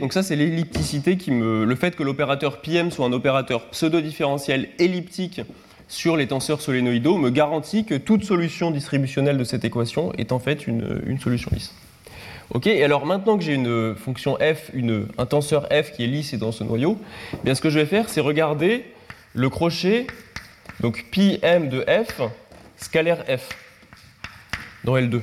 Donc 0.00 0.12
ça 0.12 0.22
c'est 0.22 0.36
l'ellipticité 0.36 1.16
qui 1.16 1.30
me. 1.30 1.64
Le 1.64 1.74
fait 1.74 1.96
que 1.96 2.02
l'opérateur 2.02 2.60
PM 2.60 2.90
soit 2.90 3.06
un 3.06 3.12
opérateur 3.12 3.68
pseudo-différentiel 3.70 4.70
elliptique 4.78 5.42
sur 5.88 6.16
les 6.16 6.26
tenseurs 6.26 6.60
solénoïdaux 6.60 7.18
me 7.18 7.30
garantit 7.30 7.84
que 7.84 7.94
toute 7.94 8.24
solution 8.24 8.70
distributionnelle 8.70 9.36
de 9.36 9.44
cette 9.44 9.64
équation 9.64 10.12
est 10.14 10.32
en 10.32 10.38
fait 10.38 10.66
une, 10.66 11.18
solution 11.20 11.50
lisse. 11.52 11.74
Ok, 12.50 12.66
et 12.66 12.82
alors 12.82 13.04
maintenant 13.04 13.36
que 13.36 13.44
j'ai 13.44 13.54
une 13.54 13.94
fonction 13.94 14.36
f, 14.36 14.70
un 15.18 15.26
tenseur 15.26 15.68
f 15.70 15.92
qui 15.92 16.04
est 16.04 16.06
lisse 16.06 16.32
et 16.32 16.38
dans 16.38 16.52
ce 16.52 16.64
noyau, 16.64 16.98
eh 17.34 17.36
bien 17.44 17.54
ce 17.54 17.60
que 17.60 17.68
je 17.68 17.78
vais 17.78 17.86
faire 17.86 18.08
c'est 18.08 18.20
regarder 18.20 18.84
le 19.34 19.50
crochet, 19.50 20.06
donc 20.80 21.06
pi 21.10 21.38
m 21.42 21.68
de 21.68 21.84
f, 21.86 22.22
scalaire 22.78 23.24
f, 23.26 23.50
dans 24.84 24.96
L2. 24.96 25.20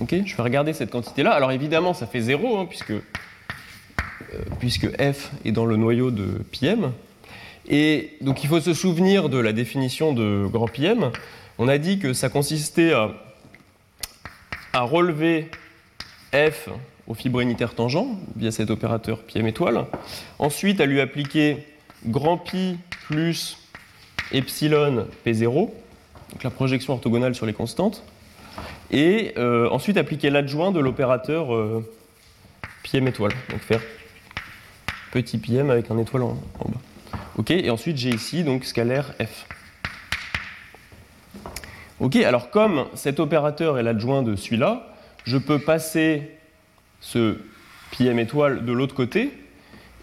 Ok, 0.00 0.14
je 0.24 0.36
vais 0.36 0.42
regarder 0.42 0.72
cette 0.72 0.90
quantité-là. 0.90 1.32
Alors 1.32 1.52
évidemment 1.52 1.94
ça 1.94 2.06
fait 2.06 2.20
0, 2.20 2.58
hein, 2.58 2.66
puisque 2.66 2.92
euh, 4.34 4.38
puisque 4.58 4.88
F 5.00 5.30
est 5.44 5.52
dans 5.52 5.66
le 5.66 5.76
noyau 5.76 6.10
de 6.10 6.40
PM. 6.50 6.92
Et 7.68 8.16
donc 8.20 8.42
il 8.44 8.48
faut 8.48 8.60
se 8.60 8.74
souvenir 8.74 9.28
de 9.28 9.38
la 9.38 9.52
définition 9.52 10.12
de 10.12 10.46
grand 10.50 10.68
PM. 10.68 11.10
On 11.58 11.68
a 11.68 11.78
dit 11.78 11.98
que 11.98 12.12
ça 12.12 12.28
consistait 12.28 12.92
à, 12.92 13.10
relever 14.74 15.50
F 16.32 16.68
au 17.06 17.14
fibre 17.14 17.40
unitaire 17.40 17.74
tangent 17.74 18.06
via 18.36 18.50
cet 18.50 18.70
opérateur 18.70 19.18
PM 19.18 19.46
étoile, 19.46 19.84
ensuite 20.38 20.80
à 20.80 20.86
lui 20.86 21.00
appliquer 21.00 21.58
grand 22.06 22.38
pi 22.38 22.78
plus 23.06 23.58
epsilon 24.32 25.06
P0, 25.26 25.52
donc 25.52 26.42
la 26.42 26.50
projection 26.50 26.94
orthogonale 26.94 27.34
sur 27.34 27.44
les 27.44 27.52
constantes, 27.52 28.02
et 28.90 29.34
euh, 29.36 29.68
ensuite 29.68 29.98
appliquer 29.98 30.30
l'adjoint 30.30 30.72
de 30.72 30.80
l'opérateur 30.80 31.54
euh, 31.54 31.86
PM 32.82 33.06
étoile, 33.08 33.32
donc 33.50 33.60
faire 33.60 33.82
petit 35.12 35.38
pm 35.38 35.70
avec 35.70 35.90
un 35.90 35.98
étoile 35.98 36.22
en, 36.24 36.34
bas. 36.58 36.80
Ok, 37.36 37.50
et 37.52 37.70
ensuite 37.70 37.98
j'ai 37.98 38.10
ici 38.10 38.42
donc 38.42 38.64
scalaire 38.64 39.14
f. 39.20 39.46
Ok, 42.00 42.16
alors 42.16 42.50
comme 42.50 42.86
cet 42.94 43.20
opérateur 43.20 43.78
est 43.78 43.84
l'adjoint 43.84 44.22
de 44.22 44.34
celui-là, 44.34 44.88
je 45.24 45.38
peux 45.38 45.60
passer 45.60 46.32
ce 47.00 47.38
pm 47.92 48.18
étoile 48.18 48.64
de 48.64 48.72
l'autre 48.72 48.94
côté, 48.94 49.32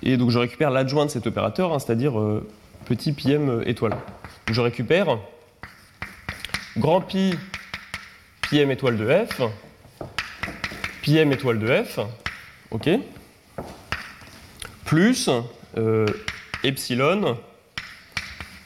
et 0.03 0.15
donc 0.15 0.30
je 0.30 0.40
récupère 0.40 0.69
l'adjoint 0.69 1.06
de 1.06 1.11
cet 1.11 1.27
opérateur, 1.27 1.73
hein, 1.73 1.80
c'est-à-dire 1.80 2.18
euh, 2.18 2.48
petit 2.86 3.11
pm 3.11 3.64
étoile. 3.65 3.95
Je 4.49 4.61
récupère 4.61 5.18
grand 6.77 7.02
pi 7.02 7.34
pm 8.49 8.72
étoile 8.72 8.98
de 8.98 9.26
f, 9.26 9.41
pm 11.02 11.31
étoile 11.31 11.60
de 11.60 11.84
f, 11.84 11.99
ok 12.72 12.90
plus 14.90 15.30
euh, 15.78 16.07
epsilon 16.64 17.38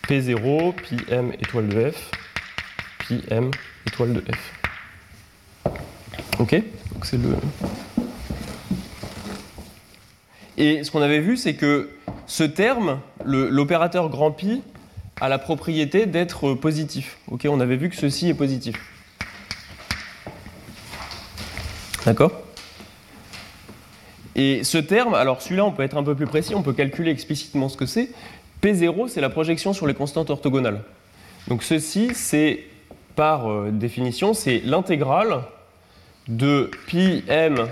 P0 0.08 0.74
pi 0.74 0.96
m 1.10 1.34
étoile 1.34 1.68
de 1.68 1.92
f 1.92 2.12
pi 3.00 3.22
m 3.30 3.52
étoile 3.86 4.14
de 4.14 4.24
f. 4.32 4.54
Ok? 6.40 6.56
Et 10.56 10.86
ce 10.86 10.92
qu'on 10.92 11.02
avait 11.02 11.20
vu, 11.20 11.36
c'est 11.36 11.56
que 11.56 11.90
ce 12.26 12.46
terme, 12.46 13.02
l'opérateur 13.26 14.08
grand 14.08 14.32
pi, 14.32 14.62
a 15.20 15.28
la 15.28 15.40
propriété 15.40 16.06
d'être 16.06 16.54
positif. 16.54 17.18
Ok? 17.30 17.48
On 17.50 17.60
avait 17.60 17.76
vu 17.76 17.90
que 17.90 17.98
ceci 17.98 18.30
est 18.30 18.34
positif. 18.34 18.78
D'accord? 22.06 22.32
Et 24.36 24.64
ce 24.64 24.78
terme, 24.78 25.14
alors 25.14 25.42
celui-là, 25.42 25.66
on 25.66 25.72
peut 25.72 25.84
être 25.84 25.98
un 25.98 26.04
peu 26.04 26.16
plus 26.16 26.26
précis, 26.26 26.56
on 26.56 26.64
peut 26.64 26.74
calculer 26.74 27.12
explicitement 27.12 27.70
ce 27.70 27.78
que 27.78 27.86
c'est. 27.86 28.10
P0, 28.62 29.08
c'est 29.08 29.22
la 29.22 29.30
projection 29.30 29.74
sur 29.74 29.88
les 29.88 29.94
constantes 29.94 30.30
orthogonales. 30.30 30.82
Donc 31.48 31.64
ceci, 31.64 32.12
c'est 32.16 32.64
par 33.16 33.52
euh, 33.52 33.70
définition, 33.72 34.34
c'est 34.34 34.60
l'intégrale 34.60 35.44
de 36.28 36.72
pi 36.88 37.24
m 37.28 37.68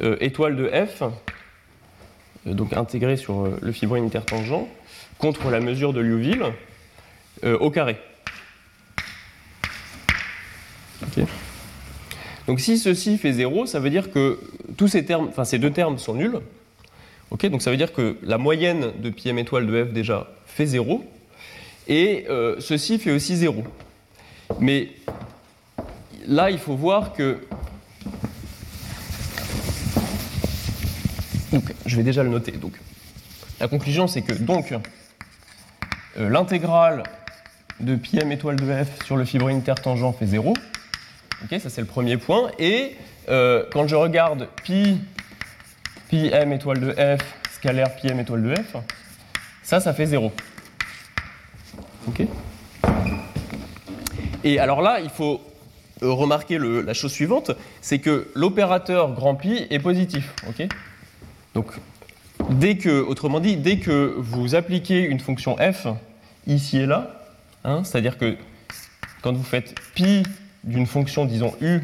euh, 0.00 0.16
étoile 0.20 0.56
de 0.56 0.68
f, 0.68 1.02
euh, 1.02 2.54
donc 2.54 2.72
intégré 2.72 3.16
sur 3.16 3.48
le 3.60 3.72
fibre 3.72 3.96
unitaire 3.96 4.24
tangent, 4.24 4.66
contre 5.18 5.50
la 5.50 5.60
mesure 5.60 5.92
de 5.92 6.00
Liouville 6.00 6.44
au 7.42 7.70
carré. 7.70 7.98
Okay. 11.02 11.26
Donc 12.46 12.60
si 12.60 12.78
ceci 12.78 13.18
fait 13.18 13.32
0, 13.32 13.66
ça 13.66 13.80
veut 13.80 13.90
dire 13.90 14.10
que 14.10 14.38
tous 14.76 14.88
ces 14.88 15.04
termes, 15.04 15.28
enfin 15.28 15.44
ces 15.44 15.58
deux 15.58 15.70
termes 15.70 15.98
sont 15.98 16.14
nuls. 16.14 16.40
Donc 17.30 17.60
ça 17.62 17.70
veut 17.70 17.76
dire 17.76 17.92
que 17.92 18.16
la 18.22 18.38
moyenne 18.38 18.92
de 18.98 19.10
pi 19.10 19.28
m 19.28 19.38
étoile 19.38 19.66
de 19.66 19.84
f 19.84 19.92
déjà 19.92 20.28
fait 20.46 20.66
0. 20.66 21.04
Et 21.88 22.26
euh, 22.28 22.56
ceci 22.60 22.98
fait 22.98 23.12
aussi 23.12 23.36
0. 23.36 23.62
Mais 24.60 24.88
là, 26.26 26.50
il 26.50 26.58
faut 26.58 26.74
voir 26.74 27.12
que. 27.12 27.38
Donc, 31.52 31.72
je 31.84 31.96
vais 31.96 32.02
déjà 32.02 32.22
le 32.22 32.30
noter. 32.30 32.52
Donc, 32.52 32.72
la 33.60 33.68
conclusion, 33.68 34.08
c'est 34.08 34.22
que 34.22 34.32
donc 34.32 34.72
euh, 36.18 36.28
l'intégrale 36.28 37.04
de 37.80 37.94
pi 37.94 38.18
m 38.18 38.32
étoile 38.32 38.56
de 38.56 38.84
f 38.84 39.04
sur 39.04 39.16
le 39.16 39.24
fibre 39.24 39.48
intertangent 39.48 40.12
fait 40.18 40.26
0. 40.26 40.54
Ok, 41.44 41.60
ça 41.60 41.70
c'est 41.70 41.80
le 41.80 41.86
premier 41.86 42.16
point. 42.16 42.50
Et 42.58 42.96
euh, 43.28 43.64
quand 43.72 43.86
je 43.86 43.94
regarde 43.94 44.48
pi, 44.62 44.98
pi 46.08 46.30
m 46.32 46.52
étoile 46.52 46.80
de 46.80 46.92
f 46.92 47.20
scalaire 47.52 47.94
pi 47.96 48.08
m 48.08 48.20
étoile 48.20 48.42
de 48.42 48.54
f, 48.54 48.76
ça, 49.62 49.80
ça 49.80 49.92
fait 49.92 50.06
0. 50.06 50.32
Ok 52.08 52.22
Et 54.44 54.58
alors 54.58 54.80
là, 54.80 55.00
il 55.00 55.10
faut 55.10 55.40
euh, 56.02 56.12
remarquer 56.12 56.58
la 56.58 56.94
chose 56.94 57.12
suivante, 57.12 57.50
c'est 57.80 57.98
que 57.98 58.28
l'opérateur 58.34 59.12
grand 59.12 59.34
pi 59.34 59.66
est 59.70 59.78
positif. 59.78 60.32
Ok? 60.48 60.68
Donc, 61.54 61.72
dès 62.50 62.76
que, 62.76 63.00
autrement 63.00 63.40
dit, 63.40 63.56
dès 63.56 63.78
que 63.78 64.14
vous 64.18 64.54
appliquez 64.54 65.00
une 65.02 65.20
fonction 65.20 65.56
f 65.56 65.88
ici 66.46 66.78
et 66.78 66.86
là, 66.86 67.24
hein, 67.64 67.82
c'est-à-dire 67.82 68.18
que 68.18 68.36
quand 69.22 69.32
vous 69.32 69.42
faites 69.42 69.74
pi 69.94 70.22
d'une 70.66 70.86
fonction, 70.86 71.24
disons 71.24 71.54
u, 71.60 71.80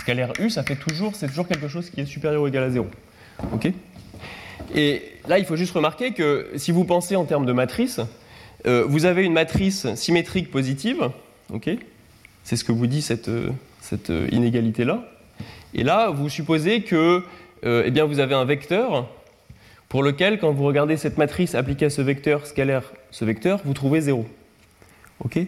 scalaire 0.00 0.32
u, 0.40 0.50
ça 0.50 0.62
fait 0.62 0.76
toujours, 0.76 1.14
c'est 1.14 1.28
toujours 1.28 1.46
quelque 1.46 1.68
chose 1.68 1.90
qui 1.90 2.00
est 2.00 2.06
supérieur 2.06 2.42
ou 2.42 2.46
égal 2.48 2.64
à 2.64 2.70
0. 2.70 2.86
Ok? 3.52 3.70
Et 4.74 5.02
là, 5.28 5.38
il 5.38 5.44
faut 5.44 5.56
juste 5.56 5.72
remarquer 5.72 6.12
que 6.12 6.48
si 6.56 6.72
vous 6.72 6.84
pensez 6.84 7.16
en 7.16 7.24
termes 7.24 7.46
de 7.46 7.52
matrice, 7.52 8.00
euh, 8.66 8.84
vous 8.86 9.04
avez 9.04 9.24
une 9.24 9.32
matrice 9.32 9.94
symétrique 9.94 10.50
positive, 10.50 11.10
ok? 11.52 11.70
C'est 12.42 12.56
ce 12.56 12.64
que 12.64 12.72
vous 12.72 12.86
dit 12.86 13.02
cette, 13.02 13.28
euh, 13.28 13.50
euh, 14.10 14.28
inégalité-là. 14.32 15.04
Et 15.74 15.84
là, 15.84 16.10
vous 16.10 16.28
supposez 16.28 16.82
que 16.82 17.22
eh 17.62 17.90
bien, 17.90 18.04
vous 18.04 18.20
avez 18.20 18.34
un 18.34 18.44
vecteur 18.44 19.08
pour 19.88 20.04
lequel, 20.04 20.38
quand 20.38 20.52
vous 20.52 20.62
regardez 20.64 20.96
cette 20.96 21.18
matrice 21.18 21.56
appliquée 21.56 21.86
à 21.86 21.90
ce 21.90 22.00
vecteur 22.00 22.46
scalaire, 22.46 22.92
ce 23.10 23.24
vecteur, 23.24 23.60
vous 23.64 23.74
trouvez 23.74 24.00
0. 24.00 24.24
Ok? 25.18 25.40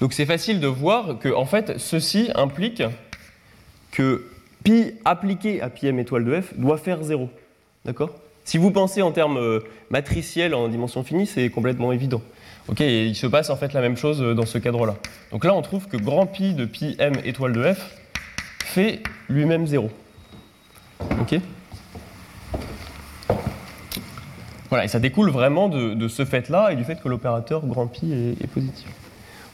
Donc 0.00 0.12
c'est 0.12 0.26
facile 0.26 0.60
de 0.60 0.66
voir 0.66 1.18
que, 1.18 1.28
en 1.28 1.44
fait, 1.44 1.78
ceci 1.78 2.30
implique 2.34 2.82
que 3.90 4.26
pi 4.62 4.92
appliqué 5.04 5.60
à 5.60 5.70
pi 5.70 5.86
m 5.86 5.98
étoile 5.98 6.24
de 6.24 6.40
f 6.40 6.54
doit 6.56 6.78
faire 6.78 7.02
0. 7.02 7.28
D'accord? 7.84 8.10
Si 8.44 8.58
vous 8.58 8.70
pensez 8.70 9.02
en 9.02 9.12
termes 9.12 9.38
euh, 9.38 9.60
matriciels 9.90 10.54
en 10.54 10.68
dimension 10.68 11.02
finie, 11.02 11.26
c'est 11.26 11.50
complètement 11.50 11.92
évident. 11.92 12.22
Ok, 12.68 12.80
et 12.80 13.06
il 13.06 13.14
se 13.14 13.26
passe 13.26 13.50
en 13.50 13.56
fait 13.56 13.72
la 13.72 13.80
même 13.80 13.96
chose 13.96 14.22
euh, 14.22 14.34
dans 14.34 14.46
ce 14.46 14.58
cadre-là. 14.58 14.96
Donc 15.32 15.44
là, 15.44 15.54
on 15.54 15.62
trouve 15.62 15.86
que 15.86 15.96
grand 15.96 16.26
pi 16.26 16.54
de 16.54 16.64
pi 16.64 16.96
m 16.98 17.14
étoile 17.24 17.52
de 17.52 17.72
f 17.72 17.96
fait 18.64 19.02
lui-même 19.28 19.66
0. 19.66 19.90
Ok? 21.20 21.40
Voilà, 24.68 24.84
et 24.84 24.88
ça 24.88 25.00
découle 25.00 25.30
vraiment 25.30 25.68
de, 25.68 26.08
ce 26.08 26.24
fait-là 26.26 26.72
et 26.72 26.76
du 26.76 26.84
fait 26.84 27.00
que 27.00 27.08
l'opérateur 27.08 27.66
grand 27.66 27.86
pi 27.86 28.12
est 28.12 28.46
positif. 28.48 28.86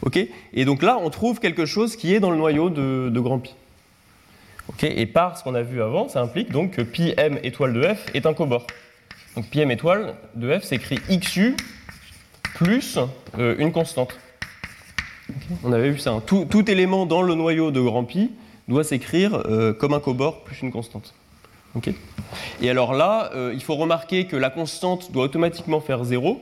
Ok 0.04 0.18
Et 0.52 0.64
donc 0.64 0.82
là, 0.82 0.98
on 1.00 1.10
trouve 1.10 1.40
quelque 1.40 1.66
chose 1.66 1.96
qui 1.96 2.14
est 2.14 2.20
dans 2.20 2.30
le 2.30 2.36
noyau 2.36 2.70
de, 2.70 3.20
grand 3.20 3.38
pi. 3.38 3.54
Ok 4.68 4.84
et 4.84 5.06
par 5.06 5.36
ce 5.36 5.44
qu'on 5.44 5.54
a 5.54 5.62
vu 5.62 5.82
avant, 5.82 6.08
ça 6.08 6.22
implique 6.22 6.50
donc 6.50 6.72
que 6.72 6.82
pi 6.82 7.12
m 7.18 7.38
étoile 7.42 7.74
de 7.74 7.82
f 7.82 8.06
est 8.14 8.26
un 8.26 8.32
cobord. 8.32 8.66
Donc 9.36 9.46
pi 9.46 9.60
m 9.60 9.70
étoile 9.70 10.14
de 10.36 10.58
f 10.58 10.62
s'écrit 10.62 10.98
xu 11.08 11.54
plus 12.54 12.98
euh, 13.38 13.56
une 13.58 13.72
constante. 13.72 14.18
On 15.64 15.72
avait 15.72 15.90
vu 15.90 15.98
ça. 15.98 16.12
hein. 16.12 16.22
Tout, 16.24 16.70
élément 16.70 17.06
dans 17.06 17.22
le 17.22 17.34
noyau 17.34 17.70
de 17.70 17.80
grand 17.80 18.04
pi 18.04 18.30
doit 18.68 18.84
s'écrire 18.84 19.42
euh, 19.46 19.72
comme 19.72 19.92
un 19.92 20.00
cobord 20.00 20.44
plus 20.44 20.62
une 20.62 20.70
constante. 20.70 21.14
Ok 21.74 21.90
Et 22.62 22.70
alors 22.70 22.94
là, 22.94 23.30
euh, 23.34 23.52
il 23.54 23.62
faut 23.62 23.74
remarquer 23.74 24.26
que 24.26 24.36
la 24.36 24.48
constante 24.48 25.12
doit 25.12 25.24
automatiquement 25.24 25.80
faire 25.80 26.04
0 26.04 26.40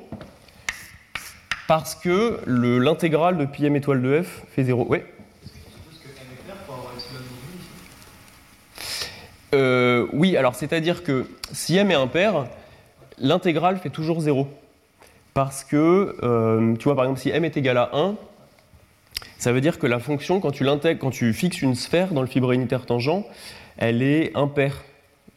parce 1.75 1.95
que 1.95 2.39
le- 2.45 2.79
l'intégrale 2.79 3.39
de 3.39 3.47
pi 3.47 3.65
m 3.65 3.75
étoile 3.77 4.03
de 4.03 4.21
f 4.21 4.43
fait 4.51 4.63
0. 4.63 4.85
Ouais. 4.91 5.07
Euh, 9.55 10.07
oui, 10.13 10.37
alors 10.37 10.55
c'est-à-dire 10.55 11.03
que 11.03 11.25
si 11.51 11.79
m 11.79 11.91
est 11.91 11.95
impair, 11.95 12.45
l'intégrale 13.17 13.79
fait 13.79 13.89
toujours 13.89 14.21
0. 14.21 14.49
Parce 15.33 15.65
que, 15.65 16.15
euh, 16.23 16.77
tu 16.77 16.85
vois, 16.85 16.95
par 16.95 17.07
exemple, 17.07 17.21
si 17.21 17.31
m 17.31 17.43
est 17.47 17.57
égal 17.57 17.79
à 17.79 17.89
1, 17.95 18.17
ça 19.39 19.51
veut 19.53 19.63
dire 19.63 19.79
que 19.79 19.87
la 19.87 19.99
fonction, 19.99 20.41
quand 20.41 20.51
tu, 20.51 21.33
fixes 21.33 21.63
une 21.63 21.75
sphère 21.75 22.13
dans 22.13 22.21
le 22.21 22.27
fibre 22.27 22.53
unitaire 22.53 22.85
tangent, 22.85 23.25
elle 23.79 24.03
est 24.03 24.37
impaire 24.37 24.85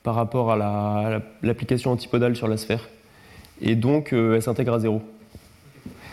par 0.03 0.15
rapport 0.15 0.51
à 0.51 0.57
la- 0.57 0.97
à 0.97 1.09
la- 1.11 1.21
l'application 1.43 1.91
antipodale 1.93 2.35
sur 2.35 2.49
la 2.49 2.57
sphère. 2.57 2.89
Et 3.61 3.75
donc, 3.75 4.11
euh, 4.11 4.35
elle 4.35 4.41
s'intègre 4.41 4.73
à 4.73 4.79
0. 4.79 5.01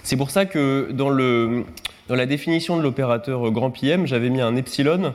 C'est 0.03 0.16
pour 0.16 0.31
ça 0.31 0.47
que 0.47 0.91
dans, 0.93 1.11
la 1.11 2.27
définition 2.27 2.77
de 2.77 2.83
l'opérateur 2.83 3.51
grand 3.51 3.70
pi 3.70 3.89
m, 3.89 4.07
j'avais 4.07 4.31
mis 4.31 4.41
un 4.41 4.57
epsilon 4.57 5.15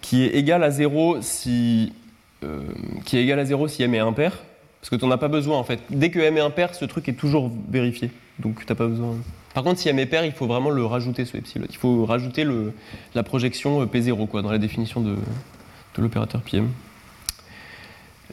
qui 0.00 0.24
est 0.24 0.34
égal 0.34 0.64
à 0.64 0.70
0 0.70 1.18
si, 1.20 1.92
euh, 2.44 2.62
est 3.12 3.16
égal 3.16 3.38
à 3.38 3.44
0 3.44 3.68
si 3.68 3.82
m 3.82 3.94
est 3.94 4.00
impair. 4.00 4.38
Parce 4.80 4.90
que 4.90 4.96
tu 4.96 5.04
n'en 5.04 5.10
as 5.12 5.18
pas 5.18 5.28
besoin 5.28 5.56
en 5.56 5.64
fait. 5.64 5.80
Dès 5.90 6.10
que 6.10 6.18
m 6.18 6.36
est 6.36 6.40
impair, 6.40 6.74
ce 6.74 6.84
truc 6.84 7.08
est 7.08 7.14
toujours 7.14 7.50
vérifié. 7.68 8.10
Donc 8.38 8.60
tu 8.60 8.66
n'as 8.68 8.76
pas 8.76 8.86
besoin. 8.86 9.16
Par 9.54 9.62
contre, 9.64 9.80
si 9.80 9.88
m 9.88 9.98
est 9.98 10.06
pair, 10.06 10.24
il 10.24 10.32
faut 10.32 10.46
vraiment 10.46 10.70
le 10.70 10.84
rajouter 10.84 11.24
ce 11.24 11.36
epsilon. 11.36 11.66
Il 11.68 11.76
faut 11.76 12.04
rajouter 12.04 12.44
la 13.14 13.22
projection 13.22 13.82
euh, 13.82 13.86
P0 13.86 14.26
quoi, 14.26 14.42
dans 14.42 14.52
la 14.52 14.58
définition 14.58 15.00
de, 15.00 15.14
l'opérateur 15.96 16.42
PM. 16.42 16.68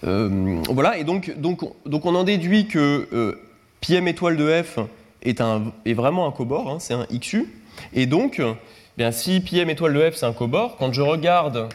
Euh, 0.04 0.62
voilà, 0.70 1.00
et 1.00 1.04
donc, 1.04 1.32
on 1.42 2.16
en 2.16 2.24
déduit 2.24 2.68
que 2.68 3.40
PM 3.82 4.08
étoile 4.08 4.38
de 4.38 4.62
F 4.62 4.80
est, 5.26 5.94
vraiment 5.94 6.28
un 6.28 6.32
cobord, 6.32 6.70
hein, 6.70 6.78
c'est 6.80 6.94
un 6.94 7.06
XU. 7.12 7.52
Et 7.94 8.06
donc, 8.06 8.40
eh 8.40 8.56
bien, 8.98 9.12
si 9.12 9.42
PM 9.42 9.70
étoile 9.70 9.94
de 9.94 10.10
F 10.10 10.16
c'est 10.16 10.26
un 10.26 10.34
cobord, 10.34 10.78
quand 10.78 10.94
je 10.94 11.02
regarde 11.02 11.70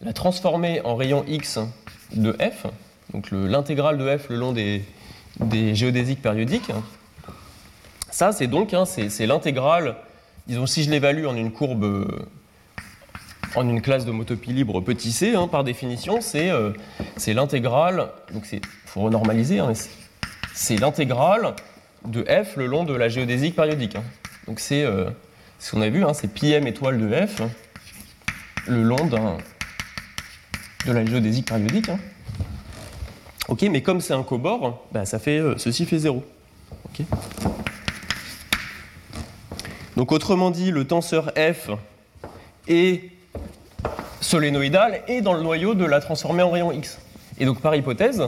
la 0.00 0.12
transformée 0.12 0.80
en 0.84 0.94
rayon 0.96 1.24
X 1.28 1.58
de 2.14 2.32
F, 2.32 2.66
donc 3.12 3.30
le- 3.30 3.46
l'intégrale 3.46 3.98
de 3.98 4.16
F 4.16 4.28
le 4.28 4.36
long 4.36 4.52
des, 4.52 4.84
des 5.40 5.74
géodésiques 5.74 6.22
périodiques, 6.22 6.70
ça 8.10 8.32
c'est 8.32 8.46
donc 8.46 8.74
hein, 8.74 8.84
c'est 8.84 9.26
l'intégrale, 9.26 9.96
disons 10.46 10.66
si 10.66 10.82
je 10.84 10.90
l'évalue 10.90 11.26
en 11.26 11.36
une 11.36 11.52
courbe, 11.52 11.84
euh, 11.84 12.06
en 13.56 13.68
une 13.68 13.82
classe 13.82 14.04
de 14.04 14.12
motopie 14.12 14.52
libre 14.52 14.80
petit 14.80 15.10
c, 15.12 15.34
hein, 15.34 15.48
par 15.48 15.64
définition, 15.64 16.20
c'est 16.20 16.50
euh, 16.50 16.70
l'intégrale, 17.26 18.08
donc 18.32 18.44
il 18.52 18.60
faut 18.86 19.02
renormaliser, 19.02 19.60
c'est 20.54 20.76
l'intégrale 20.76 21.54
de 22.06 22.24
f 22.24 22.56
le 22.56 22.66
long 22.66 22.84
de 22.84 22.94
la 22.94 23.08
géodésique 23.08 23.56
périodique. 23.56 23.96
hein. 23.96 24.04
Donc 24.46 24.60
c'est 24.60 24.84
euh, 24.84 25.10
ce 25.58 25.72
qu'on 25.72 25.82
a 25.82 25.88
vu, 25.88 26.04
hein, 26.04 26.14
c'est 26.14 26.28
pi 26.32 26.52
m 26.52 26.66
étoile 26.66 26.98
de 26.98 27.26
f 27.26 27.42
le 28.66 28.82
long 28.82 29.06
de 30.86 30.92
la 30.92 31.04
géodésique 31.04 31.48
périodique. 31.48 31.88
hein. 31.88 31.98
Ok, 33.48 33.62
mais 33.62 33.82
comme 33.82 34.00
c'est 34.00 34.14
un 34.14 34.22
cobord, 34.22 34.86
bah, 34.92 35.04
fait, 35.04 35.38
euh, 35.38 35.54
ceci 35.58 35.84
fait 35.84 35.98
0. 35.98 36.24
Ok. 36.86 37.04
Donc 39.96 40.12
autrement 40.12 40.50
dit, 40.50 40.70
le 40.70 40.86
tenseur 40.86 41.32
f 41.36 41.70
est 42.68 43.10
solénoïdal 44.20 45.02
et 45.08 45.20
dans 45.20 45.32
le 45.34 45.42
noyau 45.42 45.74
de 45.74 45.84
la 45.84 46.00
transformée 46.00 46.42
en 46.42 46.50
rayon 46.50 46.72
x. 46.72 46.98
Et 47.38 47.44
donc 47.44 47.60
par 47.60 47.74
hypothèse, 47.74 48.22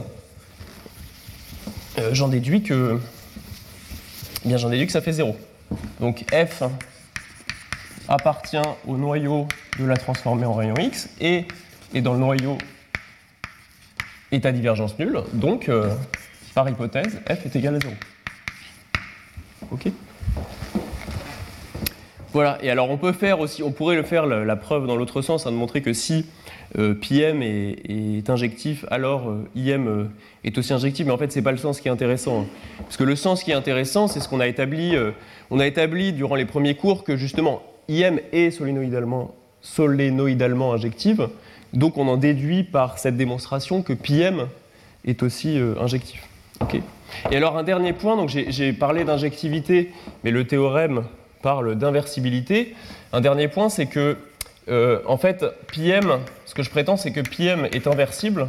euh, 1.99 2.09
j'en 2.13 2.27
déduis 2.27 2.63
que 2.63 2.99
bien 4.45 4.57
j'en 4.57 4.69
déduis 4.69 4.85
que 4.85 4.91
ça 4.91 5.01
fait 5.01 5.13
0. 5.13 5.35
Donc 5.99 6.25
f 6.31 6.63
appartient 8.07 8.57
au 8.87 8.97
noyau 8.97 9.47
de 9.79 9.85
la 9.85 9.97
transformée 9.97 10.45
en 10.45 10.53
rayon 10.53 10.75
x 10.77 11.09
et 11.19 11.45
est 11.93 12.01
dans 12.01 12.13
le 12.13 12.19
noyau 12.19 12.57
à 14.31 14.51
divergence 14.51 14.97
nulle. 14.97 15.21
Donc 15.33 15.69
euh, 15.69 15.93
par 16.55 16.67
hypothèse, 16.67 17.21
f 17.27 17.45
est 17.45 17.55
égal 17.55 17.75
à 17.75 17.79
0. 17.79 17.93
Ok 19.71 19.87
voilà, 22.33 22.57
et 22.63 22.71
alors 22.71 22.89
on 22.89 22.97
peut 22.97 23.11
faire 23.11 23.39
aussi, 23.39 23.61
on 23.61 23.71
pourrait 23.71 23.95
le 23.95 24.01
faire 24.01 24.25
la, 24.25 24.55
preuve 24.55 24.87
dans 24.87 24.95
l'autre 24.95 25.21
sens, 25.21 25.45
hein, 25.45 25.51
de 25.51 25.55
montrer 25.55 25.83
que 25.83 25.93
si 25.93 26.25
PM 26.99 27.41
est, 27.41 27.77
est 27.89 28.29
injectif, 28.29 28.85
alors 28.89 29.29
euh, 29.29 29.47
IM 29.55 29.87
euh, 29.87 30.05
est 30.43 30.57
aussi 30.57 30.73
injectif, 30.73 31.05
mais 31.05 31.11
en 31.11 31.17
fait 31.17 31.31
c'est 31.31 31.41
pas 31.41 31.51
le 31.51 31.57
sens 31.57 31.79
qui 31.79 31.87
est 31.87 31.91
intéressant. 31.91 32.41
hein. 32.41 32.45
Parce 32.79 32.97
que 32.97 33.03
le 33.03 33.15
sens 33.15 33.43
qui 33.43 33.51
est 33.51 33.55
intéressant, 33.55 34.07
c'est 34.07 34.19
ce 34.19 34.27
qu'on 34.27 34.39
a 34.39 34.47
établi, 34.47 34.95
euh, 34.95 35.11
on 35.51 35.59
a 35.59 35.67
établi 35.67 36.13
durant 36.13 36.35
les 36.35 36.45
premiers 36.45 36.75
cours 36.75 37.03
que 37.03 37.15
justement 37.15 37.61
IM 37.89 38.19
est 38.31 38.49
solénoïdalement, 38.51 39.35
solénoïdalement 39.61 40.73
injective, 40.73 41.29
donc 41.73 41.97
on 41.97 42.07
en 42.07 42.17
déduit 42.17 42.63
par 42.63 42.97
cette 42.97 43.17
démonstration 43.17 43.81
que 43.81 43.93
PM 43.93 44.47
est 45.05 45.21
aussi 45.21 45.59
euh, 45.59 45.75
injectif. 45.79 46.27
Et 47.31 47.35
alors 47.35 47.57
un 47.57 47.63
dernier 47.63 47.93
point, 47.93 48.15
donc 48.15 48.29
j'ai 48.29 48.73
parlé 48.73 49.03
d'injectivité, 49.03 49.91
mais 50.23 50.31
le 50.31 50.45
théorème 50.47 51.03
parle 51.41 51.75
d'inversibilité. 51.75 52.73
Un 53.11 53.21
dernier 53.21 53.47
point, 53.49 53.69
c'est 53.69 53.85
que 53.85 54.17
euh, 54.69 55.01
en 55.05 55.17
fait, 55.17 55.45
PM, 55.73 56.19
ce 56.45 56.53
que 56.53 56.63
je 56.63 56.69
prétends, 56.69 56.97
c'est 56.97 57.11
que 57.11 57.19
PM 57.19 57.65
est 57.65 57.87
inversible 57.87 58.47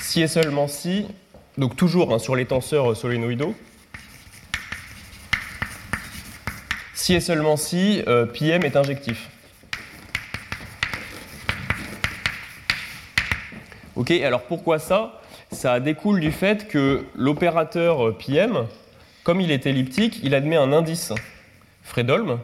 si 0.00 0.20
et 0.20 0.28
seulement 0.28 0.68
si, 0.68 1.06
donc 1.56 1.74
toujours 1.74 2.12
hein, 2.12 2.18
sur 2.18 2.36
les 2.36 2.44
tenseurs 2.44 2.94
solénoïdaux, 2.94 3.54
si 6.92 7.14
et 7.14 7.20
seulement 7.20 7.56
si 7.56 8.02
euh, 8.06 8.26
PM 8.26 8.62
est 8.62 8.76
injectif. 8.76 9.30
Ok, 13.96 14.10
alors 14.10 14.42
pourquoi 14.42 14.78
ça? 14.78 15.20
Ça 15.50 15.80
découle 15.80 16.20
du 16.20 16.30
fait 16.30 16.68
que 16.68 17.04
l'opérateur 17.14 18.08
euh, 18.08 18.12
PM, 18.12 18.66
comme 19.24 19.40
il 19.40 19.50
est 19.50 19.66
elliptique, 19.66 20.20
il 20.22 20.34
admet 20.34 20.56
un 20.56 20.72
indice 20.72 21.12
Fredholm. 21.82 22.38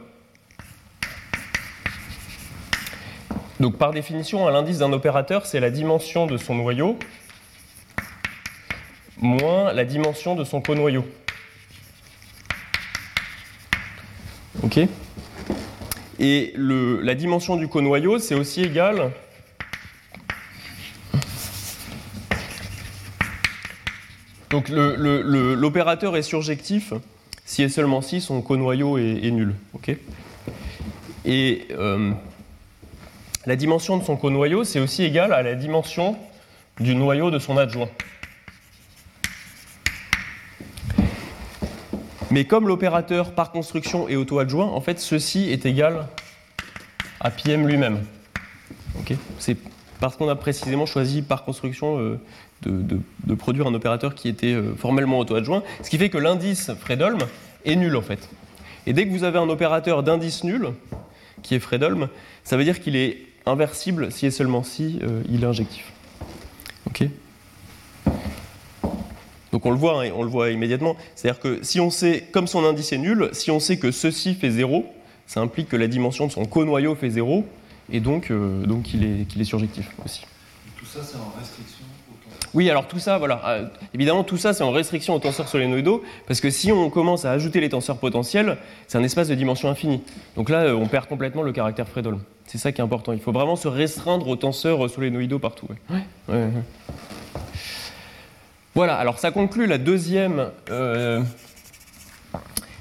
Donc 3.61 3.77
par 3.77 3.93
définition, 3.93 4.49
l'indice 4.49 4.79
d'un 4.79 4.93
opérateur, 4.93 5.47
c'est 5.47 5.61
la 5.61 5.71
dimension 5.71 6.27
de 6.27 6.37
son 6.37 6.55
noyau 6.55 6.99
moins 9.21 9.73
la 9.73 9.85
dimension 9.85 10.35
de 10.35 10.45
son 10.45 10.61
conoyau. 10.61 11.05
Ok 14.63 14.81
Et 16.19 16.53
le, 16.57 17.01
la 17.01 17.15
dimension 17.15 17.57
du 17.57 17.69
conoyau, 17.69 18.19
c'est 18.19 18.35
aussi 18.35 18.63
égal 18.63 19.11
Donc 24.51 24.71
l'opérateur 24.71 26.17
est 26.17 26.23
surjectif 26.23 26.95
si 27.45 27.63
et 27.63 27.69
seulement 27.69 28.01
si 28.01 28.23
son 28.23 28.41
conoyau 28.41 28.97
est, 28.97 29.25
est 29.25 29.31
nul. 29.31 29.55
ok 29.75 29.95
et 31.27 31.69
euh, 31.73 32.13
la 33.49 33.57
dimension 33.57 33.97
de 33.97 34.05
son 34.05 34.19
conoyau, 34.19 34.63
c'est 34.63 34.79
aussi 34.79 35.05
égal 35.05 35.33
à 35.33 35.43
la 35.43 35.55
dimension 35.55 36.19
du 36.81 36.95
noyau 36.95 37.31
de 37.31 37.39
son 37.39 37.57
adjoint. 37.57 37.89
Mais 42.31 42.45
comme 42.45 42.69
l'opérateur 42.69 43.33
par 43.33 43.51
construction 43.51 44.07
est 44.07 44.17
auto-adjoint, 44.17 44.67
en 44.67 44.83
fait, 44.83 45.01
ceci 45.01 45.51
est 45.51 45.65
égal 45.65 46.09
à 47.21 47.31
PM 47.31 47.67
lui-même. 47.67 48.05
C'est 49.39 49.57
parce 49.99 50.17
qu'on 50.17 50.29
a 50.29 50.37
précisément 50.37 50.85
choisi 50.85 51.23
par 51.23 51.47
construction 51.47 51.99
euh, 51.99 52.21
de, 52.67 53.35
produire 53.35 53.67
un 53.67 53.73
opérateur 53.73 54.15
qui 54.15 54.29
était 54.29 54.53
euh, 54.53 54.75
formellement 54.77 55.21
auto-adjoint, 55.21 55.63
ce 55.83 55.89
qui 55.89 55.97
fait 55.97 56.11
que 56.11 56.19
l'indice 56.19 56.71
Fredholm 56.79 57.21
est 57.65 57.77
nul 57.77 57.97
en 57.97 58.03
fait. 58.03 58.29
Et 58.87 58.93
dès 58.93 59.07
que 59.07 59.11
vous 59.11 59.25
avez 59.25 59.39
un 59.39 59.49
opérateur 59.49 60.03
d'indice 60.03 60.45
nul, 60.45 60.69
qui 61.43 61.55
est 61.55 61.61
Fredholm, 61.61 62.09
ça 62.45 62.59
veut 62.59 62.65
dire 62.65 62.81
qu'il 62.81 62.95
est 62.95 63.28
inversible 63.49 64.13
si 64.13 64.27
et 64.27 64.31
seulement 64.31 64.63
si 64.63 64.99
euh, 65.03 65.23
il 65.29 65.43
est 65.43 65.47
injectif. 65.47 65.93
Ok 66.87 67.09
donc 69.53 69.65
on 69.67 69.71
le 69.71 69.77
voit, 69.77 70.05
hein, 70.05 70.11
on 70.15 70.23
le 70.23 70.29
voit 70.29 70.51
immédiatement. 70.51 70.97
C'est-à-dire 71.15 71.41
que 71.41 71.59
si 71.63 71.81
on 71.81 71.91
sait, 71.91 72.27
comme 72.33 72.47
son 72.47 72.65
indice 72.65 72.93
est 72.93 72.99
nul, 72.99 73.31
si 73.33 73.51
on 73.51 73.61
sait 73.61 73.79
que 73.79 73.91
ceci 73.91 74.35
fait 74.35 74.51
0, 74.51 74.87
ça 75.27 75.41
implique 75.41 75.69
que 75.69 75.77
la 75.77 75.89
dimension 75.89 76.27
de 76.27 76.33
son 76.33 76.45
conoyau 76.45 76.95
fait 76.95 77.11
0, 77.11 77.45
et 77.91 78.01
donc, 78.01 78.31
euh, 78.31 78.65
donc 78.67 78.93
il, 78.95 79.05
est, 79.05 79.25
qu'il 79.25 79.41
est 79.41 79.45
surjectif 79.45 79.91
aussi. 80.05 80.25
Tout 80.77 80.85
ça, 80.85 81.01
c'est 81.03 81.17
en 81.17 81.33
restriction 81.39 81.85
au 82.11 82.31
tenseur 82.31 82.51
Oui, 82.55 82.71
alors 82.71 82.87
tout 82.87 82.99
ça, 82.99 83.19
voilà. 83.19 83.43
Euh, 83.49 83.67
évidemment, 83.95 84.23
tout 84.23 84.37
ça, 84.37 84.53
c'est 84.53 84.63
en 84.63 84.71
restriction 84.71 85.15
aux 85.15 85.19
tenseurs 85.19 85.49
solénoïdaux, 85.49 86.03
parce 86.27 86.41
que 86.41 86.51
si 86.51 86.71
on 86.71 86.91
commence 86.91 87.25
à 87.25 87.33
ajouter 87.33 87.61
les 87.61 87.71
tenseurs 87.71 87.99
potentiels, 87.99 88.59
c'est 88.87 88.99
un 88.99 89.03
espace 89.03 89.29
de 89.29 89.35
dimension 89.35 89.69
infinie. 89.69 90.03
Donc 90.37 90.51
là, 90.51 90.75
on 90.77 90.87
perd 90.87 91.07
complètement 91.07 91.43
le 91.43 91.53
caractère 91.53 91.89
Fredholm. 91.89 92.21
C'est 92.49 92.59
ça 92.59 92.73
qui 92.73 92.81
est 92.81 92.85
important. 92.85 93.13
Il 93.13 93.21
faut 93.21 93.31
vraiment 93.31 93.57
se 93.57 93.69
restreindre 93.69 94.27
aux 94.27 94.37
tenseurs 94.37 94.89
solénoïdaux 94.89 95.39
partout. 95.39 95.69
Voilà, 98.75 98.97
alors 98.97 99.19
ça 99.19 99.31
conclut 99.31 99.67
la 99.67 99.77
deuxième. 99.77 100.51
Euh, 100.71 101.23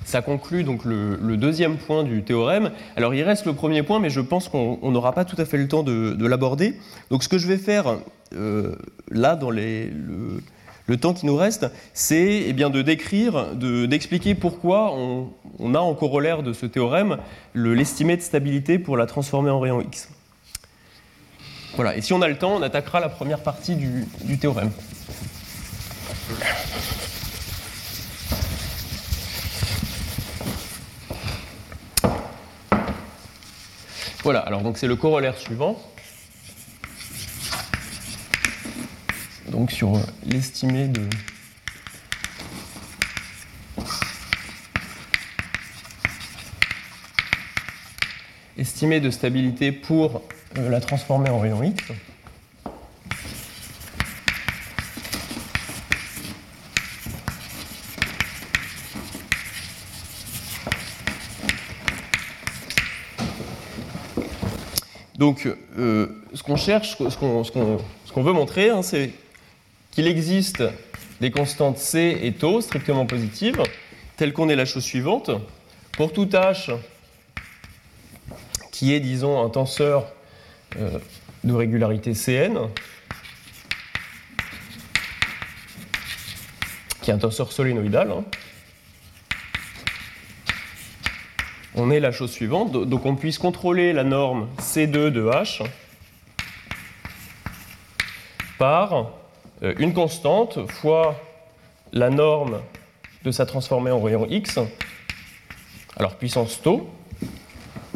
ça 0.05 0.21
conclut 0.21 0.63
donc 0.63 0.85
le, 0.85 1.35
deuxième 1.35 1.75
point 1.75 2.03
du 2.03 2.23
théorème. 2.23 2.71
Alors 2.95 3.13
il 3.13 3.23
reste 3.23 3.45
le 3.45 3.53
premier 3.53 3.83
point, 3.83 3.99
mais 3.99 4.09
je 4.09 4.21
pense 4.21 4.47
qu'on 4.47 4.89
n'aura 4.89 5.11
pas 5.11 5.25
tout 5.25 5.35
à 5.37 5.43
fait 5.43 5.57
le 5.57 5.67
temps 5.67 5.83
de, 5.83 6.25
l'aborder. 6.25 6.75
Donc 7.09 7.23
ce 7.23 7.27
que 7.29 7.37
je 7.37 7.47
vais 7.47 7.57
faire 7.57 7.97
euh, 8.35 8.75
là, 9.11 9.35
dans 9.35 9.49
les, 9.49 9.87
le, 9.87 10.41
temps 10.95 11.13
qui 11.13 11.25
nous 11.25 11.35
reste, 11.35 11.67
c'est 11.93 12.43
eh 12.47 12.53
bien 12.53 12.69
de 12.69 12.81
décrire, 12.81 13.53
d'expliquer 13.55 14.35
pourquoi 14.35 14.93
on, 14.93 15.75
a 15.75 15.79
en 15.79 15.93
corollaire 15.93 16.43
de 16.43 16.53
ce 16.53 16.65
théorème 16.65 17.17
l'estimé 17.53 18.15
de 18.15 18.21
stabilité 18.21 18.79
pour 18.79 18.95
la 18.95 19.05
transformer 19.05 19.49
en 19.49 19.59
rayon 19.59 19.81
X. 19.81 20.09
Voilà, 21.75 21.95
et 21.97 22.01
si 22.01 22.13
on 22.13 22.21
a 22.21 22.27
le 22.27 22.37
temps, 22.37 22.55
on 22.55 22.61
attaquera 22.61 22.99
la 22.99 23.09
première 23.09 23.39
partie 23.39 23.75
du, 23.75 24.37
théorème. 24.39 24.71
Voilà, 34.23 34.39
alors 34.39 34.61
donc 34.61 34.77
c'est 34.77 34.87
le 34.87 34.95
corollaire 34.95 35.37
suivant. 35.37 35.77
Donc 39.57 39.71
sur 39.71 39.93
l'estimé 40.23 40.87
de 40.87 41.01
estimé 48.55 48.99
de 48.99 49.09
stabilité 49.09 49.71
pour 49.71 50.21
euh, 50.59 50.69
la 50.69 50.79
transformer 50.79 51.31
en 51.31 51.39
rayon 51.39 51.63
X. 51.63 51.85
Donc, 65.17 65.49
euh, 65.79 66.23
ce 66.35 66.43
qu'on 66.43 66.57
cherche, 66.57 66.95
ce 66.99 67.17
qu'on 68.13 68.21
veut 68.21 68.33
montrer, 68.33 68.69
hein, 68.69 68.83
c'est 68.83 69.09
qu'il 69.97 70.05
existe 70.05 70.61
des 71.21 71.31
constantes 71.31 71.79
C 71.79 72.19
et 72.21 72.31
tau 72.31 72.61
strictement 72.61 73.07
positives, 73.07 73.63
telles 74.15 74.31
qu'on 74.31 74.47
est 74.47 74.55
la 74.55 74.65
chose 74.65 74.83
suivante. 74.83 75.31
Pour 75.93 76.13
tout 76.13 76.27
H 76.27 76.77
qui 78.71 78.93
est, 78.93 78.99
disons, 78.99 79.43
un 79.43 79.49
tenseur 79.49 80.05
euh, 80.75 80.99
de 81.43 81.51
régularité 81.51 82.13
Cn, 82.13 82.59
qui 87.01 87.09
est 87.09 87.13
un 87.15 87.17
tenseur 87.17 87.51
solénoïdal, 87.51 88.11
hein, 88.11 88.23
on 91.73 91.89
est 91.89 91.99
la 91.99 92.11
chose 92.11 92.29
suivante. 92.29 92.71
Donc 92.87 93.07
on 93.07 93.15
puisse 93.15 93.39
contrôler 93.39 93.93
la 93.93 94.03
norme 94.03 94.47
C2 94.59 95.09
de 95.09 95.23
H 95.23 95.63
par 98.59 99.17
une 99.61 99.93
constante 99.93 100.69
fois 100.69 101.15
la 101.91 102.09
norme 102.09 102.59
de 103.23 103.31
sa 103.31 103.45
transformée 103.45 103.91
en 103.91 104.01
rayon 104.01 104.27
X, 104.29 104.59
alors 105.97 106.15
puissance 106.15 106.61
tau, 106.61 106.89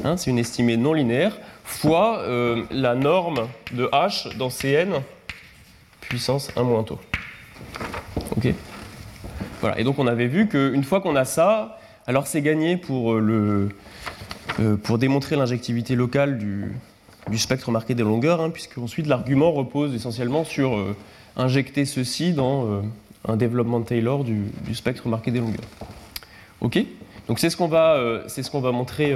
hein, 0.03 0.17
c'est 0.17 0.29
une 0.29 0.39
estimée 0.39 0.77
non 0.77 0.93
linéaire, 0.93 1.37
fois 1.63 2.19
euh, 2.19 2.63
la 2.71 2.95
norme 2.95 3.47
de 3.73 3.85
H 3.87 4.35
dans 4.37 4.49
Cn 4.49 5.01
puissance 6.11 6.51
1 6.57 6.63
moins 6.63 6.83
tau. 6.83 6.99
Ok. 8.35 8.53
Voilà, 9.61 9.79
et 9.79 9.83
donc 9.83 9.97
on 9.97 10.07
avait 10.07 10.27
vu 10.27 10.49
qu'une 10.49 10.83
fois 10.83 10.99
qu'on 10.99 11.15
a 11.15 11.23
ça, 11.23 11.79
alors 12.05 12.27
c'est 12.27 12.41
gagné 12.41 12.75
pour, 12.75 13.13
euh, 13.13 13.69
euh, 14.59 14.75
pour 14.75 14.97
démontrer 14.97 15.37
l'injectivité 15.37 15.95
locale 15.95 16.37
du, 16.37 16.73
spectre 17.37 17.71
marqué 17.71 17.95
des 17.95 18.03
longueurs, 18.03 18.41
hein, 18.41 18.49
puisque 18.49 18.77
ensuite 18.77 19.07
l'argument 19.07 19.51
repose 19.51 19.95
essentiellement 19.95 20.43
sur 20.43 20.75
euh, 20.75 20.97
injecter 21.35 21.85
ceci 21.85 22.33
dans 22.33 22.81
un 23.27 23.37
développement 23.37 23.79
de 23.79 23.85
Taylor 23.85 24.23
du, 24.23 24.51
spectre 24.73 25.07
marqué 25.07 25.31
des 25.31 25.39
longueurs. 25.39 25.61
Ok? 26.61 26.79
Donc 27.27 27.39
c'est 27.39 27.49
ce 27.49 27.57
qu'on 27.57 27.67
va, 27.67 27.97
va 28.53 28.71
montrer. 28.71 29.15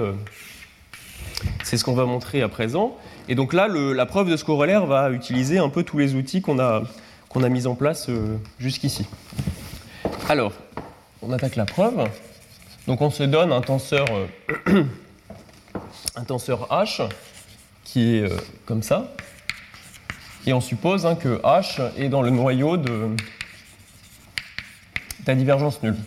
c'est 1.63 1.77
ce 1.77 1.83
qu'on 1.83 1.93
va 1.93 2.05
montrer 2.05 2.41
à 2.41 2.49
présent. 2.49 2.97
Et 3.27 3.35
donc 3.35 3.53
là, 3.53 3.67
la 3.67 4.05
preuve 4.05 4.29
de 4.29 4.37
ce 4.37 4.45
corollaire 4.45 4.85
va 4.85 5.11
utiliser 5.11 5.57
un 5.57 5.69
peu 5.69 5.83
tous 5.83 5.97
les 5.97 6.15
outils 6.15 6.41
qu'on 6.41 6.59
a, 6.59 6.83
a 7.35 7.49
mis 7.49 7.67
en 7.67 7.75
place 7.75 8.09
jusqu'ici. 8.59 9.05
Alors, 10.29 10.53
on 11.21 11.31
attaque 11.31 11.55
la 11.55 11.65
preuve. 11.65 12.07
Donc 12.87 13.01
on 13.01 13.09
se 13.09 13.23
donne 13.23 13.51
un 13.51 13.61
tenseur, 13.61 14.05
euh, 14.11 14.83
H 16.17 17.09
qui 17.83 18.17
est 18.17 18.21
euh, 18.23 18.37
comme 18.65 18.83
ça. 18.83 19.11
Et 20.47 20.53
on 20.53 20.61
suppose 20.61 21.05
hein, 21.05 21.15
que 21.15 21.41
H 21.41 21.81
est 21.97 22.09
dans 22.09 22.21
le 22.21 22.29
noyau 22.29 22.77
de 22.77 23.15
la 25.25 25.35
divergence 25.35 25.81
nulle. 25.81 25.97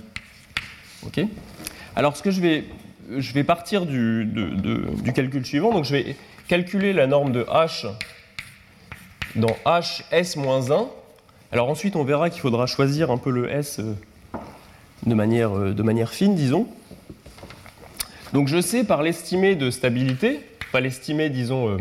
Ok 1.05 1.21
Alors 1.97 2.17
ce 2.17 2.23
que 2.23 2.31
je 2.31 2.41
vais, 2.41 2.65
je 3.17 3.33
vais 3.33 3.45
partir 3.45 3.85
du, 3.85 4.25
du 4.25 5.13
calcul 5.13 5.45
suivant. 5.45 5.73
Donc 5.73 5.85
je 5.85 5.93
vais 5.93 6.17
calculer 6.47 6.93
la 6.93 7.07
norme 7.07 7.33
de 7.33 7.43
H 7.45 7.89
dans 9.35 9.57
H 9.67 10.03
S-1. 10.13 10.89
Alors 11.51 11.69
ensuite 11.69 11.97
on 11.97 12.05
verra 12.05 12.31
qu'il 12.31 12.41
faudra 12.41 12.67
choisir 12.67 13.11
un 13.11 13.19
peu 13.19 13.31
le 13.31 13.51
S 13.51 13.81
euh, 13.81 13.95
de 15.07 15.15
manière, 15.15 15.57
euh, 15.57 15.73
de 15.73 15.83
manière 15.83 16.11
fine, 16.11 16.35
disons. 16.35 16.67
Donc 18.33 18.49
je 18.49 18.61
sais 18.61 18.85
par 18.85 19.03
l'estimé 19.03 19.57
de 19.57 19.71
stabilité, 19.71 20.41
pas 20.73 20.81
l'estimé, 20.81 21.31
disons, 21.31 21.71
euh, 21.71 21.77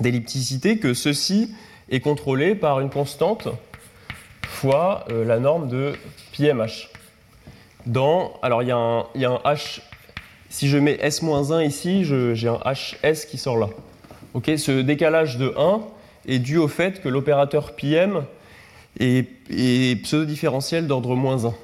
d'ellipticité, 0.00 0.78
que 0.78 0.94
ceci 0.94 1.54
est 1.90 2.00
contrôlé 2.00 2.54
par 2.54 2.80
une 2.80 2.90
constante 2.90 3.48
fois 4.42 5.04
euh, 5.10 5.24
la 5.24 5.38
norme 5.38 5.68
de 5.68 5.92
πmh. 6.32 6.88
Dans, 7.86 8.34
alors 8.42 8.62
il 8.62 8.68
y, 8.68 8.72
a 8.72 8.76
un 8.76 9.06
h, 9.14 9.80
si 10.48 10.68
je 10.68 10.76
mets 10.78 10.98
s-1 11.00 11.64
ici, 11.64 12.04
j'ai 12.04 12.48
un 12.48 12.60
hs 12.64 13.26
qui 13.30 13.38
sort 13.38 13.58
là. 13.58 13.68
Ok, 14.34 14.50
ce 14.56 14.80
décalage 14.80 15.38
de 15.38 15.54
1 15.56 15.80
est 16.26 16.38
dû 16.40 16.56
au 16.56 16.68
fait 16.68 17.00
que 17.00 17.08
l'opérateur 17.08 17.72
est, 18.98 19.28
est 19.50 20.02
pseudo-différentiel 20.02 20.86
d'ordre 20.86 21.14
moins 21.14 21.44
1. 21.44 21.54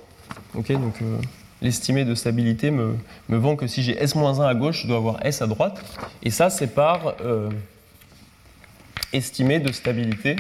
Ok, 0.55 0.71
donc 0.73 0.95
euh, 1.03 1.17
l'estimé 1.61 2.05
de 2.05 2.15
stabilité 2.15 2.71
me, 2.71 2.95
me 3.29 3.37
vend 3.37 3.57
que 3.57 3.67
si 3.67 3.83
j'ai 3.83 4.01
s-1 4.01 4.47
à 4.47 4.55
gauche, 4.55 4.83
je 4.83 4.87
dois 4.87 4.99
avoir 4.99 5.27
s 5.27 5.43
à 5.43 5.47
droite. 5.47 5.83
Et 6.23 6.31
ça, 6.31 6.51
c'est 6.51 6.69
par 6.69 7.15
euh, 7.23 7.51
estimé 9.13 9.61
de 9.61 9.73
stabilité 9.73 10.37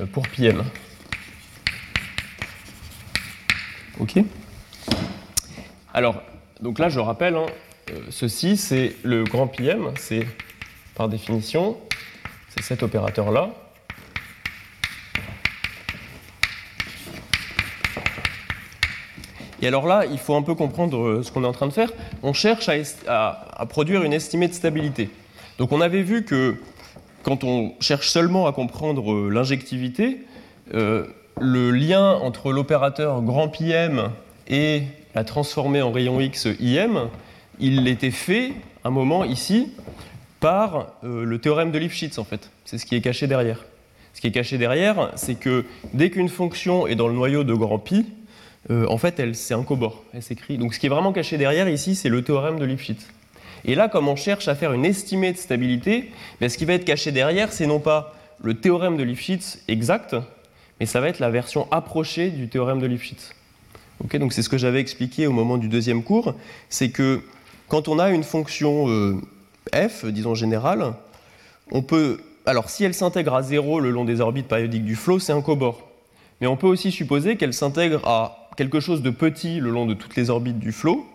euh, 0.00 0.06
pour 0.06 0.26
PM. 0.28 0.64
OK 3.98 4.18
Alors, 5.92 6.22
donc 6.60 6.78
là, 6.78 6.88
je 6.88 7.00
rappelle, 7.00 7.36
hein, 7.36 7.46
euh, 7.90 8.00
ceci, 8.10 8.56
c'est 8.56 8.96
le 9.02 9.24
grand 9.24 9.46
PM, 9.46 9.92
c'est 9.96 10.26
par 10.94 11.08
définition, 11.08 11.78
c'est 12.48 12.62
cet 12.62 12.82
opérateur-là. 12.82 13.50
Et 19.62 19.66
alors 19.66 19.86
là, 19.86 20.04
il 20.10 20.18
faut 20.18 20.34
un 20.34 20.42
peu 20.42 20.54
comprendre 20.54 20.98
euh, 20.98 21.22
ce 21.22 21.30
qu'on 21.30 21.44
est 21.44 21.46
en 21.46 21.52
train 21.52 21.66
de 21.66 21.72
faire. 21.72 21.90
On 22.22 22.32
cherche 22.32 22.70
à, 23.06 23.66
produire 23.68 24.02
une 24.02 24.12
estimée 24.12 24.48
de 24.48 24.54
stabilité. 24.54 25.10
Donc 25.58 25.72
on 25.72 25.80
avait 25.80 26.02
vu 26.02 26.24
que 26.24 26.56
quand 27.22 27.44
on 27.44 27.74
cherche 27.80 28.08
seulement 28.08 28.46
à 28.46 28.52
comprendre 28.52 29.12
euh, 29.12 29.28
l'injectivité, 29.28 30.18
euh, 30.74 31.06
le 31.38 31.70
lien 31.70 32.12
entre 32.14 32.52
l'opérateur 32.52 33.20
grand 33.22 33.48
PM 33.48 34.10
et 34.48 34.82
la 35.14 35.24
transformée 35.24 35.82
en 35.82 35.92
rayon 35.92 36.20
X 36.20 36.48
IM, 36.60 37.08
il 37.58 37.86
était 37.88 38.10
fait, 38.10 38.52
un 38.84 38.90
moment 38.90 39.24
ici, 39.24 39.72
par 40.38 40.94
le 41.02 41.38
théorème 41.38 41.70
de 41.70 41.78
Lifshitz 41.78 42.16
en 42.16 42.24
fait. 42.24 42.50
C'est 42.64 42.78
ce 42.78 42.86
qui 42.86 42.94
est 42.94 43.02
caché 43.02 43.26
derrière. 43.26 43.66
Ce 44.14 44.22
qui 44.22 44.26
est 44.26 44.32
caché 44.32 44.56
derrière, 44.56 45.12
c'est 45.16 45.34
que 45.34 45.66
dès 45.92 46.08
qu'une 46.08 46.30
fonction 46.30 46.86
est 46.86 46.94
dans 46.94 47.08
le 47.08 47.14
noyau 47.14 47.44
de 47.44 47.52
grand 47.52 47.78
pi, 47.78 48.06
euh, 48.68 48.86
en 48.88 48.98
fait, 48.98 49.34
c'est 49.34 49.54
un 49.54 49.62
cobord. 49.62 50.04
Elle 50.12 50.22
s'écrit. 50.22 50.58
Donc, 50.58 50.74
ce 50.74 50.78
qui 50.78 50.86
est 50.86 50.90
vraiment 50.90 51.12
caché 51.12 51.38
derrière 51.38 51.68
ici, 51.68 51.94
c'est 51.94 52.10
le 52.10 52.22
théorème 52.22 52.58
de 52.58 52.64
Lifshitz. 52.64 53.06
Et 53.64 53.74
là, 53.74 53.88
comme 53.88 54.08
on 54.08 54.16
cherche 54.16 54.48
à 54.48 54.54
faire 54.54 54.72
une 54.72 54.84
estimée 54.84 55.32
de 55.32 55.38
stabilité, 55.38 56.10
ben, 56.40 56.48
ce 56.48 56.58
qui 56.58 56.64
va 56.64 56.74
être 56.74 56.84
caché 56.84 57.12
derrière, 57.12 57.52
c'est 57.52 57.66
non 57.66 57.80
pas 57.80 58.14
le 58.42 58.54
théorème 58.54 58.96
de 58.96 59.02
Lifshitz 59.02 59.62
exact, 59.68 60.16
mais 60.78 60.86
ça 60.86 61.00
va 61.00 61.08
être 61.08 61.18
la 61.18 61.30
version 61.30 61.68
approchée 61.70 62.30
du 62.30 62.48
théorème 62.48 62.80
de 62.80 62.86
Lifshitz. 62.86 63.34
donc 64.14 64.32
c'est 64.32 64.42
ce 64.42 64.48
que 64.48 64.56
j'avais 64.56 64.80
expliqué 64.80 65.26
au 65.26 65.32
moment 65.32 65.58
du 65.58 65.68
deuxième 65.68 66.02
cours, 66.02 66.34
c'est 66.70 66.90
que 66.90 67.20
quand 67.68 67.88
on 67.88 67.98
a 67.98 68.10
une 68.10 68.24
fonction 68.24 68.88
euh, 68.88 69.20
f, 69.74 70.06
disons 70.06 70.34
générale, 70.34 70.94
on 71.70 71.82
peut, 71.82 72.20
alors 72.46 72.70
si 72.70 72.84
elle 72.84 72.94
s'intègre 72.94 73.34
à 73.34 73.42
zéro 73.42 73.78
le 73.78 73.90
long 73.90 74.06
des 74.06 74.20
orbites 74.20 74.48
périodiques 74.48 74.84
du 74.84 74.96
flot, 74.96 75.18
c'est 75.18 75.32
un 75.32 75.42
cobord. 75.42 75.86
Mais 76.40 76.46
on 76.46 76.56
peut 76.56 76.66
aussi 76.66 76.90
supposer 76.90 77.36
qu'elle 77.36 77.52
s'intègre 77.52 78.00
à 78.08 78.39
quelque 78.56 78.80
chose 78.80 79.02
de 79.02 79.10
petit 79.10 79.60
le 79.60 79.70
long 79.70 79.86
de 79.86 79.94
toutes 79.94 80.16
les 80.16 80.30
orbites 80.30 80.58
du 80.58 80.72
flot, 80.72 81.06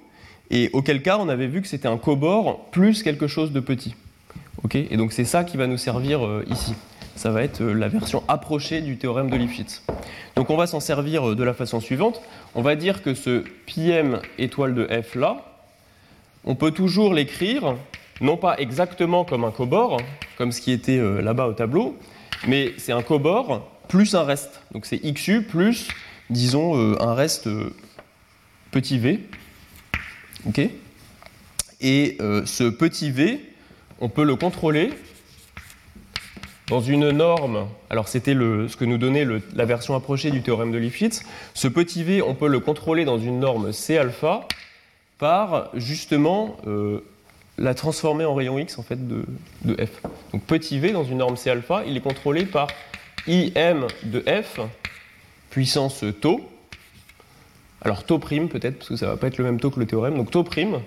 et 0.52 0.70
auquel 0.74 1.02
cas 1.02 1.18
on 1.20 1.30
avait 1.30 1.48
vu 1.48 1.62
que 1.62 1.68
c'était 1.68 1.88
un 1.88 1.98
cobord 1.98 2.66
plus 2.72 3.04
quelque 3.04 3.28
chose 3.28 3.52
de 3.52 3.60
petit. 3.60 3.96
et 4.74 4.98
donc 4.98 5.14
c'est 5.14 5.26
ça 5.26 5.44
qui 5.44 5.58
va 5.58 5.68
nous 5.68 5.78
servir 5.78 6.26
euh, 6.26 6.46
ici. 6.50 6.74
Ça 7.16 7.32
va 7.32 7.44
être 7.44 7.62
euh, 7.62 7.74
la 7.74 7.88
version 7.88 8.24
approchée 8.28 8.82
du 8.82 8.98
théorème 8.98 9.30
de 9.30 9.38
Lifshitz. 9.38 9.84
Donc 10.36 10.50
on 10.50 10.58
va 10.58 10.68
s'en 10.68 10.80
servir 10.80 11.30
euh, 11.30 11.36
de 11.36 11.44
la 11.44 11.54
façon 11.54 11.80
suivante. 11.80 12.22
On 12.56 12.62
va 12.62 12.76
dire 12.76 13.02
que 13.02 13.14
ce 13.14 13.44
PM 13.66 14.20
étoile 14.38 14.76
de 14.76 14.88
F 15.02 15.16
là, 15.16 15.46
on 16.44 16.56
peut 16.56 16.72
toujours 16.72 17.14
l'écrire, 17.14 17.76
non 18.22 18.38
pas 18.38 18.58
exactement 18.60 19.24
comme 19.24 19.44
un 19.44 19.52
cobord, 19.52 19.98
comme 20.38 20.52
ce 20.52 20.62
qui 20.62 20.72
était 20.72 21.02
là-bas 21.22 21.48
au 21.48 21.54
tableau, 21.54 21.98
mais 22.48 22.74
c'est 22.78 22.92
un 22.92 23.02
cobord 23.02 23.68
plus 23.88 24.14
un 24.14 24.24
reste. 24.24 24.62
Donc 24.72 24.86
c'est 24.86 25.00
XU 25.00 25.42
plus 25.42 25.88
disons, 26.30 26.78
euh, 26.78 27.02
un 27.02 27.14
reste 27.14 27.48
euh, 27.48 27.74
petit 28.72 28.98
v. 28.98 29.20
Et 31.82 32.18
euh, 32.22 32.46
ce 32.46 32.64
petit 32.64 33.12
v, 33.12 33.40
on 34.00 34.10
peut 34.10 34.24
le 34.24 34.36
contrôler 34.36 34.92
dans 36.68 36.82
une 36.82 37.12
norme. 37.12 37.68
Alors, 37.90 38.08
c'était 38.08 38.34
ce 38.34 38.76
que 38.76 38.86
nous 38.86 38.98
donnait 38.98 39.26
la 39.54 39.66
version 39.66 39.96
approchée 39.96 40.32
du 40.32 40.42
théorème 40.42 40.72
de 40.72 40.78
Lifshitz. 40.78 41.24
Ce 41.54 41.68
petit 41.68 42.04
v, 42.04 42.22
on 42.22 42.34
peut 42.34 42.48
le 42.48 42.60
contrôler 42.60 43.06
dans 43.06 43.20
une 43.20 43.40
norme 43.40 43.72
C 43.72 43.98
alpha 43.98 44.48
par 45.20 45.70
justement 45.76 46.58
la 47.58 47.74
transformer 47.76 48.26
en 48.26 48.34
rayon 48.34 48.58
X 48.58 48.80
en 48.80 48.84
fait 48.84 49.08
de, 49.08 49.26
de, 49.64 49.86
f. 49.86 50.02
Donc 50.34 50.44
petit 50.44 50.80
v 50.80 50.92
dans 50.92 51.04
une 51.04 51.20
norme 51.20 51.38
C 51.38 51.52
alpha, 51.52 51.84
il 51.86 51.96
est 51.96 52.02
contrôlé 52.02 52.46
par 52.46 52.68
IM 53.28 53.88
de 54.04 54.22
f 54.22 54.60
puissance 55.56 56.04
taux. 56.20 56.42
Alors 57.82 58.04
taux 58.04 58.20
prime 58.20 58.50
peut-être, 58.50 58.80
parce 58.80 58.90
que 58.90 58.98
ça 58.98 59.06
ne 59.06 59.12
va 59.12 59.16
pas 59.16 59.28
être 59.28 59.38
le 59.38 59.46
même 59.46 59.58
taux 59.58 59.70
que 59.70 59.80
le 59.80 59.86
théorème. 59.86 60.18
Donc 60.18 60.30
taux 60.30 60.44
prime, 60.44 60.82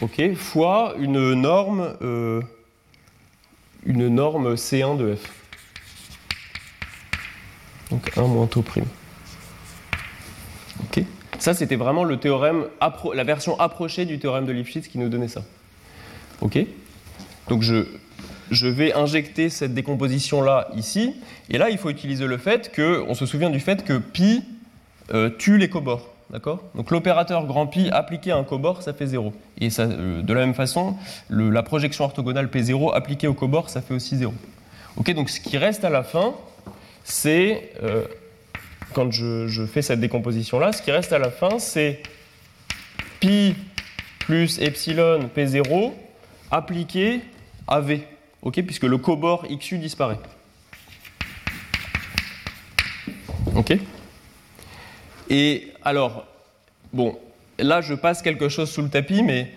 ok, 0.00 0.34
fois 0.34 0.94
une 0.98 1.34
norme, 1.34 1.94
euh, 2.02 2.42
une 3.86 4.08
norme 4.08 4.54
C1 4.54 4.96
de 4.96 5.14
F. 5.14 5.32
Donc 7.92 8.10
1 8.18 8.22
moins 8.22 8.48
taux 8.48 8.62
prime. 8.62 8.86
Ok. 10.82 11.04
Ça, 11.38 11.54
c'était 11.54 11.76
vraiment 11.76 12.02
le 12.02 12.16
théorème, 12.16 12.66
la 13.14 13.24
version 13.24 13.56
approchée 13.60 14.04
du 14.04 14.18
théorème 14.18 14.46
de 14.46 14.52
Lifshitz 14.52 14.88
qui 14.88 14.98
nous 14.98 15.08
donnait 15.08 15.28
ça. 15.28 15.44
Ok. 16.40 16.58
Donc 17.48 17.62
je, 17.62 17.84
je 18.50 18.66
vais 18.66 18.92
injecter 18.92 19.48
cette 19.48 19.74
décomposition-là 19.74 20.68
ici. 20.76 21.14
Et 21.48 21.58
là, 21.58 21.70
il 21.70 21.78
faut 21.78 21.90
utiliser 21.90 22.26
le 22.26 22.38
fait 22.38 22.70
que, 22.72 23.04
on 23.08 23.14
se 23.14 23.26
souvient 23.26 23.50
du 23.50 23.60
fait 23.60 23.84
que 23.84 23.98
pi 23.98 24.44
euh, 25.12 25.30
tue 25.30 25.58
les. 25.58 25.70
D'accord? 26.30 26.62
Donc 26.76 26.90
l'opérateur 26.90 27.46
grand 27.46 27.66
pi 27.66 27.88
appliqué 27.90 28.30
à 28.30 28.36
un 28.36 28.44
cobord, 28.44 28.82
ça 28.82 28.92
fait 28.92 29.06
0. 29.06 29.32
Et 29.60 29.68
euh, 29.78 30.22
de 30.22 30.32
la 30.32 30.40
même 30.40 30.54
façon, 30.54 30.96
la 31.28 31.62
projection 31.62 32.04
orthogonale 32.04 32.46
P0 32.46 32.94
appliquée 32.94 33.26
au 33.26 33.34
cobord, 33.34 33.68
ça 33.68 33.80
fait 33.80 33.94
aussi 33.94 34.16
0. 34.16 34.32
Ok, 34.96 35.12
donc 35.12 35.30
ce 35.30 35.40
qui 35.40 35.58
reste 35.58 35.84
à 35.84 35.90
la 35.90 36.04
fin, 36.04 36.34
c'est, 37.02 37.72
euh, 37.82 38.04
quand 38.92 39.10
je, 39.10 39.48
je, 39.48 39.64
fais 39.64 39.82
cette 39.82 40.00
décomposition-là, 40.00 40.72
ce 40.72 40.82
qui 40.82 40.92
reste 40.92 41.12
à 41.12 41.18
la 41.18 41.30
fin, 41.30 41.58
c'est 41.58 42.00
pi 43.18 43.56
plus 44.20 44.60
epsilon 44.60 45.28
P0 45.36 45.92
appliqué 46.52 47.20
à 47.66 47.80
V 47.80 48.06
puisque 48.42 48.84
le 48.84 48.98
cobord 48.98 49.46
XU 49.48 49.78
disparaît. 49.78 50.18
Et 55.28 55.72
alors, 55.82 56.26
bon, 56.92 57.18
là 57.58 57.80
je 57.80 57.94
passe 57.94 58.22
quelque 58.22 58.48
chose 58.48 58.70
sous 58.70 58.82
le 58.82 58.88
tapis, 58.88 59.22
mais 59.22 59.52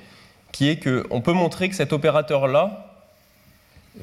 qui 0.51 0.69
est 0.69 0.77
qu'on 0.77 1.21
peut 1.21 1.33
montrer 1.33 1.69
que 1.69 1.75
cet 1.75 1.93
opérateur-là 1.93 3.01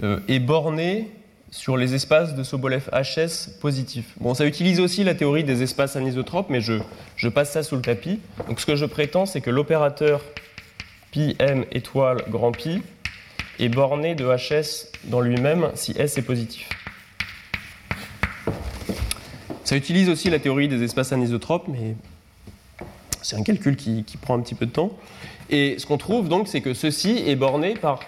euh, 0.02 0.18
est 0.28 0.40
borné 0.40 1.10
sur 1.52 1.76
les 1.76 1.94
espaces 1.94 2.34
de 2.34 2.42
Sobolev 2.42 2.88
HS 2.92 3.58
positifs. 3.60 4.14
Bon, 4.20 4.34
ça 4.34 4.46
utilise 4.46 4.80
aussi 4.80 5.04
la 5.04 5.14
théorie 5.14 5.44
des 5.44 5.62
espaces 5.62 5.96
anisotropes, 5.96 6.48
mais 6.48 6.60
je, 6.60 7.28
passe 7.28 7.52
ça 7.52 7.62
sous 7.62 7.76
le 7.76 7.82
tapis. 7.82 8.20
Donc 8.48 8.60
ce 8.60 8.66
que 8.66 8.76
je 8.76 8.86
prétends, 8.86 9.26
c'est 9.26 9.40
que 9.40 9.50
l'opérateur 9.50 10.22
pi 11.10 11.36
étoile 11.72 12.24
grand 12.28 12.52
pi 12.52 12.82
est 13.60 13.68
borné 13.68 14.14
de 14.14 14.24
HS 14.24 14.88
dans 15.04 15.20
lui-même 15.20 15.70
si 15.74 15.92
S 15.96 16.18
est 16.18 16.22
positif. 16.22 16.68
Ça 19.64 19.76
utilise 19.76 20.08
aussi 20.08 20.30
la 20.30 20.40
théorie 20.40 20.66
des 20.66 20.82
espaces 20.82 21.12
anisotropes, 21.12 21.68
mais 21.68 21.94
c'est 23.22 23.36
un 23.36 23.42
calcul 23.44 23.76
qui, 23.76 24.04
prend 24.20 24.36
un 24.36 24.40
petit 24.40 24.56
peu 24.56 24.66
de 24.66 24.72
temps. 24.72 24.90
Et 25.48 25.78
ce 25.78 25.86
qu'on 25.86 25.98
trouve 25.98 26.28
donc, 26.28 26.48
c'est 26.48 26.60
que 26.60 26.74
ceci 26.74 27.22
est 27.26 27.36
borné 27.36 27.74
par 27.74 28.00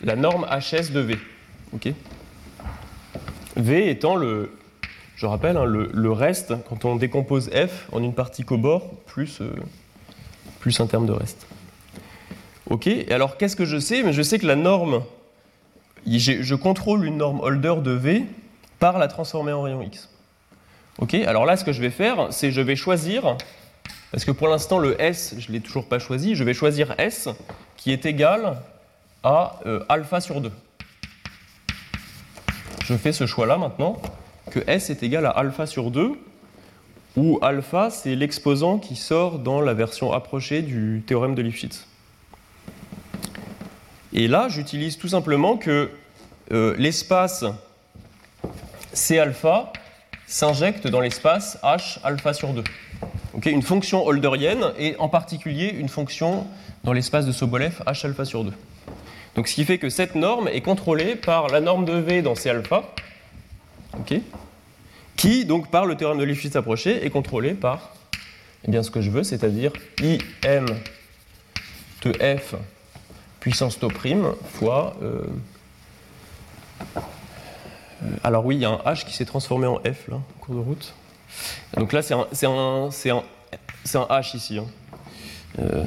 la 0.00 0.16
norme 0.16 0.46
HS 0.46 0.90
de 0.92 1.00
V. 1.00 1.18
v 3.56 3.90
étant 3.90 4.16
le, 4.16 4.50
je 5.14 5.26
rappelle, 5.26 5.58
hein, 5.58 5.66
le, 5.66 6.12
reste, 6.12 6.54
quand 6.68 6.84
on 6.84 6.96
décompose 6.96 7.50
f 7.50 7.86
en 7.92 8.02
une 8.02 8.14
partie 8.14 8.42
cobord 8.42 8.90
plus, 9.06 9.42
euh, 9.42 9.50
plus 10.60 10.80
un 10.80 10.86
terme 10.86 11.06
de 11.06 11.12
reste. 11.12 11.46
Ok, 12.70 12.86
et 12.86 13.10
alors 13.10 13.36
qu'est-ce 13.36 13.56
que 13.56 13.64
je 13.64 13.78
sais? 13.78 14.12
Je 14.12 14.22
sais 14.22 14.38
que 14.38 14.46
la 14.46 14.54
norme, 14.54 15.02
je 16.06 16.54
contrôle 16.54 17.04
une 17.04 17.16
norme 17.16 17.40
holder 17.40 17.74
de 17.82 17.90
V 17.90 18.24
par 18.78 18.96
la 18.96 19.08
transformer 19.08 19.52
en 19.52 19.62
rayon 19.62 19.82
X. 19.82 20.08
Ok, 20.98 21.14
alors 21.14 21.46
là 21.46 21.56
ce 21.56 21.64
que 21.64 21.72
je 21.72 21.80
vais 21.80 21.90
faire, 21.90 22.28
c'est 22.30 22.52
je 22.52 22.60
vais 22.60 22.76
choisir, 22.76 23.36
parce 24.12 24.24
que 24.24 24.30
pour 24.30 24.46
l'instant 24.46 24.78
le 24.78 25.00
S, 25.02 25.34
je 25.38 25.48
ne 25.48 25.54
l'ai 25.54 25.60
toujours 25.60 25.86
pas 25.86 25.98
choisi, 25.98 26.36
je 26.36 26.44
vais 26.44 26.54
choisir 26.54 26.94
S 26.98 27.28
qui 27.76 27.90
est 27.90 28.06
égal 28.06 28.58
à 29.24 29.58
euh, 29.66 29.84
alpha 29.88 30.20
sur 30.20 30.40
2. 30.40 30.52
Je 32.84 32.94
fais 32.94 33.12
ce 33.12 33.26
choix-là 33.26 33.58
maintenant, 33.58 34.00
que 34.52 34.60
S 34.68 34.90
est 34.90 35.02
égal 35.02 35.26
à 35.26 35.30
alpha 35.30 35.66
sur 35.66 35.90
2, 35.90 36.12
où 37.16 37.40
alpha 37.42 37.90
c'est 37.90 38.14
l'exposant 38.14 38.78
qui 38.78 38.94
sort 38.94 39.40
dans 39.40 39.60
la 39.60 39.74
version 39.74 40.12
approchée 40.12 40.62
du 40.62 41.02
théorème 41.04 41.34
de 41.34 41.42
Lifshitz. 41.42 41.89
Et 44.12 44.28
là, 44.28 44.48
j'utilise 44.48 44.98
tout 44.98 45.08
simplement 45.08 45.56
que 45.56 45.90
euh, 46.52 46.74
l'espace 46.78 47.44
C 48.92 49.18
alpha 49.18 49.72
s'injecte 50.26 50.86
dans 50.88 51.00
l'espace 51.00 51.58
H 51.62 51.98
alpha 52.02 52.32
sur 52.32 52.52
2. 52.52 52.64
une 53.46 53.62
fonction 53.62 54.04
holderienne 54.04 54.72
et 54.78 54.96
en 54.98 55.08
particulier 55.08 55.68
une 55.68 55.88
fonction 55.88 56.46
dans 56.82 56.92
l'espace 56.92 57.26
de 57.26 57.32
Sobolev 57.32 57.82
H 57.86 58.06
alpha 58.06 58.24
sur 58.24 58.44
2. 58.44 58.52
Donc 59.36 59.46
ce 59.46 59.54
qui 59.54 59.64
fait 59.64 59.78
que 59.78 59.88
cette 59.88 60.16
norme 60.16 60.48
est 60.48 60.60
contrôlée 60.60 61.14
par 61.14 61.48
la 61.48 61.60
norme 61.60 61.84
de 61.84 61.92
V 61.92 62.22
dans 62.22 62.34
C 62.34 62.50
alpha, 62.50 62.92
qui 65.16 65.44
donc 65.44 65.70
par 65.70 65.86
le 65.86 65.94
théorème 65.94 66.18
de 66.18 66.24
Lifshitz 66.24 66.56
approché 66.56 67.04
est 67.04 67.10
contrôlée 67.10 67.54
par 67.54 67.94
eh 68.66 68.70
bien, 68.70 68.82
ce 68.82 68.90
que 68.90 69.00
je 69.00 69.10
veux, 69.10 69.22
c'est-à-dire 69.22 69.72
IM 70.02 70.66
de 72.02 72.12
F 72.12 72.54
puissance 73.40 73.78
tau 73.78 73.88
prime 73.88 74.34
fois. 74.52 74.94
Euh, 75.02 75.24
euh, 78.02 78.16
alors 78.22 78.44
oui, 78.44 78.56
il 78.56 78.60
y 78.60 78.64
a 78.64 78.70
un 78.70 78.92
H 78.92 79.04
qui 79.04 79.14
s'est 79.14 79.24
transformé 79.24 79.66
en 79.66 79.78
F 79.78 80.08
là, 80.08 80.16
en 80.16 80.40
cours 80.40 80.54
de 80.54 80.60
route. 80.60 80.94
Donc 81.76 81.92
là, 81.92 82.02
c'est 82.02 82.14
un, 82.14 82.20
un, 82.20 82.88
un, 82.88 83.22
un, 83.94 84.20
H 84.20 84.36
ici. 84.36 84.58
Hein. 84.58 84.66
Euh, 85.58 85.84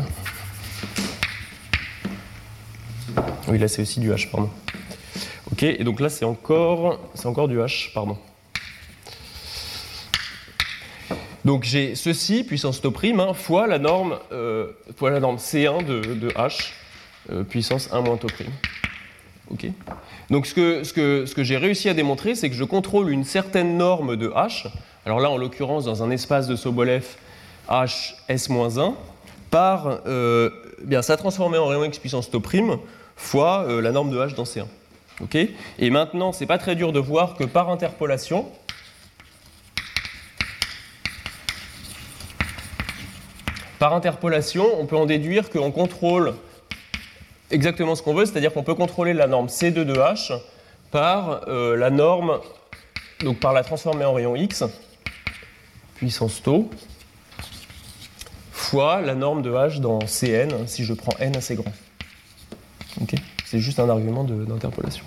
oui, 3.48 3.58
là, 3.60 3.68
c'est 3.68 3.84
aussi 3.84 4.00
du 4.00 4.12
H, 4.12 4.30
pardon. 4.30 4.50
Ok, 5.52 5.64
et 5.64 5.84
donc 5.84 6.00
là, 6.00 6.10
c'est 6.10 6.26
encore, 6.26 7.00
encore 7.24 7.48
du 7.48 7.60
H, 7.60 7.94
pardon. 7.94 8.18
Donc 11.46 11.64
j'ai 11.66 11.94
ceci, 11.96 12.46
puissance 12.46 12.80
tau 12.80 12.92
prime, 12.92 13.20
hein, 13.20 13.34
fois, 13.34 13.68
la 13.68 13.78
norme, 13.78 14.18
fois 14.96 15.12
la 15.12 15.20
norme 15.20 15.36
C1 15.36 15.86
de, 15.86 16.30
H 16.30 16.38
euh, 16.38 16.83
puissance 17.50 17.90
1 17.91 18.02
moins 18.02 18.18
tau 18.18 18.28
prime. 18.28 18.52
Ok 19.52 19.68
Donc 20.30 20.45
ce 20.45 20.54
que, 20.54 21.44
j'ai 21.44 21.58
réussi 21.58 21.90
à 21.90 21.94
démontrer, 21.94 22.36
c'est 22.36 22.50
que 22.50 22.56
je 22.56 22.64
contrôle 22.64 23.12
une 23.12 23.24
certaine 23.24 23.78
norme 23.78 24.16
de 24.16 24.30
h, 24.30 24.68
alors 25.06 25.20
là 25.20 25.30
en 25.30 25.38
l'occurrence 25.38 25.86
dans 25.86 26.04
un 26.04 26.10
espace 26.12 26.48
de 26.48 26.56
Sobolev 26.56 27.06
h 27.70 28.14
s-1, 28.30 28.94
par 29.50 30.00
euh, 30.08 30.50
eh 30.82 30.86
bien, 30.86 31.02
ça 31.02 31.16
transformé 31.18 31.58
en 31.58 31.68
rayon 31.68 31.84
x 31.84 32.00
puissance 32.00 32.30
tau 32.30 32.40
prime 32.40 32.78
fois 33.16 33.66
euh, 33.68 33.82
la 33.82 33.91
norme 33.91 34.10
de 34.10 34.18
h 34.18 34.36
dans 34.36 34.44
C1. 34.44 34.66
Ok 35.22 35.36
Et 35.36 35.90
maintenant, 35.90 36.32
c'est 36.32 36.45
pas 36.45 36.58
très 36.58 36.76
dur 36.76 36.91
de 36.91 37.00
voir 37.00 37.36
que 37.36 37.44
par 37.44 37.70
interpolation, 37.70 38.50
par 43.78 43.94
interpolation, 43.94 44.66
on 44.80 44.86
peut 44.86 44.98
en 44.98 45.06
déduire 45.06 45.50
qu'on 45.50 45.72
contrôle 45.72 46.34
exactement 47.52 47.95
ce 47.95 48.02
qu'on 48.02 48.14
veut, 48.14 48.26
c'est-à-dire 48.26 48.53
qu'on 48.53 48.64
peut 48.64 48.76
contrôler 48.76 49.14
la 49.14 49.28
norme 49.28 49.48
C2 49.48 49.84
de 49.84 49.94
H 49.94 50.40
par 50.91 51.48
euh, 51.48 51.76
la 51.76 51.90
norme, 51.90 52.40
donc 53.22 53.40
par 53.40 53.53
la 53.53 53.64
transformer 53.64 54.06
en 54.06 54.14
rayon 54.14 54.36
X, 54.36 54.64
puissance 55.95 56.41
tau, 56.41 56.70
fois 58.52 59.02
la 59.02 59.15
norme 59.15 59.41
de 59.41 59.52
H 59.52 59.80
dans 59.80 59.99
Cn, 60.06 60.68
si 60.68 60.84
je 60.84 60.94
prends 60.94 61.15
n 61.20 61.36
assez 61.36 61.56
grand. 61.56 61.74
C'est 63.45 63.60
juste 63.60 63.80
un 63.80 63.90
argument 63.90 64.24
d'interpolation. 64.24 65.06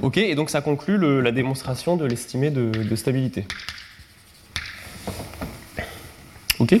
Ok, 0.00 0.16
et 0.16 0.34
donc 0.34 0.50
ça 0.50 0.60
conclut 0.60 1.22
la 1.22 1.32
démonstration 1.32 1.96
de 1.96 2.04
l'estimé 2.04 2.50
de 2.50 2.96
stabilité. 2.96 3.46
Ok? 6.58 6.80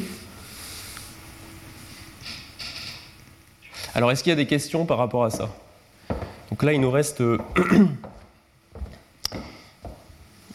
Alors, 3.96 4.10
est-ce 4.10 4.24
qu'il 4.24 4.30
y 4.30 4.32
a 4.32 4.36
des 4.36 4.46
questions 4.46 4.86
par 4.86 4.98
rapport 4.98 5.24
à 5.24 5.30
ça? 5.30 5.50
Donc 6.50 6.64
là, 6.64 6.72
il 6.72 6.80
nous 6.80 6.90
reste. 6.90 7.20
Euh, 7.20 7.38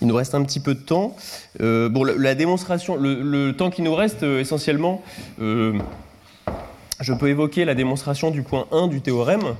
il 0.02 0.08
nous 0.08 0.16
reste 0.16 0.36
un 0.36 0.44
petit 0.44 0.60
peu 0.60 0.76
de 0.76 0.82
temps. 0.82 1.16
Euh, 1.62 1.88
bon, 1.88 2.04
la, 2.04 2.36
démonstration, 2.36 2.98
le, 2.98 3.52
temps 3.52 3.70
qui 3.70 3.82
nous 3.82 3.96
reste, 3.96 4.24
euh, 4.24 4.42
essentiellement, 4.42 5.02
je 5.40 7.14
peux 7.18 7.30
évoquer 7.30 7.64
la 7.64 7.76
démonstration 7.76 8.30
du 8.30 8.44
point 8.44 8.68
1 8.74 8.88
du 8.88 9.00
théorème. 9.00 9.56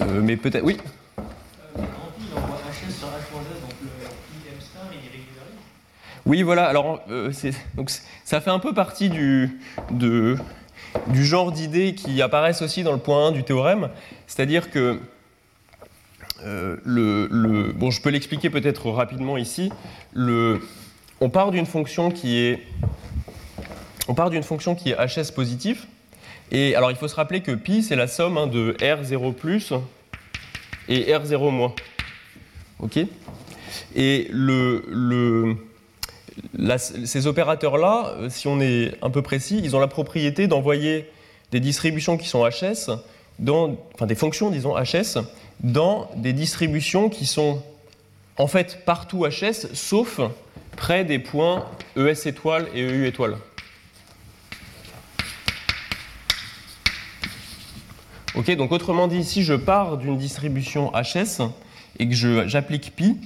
mais 0.00 0.36
peut-être. 0.36 0.64
Oui? 0.64 0.78
Oui, 6.24 6.42
voilà. 6.42 6.64
Alors, 6.64 7.04
ça 8.24 8.40
fait 8.40 8.50
un 8.50 8.58
peu 8.58 8.74
partie 8.74 9.10
du, 9.10 9.60
de, 9.92 10.36
du 11.08 11.24
genre 11.24 11.52
d'idées 11.52 11.94
qui 11.94 12.20
apparaissent 12.22 12.62
aussi 12.62 12.82
dans 12.82 12.92
le 12.92 12.98
point 12.98 13.28
1 13.28 13.32
du 13.32 13.44
théorème, 13.44 13.90
c'est-à-dire 14.26 14.70
que 14.70 15.00
euh, 16.44 17.72
bon, 17.74 17.90
je 17.90 18.00
peux 18.00 18.10
l'expliquer 18.10 18.50
peut-être 18.50 18.90
rapidement 18.90 19.36
ici. 19.36 19.70
On 20.16 21.30
part 21.30 21.50
d'une 21.50 21.66
fonction 21.66 22.10
qui 22.10 22.38
est 22.38 22.62
on 24.08 24.14
part 24.14 24.30
d'une 24.30 24.42
fonction 24.42 24.74
qui 24.74 24.90
est 24.90 24.96
hs 24.96 25.32
positif. 25.34 25.86
Et 26.52 26.76
alors 26.76 26.90
il 26.90 26.96
faut 26.96 27.08
se 27.08 27.16
rappeler 27.16 27.40
que 27.40 27.52
pi 27.52 27.82
c'est 27.82 27.96
la 27.96 28.06
somme 28.06 28.38
hein, 28.38 28.46
de 28.46 28.76
r0 28.78 29.34
plus 29.34 29.72
et 30.88 31.12
r0 31.12 31.50
moins. 31.50 31.74
Ok? 32.78 32.98
Et 33.94 34.28
le 34.30 35.56
ces 36.78 37.26
opérateurs-là, 37.26 38.14
euh, 38.18 38.28
si 38.28 38.46
on 38.48 38.60
est 38.60 38.92
un 39.02 39.10
peu 39.10 39.22
précis, 39.22 39.60
ils 39.62 39.74
ont 39.76 39.80
la 39.80 39.88
propriété 39.88 40.46
d'envoyer 40.46 41.10
des 41.50 41.60
distributions 41.60 42.16
qui 42.16 42.28
sont 42.28 42.46
HS, 42.46 42.90
enfin 43.94 44.06
des 44.06 44.14
fonctions, 44.14 44.50
disons, 44.50 44.74
HS, 44.74 45.18
dans 45.60 46.10
des 46.16 46.32
distributions 46.32 47.08
qui 47.08 47.26
sont 47.26 47.62
en 48.38 48.46
fait 48.46 48.84
partout 48.84 49.26
HS, 49.26 49.74
sauf 49.74 50.20
près 50.76 51.04
des 51.04 51.18
points 51.18 51.64
ES 51.96 52.28
étoile 52.28 52.68
et 52.74 52.82
EU 52.82 53.06
étoile. 53.06 53.36
Ok, 58.34 58.54
donc 58.54 58.70
autrement 58.72 59.08
dit, 59.08 59.24
si 59.24 59.42
je 59.42 59.54
pars 59.54 59.96
d'une 59.96 60.18
distribution 60.18 60.92
HS 60.92 61.40
et 61.98 62.06
que 62.06 62.14
j'applique 62.46 62.94
pi, 62.94 63.16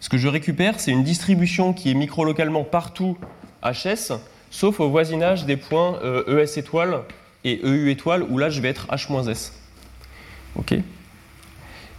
ce 0.00 0.08
que 0.08 0.16
je 0.16 0.28
récupère, 0.28 0.80
c'est 0.80 0.90
une 0.90 1.04
distribution 1.04 1.74
qui 1.74 1.90
est 1.90 1.94
microlocalement 1.94 2.64
partout 2.64 3.18
HS, 3.62 4.14
sauf 4.50 4.80
au 4.80 4.88
voisinage 4.88 5.44
des 5.44 5.58
points 5.58 5.98
ES 6.00 6.04
euh, 6.04 6.44
e 6.44 6.58
étoile 6.58 7.02
et 7.44 7.60
EU 7.62 7.90
étoile, 7.90 8.22
où 8.22 8.38
là 8.38 8.48
je 8.48 8.62
vais 8.62 8.68
être 8.68 8.86
H-S. 8.88 9.52
Ok 10.56 10.74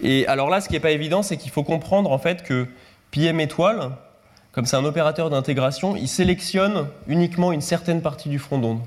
Et 0.02 0.26
alors 0.28 0.50
là, 0.50 0.62
ce 0.62 0.68
qui 0.68 0.74
n'est 0.74 0.80
pas 0.80 0.92
évident, 0.92 1.22
c'est 1.22 1.38
qu'il 1.38 1.52
faut 1.52 1.64
comprendre 1.64 2.12
en 2.12 2.18
fait 2.18 2.44
que 2.44 2.68
PM 3.12 3.40
étoile, 3.40 3.92
comme 4.52 4.66
c'est 4.66 4.76
un 4.78 4.86
opérateur 4.86 5.30
d'intégration, 5.30 5.96
il 5.96 6.08
sélectionne 6.08 6.88
uniquement 7.08 7.52
une 7.52 7.62
certaine 7.62 8.02
partie 8.02 8.30
du 8.30 8.40
front 8.40 8.58
d'onde. 8.58 8.82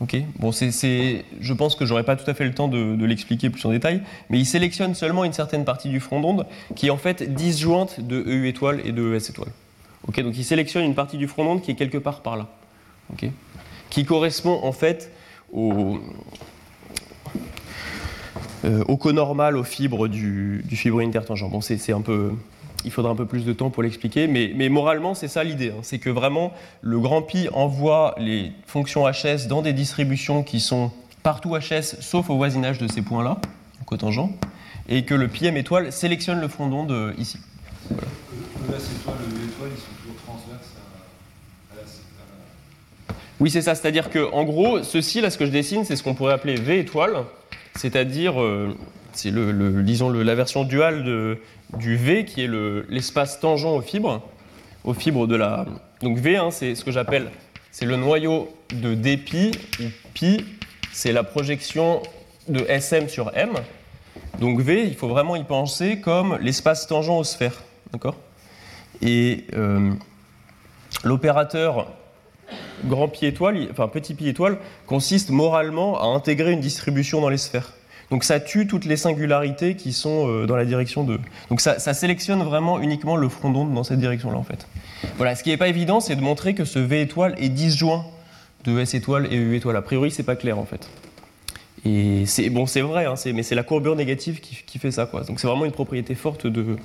Ok, 0.00 0.14
bon, 0.38 0.52
c'est, 0.52 1.24
je 1.40 1.52
pense 1.54 1.74
que 1.74 1.86
j'aurais 1.86 2.04
pas 2.04 2.16
tout 2.16 2.30
à 2.30 2.34
fait 2.34 2.44
le 2.44 2.52
temps 2.52 2.68
de, 2.68 3.02
l'expliquer 3.06 3.48
plus 3.48 3.64
en 3.64 3.70
détail, 3.70 4.02
mais 4.28 4.38
il 4.38 4.44
sélectionne 4.44 4.94
seulement 4.94 5.24
une 5.24 5.32
certaine 5.32 5.64
partie 5.64 5.88
du 5.88 6.00
front 6.00 6.20
d'onde 6.20 6.46
qui 6.74 6.88
est 6.88 6.90
en 6.90 6.98
fait 6.98 7.34
disjointe 7.34 8.00
de 8.00 8.22
EU 8.26 8.46
étoile 8.46 8.82
et 8.84 8.92
de 8.92 9.14
ES 9.14 9.30
étoile. 9.30 9.48
Ok, 10.06 10.20
donc 10.20 10.36
il 10.36 10.44
sélectionne 10.44 10.84
une 10.84 10.94
partie 10.94 11.16
du 11.16 11.26
front 11.26 11.44
d'onde 11.44 11.62
qui 11.62 11.70
est 11.70 11.76
quelque 11.76 11.96
part 11.96 12.20
par 12.20 12.36
là, 12.36 12.48
ok, 13.10 13.30
qui 13.88 14.04
correspond 14.04 14.60
en 14.62 14.72
fait 14.72 15.10
au, 15.50 15.98
euh, 18.66 18.84
au 18.88 18.98
conormal 18.98 19.56
aux 19.56 19.64
fibres 19.64 20.08
du, 20.08 20.62
du 20.66 20.76
fibre 20.76 21.00
intertangent. 21.00 21.48
Bon, 21.48 21.62
c'est 21.62 21.92
un 21.92 22.02
peu 22.02 22.32
il 22.86 22.92
faudra 22.92 23.10
un 23.10 23.16
peu 23.16 23.26
plus 23.26 23.44
de 23.44 23.52
temps 23.52 23.68
pour 23.68 23.82
l'expliquer, 23.82 24.28
mais, 24.28 24.68
moralement, 24.68 25.14
c'est 25.14 25.28
ça 25.28 25.42
l'idée. 25.42 25.70
Hein. 25.70 25.80
C'est 25.82 25.98
que 25.98 26.08
vraiment, 26.08 26.52
le 26.80 27.00
grand 27.00 27.20
pi 27.20 27.48
envoie 27.52 28.14
les 28.16 28.52
fonctions 28.66 29.04
HS 29.10 29.48
dans 29.48 29.60
des 29.60 29.72
distributions 29.72 30.44
qui 30.44 30.60
sont 30.60 30.92
partout 31.24 31.56
HS, 31.56 31.96
sauf 32.00 32.30
au 32.30 32.36
voisinage 32.36 32.78
de 32.78 32.86
ces 32.86 33.02
points-là. 33.02 33.38
cotangent, 33.86 34.20
et 34.88 35.04
que 35.04 35.14
le 35.14 35.26
pi 35.26 35.46
m 35.46 35.56
étoile 35.56 35.92
sélectionne 35.92 36.40
le 36.40 36.46
ici. 36.46 37.38
Étoile 37.90 39.16
le 39.20 39.36
U 39.36 39.48
étoile, 39.48 39.70
ils 39.74 39.80
sont 39.80 39.86
toujours 40.00 40.16
transverses 40.24 40.70
à, 41.72 41.76
la- 41.76 43.14
Oui, 43.40 43.50
c'est 43.50 43.62
ça. 43.62 43.74
C'est-à-dire 43.74 44.10
que, 44.10 44.32
en 44.32 44.44
gros, 44.44 44.84
ceci, 44.84 45.20
là, 45.20 45.30
ce 45.30 45.38
que 45.38 45.46
je 45.46 45.50
dessine, 45.50 45.84
c'est 45.84 45.96
ce 45.96 46.04
qu'on 46.04 46.14
pourrait 46.14 46.34
appeler 46.34 46.54
V 46.54 46.78
étoile, 46.78 47.24
c'est-à-dire, 47.74 48.40
euh, 48.40 48.76
c'est 49.16 49.30
le, 49.30 49.82
disons, 49.82 50.10
la 50.10 50.34
version 50.34 50.64
duale 50.64 51.38
du 51.76 51.96
V, 51.96 52.24
qui 52.24 52.42
est 52.42 52.46
le- 52.46 52.86
l'espace 52.88 53.40
tangent 53.40 53.64
aux 53.64 53.80
fibres, 53.80 54.22
aux 54.84 54.94
fibres 54.94 55.26
de 55.26 55.36
la. 55.36 55.66
Donc 56.02 56.18
V, 56.18 56.36
hein, 56.36 56.50
c'est 56.50 56.74
ce 56.74 56.84
que 56.84 56.90
j'appelle, 56.92 57.30
c'est 57.72 57.86
le 57.86 57.96
noyau 57.96 58.54
de 58.72 58.94
dpi 58.94 59.50
ou 59.80 59.84
pi, 60.14 60.44
c'est 60.92 61.12
la 61.12 61.24
projection 61.24 62.02
de 62.48 62.60
SM 62.68 63.08
sur 63.08 63.30
M. 63.34 63.50
Donc 64.40 64.60
V, 64.60 64.84
il 64.86 64.94
faut 64.94 65.08
vraiment 65.08 65.36
y 65.36 65.44
penser 65.44 66.00
comme 66.00 66.38
l'espace 66.40 66.86
tangent 66.86 67.08
aux 67.08 67.24
sphères, 67.24 67.62
Et 69.02 69.44
euh, 69.54 69.90
l'opérateur 71.04 71.88
grand 72.84 73.08
pi 73.08 73.26
étoile, 73.26 73.56
il- 73.58 73.68
enfin 73.70 73.88
petit 73.88 74.14
pi 74.14 74.28
étoile, 74.28 74.58
consiste 74.86 75.30
moralement 75.30 76.00
à 76.00 76.06
intégrer 76.14 76.52
une 76.52 76.60
distribution 76.60 77.20
dans 77.20 77.28
les 77.28 77.38
sphères. 77.38 77.72
Donc 78.10 78.22
ça 78.24 78.38
tue 78.38 78.66
toutes 78.66 78.84
les 78.84 78.96
singularités 78.96 79.74
qui 79.74 79.92
sont 79.92 80.28
euh, 80.28 80.46
dans 80.46 80.56
la 80.56 80.64
direction 80.64 81.02
de. 81.04 81.18
Donc 81.50 81.60
ça, 81.60 81.78
sélectionne 81.78 82.42
vraiment 82.42 82.80
uniquement 82.80 83.16
le 83.16 83.28
front 83.28 83.50
d'onde 83.50 83.74
dans 83.74 83.84
cette 83.84 83.98
direction-là 83.98 84.38
en 84.38 84.44
fait. 84.44 84.66
Voilà, 85.16 85.34
ce 85.34 85.42
qui 85.42 85.50
n'est 85.50 85.56
pas 85.56 85.68
évident, 85.68 86.00
c'est 86.00 86.16
de 86.16 86.20
montrer 86.20 86.54
que 86.54 86.64
ce 86.64 86.78
V 86.78 87.00
étoile 87.00 87.34
est 87.38 87.48
disjoint 87.48 88.04
de 88.64 88.78
S 88.78 88.94
étoile 88.94 89.32
et 89.32 89.36
U 89.36 89.56
étoile. 89.56 89.76
A 89.76 89.82
priori, 89.82 90.10
c'est 90.10 90.22
pas 90.22 90.36
clair 90.36 90.58
en 90.58 90.64
fait. 90.64 90.88
Et 91.84 92.26
c'est 92.26 92.50
bon, 92.50 92.66
c'est 92.66 92.80
vrai, 92.80 93.06
hein, 93.06 93.14
mais 93.32 93.42
c'est 93.42 93.54
la 93.54 93.62
courbure 93.62 93.94
négative 93.96 94.40
qui, 94.40 94.78
fait 94.78 94.90
ça 94.90 95.06
quoi. 95.06 95.22
Donc 95.22 95.38
c'est 95.40 95.46
vraiment 95.46 95.64
une 95.64 95.72
propriété 95.72 96.14
forte 96.14 96.46
de, 96.46 96.76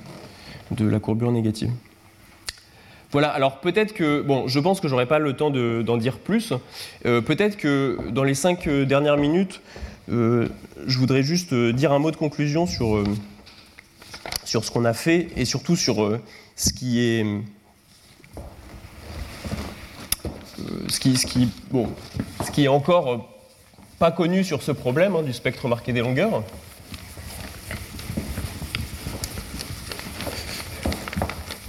la 0.78 0.98
courbure 1.00 1.32
négative. 1.32 1.70
Voilà, 3.10 3.28
alors 3.28 3.60
peut-être 3.60 3.92
que, 3.92 4.22
bon, 4.22 4.48
je 4.48 4.58
pense 4.58 4.80
que 4.80 4.88
j'aurai 4.88 5.04
pas 5.04 5.18
le 5.18 5.34
temps 5.34 5.50
de- 5.50 5.82
d'en 5.84 5.98
dire 5.98 6.18
plus. 6.18 6.54
Euh, 7.04 7.20
peut-être 7.20 7.58
que 7.58 7.98
dans 8.10 8.24
les 8.24 8.34
cinq 8.34 8.66
euh, 8.66 8.86
dernières 8.86 9.18
minutes, 9.18 9.60
euh, 10.08 10.48
je 10.86 10.98
voudrais 10.98 11.22
juste 11.22 11.52
euh, 11.52 11.72
dire 11.72 11.92
un 11.92 11.98
mot 11.98 12.10
de 12.10 12.16
conclusion 12.16 12.66
sur, 12.66 12.96
euh, 12.96 13.04
sur 14.44 14.64
ce 14.64 14.70
qu'on 14.70 14.84
a 14.84 14.94
fait 14.94 15.28
et 15.36 15.44
surtout 15.44 15.76
sur 15.76 16.18
ce 16.56 16.72
qui 16.72 17.00
est. 17.00 17.24
ce, 20.88 20.98
qui, 20.98 21.16
ce, 21.16 21.26
qui, 21.26 21.48
bon, 21.70 21.88
ce 22.44 22.50
qui 22.50 22.64
est 22.64 22.68
encore 22.68 23.28
pas 23.98 24.10
connu 24.10 24.42
sur 24.42 24.62
ce 24.62 24.72
problème 24.72 25.14
hein, 25.14 25.22
du 25.22 25.32
spectre 25.32 25.68
marqué 25.68 25.92
des 25.92 26.00
longueurs. 26.00 26.42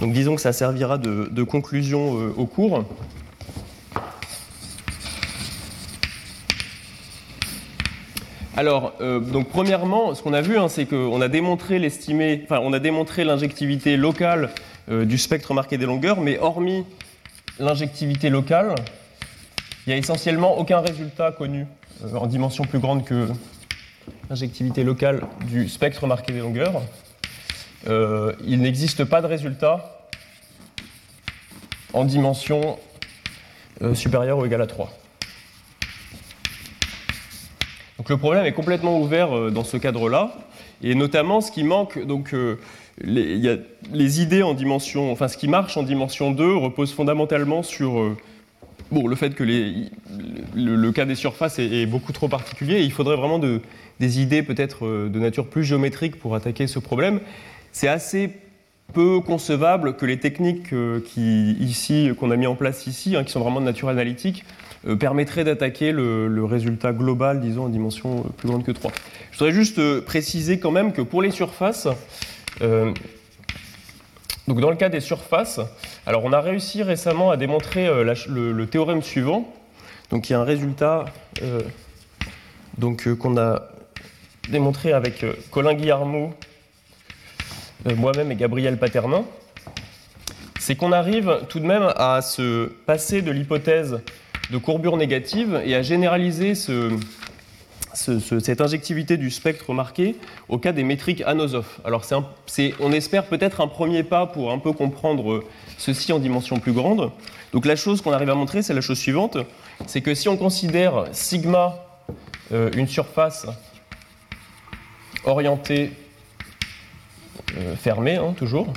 Donc 0.00 0.12
disons 0.12 0.34
que 0.34 0.42
ça 0.42 0.52
servira 0.52 0.98
de, 0.98 1.42
conclusion 1.44 2.12
au 2.36 2.46
cours. 2.46 2.84
Alors, 8.56 8.92
euh, 9.00 9.18
donc 9.18 9.48
premièrement, 9.48 10.14
ce 10.14 10.22
qu'on 10.22 10.32
a 10.32 10.40
vu, 10.40 10.56
hein, 10.56 10.68
c'est 10.68 10.86
qu'on 10.86 11.20
a 11.20 11.28
démontré 11.28 11.90
on 12.50 12.72
a 12.72 12.78
démontré 12.78 13.24
l'injectivité 13.24 13.96
locale 13.96 14.50
euh, 14.88 15.04
du 15.04 15.18
spectre 15.18 15.54
marqué 15.54 15.76
des 15.76 15.86
longueurs, 15.86 16.20
mais 16.20 16.38
hormis 16.38 16.84
l'injectivité 17.58 18.30
locale, 18.30 18.76
il 19.86 19.90
n'y 19.90 19.94
a 19.94 19.96
essentiellement 19.96 20.56
aucun 20.56 20.78
résultat 20.78 21.32
connu 21.32 21.66
euh, 22.04 22.14
en 22.14 22.28
dimension 22.28 22.64
plus 22.64 22.78
grande 22.78 23.04
que 23.04 23.26
l'injectivité 24.30 24.84
locale 24.84 25.22
du 25.50 25.68
spectre 25.68 26.06
marqué 26.06 26.32
des 26.32 26.40
longueurs. 26.40 26.80
Il 27.86 28.60
n'existe 28.60 29.04
pas 29.04 29.20
de 29.20 29.26
résultat 29.26 30.06
en 31.92 32.04
dimension 32.04 32.78
supérieure 33.92 34.38
ou 34.38 34.46
égale 34.46 34.62
à 34.62 34.66
3. 34.66 34.90
Donc 38.04 38.10
le 38.10 38.16
problème 38.18 38.44
est 38.44 38.52
complètement 38.52 39.00
ouvert 39.00 39.34
euh, 39.34 39.50
dans 39.50 39.64
ce 39.64 39.78
cadre-là, 39.78 40.36
et 40.82 40.94
notamment 40.94 41.40
ce 41.40 41.50
qui 41.50 41.64
manque, 41.64 42.04
donc 42.04 42.34
euh, 42.34 42.56
les, 43.02 44.20
idées 44.20 44.42
en 44.42 44.52
dimension, 44.52 45.10
enfin 45.10 45.26
ce 45.26 45.38
qui 45.38 45.48
marche 45.48 45.78
en 45.78 45.82
dimension 45.82 46.30
2 46.30 46.54
repose 46.54 46.92
fondamentalement 46.92 47.62
sur 47.62 47.98
euh, 47.98 48.14
le 48.92 49.16
fait 49.16 49.34
que 49.34 49.42
le, 49.42 50.92
cas 50.92 51.06
des 51.06 51.14
surfaces 51.14 51.58
est, 51.58 51.86
beaucoup 51.86 52.12
trop 52.12 52.28
particulier, 52.28 52.82
il 52.82 52.92
faudrait 52.92 53.16
vraiment 53.16 53.38
de- 53.38 53.62
des 54.00 54.20
idées 54.20 54.42
peut-être 54.42 54.86
de 54.86 55.18
nature 55.18 55.46
plus 55.46 55.64
géométrique 55.64 56.16
pour 56.18 56.34
attaquer 56.34 56.66
ce 56.66 56.80
problème. 56.80 57.20
C'est 57.72 57.88
assez 57.88 58.32
peu 58.92 59.20
concevable 59.20 59.96
que 59.96 60.04
les 60.04 60.18
techniques 60.18 60.74
qui, 61.06 61.52
ici, 61.52 62.10
qu'on 62.20 62.30
a 62.30 62.36
mis 62.36 62.46
en 62.46 62.54
place 62.54 62.86
ici, 62.86 63.16
hein, 63.16 63.24
qui 63.24 63.32
sont 63.32 63.40
vraiment 63.40 63.60
de 63.60 63.64
nature 63.64 63.88
analytique, 63.88 64.44
euh, 64.86 64.96
permettraient 64.96 65.44
d'attaquer 65.44 65.92
le, 65.92 66.44
résultat 66.44 66.92
global, 66.92 67.40
disons, 67.40 67.64
en 67.64 67.68
dimension 67.68 68.20
euh, 68.20 68.28
plus 68.36 68.48
grande 68.48 68.64
que 68.64 68.72
3. 68.72 68.92
Je 69.30 69.38
voudrais 69.38 69.52
juste 69.52 69.78
euh, 69.78 70.00
préciser 70.00 70.58
quand 70.58 70.70
même 70.70 70.92
que 70.92 71.02
pour 71.02 71.22
les 71.22 71.30
surfaces, 71.30 71.88
donc 74.46 74.60
dans 74.60 74.70
le 74.70 74.76
cas 74.76 74.90
des 74.90 75.00
surfaces, 75.00 75.58
alors 76.06 76.24
on 76.24 76.32
a 76.32 76.40
réussi 76.40 76.82
récemment 76.82 77.30
à 77.30 77.36
démontrer 77.36 77.88
le, 78.04 78.64
théorème 78.66 79.02
suivant. 79.02 79.52
Donc 80.10 80.28
il 80.28 80.34
y 80.34 80.36
a 80.36 80.40
un 80.40 80.44
résultat 80.44 81.06
qu'on 82.78 83.36
a 83.38 83.62
démontré 84.50 84.92
avec 84.92 85.24
Colin 85.50 85.74
Guillarmou, 85.74 86.32
euh, 87.86 87.94
moi-même 87.96 88.32
et 88.32 88.36
Gabriel 88.36 88.78
Paternin, 88.78 89.24
c'est 90.58 90.74
qu'on 90.74 90.92
arrive 90.92 91.40
tout 91.48 91.60
de 91.60 91.66
même 91.66 91.92
à 91.96 92.22
se 92.22 92.66
passer 92.86 93.20
de 93.20 93.30
l'hypothèse 93.30 94.00
de 94.50 94.58
courbure 94.58 94.96
négative 94.96 95.60
et 95.64 95.74
à 95.74 95.82
généraliser 95.82 96.54
ce- 96.54 96.96
ce- 97.94 98.18
ce- 98.18 98.40
cette 98.40 98.60
injectivité 98.60 99.16
du 99.16 99.30
spectre 99.30 99.72
marqué 99.72 100.16
au 100.48 100.58
cas 100.58 100.72
des 100.72 100.84
métriques 100.84 101.22
anosophes. 101.26 101.80
Alors 101.84 102.04
un- 102.14 102.26
on 102.80 102.92
espère 102.92 103.24
peut-être 103.26 103.60
un 103.60 103.68
premier 103.68 104.02
pas 104.02 104.26
pour 104.26 104.52
un 104.52 104.58
peu 104.58 104.72
comprendre 104.72 105.42
ceci 105.78 106.12
en 106.12 106.18
dimension 106.18 106.58
plus 106.60 106.72
grande. 106.72 107.10
Donc 107.52 107.66
la 107.66 107.76
chose 107.76 108.02
qu'on 108.02 108.12
arrive 108.12 108.30
à 108.30 108.34
montrer, 108.34 108.62
c'est 108.62 108.74
la 108.74 108.80
chose 108.80 108.98
suivante, 108.98 109.38
c'est 109.86 110.00
que 110.00 110.14
si 110.14 110.28
on 110.28 110.36
considère 110.36 111.04
sigma 111.12 111.76
euh, 112.52 112.70
une 112.76 112.88
surface 112.88 113.46
orientée 115.24 115.92
euh, 117.56 117.74
fermée, 117.76 118.16
hein, 118.16 118.34
toujours, 118.36 118.72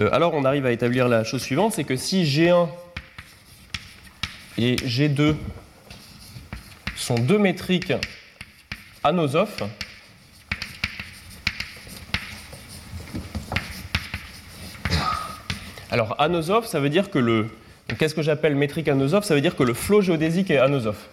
euh, 0.00 0.08
alors 0.12 0.34
on 0.34 0.44
arrive 0.44 0.66
à 0.66 0.72
établir 0.72 1.08
la 1.08 1.24
chose 1.24 1.42
suivante, 1.42 1.72
c'est 1.72 1.84
que 1.84 1.96
si 1.96 2.24
G1 2.24 2.68
et 4.58 4.74
G2 4.76 5.36
sont 6.96 7.14
deux 7.14 7.38
métriques 7.38 7.92
anosophes, 9.04 9.62
alors 15.90 16.20
anosophe, 16.20 16.66
ça 16.66 16.80
veut 16.80 16.90
dire 16.90 17.10
que 17.10 17.18
le... 17.18 17.46
Qu'est-ce 17.98 18.14
que 18.14 18.20
j'appelle 18.20 18.54
métrique 18.54 18.88
anosophe? 18.88 19.24
Ça 19.24 19.34
veut 19.34 19.40
dire 19.40 19.56
que 19.56 19.62
le 19.62 19.72
flot 19.72 20.02
géodésique 20.02 20.50
est 20.50 20.58
anosophe. 20.58 21.08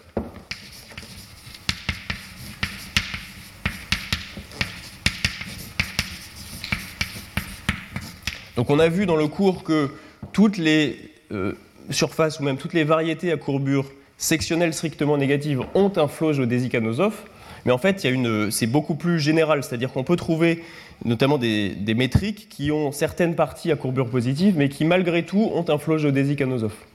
Donc 8.56 8.68
on 8.70 8.78
a 8.78 8.88
vu 8.88 9.06
dans 9.06 9.16
le 9.16 9.28
cours 9.28 9.64
que 9.64 9.90
toutes 10.32 10.58
les 10.58 11.14
euh, 11.30 11.54
surfaces 11.90 12.40
ou 12.40 12.44
même 12.44 12.56
toutes 12.56 12.72
les 12.74 12.84
variétés 12.84 13.32
à 13.32 13.36
courbure 13.36 13.86
sectionnelle 14.18 14.72
strictement 14.72 15.16
négative 15.16 15.62
ont 15.74 15.92
un 15.96 16.08
flot 16.08 16.32
géodésique 16.32 16.74
anosophe, 16.74 17.24
mais 17.64 17.72
en 17.72 17.78
fait 17.78 18.06
c'est 18.50 18.66
beaucoup 18.66 18.94
plus 18.94 19.20
général, 19.20 19.62
c'est-à-dire 19.62 19.92
qu'on 19.92 20.04
peut 20.04 20.16
trouver 20.16 20.62
notamment 21.04 21.38
des, 21.38 21.94
métriques 21.94 22.48
qui 22.48 22.70
ont 22.72 22.92
certaines 22.92 23.34
parties 23.34 23.70
à 23.70 23.76
courbure 23.76 24.08
positive, 24.08 24.54
mais 24.56 24.68
qui 24.68 24.84
malgré 24.84 25.24
tout 25.24 25.50
ont 25.54 25.64
un 25.68 25.78
flot 25.78 25.98
géodésique 25.98 26.40
anosophe. 26.40 26.86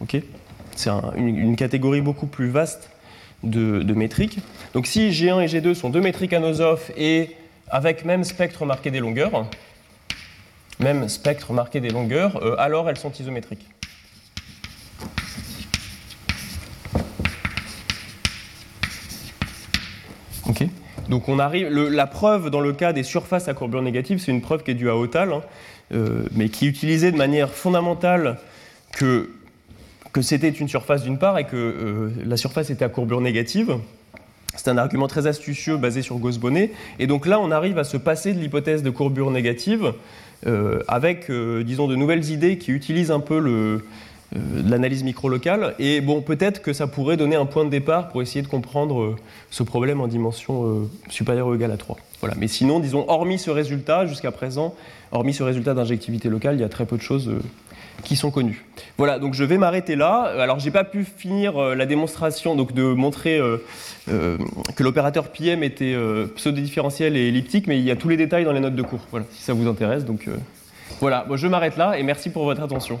Ok? 0.00 0.16
C'est 0.76 0.90
un- 0.90 1.12
une, 1.16 1.56
catégorie 1.56 2.00
beaucoup 2.00 2.26
plus 2.26 2.50
vaste 2.50 2.90
de, 3.42 3.82
de 3.82 3.94
métriques. 3.94 4.38
Donc 4.74 4.86
si 4.86 5.10
G1 5.10 5.42
et 5.42 5.46
G2 5.46 5.74
sont 5.74 5.90
deux 5.90 6.00
métriques 6.00 6.32
anosophes 6.32 6.92
et 6.96 7.30
avec 7.68 8.04
même 8.04 8.22
spectre 8.22 8.64
marqué 8.64 8.90
des 8.90 9.00
longueurs, 9.00 9.46
même 10.78 11.08
spectre 11.08 11.52
marqué 11.52 11.80
des 11.80 11.90
longueurs, 11.90 12.42
euh, 12.42 12.54
alors 12.58 12.88
elles 12.88 12.96
sont 12.96 13.12
isométriques. 13.12 13.66
Donc 21.08 21.28
on 21.28 21.38
arrive. 21.38 21.68
la 21.68 22.06
preuve 22.06 22.50
dans 22.50 22.60
le 22.60 22.72
cas 22.72 22.92
des 22.92 23.02
surfaces 23.02 23.48
à 23.48 23.54
courbure 23.54 23.82
négative, 23.82 24.18
c'est 24.18 24.32
une 24.32 24.42
preuve 24.42 24.62
qui 24.62 24.72
est 24.72 24.74
due 24.74 24.90
à 24.90 24.96
Hotal, 24.96 25.32
hein, 25.32 25.42
euh, 25.92 26.24
mais 26.32 26.48
qui 26.48 26.66
utilisait 26.66 27.12
de 27.12 27.16
manière 27.16 27.50
fondamentale 27.50 28.38
que, 28.92 29.30
que 30.12 30.22
c'était 30.22 30.48
une 30.48 30.68
surface 30.68 31.02
d'une 31.02 31.18
part 31.18 31.38
et 31.38 31.44
que 31.44 31.56
euh, 31.56 32.10
la 32.24 32.36
surface 32.36 32.70
était 32.70 32.84
à 32.84 32.88
courbure 32.88 33.20
négative. 33.20 33.78
C'est 34.56 34.68
un 34.70 34.78
argument 34.78 35.06
très 35.06 35.26
astucieux 35.26 35.76
basé 35.76 36.02
sur 36.02 36.16
Gauss-Bonnet. 36.18 36.72
Et 36.98 37.06
donc 37.06 37.26
là, 37.26 37.38
on 37.38 37.50
arrive 37.52 37.78
à 37.78 37.84
se 37.84 37.96
passer 37.96 38.32
de 38.34 38.40
l'hypothèse 38.40 38.82
de 38.82 38.90
courbure 38.90 39.30
négative 39.30 39.92
euh, 40.46 40.80
avec, 40.88 41.30
euh, 41.30 41.62
disons, 41.62 41.86
de 41.86 41.94
nouvelles 41.94 42.30
idées 42.30 42.58
qui 42.58 42.72
utilisent 42.72 43.10
un 43.10 43.20
peu 43.20 43.38
le, 43.38 43.84
euh, 44.36 44.62
l'analyse 44.68 45.04
micro-locale. 45.04 45.74
Et 45.78 46.02
bon, 46.02 46.20
peut-être 46.20 46.60
que 46.60 46.74
ça 46.74 46.86
pourrait 46.86 47.16
donner 47.16 47.36
un 47.36 47.46
point 47.46 47.64
de 47.64 47.70
départ 47.70 48.08
pour 48.08 48.20
essayer 48.20 48.42
de 48.42 48.46
comprendre 48.46 49.00
euh, 49.00 49.16
ce 49.50 49.62
problème 49.62 50.02
en 50.02 50.06
dimension 50.06 50.66
euh, 50.66 50.90
supérieure 51.08 51.46
ou 51.46 51.54
égale 51.54 51.72
à 51.72 51.78
3. 51.78 51.96
Voilà. 52.20 52.34
Mais 52.38 52.46
sinon, 52.46 52.78
disons, 52.78 53.06
hormis 53.08 53.38
ce 53.38 53.50
résultat, 53.50 54.04
jusqu'à 54.04 54.30
présent, 54.30 54.74
hormis 55.12 55.32
ce 55.32 55.42
résultat 55.42 55.72
d'injectivité 55.72 56.28
locale, 56.28 56.56
il 56.56 56.60
y 56.60 56.64
a 56.64 56.68
très 56.68 56.84
peu 56.84 56.98
de 56.98 57.02
choses 57.02 57.30
qui 58.04 58.16
sont 58.16 58.30
connues. 58.30 58.66
Voilà, 58.98 59.18
donc 59.18 59.32
je 59.32 59.44
vais 59.44 59.56
m'arrêter 59.56 59.96
là. 59.96 60.30
Alors, 60.38 60.58
j'ai 60.58 60.70
pas 60.70 60.84
pu 60.84 61.04
finir 61.04 61.58
la 61.58 61.86
démonstration, 61.86 62.54
donc 62.54 62.72
de 62.72 62.82
montrer 62.82 63.40
que 64.06 64.82
l'opérateur 64.82 65.28
PM 65.28 65.64
était 65.64 65.96
pseudo-différentiel 66.36 67.16
et 67.16 67.28
elliptique, 67.28 67.66
mais 67.66 67.78
il 67.78 67.84
y 67.84 67.90
a 67.90 67.96
tous 67.96 68.08
les 68.08 68.16
détails 68.16 68.44
dans 68.44 68.52
les 68.52 68.60
notes 68.60 68.76
de 68.76 68.82
cours. 68.82 69.04
Voilà, 69.10 69.26
si 69.32 69.42
ça 69.42 69.52
vous 69.52 69.66
intéresse. 69.66 70.04
Donc, 70.04 70.28
voilà, 71.00 71.26
je 71.34 71.46
m'arrête 71.48 71.76
là 71.76 71.98
et 71.98 72.04
merci 72.04 72.30
pour 72.30 72.44
votre 72.44 72.62
attention. 72.62 73.00